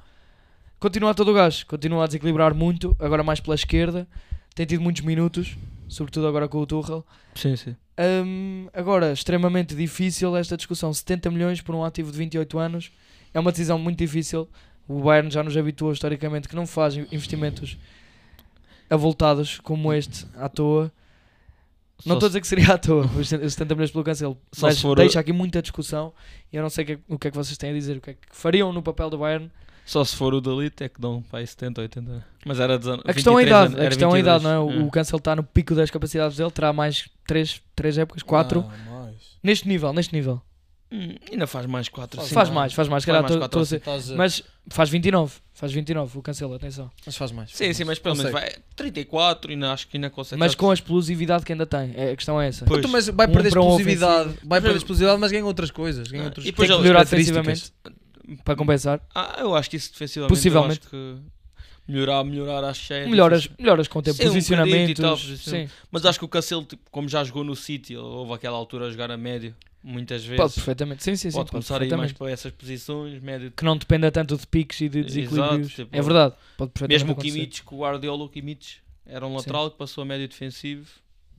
Continua 0.81 1.11
a 1.11 1.15
todo 1.15 1.31
o 1.31 1.35
gás, 1.35 1.63
continua 1.63 2.05
a 2.05 2.07
desequilibrar 2.07 2.55
muito, 2.55 2.97
agora 2.99 3.23
mais 3.23 3.39
pela 3.39 3.55
esquerda. 3.55 4.09
Tem 4.55 4.65
tido 4.65 4.81
muitos 4.81 5.03
minutos, 5.03 5.59
sobretudo 5.87 6.27
agora 6.27 6.49
com 6.49 6.59
o 6.59 6.67
Tuchel. 6.67 7.05
Sim, 7.35 7.55
sim. 7.55 7.77
Hum, 8.25 8.69
agora, 8.73 9.13
extremamente 9.13 9.75
difícil 9.75 10.35
esta 10.39 10.57
discussão. 10.57 10.91
70 10.91 11.31
milhões 11.31 11.61
por 11.61 11.75
um 11.75 11.85
ativo 11.85 12.11
de 12.11 12.17
28 12.17 12.59
anos 12.59 12.91
é 13.35 13.39
uma 13.39 13.51
decisão 13.51 13.79
muito 13.79 13.99
difícil. 13.99 14.49
O 14.89 15.03
Bayern 15.03 15.31
já 15.31 15.43
nos 15.43 15.55
habituou 15.55 15.93
historicamente 15.93 16.49
que 16.49 16.57
não 16.57 16.67
faz 16.67 16.97
investimentos 16.97 17.77
avultados 18.91 19.59
como 19.61 19.93
este 19.93 20.27
à 20.37 20.49
toa. 20.49 20.91
Não 22.07 22.15
estou 22.15 22.27
a 22.27 22.31
dizer 22.31 22.41
que 22.41 22.47
seria 22.47 22.75
à 22.75 22.79
toa 22.79 23.07
os 23.19 23.29
70 23.29 23.75
milhões 23.75 23.91
pelo 23.91 24.05
Cancelo, 24.05 24.39
Só 24.53 24.67
mas 24.69 24.81
for- 24.81 24.97
deixa 24.97 25.19
aqui 25.19 25.33
muita 25.33 25.61
discussão 25.61 26.13
e 26.53 26.57
eu 26.57 26.63
não 26.63 26.71
sei 26.71 26.85
o 26.85 26.87
que 26.87 26.93
é- 26.93 26.99
o 27.09 27.19
que 27.19 27.29
é 27.29 27.31
que 27.31 27.37
vocês 27.37 27.59
têm 27.59 27.71
a 27.71 27.75
dizer, 27.75 27.97
o 27.97 28.01
que 28.01 28.11
é 28.11 28.15
que 28.15 28.21
fariam 28.31 28.73
no 28.73 28.83
papel 28.83 29.11
do 29.11 29.19
Bayern. 29.19 29.51
Só 29.85 30.05
se 30.05 30.15
for 30.15 30.35
o 30.35 30.41
Dalit 30.41 30.85
é 30.85 30.89
que 30.89 31.01
dão 31.01 31.23
para 31.23 31.39
aí 31.41 31.47
70, 31.47 31.81
80. 31.81 32.25
Mas 32.45 32.61
era 32.61 32.79
19, 32.79 33.03
A 33.07 33.13
questão 33.15 33.33
é 33.39 33.43
a 33.43 33.45
23 33.45 33.49
idade, 33.49 33.73
anos, 33.75 33.81
a 33.87 33.89
questão 33.89 34.11
é 34.13 34.17
a 34.17 34.21
idade, 34.21 34.45
não 34.45 34.51
é? 34.51 34.59
22. 34.59 34.83
O, 34.85 34.87
o 34.87 34.91
Cancelo 34.91 35.19
está 35.19 35.35
no 35.35 35.43
pico 35.43 35.75
das 35.75 35.91
capacidades 35.91 36.37
dele, 36.37 36.51
terá 36.51 36.73
mais 36.75 37.09
3, 37.27 37.63
três 37.75 37.97
épocas, 37.99 38.23
4, 38.23 38.61
Ah, 38.69 38.91
mais. 38.91 39.17
neste 39.43 39.67
nível, 39.67 39.91
neste 39.95 40.15
nível. 40.15 40.43
Hum, 40.91 41.17
ainda 41.31 41.47
faz 41.47 41.67
mais 41.67 41.89
4, 41.89 42.19
Faz- 42.19 42.33
Faz 42.33 42.49
mais, 42.51 42.73
faz 42.73 42.89
mais, 42.89 43.05
calhar 43.05 43.21
mais 43.23 43.31
estou- 43.35 43.43
quatro 43.43 43.61
estou 43.61 43.61
a 43.61 43.61
ou 43.61 43.65
dizer. 43.65 43.77
Estás 44.07 44.13
a- 44.13 44.17
Mas 44.17 44.43
faz 44.71 44.89
29, 44.89 45.35
faz 45.53 45.71
29 45.71 46.19
o 46.19 46.23
Cancelo, 46.23 46.55
atenção. 46.55 46.91
Mas 47.05 47.15
faz 47.17 47.31
mais. 47.31 47.51
Sim, 47.53 47.73
sim, 47.75 47.85
mas 47.85 47.99
pelo 47.99 48.17
menos 48.17 48.33
vai 48.33 48.51
34 48.75 49.51
e 49.51 49.55
ainda 49.55 49.71
acho 49.73 49.87
que 49.87 49.99
ainda 49.99 50.09
consegue. 50.09 50.41
Mas 50.41 50.55
com 50.55 50.71
a 50.71 50.75
explosividade 50.75 51.45
que 51.45 51.53
ainda 51.53 51.67
tem, 51.67 51.93
é- 51.95 52.13
a 52.13 52.17
questão 52.17 52.41
é 52.41 52.49
essa. 52.49 52.65
Pois. 52.65 52.79
Então, 52.79 52.91
mas 52.91 53.07
vai 53.09 53.27
Um 53.27 53.33
perder 53.33 53.59
um 53.59 53.61
explosividade. 53.61 54.35
Vai 54.43 54.61
perder 54.63 54.77
explosividade, 54.79 55.21
mas 55.21 55.31
ganha 55.31 55.45
outras 55.45 55.71
coisas. 55.71 56.09
Ganha 56.09 56.23
Ah, 56.23 56.27
outros 56.27 56.47
e 56.47 56.51
depois 56.53 56.69
Tem 56.69 56.77
que 56.79 56.83
melhorar 56.83 57.05
defensivamente 57.05 57.71
para 58.43 58.57
compensar. 58.57 59.01
Ah, 59.15 59.37
eu 59.41 59.55
acho 59.55 59.69
que 59.69 59.77
isso 59.77 59.93
defensivamente. 59.93 60.31
Possivelmente. 60.35 60.81
Eu 60.91 60.99
acho 61.01 61.17
que 61.17 61.93
melhorar, 61.93 62.25
melhorar, 62.25 62.65
acho 62.65 62.87
que 62.87 62.95
é. 62.95 63.07
Melhoras, 63.07 63.49
melhoras 63.59 63.89
com 63.89 63.99
o 63.99 64.03
tempo, 64.03 64.17
um 64.19 64.23
e 64.23 64.27
posicionamentos. 64.27 65.01
tal, 65.03 65.17
sim. 65.19 65.27
posicionamento. 65.27 65.73
Mas 65.91 66.07
acho 66.07 66.19
que 66.19 66.25
o 66.25 66.29
Cancelo, 66.29 66.65
tipo, 66.65 66.83
como 66.91 67.09
já 67.09 67.23
jogou 67.25 67.45
no 67.45 67.55
City, 67.55 67.95
houve 67.97 68.33
aquela 68.33 68.57
altura 68.57 68.87
a 68.87 68.91
jogar 68.91 69.11
a 69.11 69.17
médio, 69.17 69.55
muitas 69.83 70.23
vezes. 70.25 70.37
Pode 70.37 70.55
perfeitamente. 70.55 71.03
Sim, 71.05 71.17
sim, 71.17 71.31
sim. 71.31 71.37
pode 71.37 71.51
pode 71.51 71.67
começar 71.67 71.83
a 71.83 71.87
ir 71.87 71.97
mais 71.97 72.13
para 72.13 72.31
essas 72.31 72.53
posições, 72.53 73.21
médio. 73.23 73.51
Que 73.53 73.65
não 73.65 73.77
dependa 73.77 74.11
tanto 74.11 74.37
de 74.37 74.47
piques 74.47 74.81
e 74.81 74.89
de 74.89 75.03
desequilíbrios. 75.05 75.67
Exato, 75.67 75.69
tipo, 75.85 75.97
é 75.97 76.03
verdade. 76.03 76.35
Pode 76.57 76.73
perfeitamente 76.73 77.05
Mesmo 77.07 77.13
o. 77.13 77.17
Kimmich, 77.23 77.63
com 77.63 77.77
o 77.77 77.79
Guardiola, 77.81 78.25
o 78.25 78.29
Kimmich 78.29 78.79
era 79.07 79.27
um 79.27 79.31
Sim. 79.31 79.37
lateral 79.37 79.71
que 79.71 79.79
passou 79.79 80.03
a 80.03 80.05
médio 80.05 80.29
defensivo. 80.29 80.87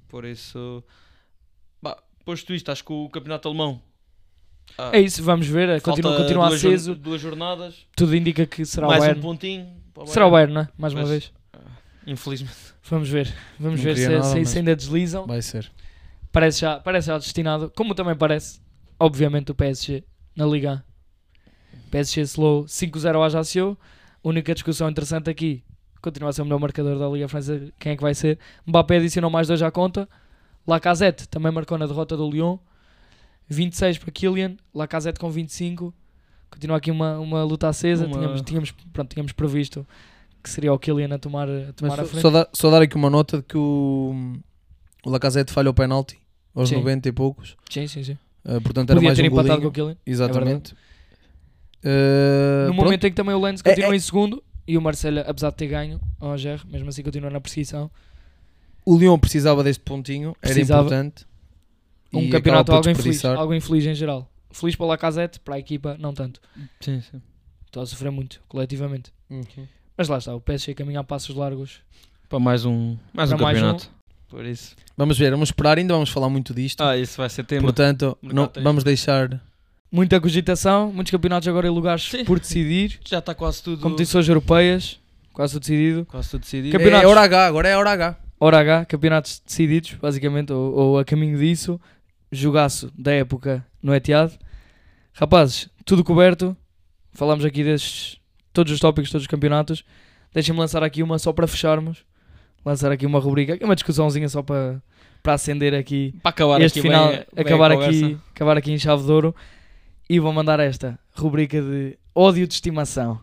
Por 0.08 0.26
isso, 0.26 0.84
bah, 1.82 1.98
posto 2.26 2.54
isto, 2.54 2.72
acho 2.72 2.84
que 2.84 2.92
o 2.92 3.08
campeonato 3.10 3.48
alemão. 3.48 3.80
ah, 4.78 4.90
É 4.94 5.00
isso, 5.00 5.22
vamos 5.22 5.46
ver. 5.48 5.68
falta 5.82 6.02
Continua, 6.02 6.18
continua 6.18 6.48
duas, 6.50 6.66
aceso. 6.66 6.96
duas 6.96 7.22
jornadas, 7.22 7.86
Tudo 7.96 8.16
indica 8.16 8.46
que 8.48 8.66
será 8.66 8.88
o 8.88 8.90
mais 8.90 9.02
um 9.04 9.06
Bayern. 9.06 9.22
pontinho. 9.22 9.74
para 9.94 10.08
será 10.08 10.26
o 10.26 10.32
Bayern, 10.32 10.54
não 10.54 10.62
é? 10.62 10.70
Mais 10.78 10.94
uma 10.94 11.02
Mas- 11.02 11.10
vez. 11.12 11.32
Infelizmente. 12.08 12.56
Vamos 12.90 13.08
ver. 13.10 13.32
Vamos 13.60 13.80
Não 13.80 13.84
ver 13.84 13.98
se, 13.98 14.08
nada, 14.10 14.24
se- 14.24 14.46
se 14.46 14.58
ainda 14.58 14.76
deslizam. 14.76 15.28
Vai 15.28 15.42
ser. 15.44 15.70
Parece 16.32 16.62
já, 16.62 16.80
parece 16.80 17.08
já 17.08 17.18
destinado. 17.18 17.72
Como 17.76 17.96
também 17.96 18.16
parece, 18.16 18.60
obviamente, 19.00 19.52
o 19.52 19.56
PSG 19.56 20.04
na 20.36 20.46
Liga 20.46 20.84
1. 21.88 21.90
PSG 21.90 22.22
slow 22.22 22.66
5-0 22.66 23.16
ao 23.16 23.24
Ajaccio. 23.24 23.78
Única 24.24 24.54
discussão 24.54 24.90
interessante 24.90 25.30
aqui. 25.30 25.64
Continua 26.02 26.30
a 26.30 26.34
ser 26.34 26.42
o 26.42 26.46
melhor 26.46 26.60
marcador 26.60 26.98
da 27.00 27.08
Liga 27.10 27.28
Francesa. 27.28 27.72
Quem 27.80 27.94
é 27.94 27.96
que 27.96 28.02
vai 28.02 28.14
ser? 28.14 28.38
Mbappé 28.66 28.98
adicionou 28.98 29.30
mais 29.30 29.48
dois 29.48 29.62
à 29.62 29.72
conta. 29.72 30.08
Lacazette 30.68 31.28
também 31.28 31.52
marcou 31.52 31.78
na 31.78 31.86
derrota 31.88 32.16
do 32.16 32.30
Lyon. 32.30 32.58
26 33.48 33.98
para 33.98 34.12
Kylian. 34.12 34.56
Lacazette 34.74 35.20
com 35.20 35.30
25. 35.32 35.94
Continua 36.50 36.78
aqui 36.78 36.92
uma, 36.92 37.18
uma 37.20 37.44
luta 37.44 37.68
acesa. 37.68 38.06
Uma- 38.06 38.14
Tínhamos, 38.18 38.42
tínhamos, 38.42 38.72
pronto, 38.94 39.10
tínhamos 39.14 39.32
previsto 39.32 39.86
que 40.44 40.50
seria 40.50 40.72
o 40.72 40.80
Kylian 40.80 41.14
a 41.14 41.20
tomar, 41.20 41.50
a 41.50 41.52
Mas 41.66 41.74
tomar 41.76 42.00
a 42.00 42.06
frente. 42.06 42.22
só 42.22 42.30
dar, 42.30 42.48
só 42.54 42.70
dar 42.72 42.82
aqui 42.82 42.96
uma 42.96 43.10
nota 43.10 43.38
de 43.38 43.44
que 43.44 43.58
o, 43.58 44.34
o 45.06 45.10
Lacazette 45.10 45.52
falha 45.52 45.70
o 45.70 45.74
penalti 45.74 46.18
aos 46.56 46.70
Sim. 46.70 46.76
90 46.78 47.10
e 47.10 47.12
poucos. 47.12 47.56
Sim, 47.70 47.88
sim, 47.88 48.04
sim. 48.04 48.18
Uh, 48.46 48.60
portanto, 48.62 48.90
era 48.92 48.98
Podia 48.98 49.10
mais 49.10 49.18
ter 49.18 49.24
um 49.24 49.28
empatado 49.28 49.48
golinho. 49.48 49.62
com 49.64 49.68
o 49.68 49.72
Kylian. 49.72 49.98
Exatamente. 50.06 50.74
Uh, 51.84 52.68
no 52.68 52.74
pronto. 52.74 52.86
momento 52.86 53.04
em 53.08 53.10
que 53.10 53.16
também 53.16 53.36
o 53.36 53.40
Lens 53.42 53.62
É- 53.64 53.70
continua 53.70 53.94
é- 53.94 53.96
em 53.96 54.00
segundo 54.00 54.44
e 54.68 54.78
o 54.78 54.82
Marcelo, 54.82 55.20
apesar 55.26 55.50
de 55.52 55.56
ter 55.58 55.68
ganho 55.68 56.00
ao 56.20 56.32
Angers, 56.32 56.64
mesmo 56.66 56.90
assim 56.90 57.02
continua 57.04 57.30
na 57.30 57.40
perseguição. 57.40 57.90
O 58.86 58.98
Lyon 58.98 59.18
precisava 59.20 59.64
deste 59.64 59.82
pontinho, 59.84 60.36
Precisava. 60.42 60.88
era 60.94 60.98
importante. 60.98 61.26
Um 62.12 62.22
E 62.22 62.30
campeonato 62.30 62.72
algo 62.72 62.90
infeliz, 62.90 63.24
algo 63.24 63.54
infeliz 63.54 63.86
em 63.86 63.94
geral. 63.94 64.30
Feliz 64.52 64.76
para 64.76 64.86
o 64.86 64.90
Lacazette, 64.90 65.40
para 65.40 65.56
a 65.56 65.60
equipa, 65.60 65.96
não 66.00 66.12
tanto. 66.14 66.42
Sim, 66.82 67.02
sim. 67.02 67.22
Estou 67.68 67.84
a 67.84 67.86
sofrer 67.86 68.12
muito, 68.12 68.42
coletivamente. 68.48 69.14
Uhum. 69.30 69.44
Mas 69.96 70.08
lá 70.08 70.18
está, 70.18 70.34
o 70.34 70.42
PSG 70.42 70.74
caminha 70.74 71.02
a 71.02 71.04
passos 71.04 71.36
largos. 71.36 71.82
Para 72.28 72.40
mais 72.40 72.66
um, 72.66 72.98
mais 73.14 73.32
um 73.32 73.38
Para 73.38 73.44
mais 73.46 73.62
um. 73.62 73.78
Por 74.30 74.46
isso. 74.46 74.76
Vamos 74.96 75.18
ver, 75.18 75.32
vamos 75.32 75.50
esperar, 75.50 75.78
ainda 75.78 75.94
vamos 75.94 76.10
falar 76.10 76.30
muito 76.30 76.54
disto. 76.54 76.82
Ah, 76.84 76.96
isso 76.98 77.18
vai 77.18 77.30
ser 77.30 77.44
tema. 77.46 77.62
Portanto, 77.64 78.18
não, 78.22 78.50
vamos 78.62 78.84
deixar. 78.84 79.42
Muita 79.92 80.22
cogitação, 80.22 80.92
muitos 80.94 81.10
campeonatos 81.12 81.48
agora 81.48 81.68
em 81.68 81.72
lugares 81.72 82.04
Sim. 82.04 82.24
por 82.24 82.40
decidir. 82.40 83.00
Já 83.08 83.18
está 83.20 83.34
quase 83.34 83.64
tudo. 83.64 83.82
Competições 83.82 84.28
europeias, 84.30 85.00
quase 85.34 85.54
tudo 85.54 85.62
decidido. 85.62 86.06
Quase 86.06 86.30
tudo 86.30 86.42
decidido. 86.42 86.72
Campe- 86.72 86.84
Campeonatos. 86.84 87.10
É 87.10 87.12
hora 87.12 87.22
H, 87.22 87.46
agora 87.48 87.68
é 87.70 87.76
hora 87.78 87.90
H. 87.92 88.18
Hora 88.40 88.60
H, 88.60 88.86
campeonatos 88.86 89.42
decididos, 89.46 89.94
basicamente, 89.96 90.54
ou, 90.54 90.74
ou 90.74 91.00
a 91.00 91.04
caminho 91.06 91.38
disso. 91.40 91.82
Jogaço 92.32 92.92
da 92.96 93.12
época 93.12 93.66
no 93.82 93.94
Etihad. 93.96 94.32
Rapazes, 95.14 95.68
tudo 95.84 96.04
coberto. 96.04 96.56
Falamos 97.12 97.44
aqui 97.44 97.64
destes, 97.64 98.18
todos 98.54 98.72
os 98.72 98.80
tópicos, 98.80 99.10
todos 99.12 99.24
os 99.24 99.28
campeonatos. 99.28 99.84
Deixem-me 100.34 100.60
lançar 100.60 100.84
aqui 100.84 101.02
uma 101.02 101.18
só 101.18 101.34
para 101.34 101.48
fecharmos. 101.48 102.06
Lançar 102.66 102.92
aqui 102.92 103.06
uma 103.06 103.20
rubrica, 103.20 103.58
uma 103.64 103.76
discussãozinha 103.76 104.28
só 104.30 104.42
para, 104.44 104.82
para 105.24 105.34
acender 105.34 105.74
aqui 105.74 106.14
Para 106.22 106.30
acabar 106.30 106.62
este 106.62 106.80
aqui 106.80 106.88
final, 106.88 107.08
bem, 107.08 107.26
bem 107.34 107.46
acabar, 107.46 107.72
a 107.72 107.76
conversa. 107.76 108.06
aqui, 108.06 108.18
acabar 108.36 108.58
aqui 108.58 108.72
em 108.72 108.78
chave 108.80 109.04
de 109.04 109.12
ouro. 109.12 109.36
E 110.10 110.20
vou 110.20 110.34
mandar 110.34 110.60
esta 110.60 110.98
rubrica 111.14 111.62
de 111.62 111.98
ódio 112.16 112.48
de 112.48 112.54
estimação. 112.56 113.20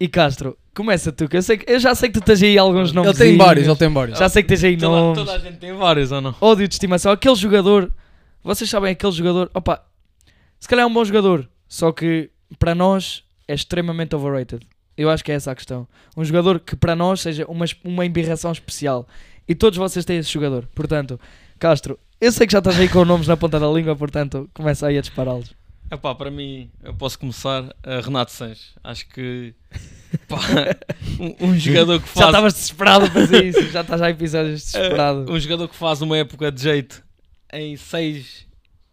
E 0.00 0.08
Castro, 0.08 0.58
começa 0.74 1.12
tu, 1.12 1.28
que 1.28 1.36
eu, 1.36 1.42
sei 1.42 1.58
que, 1.58 1.70
eu 1.70 1.78
já 1.78 1.94
sei 1.94 2.08
que 2.10 2.18
tu 2.20 2.24
tens 2.24 2.42
aí 2.42 2.58
alguns 2.58 2.92
nomes. 2.92 3.20
Ele 3.20 3.30
tem 3.30 3.38
vários, 3.38 3.68
ele 3.68 3.76
tem 3.76 3.88
vários. 3.88 4.18
Já 4.18 4.28
sei 4.28 4.42
que 4.42 4.48
tens 4.48 4.64
aí 4.64 4.76
Toda, 4.76 4.96
nomes. 4.96 5.18
toda 5.18 5.32
a 5.34 5.38
gente 5.38 5.58
tem 5.58 5.72
vários 5.74 6.10
ou 6.10 6.20
não? 6.20 6.34
Ódio 6.40 6.66
de 6.66 6.74
estimação. 6.74 7.12
Aquele 7.12 7.36
jogador, 7.36 7.92
vocês 8.42 8.68
sabem, 8.68 8.90
aquele 8.90 9.12
jogador, 9.12 9.48
opa, 9.54 9.84
se 10.58 10.66
calhar 10.68 10.82
é 10.82 10.86
um 10.86 10.92
bom 10.92 11.04
jogador, 11.04 11.48
só 11.68 11.92
que 11.92 12.30
para 12.58 12.74
nós 12.74 13.22
é 13.46 13.54
extremamente 13.54 14.16
overrated. 14.16 14.66
Eu 14.96 15.08
acho 15.10 15.24
que 15.24 15.32
é 15.32 15.34
essa 15.34 15.50
a 15.50 15.54
questão. 15.54 15.86
Um 16.16 16.24
jogador 16.24 16.60
que 16.60 16.76
para 16.76 16.94
nós 16.94 17.20
seja 17.20 17.46
uma, 17.46 17.64
uma 17.84 18.04
embirração 18.04 18.52
especial. 18.52 19.06
E 19.48 19.54
todos 19.54 19.78
vocês 19.78 20.04
têm 20.04 20.18
esse 20.18 20.30
jogador. 20.32 20.68
Portanto, 20.74 21.18
Castro, 21.58 21.98
eu 22.20 22.30
sei 22.30 22.46
que 22.46 22.52
já 22.52 22.58
estás 22.58 22.78
aí 22.78 22.88
com 22.88 23.04
nomes 23.04 23.26
na 23.26 23.36
ponta 23.36 23.58
da 23.58 23.68
língua, 23.68 23.96
portanto, 23.96 24.48
começa 24.54 24.86
aí 24.86 24.98
a 24.98 25.00
dispará-los. 25.00 25.54
Epá, 25.90 26.14
para 26.14 26.30
mim, 26.30 26.70
eu 26.82 26.94
posso 26.94 27.18
começar 27.18 27.64
a 27.82 28.00
Renato 28.00 28.32
Sanches. 28.32 28.74
Acho 28.82 29.06
que 29.08 29.54
pá, 30.28 30.38
um, 31.20 31.48
um 31.48 31.58
jogador 31.58 32.00
que 32.00 32.06
Já 32.08 32.12
faz 32.14 32.26
estavas 32.28 32.54
desesperado 32.54 33.10
para 33.10 33.20
fazer 33.20 33.44
isso, 33.44 33.62
já 33.70 33.82
estás 33.82 34.00
já 34.00 34.08
em 34.08 34.12
episódios 34.12 34.62
desesperado. 34.62 35.30
um 35.30 35.38
jogador 35.38 35.68
que 35.68 35.76
faz 35.76 36.00
uma 36.00 36.16
época 36.16 36.50
de 36.50 36.62
jeito 36.62 37.04
em 37.52 37.76
6 37.76 38.46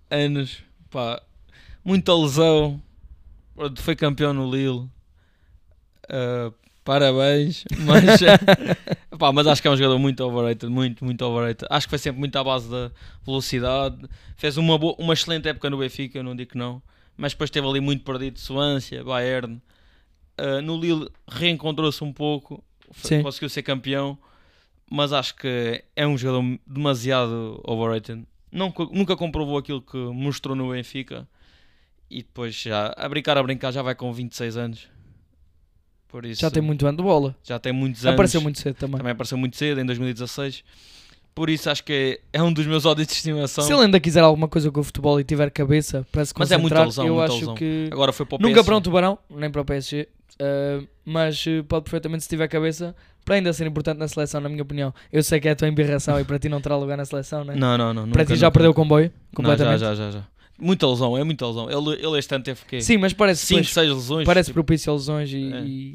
anos, 0.09 0.57
pá, 0.89 1.21
muita 1.85 2.13
lesão, 2.13 2.81
foi 3.77 3.95
campeão 3.95 4.33
no 4.33 4.49
Lille. 4.51 4.89
Ah, 6.09 6.51
parabéns, 6.83 7.63
mas, 7.77 8.19
pá, 9.19 9.31
mas 9.31 9.47
acho 9.47 9.61
que 9.61 9.67
é 9.67 9.71
um 9.71 9.77
jogador 9.77 9.99
muito 9.99 10.23
overrated, 10.23 10.69
muito, 10.71 11.05
muito 11.05 11.23
overrated. 11.25 11.67
Acho 11.69 11.87
que 11.87 11.91
foi 11.91 11.99
sempre 11.99 12.19
muito 12.19 12.35
à 12.37 12.43
base 12.43 12.69
da 12.69 12.91
velocidade. 13.25 13.97
Fez 14.35 14.57
uma, 14.57 14.77
boa- 14.77 14.95
uma 14.97 15.13
excelente 15.13 15.47
época 15.47 15.69
no 15.69 15.77
Benfica, 15.77 16.17
eu 16.19 16.23
não 16.23 16.35
digo 16.35 16.51
que 16.51 16.57
não, 16.57 16.81
mas 17.17 17.33
depois 17.33 17.49
esteve 17.49 17.67
ali 17.67 17.79
muito 17.79 18.03
perdido. 18.03 18.39
Suância, 18.39 19.03
Bayern, 19.03 19.61
Ah, 20.37 20.61
no 20.61 20.77
Lille 20.79 21.09
reencontrou-se 21.27 22.03
um 22.03 22.13
pouco, 22.13 22.63
Sim. 22.93 23.21
conseguiu 23.23 23.49
ser 23.49 23.63
campeão, 23.63 24.17
mas 24.89 25.13
acho 25.13 25.35
que 25.35 25.83
é 25.95 26.07
um 26.07 26.17
jogador 26.17 26.59
demasiado 26.65 27.61
overrated. 27.65 28.23
Nunca, 28.51 28.85
nunca 28.85 29.15
comprovou 29.17 29.57
aquilo 29.57 29.81
que 29.81 29.97
mostrou 29.97 30.55
no 30.55 30.71
Benfica 30.71 31.27
e 32.09 32.23
depois 32.23 32.55
já 32.55 32.93
a 32.97 33.07
brincar 33.09 33.37
a 33.37 33.43
brincar 33.43 33.71
já 33.71 33.81
vai 33.83 33.95
com 33.95 34.11
26 34.13 34.57
anos. 34.57 34.87
Por 36.09 36.25
isso 36.25 36.41
Já 36.41 36.49
tem 36.49 36.61
muito 36.61 36.85
ano 36.87 36.97
de 36.97 37.03
bola. 37.03 37.35
já 37.43 37.59
tem 37.59 37.71
muitos 37.71 38.03
anos. 38.05 38.13
Apareceu 38.15 38.41
muito 38.41 38.59
cedo 38.59 38.75
também. 38.75 38.97
Também 38.97 39.11
apareceu 39.13 39.37
muito 39.37 39.55
cedo, 39.55 39.79
em 39.79 39.85
2016. 39.85 40.63
Por 41.35 41.49
isso 41.49 41.69
acho 41.69 41.83
que 41.83 42.19
é, 42.33 42.39
é 42.39 42.43
um 42.43 42.51
dos 42.51 42.65
meus 42.65 42.85
ódios 42.85 43.07
de 43.07 43.13
estimação. 43.13 43.63
Se 43.63 43.71
ele 43.71 43.83
ainda 43.83 43.99
quiser 43.99 44.21
alguma 44.23 44.47
coisa 44.47 44.69
com 44.71 44.79
o 44.79 44.83
futebol 44.83 45.19
e 45.19 45.23
tiver 45.23 45.49
cabeça 45.51 46.05
para 46.11 46.25
se 46.25 46.33
Mas 46.37 46.51
é 46.51 46.55
concentrar, 46.57 46.81
muita 46.81 46.85
lesão, 46.85 47.05
eu 47.07 47.13
muita 47.13 47.27
acho 47.31 47.39
lesão. 47.41 47.55
que 47.55 47.89
Agora 47.91 48.11
foi 48.11 48.25
para 48.25 48.35
o 48.35 48.39
nunca 48.39 48.53
PSG. 48.55 48.65
para 48.65 48.75
um 48.77 48.81
tubarão, 48.81 49.19
nem 49.29 49.49
para 49.49 49.61
o 49.61 49.65
PSG, 49.65 50.09
uh, 50.41 50.87
mas 51.05 51.45
uh, 51.45 51.63
pode 51.63 51.83
perfeitamente 51.83 52.23
se 52.23 52.29
tiver 52.29 52.47
cabeça 52.47 52.93
para 53.23 53.35
ainda 53.35 53.53
ser 53.53 53.67
importante 53.67 53.99
na 53.99 54.07
seleção, 54.07 54.41
na 54.41 54.49
minha 54.49 54.63
opinião. 54.63 54.93
Eu 55.13 55.21
sei 55.23 55.39
que 55.39 55.47
é 55.47 55.51
a 55.51 55.55
tua 55.55 55.67
embirração 55.69 56.19
e 56.19 56.25
para 56.25 56.39
ti 56.39 56.49
não 56.49 56.59
terá 56.59 56.75
lugar 56.75 56.97
na 56.97 57.05
seleção, 57.05 57.43
né? 57.45 57.53
Não, 57.55 57.77
não, 57.77 57.93
não. 57.93 58.09
para 58.09 58.23
nunca, 58.23 58.25
ti 58.33 58.35
já 58.35 58.47
nunca, 58.47 58.51
perdeu 58.53 58.71
o 58.71 58.73
nunca. 58.73 58.81
comboio 58.81 59.05
Não, 59.05 59.35
completamente. 59.35 59.79
já, 59.79 59.93
já, 59.95 60.05
já, 60.05 60.11
já. 60.19 60.27
Muita 60.59 60.87
lesão, 60.87 61.17
é 61.17 61.23
muita 61.23 61.47
lesão. 61.47 61.69
Ele, 61.69 62.05
ele 62.05 62.19
este 62.19 62.33
ano 62.35 62.43
teve 62.43 62.61
o 62.61 62.65
quê? 62.65 62.81
Sim, 62.81 62.97
mas 62.97 63.13
parece 63.13 63.45
5, 63.45 63.59
pois, 63.61 63.69
6 63.73 63.89
lesões. 63.93 64.25
parece 64.25 64.47
tipo. 64.47 64.55
propício 64.55 64.91
a 64.91 64.95
lesões 64.95 65.29
e, 65.31 65.53
É. 65.53 65.61
e, 65.61 65.93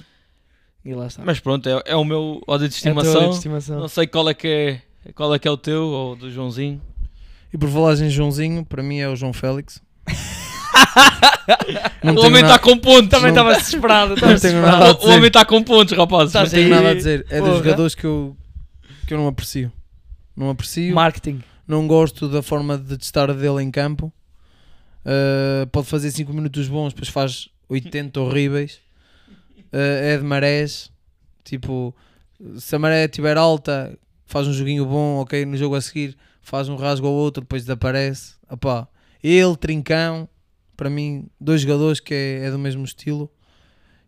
e 0.85 0.95
lá 0.95 1.07
está. 1.07 1.23
Mas 1.25 1.39
pronto, 1.41 1.69
é, 1.69 1.83
é 1.87 1.97
o 1.97 2.05
meu 2.05 2.41
ódio 2.47 2.69
de 2.69 2.75
É 2.75 2.77
estimação. 2.79 3.29
de 3.31 3.37
estimação. 3.37 3.81
Não 3.81 3.89
sei 3.89 4.07
qual 4.07 4.29
é 4.29 4.35
que 4.35 4.49
é, 5.07 5.12
qual 5.12 5.35
é 5.35 5.39
que 5.39 5.47
é 5.47 5.51
o 5.51 5.57
teu 5.57 5.83
ou 5.85 6.17
do 6.17 6.31
Joãozinho. 6.31 6.81
E 7.53 7.59
por 7.59 7.69
falar 7.69 7.95
em 8.01 8.09
Joãozinho, 8.11 8.65
para 8.65 8.83
mim 8.83 8.99
é 8.99 9.09
o 9.09 9.15
João 9.15 9.33
Félix. 9.33 9.81
O 12.03 12.27
homem 12.27 12.43
está 12.43 12.59
com 12.59 12.77
pontos. 12.79 13.09
Também 13.09 13.33
Não- 13.33 13.43
estava 13.49 13.55
desesperado. 13.55 14.11
Não 14.15 14.17
tenho 14.17 14.35
desesperado. 14.35 14.79
nada 14.79 14.91
a 14.91 14.95
O, 14.95 15.07
o 15.07 15.11
homem 15.11 15.27
está 15.27 15.45
com 15.45 15.62
pontos, 15.62 15.97
rapazes. 15.97 16.29
Estás 16.29 16.53
Não 16.53 16.59
tenho 16.59 16.71
nada 16.75 16.91
a 16.91 16.95
dizer. 16.95 17.27
É 17.29 17.39
Porra. 17.39 17.51
dos 17.51 17.59
jogadores 17.65 17.95
que 17.95 18.05
eu, 18.05 18.37
que 19.07 19.15
eu 19.15 19.19
não 19.19 19.29
aprecio. 19.29 19.73
Não 20.37 20.51
aprecio. 20.51 20.95
Marketing. 20.95 21.43
Não 21.67 21.87
gosto 21.87 22.29
da 22.29 22.43
forma 22.43 22.77
de 22.77 22.99
testar 22.99 23.33
dele 23.33 23.62
em 23.62 23.71
campo. 23.71 24.12
Uh, 25.05 25.67
pode 25.69 25.87
fazer 25.87 26.11
5 26.11 26.33
minutos 26.33 26.67
bons, 26.69 26.93
depois 26.93 27.09
faz 27.09 27.49
80 27.69 28.21
horríveis. 28.21 28.81
Uh, 29.73 30.03
é 30.03 30.17
de 30.19 30.25
marés. 30.25 30.91
Tipo, 31.45 31.95
se 32.59 32.75
a 32.75 32.79
maré 32.79 33.05
estiver 33.05 33.37
alta, 33.37 33.99
faz 34.25 34.47
um 34.47 34.53
joguinho 34.53 34.87
bom, 34.87 35.17
ok. 35.21 35.45
No 35.45 35.57
jogo 35.57 35.75
a 35.75 35.81
seguir, 35.81 36.17
faz 36.41 36.69
um 36.69 36.77
rasgo 36.77 37.07
ou 37.07 37.15
outro, 37.15 37.43
depois 37.43 37.63
desaparece. 37.63 38.35
Opá, 38.51 38.89
ele, 39.23 39.57
Trincão, 39.57 40.29
para 40.77 40.89
mim, 40.89 41.29
dois 41.41 41.61
jogadores 41.61 42.01
que 42.01 42.15
é, 42.15 42.47
é 42.47 42.51
do 42.51 42.59
mesmo 42.59 42.85
estilo 42.85 43.31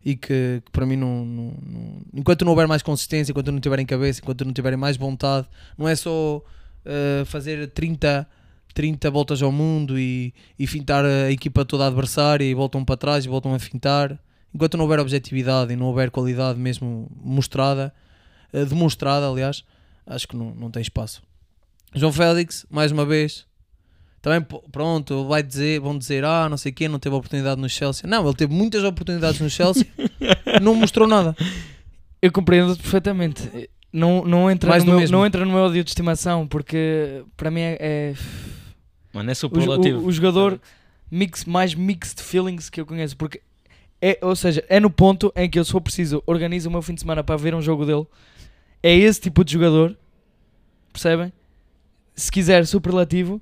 e 0.05 0.14
que, 0.14 0.62
que 0.64 0.70
para 0.70 0.86
mim 0.86 0.97
não, 0.97 1.24
não- 1.26 1.55
não- 1.62 2.01
enquanto 2.14 2.44
não 2.44 2.53
houver 2.53 2.68
mais 2.68 2.82
consistência, 2.82 3.32
enquanto 3.32 3.51
não 3.51 3.59
tiverem 3.61 3.84
cabeça, 3.84 4.20
enquanto 4.22 4.44
não 4.44 4.53
tiverem 4.53 4.78
mais 4.78 4.97
vontade, 4.97 5.49
não 5.76 5.88
é 5.88 5.97
só 5.97 6.38
uh, 6.38 7.24
fazer 7.26 7.68
30, 7.70 8.26
30 8.76 9.10
voltas 9.10 9.40
ao 9.42 9.50
mundo 9.50 9.98
e, 9.98 10.34
e 10.58 10.66
fintar 10.66 11.02
a 11.02 11.32
equipa 11.32 11.64
toda 11.64 11.86
adversária 11.86 12.44
e 12.44 12.52
voltam 12.52 12.84
para 12.84 12.94
trás 12.98 13.24
e 13.24 13.28
voltam 13.28 13.54
a 13.54 13.58
fintar. 13.58 14.18
Enquanto 14.54 14.76
não 14.76 14.84
houver 14.84 15.00
objetividade 15.00 15.72
e 15.72 15.76
não 15.76 15.86
houver 15.86 16.10
qualidade 16.10 16.58
mesmo 16.58 17.10
mostrada, 17.24 17.90
uh, 18.52 18.66
demonstrada, 18.66 19.26
aliás, 19.26 19.64
acho 20.06 20.28
que 20.28 20.36
não, 20.36 20.54
não 20.54 20.70
tem 20.70 20.82
espaço. 20.82 21.22
João 21.94 22.12
Félix, 22.12 22.66
mais 22.68 22.92
uma 22.92 23.06
vez, 23.06 23.46
também 24.20 24.46
pronto, 24.70 25.26
vai 25.26 25.42
dizer, 25.42 25.80
vão 25.80 25.96
dizer, 25.96 26.22
ah, 26.22 26.46
não 26.46 26.58
sei 26.58 26.70
quê, 26.70 26.86
não 26.86 26.98
teve 26.98 27.16
oportunidade 27.16 27.58
no 27.58 27.70
Chelsea. 27.70 28.06
Não, 28.06 28.26
ele 28.26 28.36
teve 28.36 28.52
muitas 28.52 28.84
oportunidades 28.84 29.40
no 29.40 29.48
Chelsea, 29.48 29.86
não 30.60 30.74
mostrou 30.74 31.08
nada. 31.08 31.34
Eu 32.20 32.30
compreendo 32.30 32.76
perfeitamente. 32.76 33.70
Não, 33.90 34.22
não, 34.22 34.50
entra 34.50 34.68
Mais 34.68 34.84
no 34.84 34.90
meu, 34.90 35.00
mesmo. 35.00 35.16
não 35.16 35.24
entra 35.24 35.46
no 35.46 35.50
meu 35.50 35.60
ódio 35.60 35.82
de 35.82 35.88
estimação, 35.88 36.46
porque 36.46 37.24
para 37.38 37.50
mim 37.50 37.62
é, 37.62 37.78
é- 37.80 38.14
Mano, 39.16 39.30
é 39.30 39.32
o, 39.32 39.36
superlativo. 39.36 39.98
o- 40.00 40.06
o 40.06 40.12
jogador 40.12 40.60
mix, 41.10 41.44
mais 41.44 41.74
mixed 41.74 42.22
feelings 42.22 42.68
que 42.70 42.80
eu 42.80 42.86
conheço. 42.86 43.16
Porque 43.16 43.40
é, 44.00 44.18
ou 44.22 44.36
seja, 44.36 44.64
é 44.68 44.78
no 44.78 44.90
ponto 44.90 45.32
em 45.34 45.48
que 45.48 45.58
eu, 45.58 45.64
se 45.64 45.72
for 45.72 45.80
preciso, 45.80 46.22
organizo 46.26 46.68
o 46.68 46.72
meu 46.72 46.82
fim 46.82 46.94
de 46.94 47.00
semana 47.00 47.24
para 47.24 47.36
ver 47.36 47.54
um 47.54 47.62
jogo 47.62 47.84
dele. 47.86 48.06
É 48.82 48.94
esse 48.94 49.20
tipo 49.20 49.42
de 49.44 49.52
jogador, 49.54 49.96
percebem? 50.92 51.32
Se 52.14 52.30
quiser, 52.30 52.66
superlativo, 52.66 53.40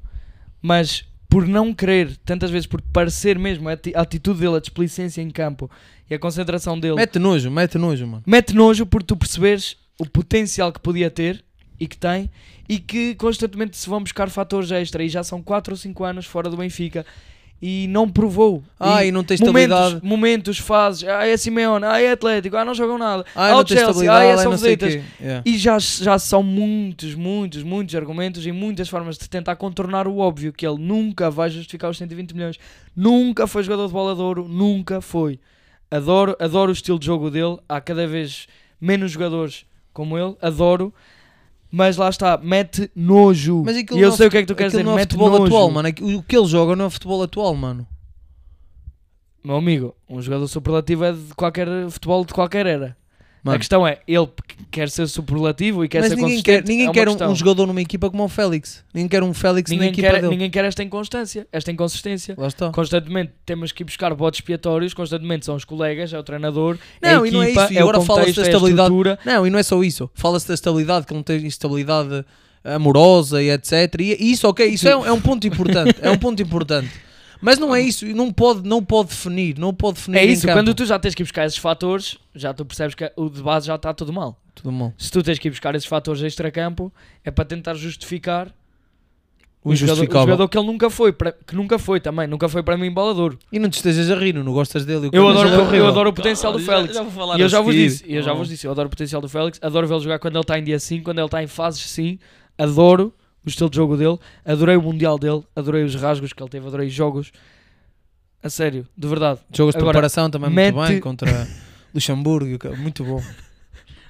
mas 0.62 1.05
por 1.29 1.47
não 1.47 1.75
querer, 1.75 2.16
tantas 2.25 2.51
vezes 2.51 2.66
por 2.66 2.81
parecer 2.81 3.39
mesmo, 3.39 3.68
a 3.68 3.72
ati- 3.72 3.93
a 3.95 4.01
atitude 4.03 4.41
dele, 4.41 4.57
a 4.57 4.61
displicência 4.61 5.20
em 5.20 5.31
campo 5.31 5.68
e 6.09 6.14
a 6.14 6.18
concentração 6.18 6.79
dele 6.79 6.95
Mete 6.95 7.18
nojo, 7.18 7.51
mete 7.51 7.77
nojo, 7.79 8.07
mano. 8.07 8.22
mete 8.27 8.55
nojo 8.55 8.87
por 8.87 9.03
tu 9.03 9.16
perceberes 9.16 9.77
o 9.99 10.07
potencial 10.09 10.72
que 10.72 10.79
podia 10.81 11.11
ter 11.11 11.45
e 11.79 11.87
que 11.87 11.97
tem 11.97 12.31
e 12.68 12.79
que 12.79 13.14
constantemente 13.16 13.77
se 13.77 13.89
vão 13.89 14.03
buscar 14.03 14.31
fatores 14.31 14.70
extra 14.70 15.03
e 15.03 15.09
já 15.09 15.22
são 15.22 15.43
4 15.43 15.75
ou 15.75 15.77
5 15.77 16.05
anos 16.05 16.27
fora 16.27 16.49
do 16.49 16.57
Benfica 16.57 17.05
e 17.66 17.87
não 17.89 18.09
provou. 18.09 18.62
Ah, 18.79 19.05
e 19.05 19.11
não 19.11 19.25
tem 19.25 19.39
momentos, 19.39 19.62
estabilidade. 19.62 20.07
momentos, 20.07 20.59
fases, 20.59 21.09
ah 21.09 21.27
é 21.27 21.35
Simeone, 21.35 21.87
ah 21.87 21.99
é 21.99 22.11
Atlético, 22.11 22.57
ah 22.57 22.64
não 22.64 22.75
jogam 22.75 22.99
nada, 22.99 23.25
Ah, 23.35 23.47
ah 23.47 23.51
não 23.53 23.59
o 23.61 23.64
tem 23.64 23.79
Chelsea, 23.79 24.12
ah 24.12 24.22
é 24.22 24.33
ah, 24.33 24.39
São 24.39 24.53
Visitas. 24.53 25.03
Yeah. 25.18 25.43
E 25.47 25.57
já, 25.57 25.79
já 25.79 26.18
são 26.18 26.43
muitos, 26.43 27.14
muitos, 27.14 27.62
muitos 27.62 27.95
argumentos 27.95 28.47
e 28.47 28.53
muitas 28.53 28.89
formas 28.89 29.16
de 29.16 29.29
tentar 29.29 29.57
contornar 29.57 30.07
o 30.07 30.18
óbvio 30.18 30.53
que 30.53 30.66
ele 30.66 30.79
nunca 30.79 31.31
vai 31.31 31.49
justificar 31.49 31.91
os 31.91 31.97
120 31.97 32.35
milhões. 32.35 32.59
Nunca 32.95 33.47
foi 33.47 33.62
jogador 33.62 33.87
de 33.87 33.93
bola 33.93 34.14
de 34.14 34.20
ouro, 34.20 34.47
nunca 34.47 35.01
foi. 35.01 35.41
Adoro, 35.91 36.37
adoro 36.39 36.70
o 36.70 36.75
estilo 36.75 36.99
de 36.99 37.07
jogo 37.07 37.31
dele. 37.31 37.57
Há 37.68 37.81
cada 37.81 38.07
vez 38.07 38.47
menos 38.81 39.12
jogadores 39.12 39.64
como 39.93 40.18
ele, 40.18 40.37
adoro. 40.43 40.93
Mas 41.77 41.97
lá 41.97 42.09
está, 42.09 42.39
mete 42.39 42.89
nojo. 42.95 43.64
Mas 43.64 43.77
e 43.77 43.85
eu 43.91 44.11
é 44.11 44.12
sei 44.12 44.29
o 44.29 44.31
que 44.31 44.37
é 44.37 44.41
que 44.43 44.47
tu 44.47 44.55
queres 44.55 44.70
dizer, 44.70 44.85
não 44.85 44.93
é 44.93 44.95
mete 44.95 45.11
futebol 45.11 45.31
nojo. 45.31 45.47
atual, 45.47 45.70
mano. 45.72 45.89
O 45.89 46.22
que 46.22 46.37
ele 46.37 46.47
joga 46.47 46.77
não 46.77 46.85
é 46.85 46.91
futebol 46.91 47.20
atual, 47.20 47.53
mano. 47.57 47.85
Meu 49.43 49.57
amigo, 49.57 49.93
um 50.09 50.22
jogador 50.22 50.47
superlativo 50.47 51.05
é 51.05 51.12
de 51.12 51.35
qualquer 51.35 51.66
futebol 51.91 52.25
de 52.25 52.33
qualquer 52.33 52.64
era. 52.66 52.97
A 53.45 53.49
Mano. 53.49 53.59
questão 53.59 53.87
é, 53.87 53.99
ele 54.09 54.27
quer 54.71 54.89
ser 54.89 55.07
superlativo 55.07 55.85
e 55.85 55.89
quer 55.89 56.01
Mas 56.01 56.09
ser 56.09 56.17
ninguém 56.17 56.31
consistente. 56.37 56.63
quer, 56.63 56.67
ninguém 56.67 56.89
é 56.89 56.93
quer 56.93 57.09
um, 57.11 57.31
um 57.31 57.35
jogador 57.35 57.67
numa 57.67 57.83
equipa 57.83 58.09
como 58.09 58.25
o 58.25 58.29
Félix. 58.29 58.83
Ninguém 58.95 59.09
quer 59.09 59.23
um 59.23 59.35
Félix 59.35 59.71
na 59.71 59.75
ninguém, 59.77 59.91
equipa 59.91 60.09
quer, 60.09 60.15
dele. 60.23 60.29
ninguém 60.29 60.51
quer 60.51 60.65
esta 60.65 60.83
inconstância, 60.83 61.47
esta 61.53 61.71
inconsistência. 61.71 62.35
Lá 62.39 62.47
está. 62.47 62.71
Constantemente 62.71 63.33
temos 63.45 63.71
que 63.71 63.83
ir 63.83 63.85
buscar 63.85 64.15
botes 64.15 64.39
expiatórios, 64.41 64.95
constantemente 64.95 65.45
são 65.45 65.57
os 65.57 65.65
colegas, 65.67 66.11
é 66.15 66.19
o 66.19 66.23
treinador, 66.23 66.79
Não, 67.03 67.23
a 67.23 67.29
e 67.29 67.31
não 67.31 67.43
é 67.43 67.47
equipa, 67.51 67.65
isso, 67.65 67.73
e 67.75 67.77
é 67.77 67.81
agora 67.83 67.99
o 67.99 68.07
contexto, 68.07 68.37
da 68.37 68.43
é 68.43 68.45
a 68.45 68.49
estabilidade. 68.49 68.89
estrutura. 68.89 69.19
Não, 69.27 69.47
e 69.47 69.51
não 69.51 69.59
é 69.59 69.63
só 69.63 69.83
isso. 69.85 70.11
Fala-se 70.15 70.49
da 70.49 70.55
estabilidade, 70.55 71.07
que 71.07 71.13
não 71.13 71.23
tem 71.23 71.47
estabilidade 71.47 72.25
amorosa 72.65 73.43
e 73.43 73.51
etc. 73.51 73.73
E 74.01 74.33
isso, 74.33 74.49
ok, 74.49 74.67
isso 74.67 74.89
é, 74.89 74.93
é 74.93 75.13
um 75.13 75.21
ponto 75.21 75.47
importante. 75.47 75.97
é 76.01 76.11
um 76.11 76.17
ponto 76.19 76.43
importante. 76.43 76.89
Mas 77.41 77.59
não 77.59 77.74
é 77.74 77.80
isso, 77.80 78.07
e 78.07 78.14
não 78.14 78.32
pode, 78.32 78.66
não 78.68 78.82
pode 78.85 79.11
definir, 79.11 79.59
não 79.59 79.72
pode 79.74 79.97
definir 79.97 80.18
É 80.18 80.24
em 80.24 80.32
isso, 80.32 80.47
campo. 80.47 80.59
quando 80.59 80.74
tu 80.74 80.85
já 80.87 80.99
tens 80.99 81.14
que 81.14 81.22
ir 81.22 81.24
buscar 81.24 81.45
esses 81.47 81.59
fatores, 81.59 82.18
já 82.35 82.53
tu 82.55 82.64
percebes 82.64 82.95
que 82.95 83.11
o 83.16 83.28
de 83.28 83.43
base 83.43 83.66
já 83.66 83.74
está 83.74 83.93
tudo 83.93 84.12
mal. 84.12 84.41
Tudo 84.55 84.70
mal. 84.72 84.93
Se 84.97 85.11
tu 85.11 85.22
tens 85.22 85.39
que 85.39 85.49
ir 85.49 85.51
buscar 85.51 85.74
esses 85.74 85.87
fatores 85.89 86.22
extra-campo, 86.22 86.93
é 87.24 87.30
para 87.30 87.45
tentar 87.45 87.74
justificar 87.74 88.49
O 89.62 89.70
o 89.70 89.74
jogador, 89.76 90.03
o 90.03 90.12
jogador 90.12 90.49
que 90.49 90.59
ele 90.59 90.66
nunca 90.66 90.91
foi, 90.91 91.12
que 91.47 91.55
nunca 91.57 91.78
foi 91.78 91.99
também, 91.99 92.26
nunca 92.26 92.49
foi 92.49 92.62
para 92.62 92.76
mim 92.76 92.87
embalador. 92.87 93.37
E 93.51 93.59
não 93.59 93.68
te 93.70 93.74
estejas 93.76 94.11
a 94.11 94.14
rir, 94.14 94.35
não 94.35 94.53
gostas 94.53 94.85
dele. 94.85 95.09
Eu 95.12 95.26
adoro, 95.28 95.49
é 95.74 95.78
eu 95.80 95.87
adoro 95.87 96.11
o 96.11 96.12
potencial 96.12 96.53
do 96.53 96.59
Já- 96.59 96.66
Félix. 96.72 96.95
Já, 96.95 97.03
vou 97.03 97.11
falar 97.11 97.39
E 97.39 97.41
eu 97.41 97.49
já 97.49 97.61
vos 97.61 97.74
disse, 97.74 98.05
eu 98.07 98.22
já 98.22 98.32
vos 98.35 98.49
disse, 98.49 98.66
eu 98.66 98.70
adoro 98.70 98.87
o 98.89 98.91
potencial 98.91 99.20
do 99.22 99.28
Félix, 99.28 99.59
adoro 99.62 99.87
vê-lo 99.89 100.01
jogar 100.01 100.18
quando 100.18 100.35
ele 100.37 100.43
está 100.43 100.59
em 100.59 100.64
dia 100.64 100.78
sim, 100.78 101.01
quando 101.03 101.18
ele 101.18 101.26
está 101.26 101.43
em 101.43 101.47
fases 101.47 101.80
sim, 101.80 102.18
adoro 102.59 103.12
o 103.45 103.49
estilo 103.49 103.69
de 103.71 103.77
jogo 103.77 103.97
dele, 103.97 104.19
adorei 104.45 104.77
o 104.77 104.83
Mundial 104.83 105.19
dele, 105.19 105.43
adorei 105.55 105.85
os 105.85 105.95
rasgos 105.95 106.33
que 106.33 106.43
ele 106.43 106.51
teve, 106.51 106.67
adorei 106.67 106.89
jogos. 106.89 107.31
A 108.43 108.51
sério, 108.51 108.87
de 108.97 109.09
verdade. 109.09 109.41
Jogos 109.53 109.75
de 109.75 109.79
Agora, 109.79 109.93
preparação 109.93 110.31
também 110.31 110.51
muito 110.51 110.77
mete- 110.77 110.89
bem 110.93 111.01
contra 111.01 111.49
Luxemburgo, 111.95 112.59
que- 112.59 112.69
muito 112.71 113.03
bom. 113.05 113.23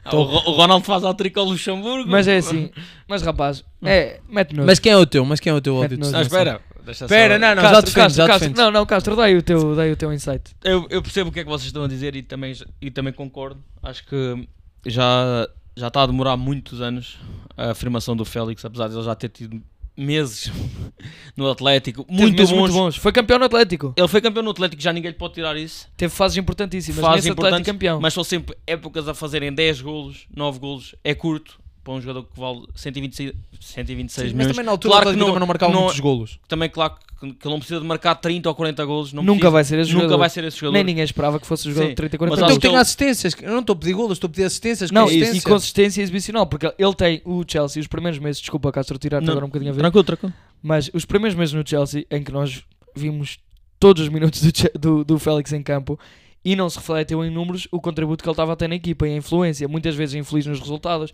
Ah, 0.05 0.17
o, 0.17 0.23
Ro- 0.23 0.51
o 0.51 0.53
Ronaldo 0.57 0.85
faz 0.85 1.03
a 1.05 1.15
trica 1.15 1.41
ao 1.41 1.47
Luxemburgo. 1.47 2.11
Mas 2.11 2.29
é 2.29 2.37
assim, 2.37 2.71
mas 3.09 3.23
rapaz, 3.23 3.65
é, 3.83 4.21
mete 4.29 4.55
nojo. 4.55 4.67
Mas 4.67 4.79
quem 4.79 4.93
é 4.93 4.97
o 4.97 5.07
teu? 5.07 5.25
Mas 5.25 5.41
quem 5.41 5.51
é 5.51 5.55
o 5.55 5.61
teu 5.61 5.87
de 5.89 5.97
nojo. 5.97 6.15
Ah, 6.17 6.23
espera. 6.23 6.61
Deixa 6.85 7.07
Espera, 7.07 7.35
só- 7.37 7.41
não, 7.41 7.55
não, 7.55 7.63
já 7.63 7.71
Castro, 7.71 7.87
defendes, 7.87 7.95
Castro, 7.95 8.17
já 8.17 8.27
Castro. 8.27 8.49
defendes. 8.51 8.63
Não, 8.65 8.71
não, 8.71 8.85
Castro, 8.87 9.17
dai 9.17 9.35
o 9.37 9.43
teu, 9.43 9.75
dai 9.75 9.91
o 9.93 9.97
teu 9.97 10.13
insight. 10.13 10.55
Eu, 10.63 10.87
eu 10.91 11.01
percebo 11.01 11.31
o 11.31 11.33
que 11.33 11.41
é 11.41 11.45
que 11.45 11.49
vocês 11.49 11.69
estão 11.69 11.83
a 11.85 11.89
dizer 11.89 12.15
e 12.15 12.23
também, 12.23 12.53
e 12.83 12.91
também 12.91 13.11
concordo. 13.11 13.59
Acho 13.83 14.05
que 14.07 14.47
já, 14.85 15.49
já 15.75 15.89
está 15.89 16.03
a 16.03 16.07
demorar 16.07 16.37
muitos 16.37 16.83
anos 16.83 17.19
a 17.57 17.71
afirmação 17.71 18.17
do 18.17 18.25
Félix, 18.25 18.65
apesar 18.65 18.89
de 18.89 18.95
ele 18.95 19.05
já 19.05 19.15
ter 19.15 19.29
tido 19.29 19.63
meses 19.97 20.51
no 21.37 21.49
Atlético, 21.49 22.05
muito 22.09 22.43
bons. 22.43 22.53
muito 22.53 22.73
bons. 22.73 22.97
Foi 22.97 23.13
campeão 23.13 23.39
no 23.39 23.45
Atlético. 23.45 23.95
Ele 23.97 24.09
foi 24.09 24.21
campeão 24.21 24.43
no 24.43 24.51
Atlético, 24.51 24.83
já 24.83 24.93
ninguém 24.93 25.11
lhe 25.11 25.17
pode 25.17 25.35
tirar 25.35 25.57
isso. 25.57 25.89
Teve 25.97 26.13
fases 26.13 26.37
importantíssimas. 26.37 27.01
Fases 27.01 27.17
nesse 27.17 27.31
Atlético 27.31 27.47
importantes, 27.47 27.73
campeão. 27.73 28.01
Mas 28.01 28.15
são 28.15 28.25
sempre 28.25 28.57
épocas 28.67 29.09
a 29.09 29.15
fazerem 29.15 29.53
10 29.53 29.81
golos, 29.81 30.27
9 30.35 30.59
golos. 30.59 30.95
É 31.05 31.15
curto 31.15 31.64
para 31.85 31.93
um 31.95 32.01
jogador 32.01 32.23
que 32.25 32.41
vale 32.41 32.63
126, 32.75 33.33
126 33.61 34.31
Sim, 34.31 34.37
mas 34.37 34.47
milhões. 34.47 34.57
também 34.57 34.65
na 34.65 34.73
altura 34.73 34.93
Claro 34.95 35.11
que 35.11 35.17
não- 35.17 35.27
também 35.27 35.41
não 35.41 35.47
marcava 35.47 35.73
não- 35.73 35.81
muitos 35.83 36.01
golos. 36.01 36.41
Também, 36.49 36.71
claro, 36.71 36.95
que, 37.21 37.33
que 37.35 37.47
ele 37.47 37.53
não 37.55 37.59
precisa 37.59 37.81
de 37.81 37.87
marcar 37.87 38.15
30 38.15 38.49
ou 38.49 38.55
40 38.55 38.85
golos. 38.85 39.13
Não 39.13 39.23
Nunca 39.23 39.33
precisa. 39.41 39.51
vai 39.51 39.65
ser 39.65 39.79
esse 39.81 39.91
Nunca 39.93 40.03
jogador. 40.05 40.19
vai 40.19 40.31
ser 40.31 40.45
esse 40.45 40.57
jogador. 40.59 40.73
Nem 40.73 40.85
ninguém 40.85 41.05
esperava 41.05 41.39
que 41.39 41.47
fosse 41.47 41.69
o 41.69 41.71
jogador 41.71 41.85
Sim, 41.87 41.91
de 41.91 41.97
30 41.97 42.17
e 42.17 42.19
40 42.19 42.31
mas 42.31 42.39
Então 42.39 42.47
acho 42.47 42.55
golos. 42.55 42.63
que 42.63 42.69
tem 42.69 42.81
assistências. 42.81 43.35
Eu 43.43 43.53
não 43.53 43.61
estou 43.61 43.75
a 43.75 43.77
pedir 43.77 43.93
golos, 43.93 44.13
estou 44.13 44.29
a 44.29 44.31
pedir 44.31 44.45
assistências. 44.45 44.91
Não, 44.91 45.11
e, 45.11 45.23
e 45.23 45.41
consistência. 45.43 46.03
exibicional, 46.03 46.47
porque 46.47 46.73
ele 46.79 46.95
tem 46.95 47.21
o 47.25 47.45
Chelsea 47.47 47.81
os 47.81 47.87
primeiros 47.87 48.19
meses, 48.19 48.41
desculpa 48.41 48.73
Castro 48.73 48.99
tirar-te 48.99 49.31
agora 49.31 49.45
um 49.45 49.49
bocadinho 49.49 49.71
a 49.71 49.75
ver, 49.75 49.81
Tranquilo, 49.81 50.05
tranquilo. 50.05 50.33
mas 50.63 50.91
os 50.95 51.05
primeiros 51.05 51.37
meses 51.39 51.53
no 51.55 51.67
Chelsea 51.67 52.07
em 52.11 52.23
que 52.23 52.33
nós 52.33 52.63
vimos 52.97 53.39
todos 53.79 54.03
os 54.03 54.09
minutos 54.09 54.41
do, 54.41 54.79
do, 54.79 55.05
do 55.05 55.19
Félix 55.19 55.53
em 55.53 55.63
campo 55.63 55.99
e 56.45 56.55
não 56.55 56.69
se 56.71 56.77
refletiu 56.79 57.25
em 57.25 57.31
números 57.31 57.67
o 57.73 57.81
contributo 57.81 58.23
que 58.23 58.29
ele 58.29 58.33
estava 58.35 58.53
a 58.53 58.57
ter 58.57 58.69
na 58.69 58.75
equipa 58.75 59.07
e 59.09 59.13
a 59.13 59.17
influência, 59.17 59.67
muitas 59.67 59.95
vezes 59.95 60.15
infeliz 60.15 60.47
nos 60.47 60.61
resultados. 60.61 61.13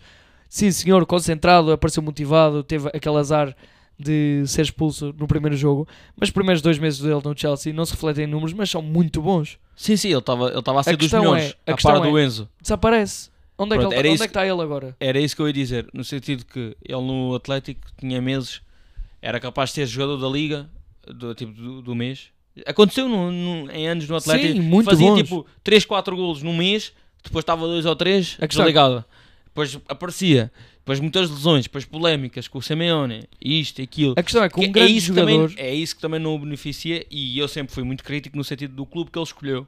Sim, 0.53 0.69
senhor, 0.69 1.05
concentrado, 1.05 1.71
apareceu 1.71 2.03
motivado, 2.03 2.61
teve 2.61 2.89
aquele 2.89 3.15
azar 3.15 3.55
de 3.97 4.43
ser 4.47 4.63
expulso 4.63 5.15
no 5.17 5.25
primeiro 5.25 5.55
jogo, 5.55 5.87
mas 6.19 6.27
os 6.27 6.33
primeiros 6.33 6.61
dois 6.61 6.77
meses 6.77 6.99
dele 6.99 7.21
no 7.23 7.33
Chelsea 7.37 7.71
não 7.71 7.85
se 7.85 7.93
refletem 7.93 8.25
em 8.25 8.27
números, 8.27 8.51
mas 8.51 8.69
são 8.69 8.81
muito 8.81 9.21
bons. 9.21 9.57
Sim, 9.77 9.95
sim, 9.95 10.09
ele 10.09 10.17
estava 10.17 10.49
ele 10.49 10.57
a 10.77 10.83
ser 10.83 10.97
dos 10.97 11.05
questão 11.07 11.21
melhores, 11.21 11.55
é- 11.65 11.71
a 11.71 11.73
a 11.73 11.77
par 11.77 12.01
do 12.01 12.17
é- 12.19 12.25
Enzo. 12.25 12.49
Desaparece. 12.61 13.29
Onde 13.57 13.75
é 13.75 13.77
que, 13.77 13.85
ele, 13.85 13.95
onde 13.95 14.09
é 14.09 14.17
que 14.17 14.23
está 14.25 14.45
ele 14.45 14.61
agora? 14.61 14.93
Era 14.99 15.19
isso 15.21 15.35
que 15.35 15.41
eu 15.41 15.47
ia 15.47 15.53
dizer, 15.53 15.87
no 15.93 16.03
sentido 16.03 16.43
que 16.45 16.75
ele 16.83 17.01
no 17.01 17.33
Atlético 17.33 17.79
tinha 17.97 18.19
meses, 18.21 18.61
era 19.21 19.39
capaz 19.39 19.69
de 19.69 19.75
ser 19.75 19.85
jogador 19.85 20.17
da 20.17 20.27
Liga, 20.27 20.69
do, 21.07 21.33
tipo, 21.33 21.53
do, 21.53 21.81
do 21.81 21.95
mês. 21.95 22.25
Aconteceu 22.65 23.07
no- 23.07 23.31
no- 23.31 23.71
em 23.71 23.87
anos 23.87 24.09
no 24.09 24.17
Atlético, 24.17 24.53
Sim, 24.53 24.59
muito 24.61 24.89
fazia 24.89 25.07
bons. 25.07 25.17
tipo 25.23 25.45
3, 25.63 25.85
4 25.85 26.13
golos 26.17 26.43
num 26.43 26.57
mês, 26.57 26.91
depois 27.23 27.43
estava 27.43 27.65
2 27.67 27.85
ou 27.85 27.95
3, 27.95 28.35
A 28.41 28.47
questão- 28.47 28.65
desligado. 28.65 29.05
Depois 29.51 29.77
aparecia, 29.89 30.49
depois 30.77 31.01
muitas 31.01 31.29
lesões, 31.29 31.65
depois 31.65 31.83
polémicas 31.83 32.47
com 32.47 32.59
o 32.59 32.61
Simeone, 32.61 33.27
isto 33.39 33.79
e 33.79 33.83
aquilo. 33.83 34.13
A 34.17 34.23
questão 34.23 34.41
é 34.43 34.49
que 34.49 34.57
um 34.57 34.61
Que 34.61 34.65
é, 34.67 34.71
grande 34.71 34.95
isso 34.95 35.13
que 35.13 35.19
jogador... 35.19 35.49
também, 35.49 35.65
é 35.65 35.75
isso 35.75 35.95
que 35.95 36.01
também 36.01 36.19
não 36.21 36.35
o 36.35 36.39
beneficia 36.39 37.05
e 37.11 37.37
eu 37.37 37.47
sempre 37.49 37.73
fui 37.73 37.83
muito 37.83 38.01
crítico 38.01 38.37
no 38.37 38.43
sentido 38.45 38.73
do 38.73 38.85
clube 38.85 39.11
que 39.11 39.19
ele 39.19 39.25
escolheu. 39.25 39.67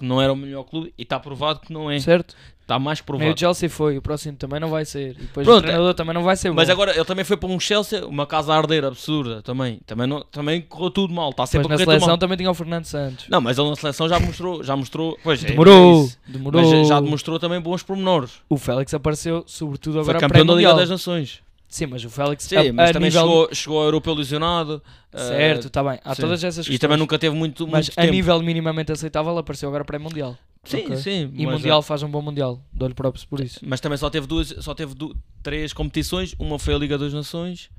Que 0.00 0.04
não 0.06 0.20
era 0.20 0.32
o 0.32 0.36
melhor 0.36 0.64
clube 0.64 0.92
e 0.98 1.02
está 1.02 1.20
provado 1.20 1.60
que 1.60 1.72
não 1.72 1.90
é. 1.90 2.00
Certo? 2.00 2.34
Está 2.60 2.78
mais 2.78 3.00
Nem 3.00 3.04
provado. 3.06 3.32
o 3.34 3.36
Chelsea 3.38 3.68
foi, 3.68 3.98
o 3.98 4.02
próximo 4.02 4.36
também 4.36 4.60
não 4.60 4.68
vai 4.68 4.84
ser. 4.84 5.10
E 5.18 5.22
depois 5.22 5.44
Pronto, 5.44 5.58
o 5.58 5.62
treinador 5.62 5.92
também 5.92 6.14
não 6.14 6.22
vai 6.22 6.36
ser 6.36 6.52
Mas 6.52 6.68
bom. 6.68 6.72
agora 6.72 6.94
ele 6.94 7.04
também 7.04 7.24
foi 7.24 7.36
para 7.36 7.48
um 7.48 7.58
Chelsea, 7.58 8.06
uma 8.06 8.26
casa 8.28 8.54
a 8.54 8.56
arder 8.56 8.84
absurda 8.84 9.42
também. 9.42 9.80
Também, 9.84 10.06
não, 10.06 10.22
também 10.30 10.60
correu 10.60 10.90
tudo 10.90 11.12
mal. 11.12 11.30
Está 11.30 11.46
sempre 11.46 11.66
na 11.68 11.74
a 11.74 11.78
correr 11.78 11.84
tudo 11.84 11.92
seleção 11.98 12.16
também 12.18 12.36
tinha 12.38 12.48
o 12.50 12.54
Fernando 12.54 12.84
Santos. 12.84 13.26
Não, 13.28 13.40
mas 13.40 13.58
ele 13.58 13.70
na 13.70 13.74
seleção 13.76 14.08
já 14.08 14.20
mostrou, 14.20 14.62
já 14.62 14.76
mostrou, 14.76 15.18
pois, 15.24 15.42
é, 15.44 15.48
Demorou, 15.48 16.04
é 16.28 16.32
demorou. 16.32 16.62
mas 16.62 16.88
já 16.88 17.00
demonstrou 17.00 17.40
também 17.40 17.60
bons 17.60 17.82
pormenores. 17.82 18.34
O 18.48 18.56
Félix 18.56 18.94
apareceu, 18.94 19.42
sobretudo 19.48 19.94
Foi 19.94 20.02
agora 20.02 20.20
campeão 20.20 20.46
da 20.46 20.54
Liga 20.54 20.72
das 20.74 20.90
Nações. 20.90 21.42
Sim, 21.70 21.86
mas 21.86 22.04
o 22.04 22.10
Félix 22.10 22.44
Sim, 22.44 22.56
a, 22.56 22.72
mas 22.72 22.90
a 22.90 22.92
também 22.92 23.08
nível... 23.10 23.22
chegou, 23.22 23.54
chegou 23.54 23.78
ao 23.78 23.84
europeu 23.84 24.12
lesionado. 24.12 24.82
eh, 25.12 25.18
Certo, 25.18 25.68
está 25.68 25.84
bem. 25.84 26.00
Há 26.04 26.14
sim. 26.16 26.22
todas 26.22 26.42
essas 26.42 26.66
e 26.66 26.70
questões. 26.70 26.78
também 26.80 26.98
nunca 26.98 27.16
teve 27.16 27.34
muito, 27.36 27.62
muito 27.62 27.72
Mas 27.72 27.90
a 27.96 28.02
tempo. 28.02 28.12
nível 28.12 28.42
minimamente 28.42 28.90
aceitável 28.90 29.38
apareceu 29.38 29.68
agora 29.68 29.84
pré-mundial. 29.84 30.36
Sim, 30.64 30.82
Ok. 30.86 30.96
sim. 30.96 31.30
E 31.34 31.46
Mundial 31.46 31.80
faz 31.80 32.02
um 32.02 32.10
bom 32.10 32.20
Mundial. 32.20 32.60
Dou-lhe 32.72 32.92
próprios 32.92 33.24
por 33.24 33.40
isso. 33.40 33.60
Mas 33.62 33.80
também 33.80 33.96
só 33.96 34.10
teve 34.10 34.26
duas, 34.26 34.48
só 34.58 34.74
teve 34.74 34.94
três 35.42 35.72
competições. 35.72 36.34
Uma 36.40 36.58
foi 36.58 36.74
a 36.74 36.78
Liga 36.78 36.98
das 36.98 37.14
Nações 37.14 37.70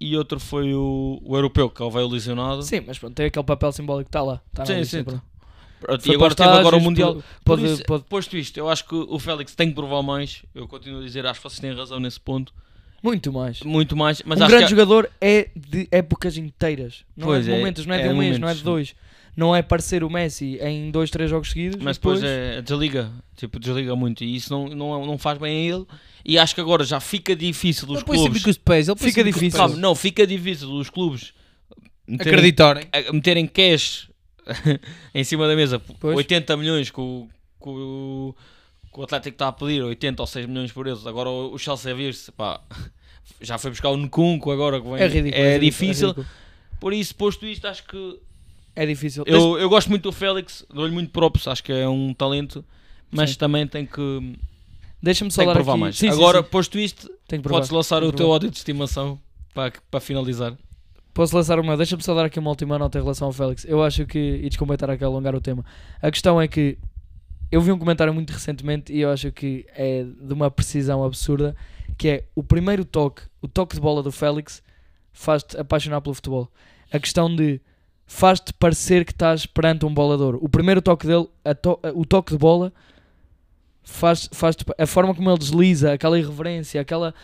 e 0.00 0.16
outra 0.16 0.38
foi 0.40 0.74
o, 0.74 1.18
o 1.24 1.36
europeu, 1.36 1.70
que 1.70 1.88
veio 1.88 2.08
lesionado. 2.08 2.62
Sim, 2.64 2.82
mas 2.86 2.98
pronto, 2.98 3.14
tem 3.14 3.26
aquele 3.26 3.44
papel 3.44 3.70
simbólico 3.70 4.10
que 4.10 4.16
está 4.18 4.22
lá. 4.22 4.42
Está 4.48 4.62
na 4.62 4.66
Sim, 4.66 4.74
lista, 4.80 4.98
sim. 4.98 5.04
pronto. 5.04 5.22
E 6.06 6.14
agora 6.14 6.34
para 6.34 6.46
teve 6.46 6.58
agora 6.58 6.76
o 6.76 6.80
Mundial. 6.80 7.14
Pode, 7.14 7.24
Por 7.44 7.58
pode, 7.60 7.72
isso, 7.72 7.82
pode- 7.84 8.04
Posto 8.04 8.36
isto, 8.36 8.56
eu 8.58 8.68
acho 8.68 8.84
que 8.86 8.94
o 8.94 9.18
Félix 9.18 9.54
tem 9.54 9.68
que 9.68 9.74
provar 9.74 10.02
mais. 10.02 10.42
Eu 10.54 10.66
continuo 10.68 11.00
a 11.00 11.04
dizer, 11.04 11.24
acho 11.24 11.40
que 11.40 11.48
vocês 11.48 11.60
têm 11.60 11.72
razão 11.72 11.98
nesse 12.00 12.18
ponto. 12.20 12.52
Muito 13.02 13.32
mais. 13.32 13.60
Muito 13.62 13.96
mais. 13.96 14.22
Mas 14.24 14.38
um 14.40 14.42
acho 14.44 14.50
grande 14.50 14.64
que 14.66 14.70
jogador 14.70 15.10
é 15.20 15.48
de 15.56 15.88
épocas 15.90 16.36
inteiras. 16.36 17.04
Não 17.16 17.26
Pois 17.28 17.46
é 17.46 17.50
de 17.50 17.54
é, 17.56 17.58
momentos, 17.58 17.86
não 17.86 17.94
é, 17.94 18.00
é 18.00 18.08
de 18.08 18.14
um 18.14 18.16
mês, 18.16 18.38
não 18.38 18.48
é 18.48 18.54
de 18.54 18.62
dois. 18.62 18.94
Não 19.36 19.54
é 19.56 19.62
parecer 19.62 20.02
o 20.04 20.10
Messi 20.10 20.58
em 20.60 20.90
dois, 20.90 21.08
três 21.08 21.30
jogos 21.30 21.50
seguidos. 21.50 21.82
Mas 21.82 21.96
depois, 21.96 22.20
depois 22.20 22.38
é, 22.38 22.60
desliga, 22.62 23.10
tipo, 23.36 23.58
desliga 23.60 23.94
muito 23.96 24.24
e 24.24 24.34
isso 24.36 24.52
não, 24.52 24.68
não, 24.68 25.06
não 25.06 25.16
faz 25.16 25.38
bem 25.38 25.70
a 25.70 25.74
ele. 25.76 25.86
E 26.24 26.36
acho 26.38 26.54
que 26.54 26.60
agora 26.60 26.84
já 26.84 27.00
fica 27.00 27.34
difícil 27.34 27.88
os 27.88 27.96
Ele 27.96 28.04
põe 28.04 28.16
sempre 28.18 28.30
clubes. 28.40 28.44
com 28.44 28.50
os 28.50 28.58
pés. 28.58 28.88
Ele 28.88 28.98
Fica 28.98 29.22
com 29.22 29.30
difícil. 29.30 29.56
Sabe, 29.58 29.76
não, 29.76 29.94
fica 29.94 30.26
difícil 30.26 30.68
os 30.72 30.90
clubes 30.90 31.32
meterem, 32.06 32.32
Acreditarem. 32.34 32.84
a- 32.92 33.12
meterem 33.12 33.46
cash 33.46 34.10
em 35.14 35.24
cima 35.24 35.46
da 35.46 35.54
mesa, 35.54 35.78
Pois. 35.78 36.16
80 36.16 36.56
milhões 36.56 36.90
que 36.90 37.00
o, 37.00 37.28
que 38.92 39.00
o, 39.00 39.02
Atlético 39.02 39.34
está 39.34 39.48
a 39.48 39.52
pedir, 39.52 39.82
80 39.82 40.22
ou 40.22 40.26
6 40.26 40.46
milhões 40.46 40.72
por 40.72 40.86
eles. 40.86 41.06
Agora 41.06 41.28
o 41.30 41.52
o 41.54 41.58
Chelsea 41.58 41.94
vir-se, 41.94 42.32
pá, 42.32 42.60
já 43.40 43.58
foi 43.58 43.70
buscar 43.70 43.90
o 43.90 43.96
Nkunku 43.96 44.50
agora 44.50 44.80
que 44.80 44.86
vem. 44.88 44.96
é 45.00 45.06
ridículo. 45.08 45.34
é 45.42 45.54
ridículo, 45.54 45.60
difícil. 45.60 46.08
ridículo. 46.08 46.26
Por 46.80 46.92
isso, 46.92 47.14
posto 47.14 47.46
isto, 47.46 47.66
acho 47.66 47.84
que 47.84 48.18
É 48.74 48.86
difícil. 48.86 49.24
eu, 49.26 49.58
eu 49.58 49.68
gosto 49.68 49.88
muito 49.90 50.04
do 50.04 50.12
Félix, 50.12 50.64
dou-lhe 50.72 50.92
muito 50.92 51.10
props, 51.10 51.46
acho 51.46 51.62
que 51.62 51.72
é 51.72 51.88
um 51.88 52.14
talento, 52.14 52.64
mas 53.10 53.30
Sim. 53.30 53.36
também 53.38 53.66
tem 53.66 53.84
que, 53.84 54.34
Deixa-me 55.02 55.30
só 55.30 55.42
tem 55.42 55.48
que 55.48 55.48
dar 55.50 55.54
provar 55.54 55.72
aqui. 55.72 55.80
mais. 55.80 55.98
Sim, 55.98 56.08
Agora, 56.08 56.42
sim. 56.42 56.48
posto 56.50 56.78
isto, 56.78 57.10
podes 57.42 57.70
lançar 57.70 58.02
o 58.02 58.12
teu 58.12 58.28
ódio 58.28 58.50
de 58.50 58.56
estimação 58.56 59.20
para, 59.54 59.72
para 59.90 60.00
finalizar. 60.00 60.56
Posso 61.12 61.34
lançar 61.36 61.58
uma? 61.58 61.76
Deixa-me 61.76 62.02
só 62.02 62.14
dar 62.14 62.24
aqui 62.26 62.38
uma 62.38 62.50
última 62.50 62.78
nota 62.78 62.98
em 62.98 63.02
relação 63.02 63.26
ao 63.26 63.32
Félix. 63.32 63.64
Eu 63.64 63.82
acho 63.82 64.06
que, 64.06 64.18
e 64.18 64.48
desculpa 64.48 64.74
estar 64.74 64.88
aqui 64.90 65.02
a 65.02 65.06
alongar 65.06 65.34
o 65.34 65.40
tema, 65.40 65.64
a 66.00 66.10
questão 66.10 66.40
é 66.40 66.46
que 66.46 66.78
eu 67.50 67.60
vi 67.60 67.72
um 67.72 67.78
comentário 67.78 68.12
muito 68.14 68.32
recentemente 68.32 68.92
e 68.92 69.00
eu 69.00 69.10
acho 69.10 69.30
que 69.32 69.66
é 69.74 70.04
de 70.04 70.32
uma 70.32 70.50
precisão 70.50 71.02
absurda, 71.04 71.56
que 71.98 72.08
é 72.08 72.24
o 72.34 72.42
primeiro 72.42 72.84
toque, 72.84 73.22
o 73.42 73.48
toque 73.48 73.74
de 73.74 73.80
bola 73.80 74.02
do 74.02 74.12
Félix 74.12 74.62
faz-te 75.12 75.56
apaixonar 75.58 76.00
pelo 76.00 76.14
futebol. 76.14 76.50
A 76.92 76.98
questão 76.98 77.34
de 77.34 77.60
faz-te 78.06 78.52
parecer 78.52 79.04
que 79.04 79.12
estás 79.12 79.46
perante 79.46 79.84
um 79.84 79.92
bolador. 79.92 80.38
O 80.40 80.48
primeiro 80.48 80.80
toque 80.82 81.06
dele, 81.06 81.28
to- 81.62 81.80
o 81.94 82.04
toque 82.04 82.32
de 82.32 82.38
bola, 82.38 82.72
faz, 83.82 84.28
faz 84.32 84.56
a 84.78 84.86
forma 84.86 85.14
como 85.14 85.30
ele 85.30 85.38
desliza, 85.38 85.92
aquela 85.92 86.18
irreverência, 86.18 86.80
aquela 86.80 87.14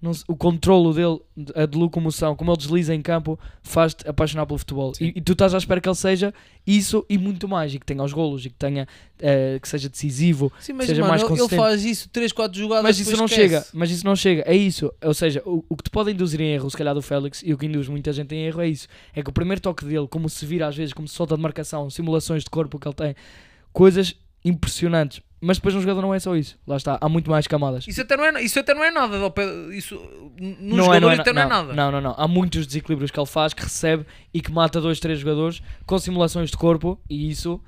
não 0.00 0.12
o 0.28 0.36
controlo 0.36 0.92
dele, 0.94 1.20
a 1.56 1.66
de 1.66 1.76
locomoção, 1.76 2.36
como 2.36 2.50
ele 2.52 2.58
desliza 2.58 2.94
em 2.94 3.02
campo, 3.02 3.38
faz-te 3.62 4.08
apaixonar 4.08 4.46
pelo 4.46 4.56
futebol. 4.58 4.92
E, 5.00 5.14
e 5.16 5.20
tu 5.20 5.32
estás 5.32 5.54
à 5.54 5.58
espera 5.58 5.80
que 5.80 5.88
ele 5.88 5.96
seja 5.96 6.32
isso 6.66 7.04
e 7.08 7.18
muito 7.18 7.48
mais, 7.48 7.74
e 7.74 7.78
que 7.80 7.86
tenha 7.86 8.02
os 8.02 8.12
golos, 8.12 8.44
e 8.46 8.50
que 8.50 8.54
tenha 8.56 8.86
eh, 9.20 9.58
que 9.60 9.68
seja 9.68 9.88
decisivo. 9.88 10.52
Sim, 10.60 10.74
mas 10.74 10.86
Seja 10.86 11.00
mano, 11.02 11.10
mais 11.10 11.22
ele- 11.22 11.30
ele 11.32 11.38
consistente. 11.40 11.60
faz 11.60 11.84
isso 11.84 12.08
3, 12.10 12.30
4 12.32 12.56
jogadas 12.58 12.84
Mas 12.84 12.98
isso 13.00 13.16
não 13.16 13.24
esquece. 13.24 13.40
chega, 13.42 13.66
mas 13.74 13.90
isso 13.90 14.04
não 14.06 14.14
chega, 14.14 14.44
é 14.46 14.54
isso. 14.56 14.92
Ou 15.02 15.14
seja, 15.14 15.42
o, 15.44 15.64
o 15.68 15.76
que 15.76 15.82
te 15.82 15.90
pode 15.90 16.12
induzir 16.12 16.40
em 16.40 16.52
erro, 16.52 16.70
se 16.70 16.76
calhar 16.76 16.94
do 16.94 17.02
Félix, 17.02 17.42
e 17.44 17.52
o 17.52 17.58
que 17.58 17.66
induz 17.66 17.88
muita 17.88 18.12
gente 18.12 18.32
em 18.34 18.44
erro 18.46 18.60
é 18.60 18.68
isso. 18.68 18.86
É 19.14 19.22
que 19.22 19.30
o 19.30 19.32
primeiro 19.32 19.60
toque 19.60 19.84
dele, 19.84 20.06
como 20.08 20.28
se 20.28 20.46
vira 20.46 20.68
às 20.68 20.76
vezes, 20.76 20.92
como 20.92 21.08
se 21.08 21.14
solta 21.14 21.34
de 21.36 21.42
marcação, 21.42 21.90
simulações 21.90 22.44
de 22.44 22.50
corpo 22.50 22.78
que 22.78 22.86
ele 22.86 22.94
tem, 22.94 23.14
coisas 23.72 24.14
impressionantes. 24.44 25.20
Mas 25.40 25.58
depois 25.58 25.74
um 25.74 25.80
jogador 25.80 26.02
não 26.02 26.12
é 26.12 26.18
só 26.18 26.34
isso. 26.36 26.58
Lá 26.66 26.76
está, 26.76 26.98
há 27.00 27.08
muito 27.08 27.30
mais 27.30 27.46
camadas. 27.46 27.86
Isso 27.86 28.00
até 28.00 28.16
não 28.16 28.24
é, 28.24 28.42
isso 28.42 28.58
até 28.58 28.74
não 28.74 28.82
é 28.82 28.90
nada. 28.90 29.16
Isso, 29.72 29.94
no 30.40 30.76
não 30.76 30.84
jogador 30.84 30.96
é, 30.96 31.00
não, 31.00 31.10
é, 31.10 31.20
até 31.20 31.32
não, 31.32 31.42
é 31.42 31.46
nada. 31.46 31.72
Não, 31.72 31.92
não, 31.92 32.00
não. 32.00 32.14
Há 32.16 32.26
muitos 32.26 32.66
desequilíbrios 32.66 33.10
que 33.10 33.18
ele 33.18 33.26
faz, 33.26 33.54
que 33.54 33.62
recebe 33.62 34.04
e 34.34 34.40
que 34.40 34.50
mata 34.50 34.80
dois, 34.80 34.98
três 34.98 35.20
jogadores 35.20 35.62
com 35.86 35.98
simulações 35.98 36.50
de 36.50 36.56
corpo 36.56 36.98
e 37.08 37.30
isso 37.30 37.60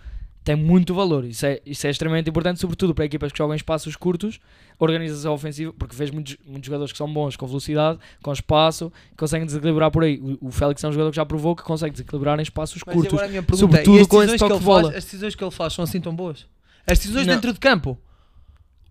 tem 0.42 0.56
muito 0.56 0.94
valor. 0.94 1.24
Isso 1.24 1.46
é, 1.46 1.60
isso 1.64 1.86
é 1.86 1.90
extremamente 1.90 2.28
importante, 2.28 2.60
sobretudo 2.60 2.94
para 2.94 3.04
equipas 3.04 3.30
que 3.30 3.38
jogam 3.38 3.54
em 3.54 3.56
espaços 3.56 3.94
curtos, 3.94 4.40
organização 4.78 5.32
ofensiva, 5.32 5.72
porque 5.72 5.94
vês 5.94 6.10
muitos, 6.10 6.36
muitos 6.46 6.66
jogadores 6.66 6.92
que 6.92 6.98
são 6.98 7.12
bons 7.12 7.36
com 7.36 7.46
velocidade, 7.46 7.98
com 8.22 8.32
espaço, 8.32 8.92
conseguem 9.16 9.46
desequilibrar 9.46 9.90
por 9.90 10.02
aí. 10.02 10.18
O, 10.18 10.48
o 10.48 10.50
Félix 10.50 10.82
é 10.82 10.88
um 10.88 10.92
jogador 10.92 11.10
que 11.10 11.16
já 11.16 11.26
provou 11.26 11.54
que 11.54 11.62
consegue 11.62 11.92
desequilibrar 11.92 12.38
em 12.38 12.42
espaços 12.42 12.82
Mas 12.84 12.94
curtos. 12.94 13.12
agora 13.12 13.26
a 13.26 13.30
minha 13.30 13.42
pergunta 13.42 13.60
sobretudo 13.60 13.96
é, 13.96 13.98
e 13.98 14.02
as 14.02 14.08
com 14.08 14.22
esse 14.22 14.38
toque 14.38 14.58
de 14.58 14.64
bola? 14.64 14.82
faz, 14.84 14.96
as 14.96 15.04
decisões 15.04 15.34
que 15.34 15.44
ele 15.44 15.50
faz 15.50 15.72
são 15.72 15.84
assim 15.84 16.00
tão 16.00 16.14
boas? 16.14 16.46
As 16.86 16.98
decisões 16.98 17.26
Não. 17.26 17.34
dentro 17.34 17.52
de 17.52 17.58
campo? 17.58 17.98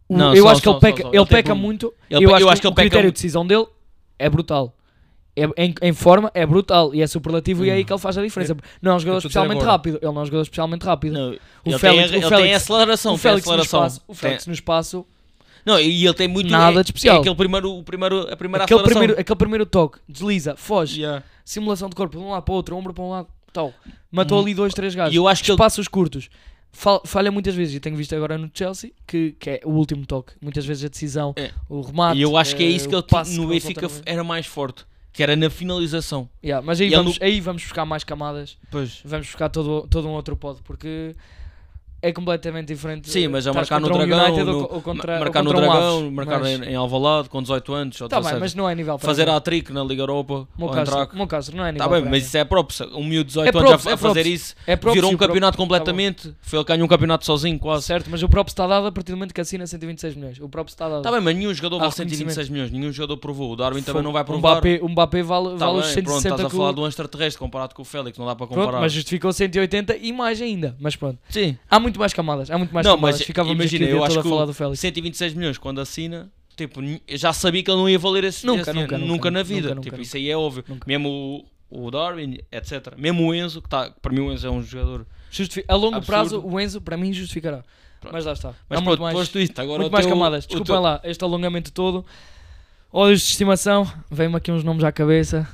O- 0.08 0.18
Não, 0.18 0.34
eu 0.34 0.44
só- 0.44 0.50
acho 0.50 0.62
que 0.62 0.66
só- 0.66 0.72
ele 0.72 0.80
peca, 0.80 1.02
só- 1.04 1.08
ele 1.10 1.18
Ele 1.18 1.26
tem 1.26 1.38
peca 1.38 1.50
como- 1.50 1.62
muito. 1.62 1.94
Ele 2.10 2.26
eu 2.26 2.30
pe- 2.30 2.36
acho, 2.36 2.44
eu 2.44 2.50
acho 2.50 2.56
que, 2.56 2.62
que 2.62 2.68
ele 2.68 2.72
o 2.72 2.76
critério 2.76 3.06
muito. 3.06 3.16
de 3.16 3.22
decisão 3.22 3.46
dele 3.46 3.68
é 4.18 4.30
brutal. 4.30 4.76
É, 5.36 5.44
em, 5.64 5.74
em 5.84 5.94
forma 5.94 6.30
é 6.34 6.46
brutal 6.46 6.94
e 6.94 7.02
é 7.02 7.08
superlativo 7.08 7.64
e 7.64 7.70
é 7.70 7.74
aí 7.74 7.86
que 7.86 7.94
ele 7.94 8.00
faz 8.00 8.18
a 8.18 8.24
diferença. 8.24 8.58
Não 8.82 8.92
é 8.92 8.96
um 8.96 9.00
jogador 9.00 9.16
eu 9.18 9.20
especialmente 9.20 9.64
rápido. 9.64 9.98
Ele 10.02 10.06
não 10.12 10.20
é 10.20 10.24
um 10.24 10.26
jogador 10.26 10.42
especialmente 10.42 10.84
rápido. 10.84 11.14
Não, 11.14 11.30
O 11.30 11.34
ele, 11.34 11.40
Félix- 11.78 11.80
tem, 11.80 11.92
o 11.92 11.96
ele 11.96 12.10
Félix- 12.28 12.42
tem 12.44 12.54
aceleração, 12.56 13.12
o 13.14 13.16
tem 13.16 13.22
Félix, 13.22 13.46
no 13.48 13.52
aceleração. 13.54 13.80
espaço, 13.86 14.02
o 14.08 14.14
Félix 14.14 14.48
no 14.48 14.54
espaço, 14.54 15.06
Não, 15.66 15.80
e 15.80 16.06
ele 16.06 16.14
tem 16.14 16.28
muito 16.28 16.50
Nada 16.50 16.80
é, 16.80 16.84
de 16.84 16.90
especial. 16.90 17.18
É 17.18 17.20
aquele 17.20 17.36
primeiro, 17.36 17.72
o 17.72 17.84
primeiro, 17.84 18.22
a 18.34 18.36
primeira 18.36 18.64
aquele 18.64 18.80
aceleração. 18.80 19.00
primeiro, 19.02 19.22
aquele 19.22 19.38
primeiro 19.38 19.66
toque, 19.66 20.00
desliza, 20.10 20.56
foge, 20.58 21.02
Yeah. 21.02 21.24
simulação 21.46 21.88
de 21.90 21.96
corpo 21.96 22.18
de 22.18 22.24
um 22.24 22.32
lado 22.32 22.44
para 22.44 22.52
o 22.52 22.56
outro, 22.56 22.76
ombro 22.76 22.94
para 22.94 23.04
um 23.04 23.10
lado, 23.12 23.28
tal. 23.54 23.74
Matou 24.12 24.40
Hum. 24.40 24.42
ali 24.42 24.54
dois, 24.54 24.74
três 24.74 24.96
gajos. 24.96 25.14
E 25.14 25.18
eu 25.18 25.28
acho 25.28 25.44
que 25.44 25.52
ele- 25.52 25.56
Espaços 25.56 25.88
curtos. 25.88 26.30
Fal- 26.72 27.02
Falha 27.06 27.32
muitas 27.32 27.56
vezes, 27.56 27.76
e 27.76 27.80
tenho 27.80 27.96
visto 27.96 28.16
agora 28.16 28.38
no 28.38 28.50
Chelsea, 28.54 28.92
que, 29.06 29.32
que 29.40 29.50
é 29.50 29.62
o 29.66 29.72
último 29.72 30.06
toque. 30.06 30.34
Muitas 30.42 30.66
vezes 30.66 30.86
a 30.86 30.88
decisão, 30.88 31.34
É. 31.36 31.52
o 31.68 31.82
remate. 31.82 32.18
E 32.18 32.22
eu 32.22 32.38
acho 32.38 32.56
que 32.56 32.64
é 32.64 32.68
eh, 32.68 32.70
isso 32.70 32.88
que 32.88 32.96
ele 32.96 33.04
passe 33.04 33.36
no 33.36 33.44
ele 33.44 33.60
Benfica 33.60 33.88
era 34.06 34.24
mais 34.24 34.46
forte, 34.46 34.86
que 35.12 35.22
era 35.24 35.36
na 35.36 35.50
finalização. 35.50 36.30
Yeah, 36.44 36.66
mas 36.66 36.80
aí 36.80 36.88
Ele 36.88 36.96
vamos, 36.96 37.18
aí 37.22 37.42
vamos 37.42 37.64
buscar 37.64 37.86
mais 37.86 38.04
camadas. 38.04 38.58
Pois. 38.72 39.02
Vamos 39.04 39.28
buscar 39.28 39.50
todo, 39.50 39.88
todo 39.90 40.08
um 40.08 40.12
outro 40.12 40.38
pod, 40.38 40.62
porque 40.64 41.16
é 42.02 42.12
completamente 42.12 42.68
diferente. 42.68 43.10
Sim, 43.10 43.28
mas 43.28 43.46
a 43.46 43.52
Estás 43.52 43.70
marcar 43.70 43.82
no 43.82 43.88
um 43.94 43.98
Dragão, 43.98 44.26
United 44.26 44.44
no- 44.46 44.58
ou, 44.58 44.74
ou 44.76 44.82
contra, 44.82 45.20
marcar 45.20 45.44
no 45.44 45.50
um 45.50 45.54
Dragão, 45.54 46.12
marcar 46.12 46.40
mas- 46.40 46.62
em, 46.62 46.64
em 46.72 46.76
Alvalade 46.76 47.30
com 47.30 47.42
18 47.42 47.74
anos 47.74 48.00
ou 48.02 48.08
Tá 48.08 48.18
bem, 48.18 48.24
17. 48.24 48.40
mas 48.42 48.56
não 48.56 48.70
é 48.70 48.76
nível 48.76 48.98
para 48.98 49.06
fazer 49.06 49.28
a 49.30 49.40
trick 49.40 49.72
na 49.74 49.84
Liga 49.84 50.04
Europa 50.04 50.48
Meu 50.58 50.68
ou 50.68 50.74
Castro, 51.28 51.56
não 51.58 51.66
é 51.66 51.72
nível 51.72 51.88
Tá 51.88 51.94
bem, 51.94 52.10
mas 52.10 52.26
isso 52.26 52.38
é 52.38 52.44
próprio. 52.46 52.98
Um 52.98 53.04
miúdo 53.04 53.26
de 53.26 53.34
18 53.36 53.56
É 53.56 53.60
anos 53.60 53.88
a, 53.88 53.92
é 53.92 53.98
fazer 53.98 54.26
isso. 54.26 54.56
É 54.66 54.76
Virou 54.76 55.12
um 55.12 55.18
campeonato 55.18 55.58
tá 55.58 55.64
completamente. 55.64 56.34
Foi 56.42 56.60
ele 56.60 56.66
que 56.66 56.72
ganhou 56.74 56.86
um 56.86 56.90
campeonato 56.90 57.26
sozinho, 57.26 57.60
quase. 57.60 57.86
Certo, 57.86 58.10
mas 58.10 58.24
o 58.24 58.30
próprio 58.30 58.52
está 58.52 58.66
dado 58.68 58.88
a 58.88 58.92
partir 58.92 59.12
do 59.12 59.18
momento 59.18 59.34
que 59.34 59.42
assina 59.42 59.66
126 59.68 60.16
milhões. 60.16 60.40
O 60.40 60.48
próprio 60.50 60.72
está 60.72 60.88
dado. 60.88 61.02
Tá 61.02 61.12
bem, 61.12 61.22
mas 61.22 61.36
nenhum 61.36 61.54
jogador 61.54 61.80
vale 61.80 61.92
126 61.92 62.50
milhões. 62.50 62.72
Nenhum 62.72 62.92
jogador 62.92 63.18
provou. 63.18 63.52
O 63.52 63.56
Darwin 63.56 63.82
também 63.82 64.04
não 64.04 64.12
vai 64.12 64.24
provar. 64.24 64.54
Mbappé, 64.54 64.80
o 64.82 64.90
Mbappé 64.90 65.24
vale, 65.24 65.58
Tá 65.58 65.66
vale 65.66 65.82
bem, 65.82 65.94
pronto, 66.04 66.22
160 66.22 66.30
estás 66.36 66.46
a 66.46 66.50
falar 66.50 66.72
de 66.74 66.80
um 66.80 66.88
extraterrestre 66.88 67.40
comparado 67.40 67.76
com 67.76 67.82
o 67.82 67.86
Félix, 67.86 68.18
não 68.18 68.26
dá 68.26 68.36
para 68.36 68.48
comparar. 68.48 68.80
Mas 68.80 68.94
justificou 68.94 69.32
180 69.34 69.98
e 69.98 70.12
mais 70.14 70.42
ainda. 70.42 70.76
Mas 70.80 70.96
pronto, 70.96 71.18
Sim, 71.30 71.58
há 71.70 71.80
muito 71.90 72.00
mais 72.00 72.14
camadas. 72.14 72.50
Há 72.52 72.58
muito 72.58 72.74
mais 72.74 72.86
Não, 72.86 72.96
camadas. 72.96 73.20
mas 73.20 73.26
Ficávamos 73.28 73.56
imagina, 73.60 73.86
eu 73.86 74.04
acho 74.04 74.16
todo 74.16 74.20
a 74.20 74.24
que 74.24 74.30
falar 74.30 74.46
do 74.46 74.54
Félix. 74.54 74.80
126 74.80 75.34
milhões 75.34 75.58
quando 75.58 75.82
assina, 75.82 76.32
tipo, 76.56 76.82
já 77.10 77.34
sabia 77.34 77.62
que 77.64 77.70
ele 77.70 77.78
não 77.78 77.90
ia 77.90 78.00
valer 78.00 78.24
esse, 78.24 78.46
Nunca, 78.46 78.62
esse 78.62 78.74
nunca, 78.74 78.98
nunca, 78.98 79.12
nunca 79.14 79.32
na 79.32 79.44
vida. 79.44 79.70
nunca, 79.70 79.82
tipo, 79.82 79.96
nunca. 79.98 80.04
isso 80.04 80.18
aí 80.18 80.30
é 80.30 80.38
óbvio. 80.38 80.64
Mesmo 80.88 81.46
o, 81.70 81.86
o 81.86 81.92
Darwin, 81.92 82.38
etc. 82.52 82.96
Mesmo 82.98 83.28
o 83.28 83.34
Enzo, 83.36 83.62
que 83.62 83.70
tá, 83.70 83.92
para 84.02 84.12
mim 84.14 84.22
o 84.22 84.32
Enzo 84.32 84.48
é 84.48 84.50
um 84.52 84.62
jogador. 84.64 85.06
A 85.68 85.76
longo 85.76 85.98
Absurdo. 85.98 86.06
prazo, 86.06 86.42
o 86.46 86.60
Enzo, 86.60 86.82
para 86.82 86.98
mim, 86.98 87.12
justificará. 87.14 87.64
Pronto. 88.02 88.14
Mas 88.14 88.26
lá 88.26 88.32
está. 88.34 88.50
Mas 88.70 88.80
há 88.80 88.82
pronto, 88.82 88.86
muito 88.88 89.02
mais, 89.02 89.14
posto 89.18 89.40
isto, 89.40 89.60
agora 89.60 89.80
muito 89.82 89.92
mais 89.92 90.06
teu- 90.06 90.16
camadas. 90.16 90.46
Desculpem 90.46 90.66
teu- 90.74 90.82
lá, 90.82 91.02
este 91.04 91.24
alongamento 91.24 91.72
todo. 91.72 92.06
Olhos 92.92 93.20
de 93.22 93.28
estimação, 93.28 93.86
vem-me 94.10 94.36
aqui 94.38 94.52
uns 94.52 94.64
nomes 94.64 94.84
à 94.84 94.92
cabeça. 94.92 95.48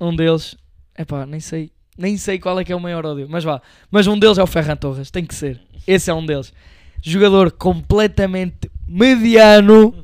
Um 0.00 0.14
deles, 0.14 0.56
epá, 0.98 1.26
nem 1.26 1.40
sei, 1.40 1.70
nem 2.02 2.16
sei 2.16 2.36
qual 2.36 2.58
é 2.58 2.64
que 2.64 2.72
é 2.72 2.76
o 2.76 2.80
maior 2.80 3.06
ódio, 3.06 3.28
mas 3.30 3.44
vá. 3.44 3.62
Mas 3.88 4.08
um 4.08 4.18
deles 4.18 4.36
é 4.36 4.42
o 4.42 4.46
Ferran 4.46 4.74
Torres, 4.74 5.08
tem 5.08 5.24
que 5.24 5.32
ser. 5.32 5.60
Esse 5.86 6.10
é 6.10 6.14
um 6.14 6.26
deles. 6.26 6.52
Jogador 7.00 7.52
completamente 7.52 8.68
mediano, 8.88 9.94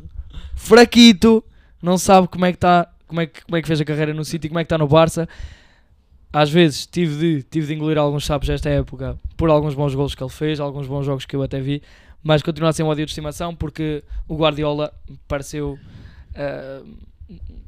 fraquito, 0.55 1.43
não 1.83 1.99
sabe 1.99 2.29
como 2.29 2.47
é 2.47 2.53
que 2.53 2.57
está, 2.57 2.89
como 3.09 3.21
é 3.21 3.27
que, 3.27 3.45
como 3.45 3.57
é 3.57 3.63
que 3.63 3.67
fez 3.67 3.81
a 3.81 3.85
carreira 3.85 4.15
no 4.15 4.25
City, 4.25 4.49
como 4.49 4.61
é 4.61 4.63
que 4.63 4.67
está 4.67 4.79
no 4.79 4.87
Barça. 4.87 5.29
Às 6.33 6.51
vezes 6.51 6.87
tive 6.87 7.17
de, 7.17 7.43
tive 7.43 7.67
de 7.67 7.75
engolir 7.75 7.99
alguns 7.99 8.25
sapos 8.25 8.49
esta 8.49 8.69
época 8.69 9.19
por 9.37 9.51
alguns 9.51 9.75
bons 9.75 9.93
golos 9.93 10.15
que 10.15 10.23
ele 10.23 10.31
fez, 10.31 10.61
alguns 10.61 10.87
bons 10.87 11.05
jogos 11.05 11.25
que 11.25 11.35
eu 11.35 11.43
até 11.43 11.61
vi, 11.61 11.83
mas 12.23 12.43
continua 12.43 12.71
a 12.71 12.73
ser 12.73 12.85
um 12.85 12.87
ódio 12.87 13.05
de 13.05 13.11
estimação 13.11 13.57
porque 13.57 14.05
o 14.29 14.37
Guardiola 14.37 14.93
pareceu 15.27 15.77
eh, 16.35 16.83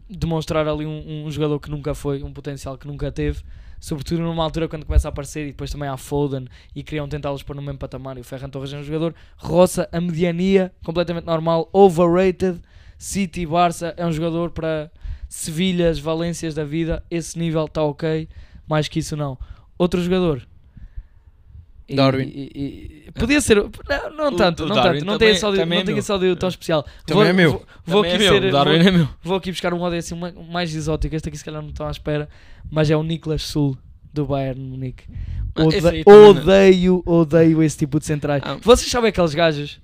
demonstrar 0.09 0.69
ali 0.69 0.87
um, 0.87 1.25
um 1.27 1.31
jogador 1.33 1.59
que 1.59 1.69
nunca 1.69 1.95
foi, 1.95 2.23
um 2.23 2.33
potencial 2.33 2.79
que 2.79 2.87
nunca 2.87 3.11
teve, 3.11 3.43
sobretudo 3.81 4.21
numa 4.21 4.45
altura 4.45 4.69
quando 4.69 4.85
começa 4.85 5.09
a 5.09 5.11
aparecer 5.11 5.45
e 5.45 5.49
depois 5.49 5.71
também 5.71 5.89
há 5.89 5.97
Foden 5.97 6.47
e 6.77 6.83
queriam 6.83 7.09
tentá-los 7.09 7.43
pôr 7.43 7.57
no 7.57 7.63
mesmo 7.63 7.79
patamar 7.79 8.19
e 8.19 8.21
o 8.21 8.25
Ferran 8.25 8.51
Torres 8.51 8.73
é 8.73 8.79
um 8.79 8.85
jogador 8.85 9.15
roça 9.37 9.89
a 9.91 10.01
mediania, 10.01 10.73
completamente 10.85 11.25
normal, 11.25 11.69
overrated, 11.73 12.61
City, 12.99 13.47
Barça, 13.47 13.95
é 13.97 14.05
um 14.05 14.13
jogador 14.13 14.51
para 14.51 14.91
Sevilhas, 15.27 15.99
Valências 15.99 16.55
da 16.55 16.65
vida, 16.65 17.03
esse 17.11 17.39
nível 17.39 17.65
está 17.65 17.83
ok, 17.83 18.29
mais 18.69 18.89
que 18.89 18.99
isso 18.99 19.17
não. 19.17 19.39
Outro 19.79 20.03
jogador. 20.03 20.47
E- 21.93 21.97
Darwin. 21.97 22.23
e- 22.25 23.03
e- 23.07 23.13
podia 23.13 23.41
ser, 23.41 23.57
não, 23.57 24.31
não 24.31 24.37
tanto, 24.37 24.65
o 24.65 24.67
não 24.69 24.77
Darwin 24.77 24.99
tanto, 25.01 25.05
não 25.07 25.19
tem 25.19 25.31
esse 25.31 25.45
ódio, 25.45 25.59
também 25.61 25.79
não 25.79 25.83
é 25.83 25.87
tem 25.87 25.97
esse 25.99 26.13
ódio 26.13 26.37
tão 26.37 26.49
especial. 26.49 26.87
Também 27.07 27.29
é 27.29 27.33
meu. 27.33 27.51
Vou, 27.53 27.63
vou 27.87 28.01
aqui 28.03 28.13
é 28.13 28.19
ser, 28.19 28.41
vou- 28.43 28.51
Darwin 28.51 28.79
é 28.87 28.91
meu. 28.91 29.09
Vou 29.23 29.37
aqui 29.37 29.51
buscar 29.51 29.75
um 29.75 29.81
ódio 29.81 29.99
assim 29.99 30.15
ma- 30.15 30.33
mais 30.51 30.75
exótico. 30.75 31.15
Este 31.15 31.29
aqui 31.29 31.39
se 31.39 31.45
calhar 31.45 31.61
não 31.63 31.71
estão 31.71 31.87
à 31.87 31.91
espera, 31.91 32.29
mas 32.71 32.91
é 32.91 32.97
o 32.97 33.03
Niklas 33.03 33.43
Sul 33.43 33.77
do 34.13 34.27
Bayern 34.27 34.61
Munique. 34.61 35.05
Ah, 35.55 35.65
Ode- 35.65 36.05
odeio, 36.07 37.03
odeio 37.05 37.63
esse 37.63 37.77
tipo 37.79 37.99
de 37.99 38.07
centrais. 38.07 38.43
Ah. 38.45 38.57
Vocês 38.63 38.91
sabem 38.91 39.09
aqueles 39.11 39.35
gajos? 39.35 39.81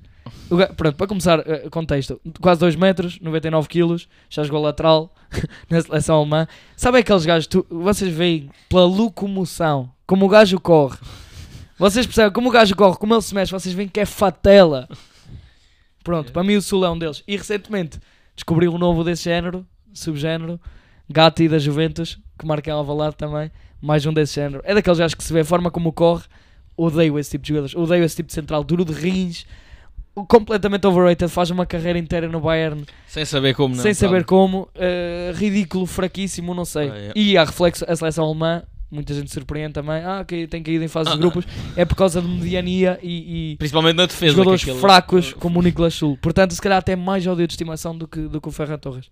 O 0.50 0.56
ga- 0.56 0.68
Pronto, 0.68 0.96
para 0.96 1.06
começar, 1.06 1.40
eh, 1.40 1.68
contexto: 1.70 2.20
quase 2.40 2.60
2 2.60 2.76
metros, 2.76 3.18
99 3.20 3.68
quilos, 3.68 4.08
já 4.30 4.42
jogou 4.44 4.62
lateral 4.62 5.12
na 5.70 5.80
seleção 5.80 6.16
alemã. 6.16 6.46
Sabem 6.76 7.00
aqueles 7.00 7.24
gajos? 7.26 7.46
Tu, 7.48 7.66
vocês 7.68 8.12
veem 8.12 8.48
pela 8.68 8.84
locomoção, 8.84 9.90
como 10.06 10.24
o 10.26 10.28
gajo 10.28 10.58
corre. 10.60 10.96
Vocês 11.78 12.06
percebem 12.06 12.32
como 12.32 12.48
o 12.48 12.52
gajo 12.52 12.74
corre, 12.74 12.96
como 12.96 13.14
ele 13.14 13.22
se 13.22 13.34
mexe, 13.34 13.52
vocês 13.52 13.74
veem 13.74 13.88
que 13.88 14.00
é 14.00 14.06
fatela. 14.06 14.88
Pronto, 16.02 16.30
para 16.32 16.42
mim 16.42 16.56
o 16.56 16.62
Sul 16.62 16.84
é 16.84 16.90
um 16.90 16.98
deles. 16.98 17.22
E 17.26 17.36
recentemente 17.36 17.98
descobri 18.34 18.68
um 18.68 18.78
novo 18.78 19.04
desse 19.04 19.24
género, 19.24 19.66
subgénero, 19.92 20.60
Gatti 21.08 21.48
da 21.48 21.58
Juventus, 21.58 22.18
que 22.38 22.46
marca 22.46 22.70
em 22.70 22.72
Alvalade 22.72 23.16
também, 23.16 23.50
mais 23.80 24.04
um 24.06 24.12
desse 24.12 24.34
género. 24.34 24.62
É 24.64 24.74
daqueles 24.74 24.98
gajos 24.98 25.14
que 25.14 25.22
se 25.24 25.32
vê 25.32 25.40
a 25.40 25.44
forma 25.44 25.70
como 25.70 25.92
corre, 25.92 26.24
odeio 26.76 27.18
esse 27.18 27.30
tipo 27.30 27.42
de 27.42 27.48
jogadores, 27.48 27.74
odeio 27.74 28.04
esse 28.04 28.16
tipo 28.16 28.26
de 28.28 28.34
central, 28.34 28.64
duro 28.64 28.84
de 28.84 28.92
rins, 28.92 29.46
completamente 30.28 30.86
overrated, 30.86 31.30
faz 31.30 31.50
uma 31.50 31.66
carreira 31.66 31.98
inteira 31.98 32.28
no 32.28 32.40
Bayern 32.40 32.84
Sem 33.06 33.24
saber 33.24 33.54
como 33.54 33.74
não. 33.74 33.82
sem 33.82 33.92
saber 33.92 34.16
sabe? 34.18 34.24
como, 34.24 34.68
eh, 34.74 35.32
ridículo, 35.34 35.86
fraquíssimo, 35.86 36.54
não 36.54 36.64
sei. 36.64 36.90
Ah, 36.90 36.96
é. 36.96 37.12
E 37.14 37.36
há 37.36 37.44
reflexo, 37.44 37.84
a 37.86 37.94
seleção 37.94 38.24
alemã, 38.24 38.62
muita 38.90 39.12
gente 39.14 39.32
surpreende 39.32 39.72
também, 39.74 40.02
ah, 40.04 40.24
que 40.26 40.46
tem 40.46 40.62
caído 40.62 40.84
em 40.84 40.88
fases 40.88 41.12
de 41.12 41.18
Ah, 41.18 41.20
grupos, 41.20 41.44
é 41.76 41.84
por 41.84 41.94
causa 41.96 42.20
de 42.22 42.28
mediania 42.28 42.98
e, 43.02 43.52
e 43.52 43.56
Principalmente 43.56 43.96
na 43.96 44.06
defesa. 44.06 44.32
jogadores 44.32 44.62
que 44.64 44.70
aquele- 44.70 44.80
fracos 44.80 45.32
como 45.34 45.58
o 45.58 45.62
Nicolas 45.62 45.94
Sul. 45.94 46.18
Portanto, 46.22 46.54
se 46.54 46.60
calhar 46.60 46.78
até 46.78 46.94
mais 46.96 47.26
ódio 47.26 47.46
de 47.46 47.52
estimação 47.52 47.96
do 47.96 48.06
que, 48.08 48.20
do 48.20 48.40
que 48.40 48.48
o 48.48 48.52
Ferran 48.52 48.78
Torres. 48.78 49.06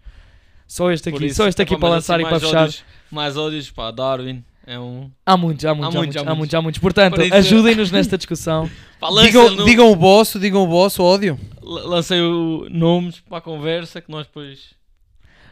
Só 0.67 0.91
este 0.91 1.09
aqui, 1.11 1.27
isso, 1.27 1.37
só 1.37 1.47
este 1.47 1.61
aqui 1.61 1.75
pá, 1.75 1.81
para 1.81 1.89
lançar 1.91 2.15
assim, 2.19 2.25
e 2.27 2.29
para 2.29 2.41
fechar. 2.41 2.63
ódios- 2.63 2.85
mais 3.11 3.37
ódios, 3.37 3.71
pá, 3.71 3.91
Darwin 3.91 4.43
é 4.67 4.79
um. 4.79 5.11
Há 5.27 5.37
muitos, 5.37 5.65
há 5.67 5.75
muitos, 5.75 5.95
há, 5.95 5.99
muitos, 5.99 6.15
muitos, 6.15 6.17
há 6.17 6.31
há 6.31 6.35
muitos, 6.35 6.55
há 6.55 6.63
muitos. 6.63 6.81
Portanto, 6.81 7.15
Por 7.17 7.25
isso- 7.25 7.35
ajudem-nos 7.35 7.91
nesta 7.91 8.17
discussão. 8.17 8.71
Pá, 8.99 9.11
Digam, 9.23 9.51
no- 9.51 9.65
digam 9.67 9.91
o 9.93 9.97
boss, 9.97 10.35
digam 10.41 10.63
o 10.63 10.67
boss, 10.67 10.99
o 10.99 11.03
ódio. 11.05 11.39
la- 11.63 11.83
Lancei 11.85 12.21
o 12.23 12.67
nomes 12.71 13.21
para 13.29 13.39
a 13.39 13.41
conversa 13.43 14.01
que 14.01 14.11
nós 14.11 14.27
depois 14.27 14.71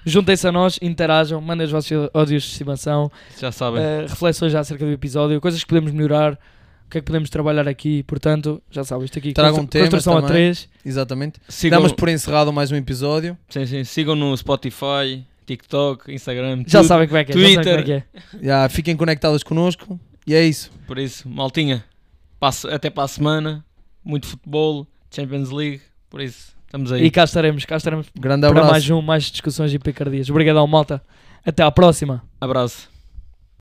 Juntem-se 0.05 0.47
a 0.49 0.53
nós, 0.53 0.79
interajam, 0.83 1.41
mandem 1.41 1.65
os 1.67 1.73
vossos 1.73 2.09
ódios 2.13 2.43
de 2.43 2.51
estimação. 2.51 3.11
já 3.41 3.53
sabem. 3.53 3.81
Uh, 3.81 4.07
reflexões 4.09 4.53
já 4.53 4.61
acerca 4.61 4.85
do 4.85 4.91
episódio, 4.91 5.41
coisas 5.41 5.61
que 5.63 5.69
podemos 5.69 5.93
melhorar, 5.93 6.33
o 6.87 6.91
que 6.91 6.99
é 6.99 7.01
que 7.01 7.05
podemos 7.07 7.31
trabalhar 7.31 7.69
aqui. 7.69 8.03
Portanto, 8.03 8.63
já 8.71 8.83
sabes, 8.85 9.05
isto 9.07 9.19
aqui 9.19 9.33
Tragam 9.33 9.61
constru- 9.61 9.81
construção 9.81 10.13
a 10.19 10.21
também. 10.23 10.33
3. 10.37 10.69
Exatamente. 10.85 11.41
sigam, 11.49 11.79
Damos 11.81 11.93
por 11.93 12.09
encerrado 12.09 12.53
mais 12.53 12.71
um 12.73 12.77
episódio. 12.77 13.37
sim, 13.49 13.65
sim, 13.67 13.85
sigam 13.85 14.15
no 14.17 14.37
Spotify, 14.37 15.25
TikTok, 15.47 16.13
Instagram. 16.13 16.65
Já 16.67 16.83
sabem 16.85 17.07
como 17.07 17.19
é 17.19 17.25
que 17.25 17.33
é. 17.33 17.35
Já 17.35 17.41
sabem 17.41 17.55
Twitter. 17.55 17.73
como 17.73 17.81
é 17.81 18.01
que 18.31 18.37
é. 18.37 18.47
Já 18.47 18.69
fiquem 18.69 18.97
conectados 18.97 19.43
connosco. 19.43 19.99
E 20.27 20.35
é 20.35 20.45
isso. 20.45 20.71
Por 20.87 20.99
isso, 20.99 21.29
maltinha, 21.29 21.85
passe- 22.39 22.69
até 22.69 22.91
para 22.91 23.05
a 23.05 23.09
semana. 23.09 23.65
Muito 24.05 24.27
futebol, 24.27 24.87
Champions 25.15 25.51
League. 25.51 25.81
Por 26.11 26.21
isso, 26.21 26.53
estamos 26.73 26.91
aí. 26.91 27.05
E 27.05 27.11
cá 27.11 27.25
estaremos, 27.25 27.65
cá 27.67 27.77
estaremos 27.77 28.07
Grande 28.19 28.41
para 28.41 28.51
abraço. 28.51 28.71
mais 28.71 28.91
um, 28.91 29.03
mais 29.03 29.25
discussões 29.25 29.73
e 29.75 29.79
picardias. 29.79 30.31
Obrigadão, 30.31 30.67
malta. 30.67 31.03
Até 31.45 31.63
à 31.63 31.71
próxima. 31.71 32.23
Abraço. 32.41 32.92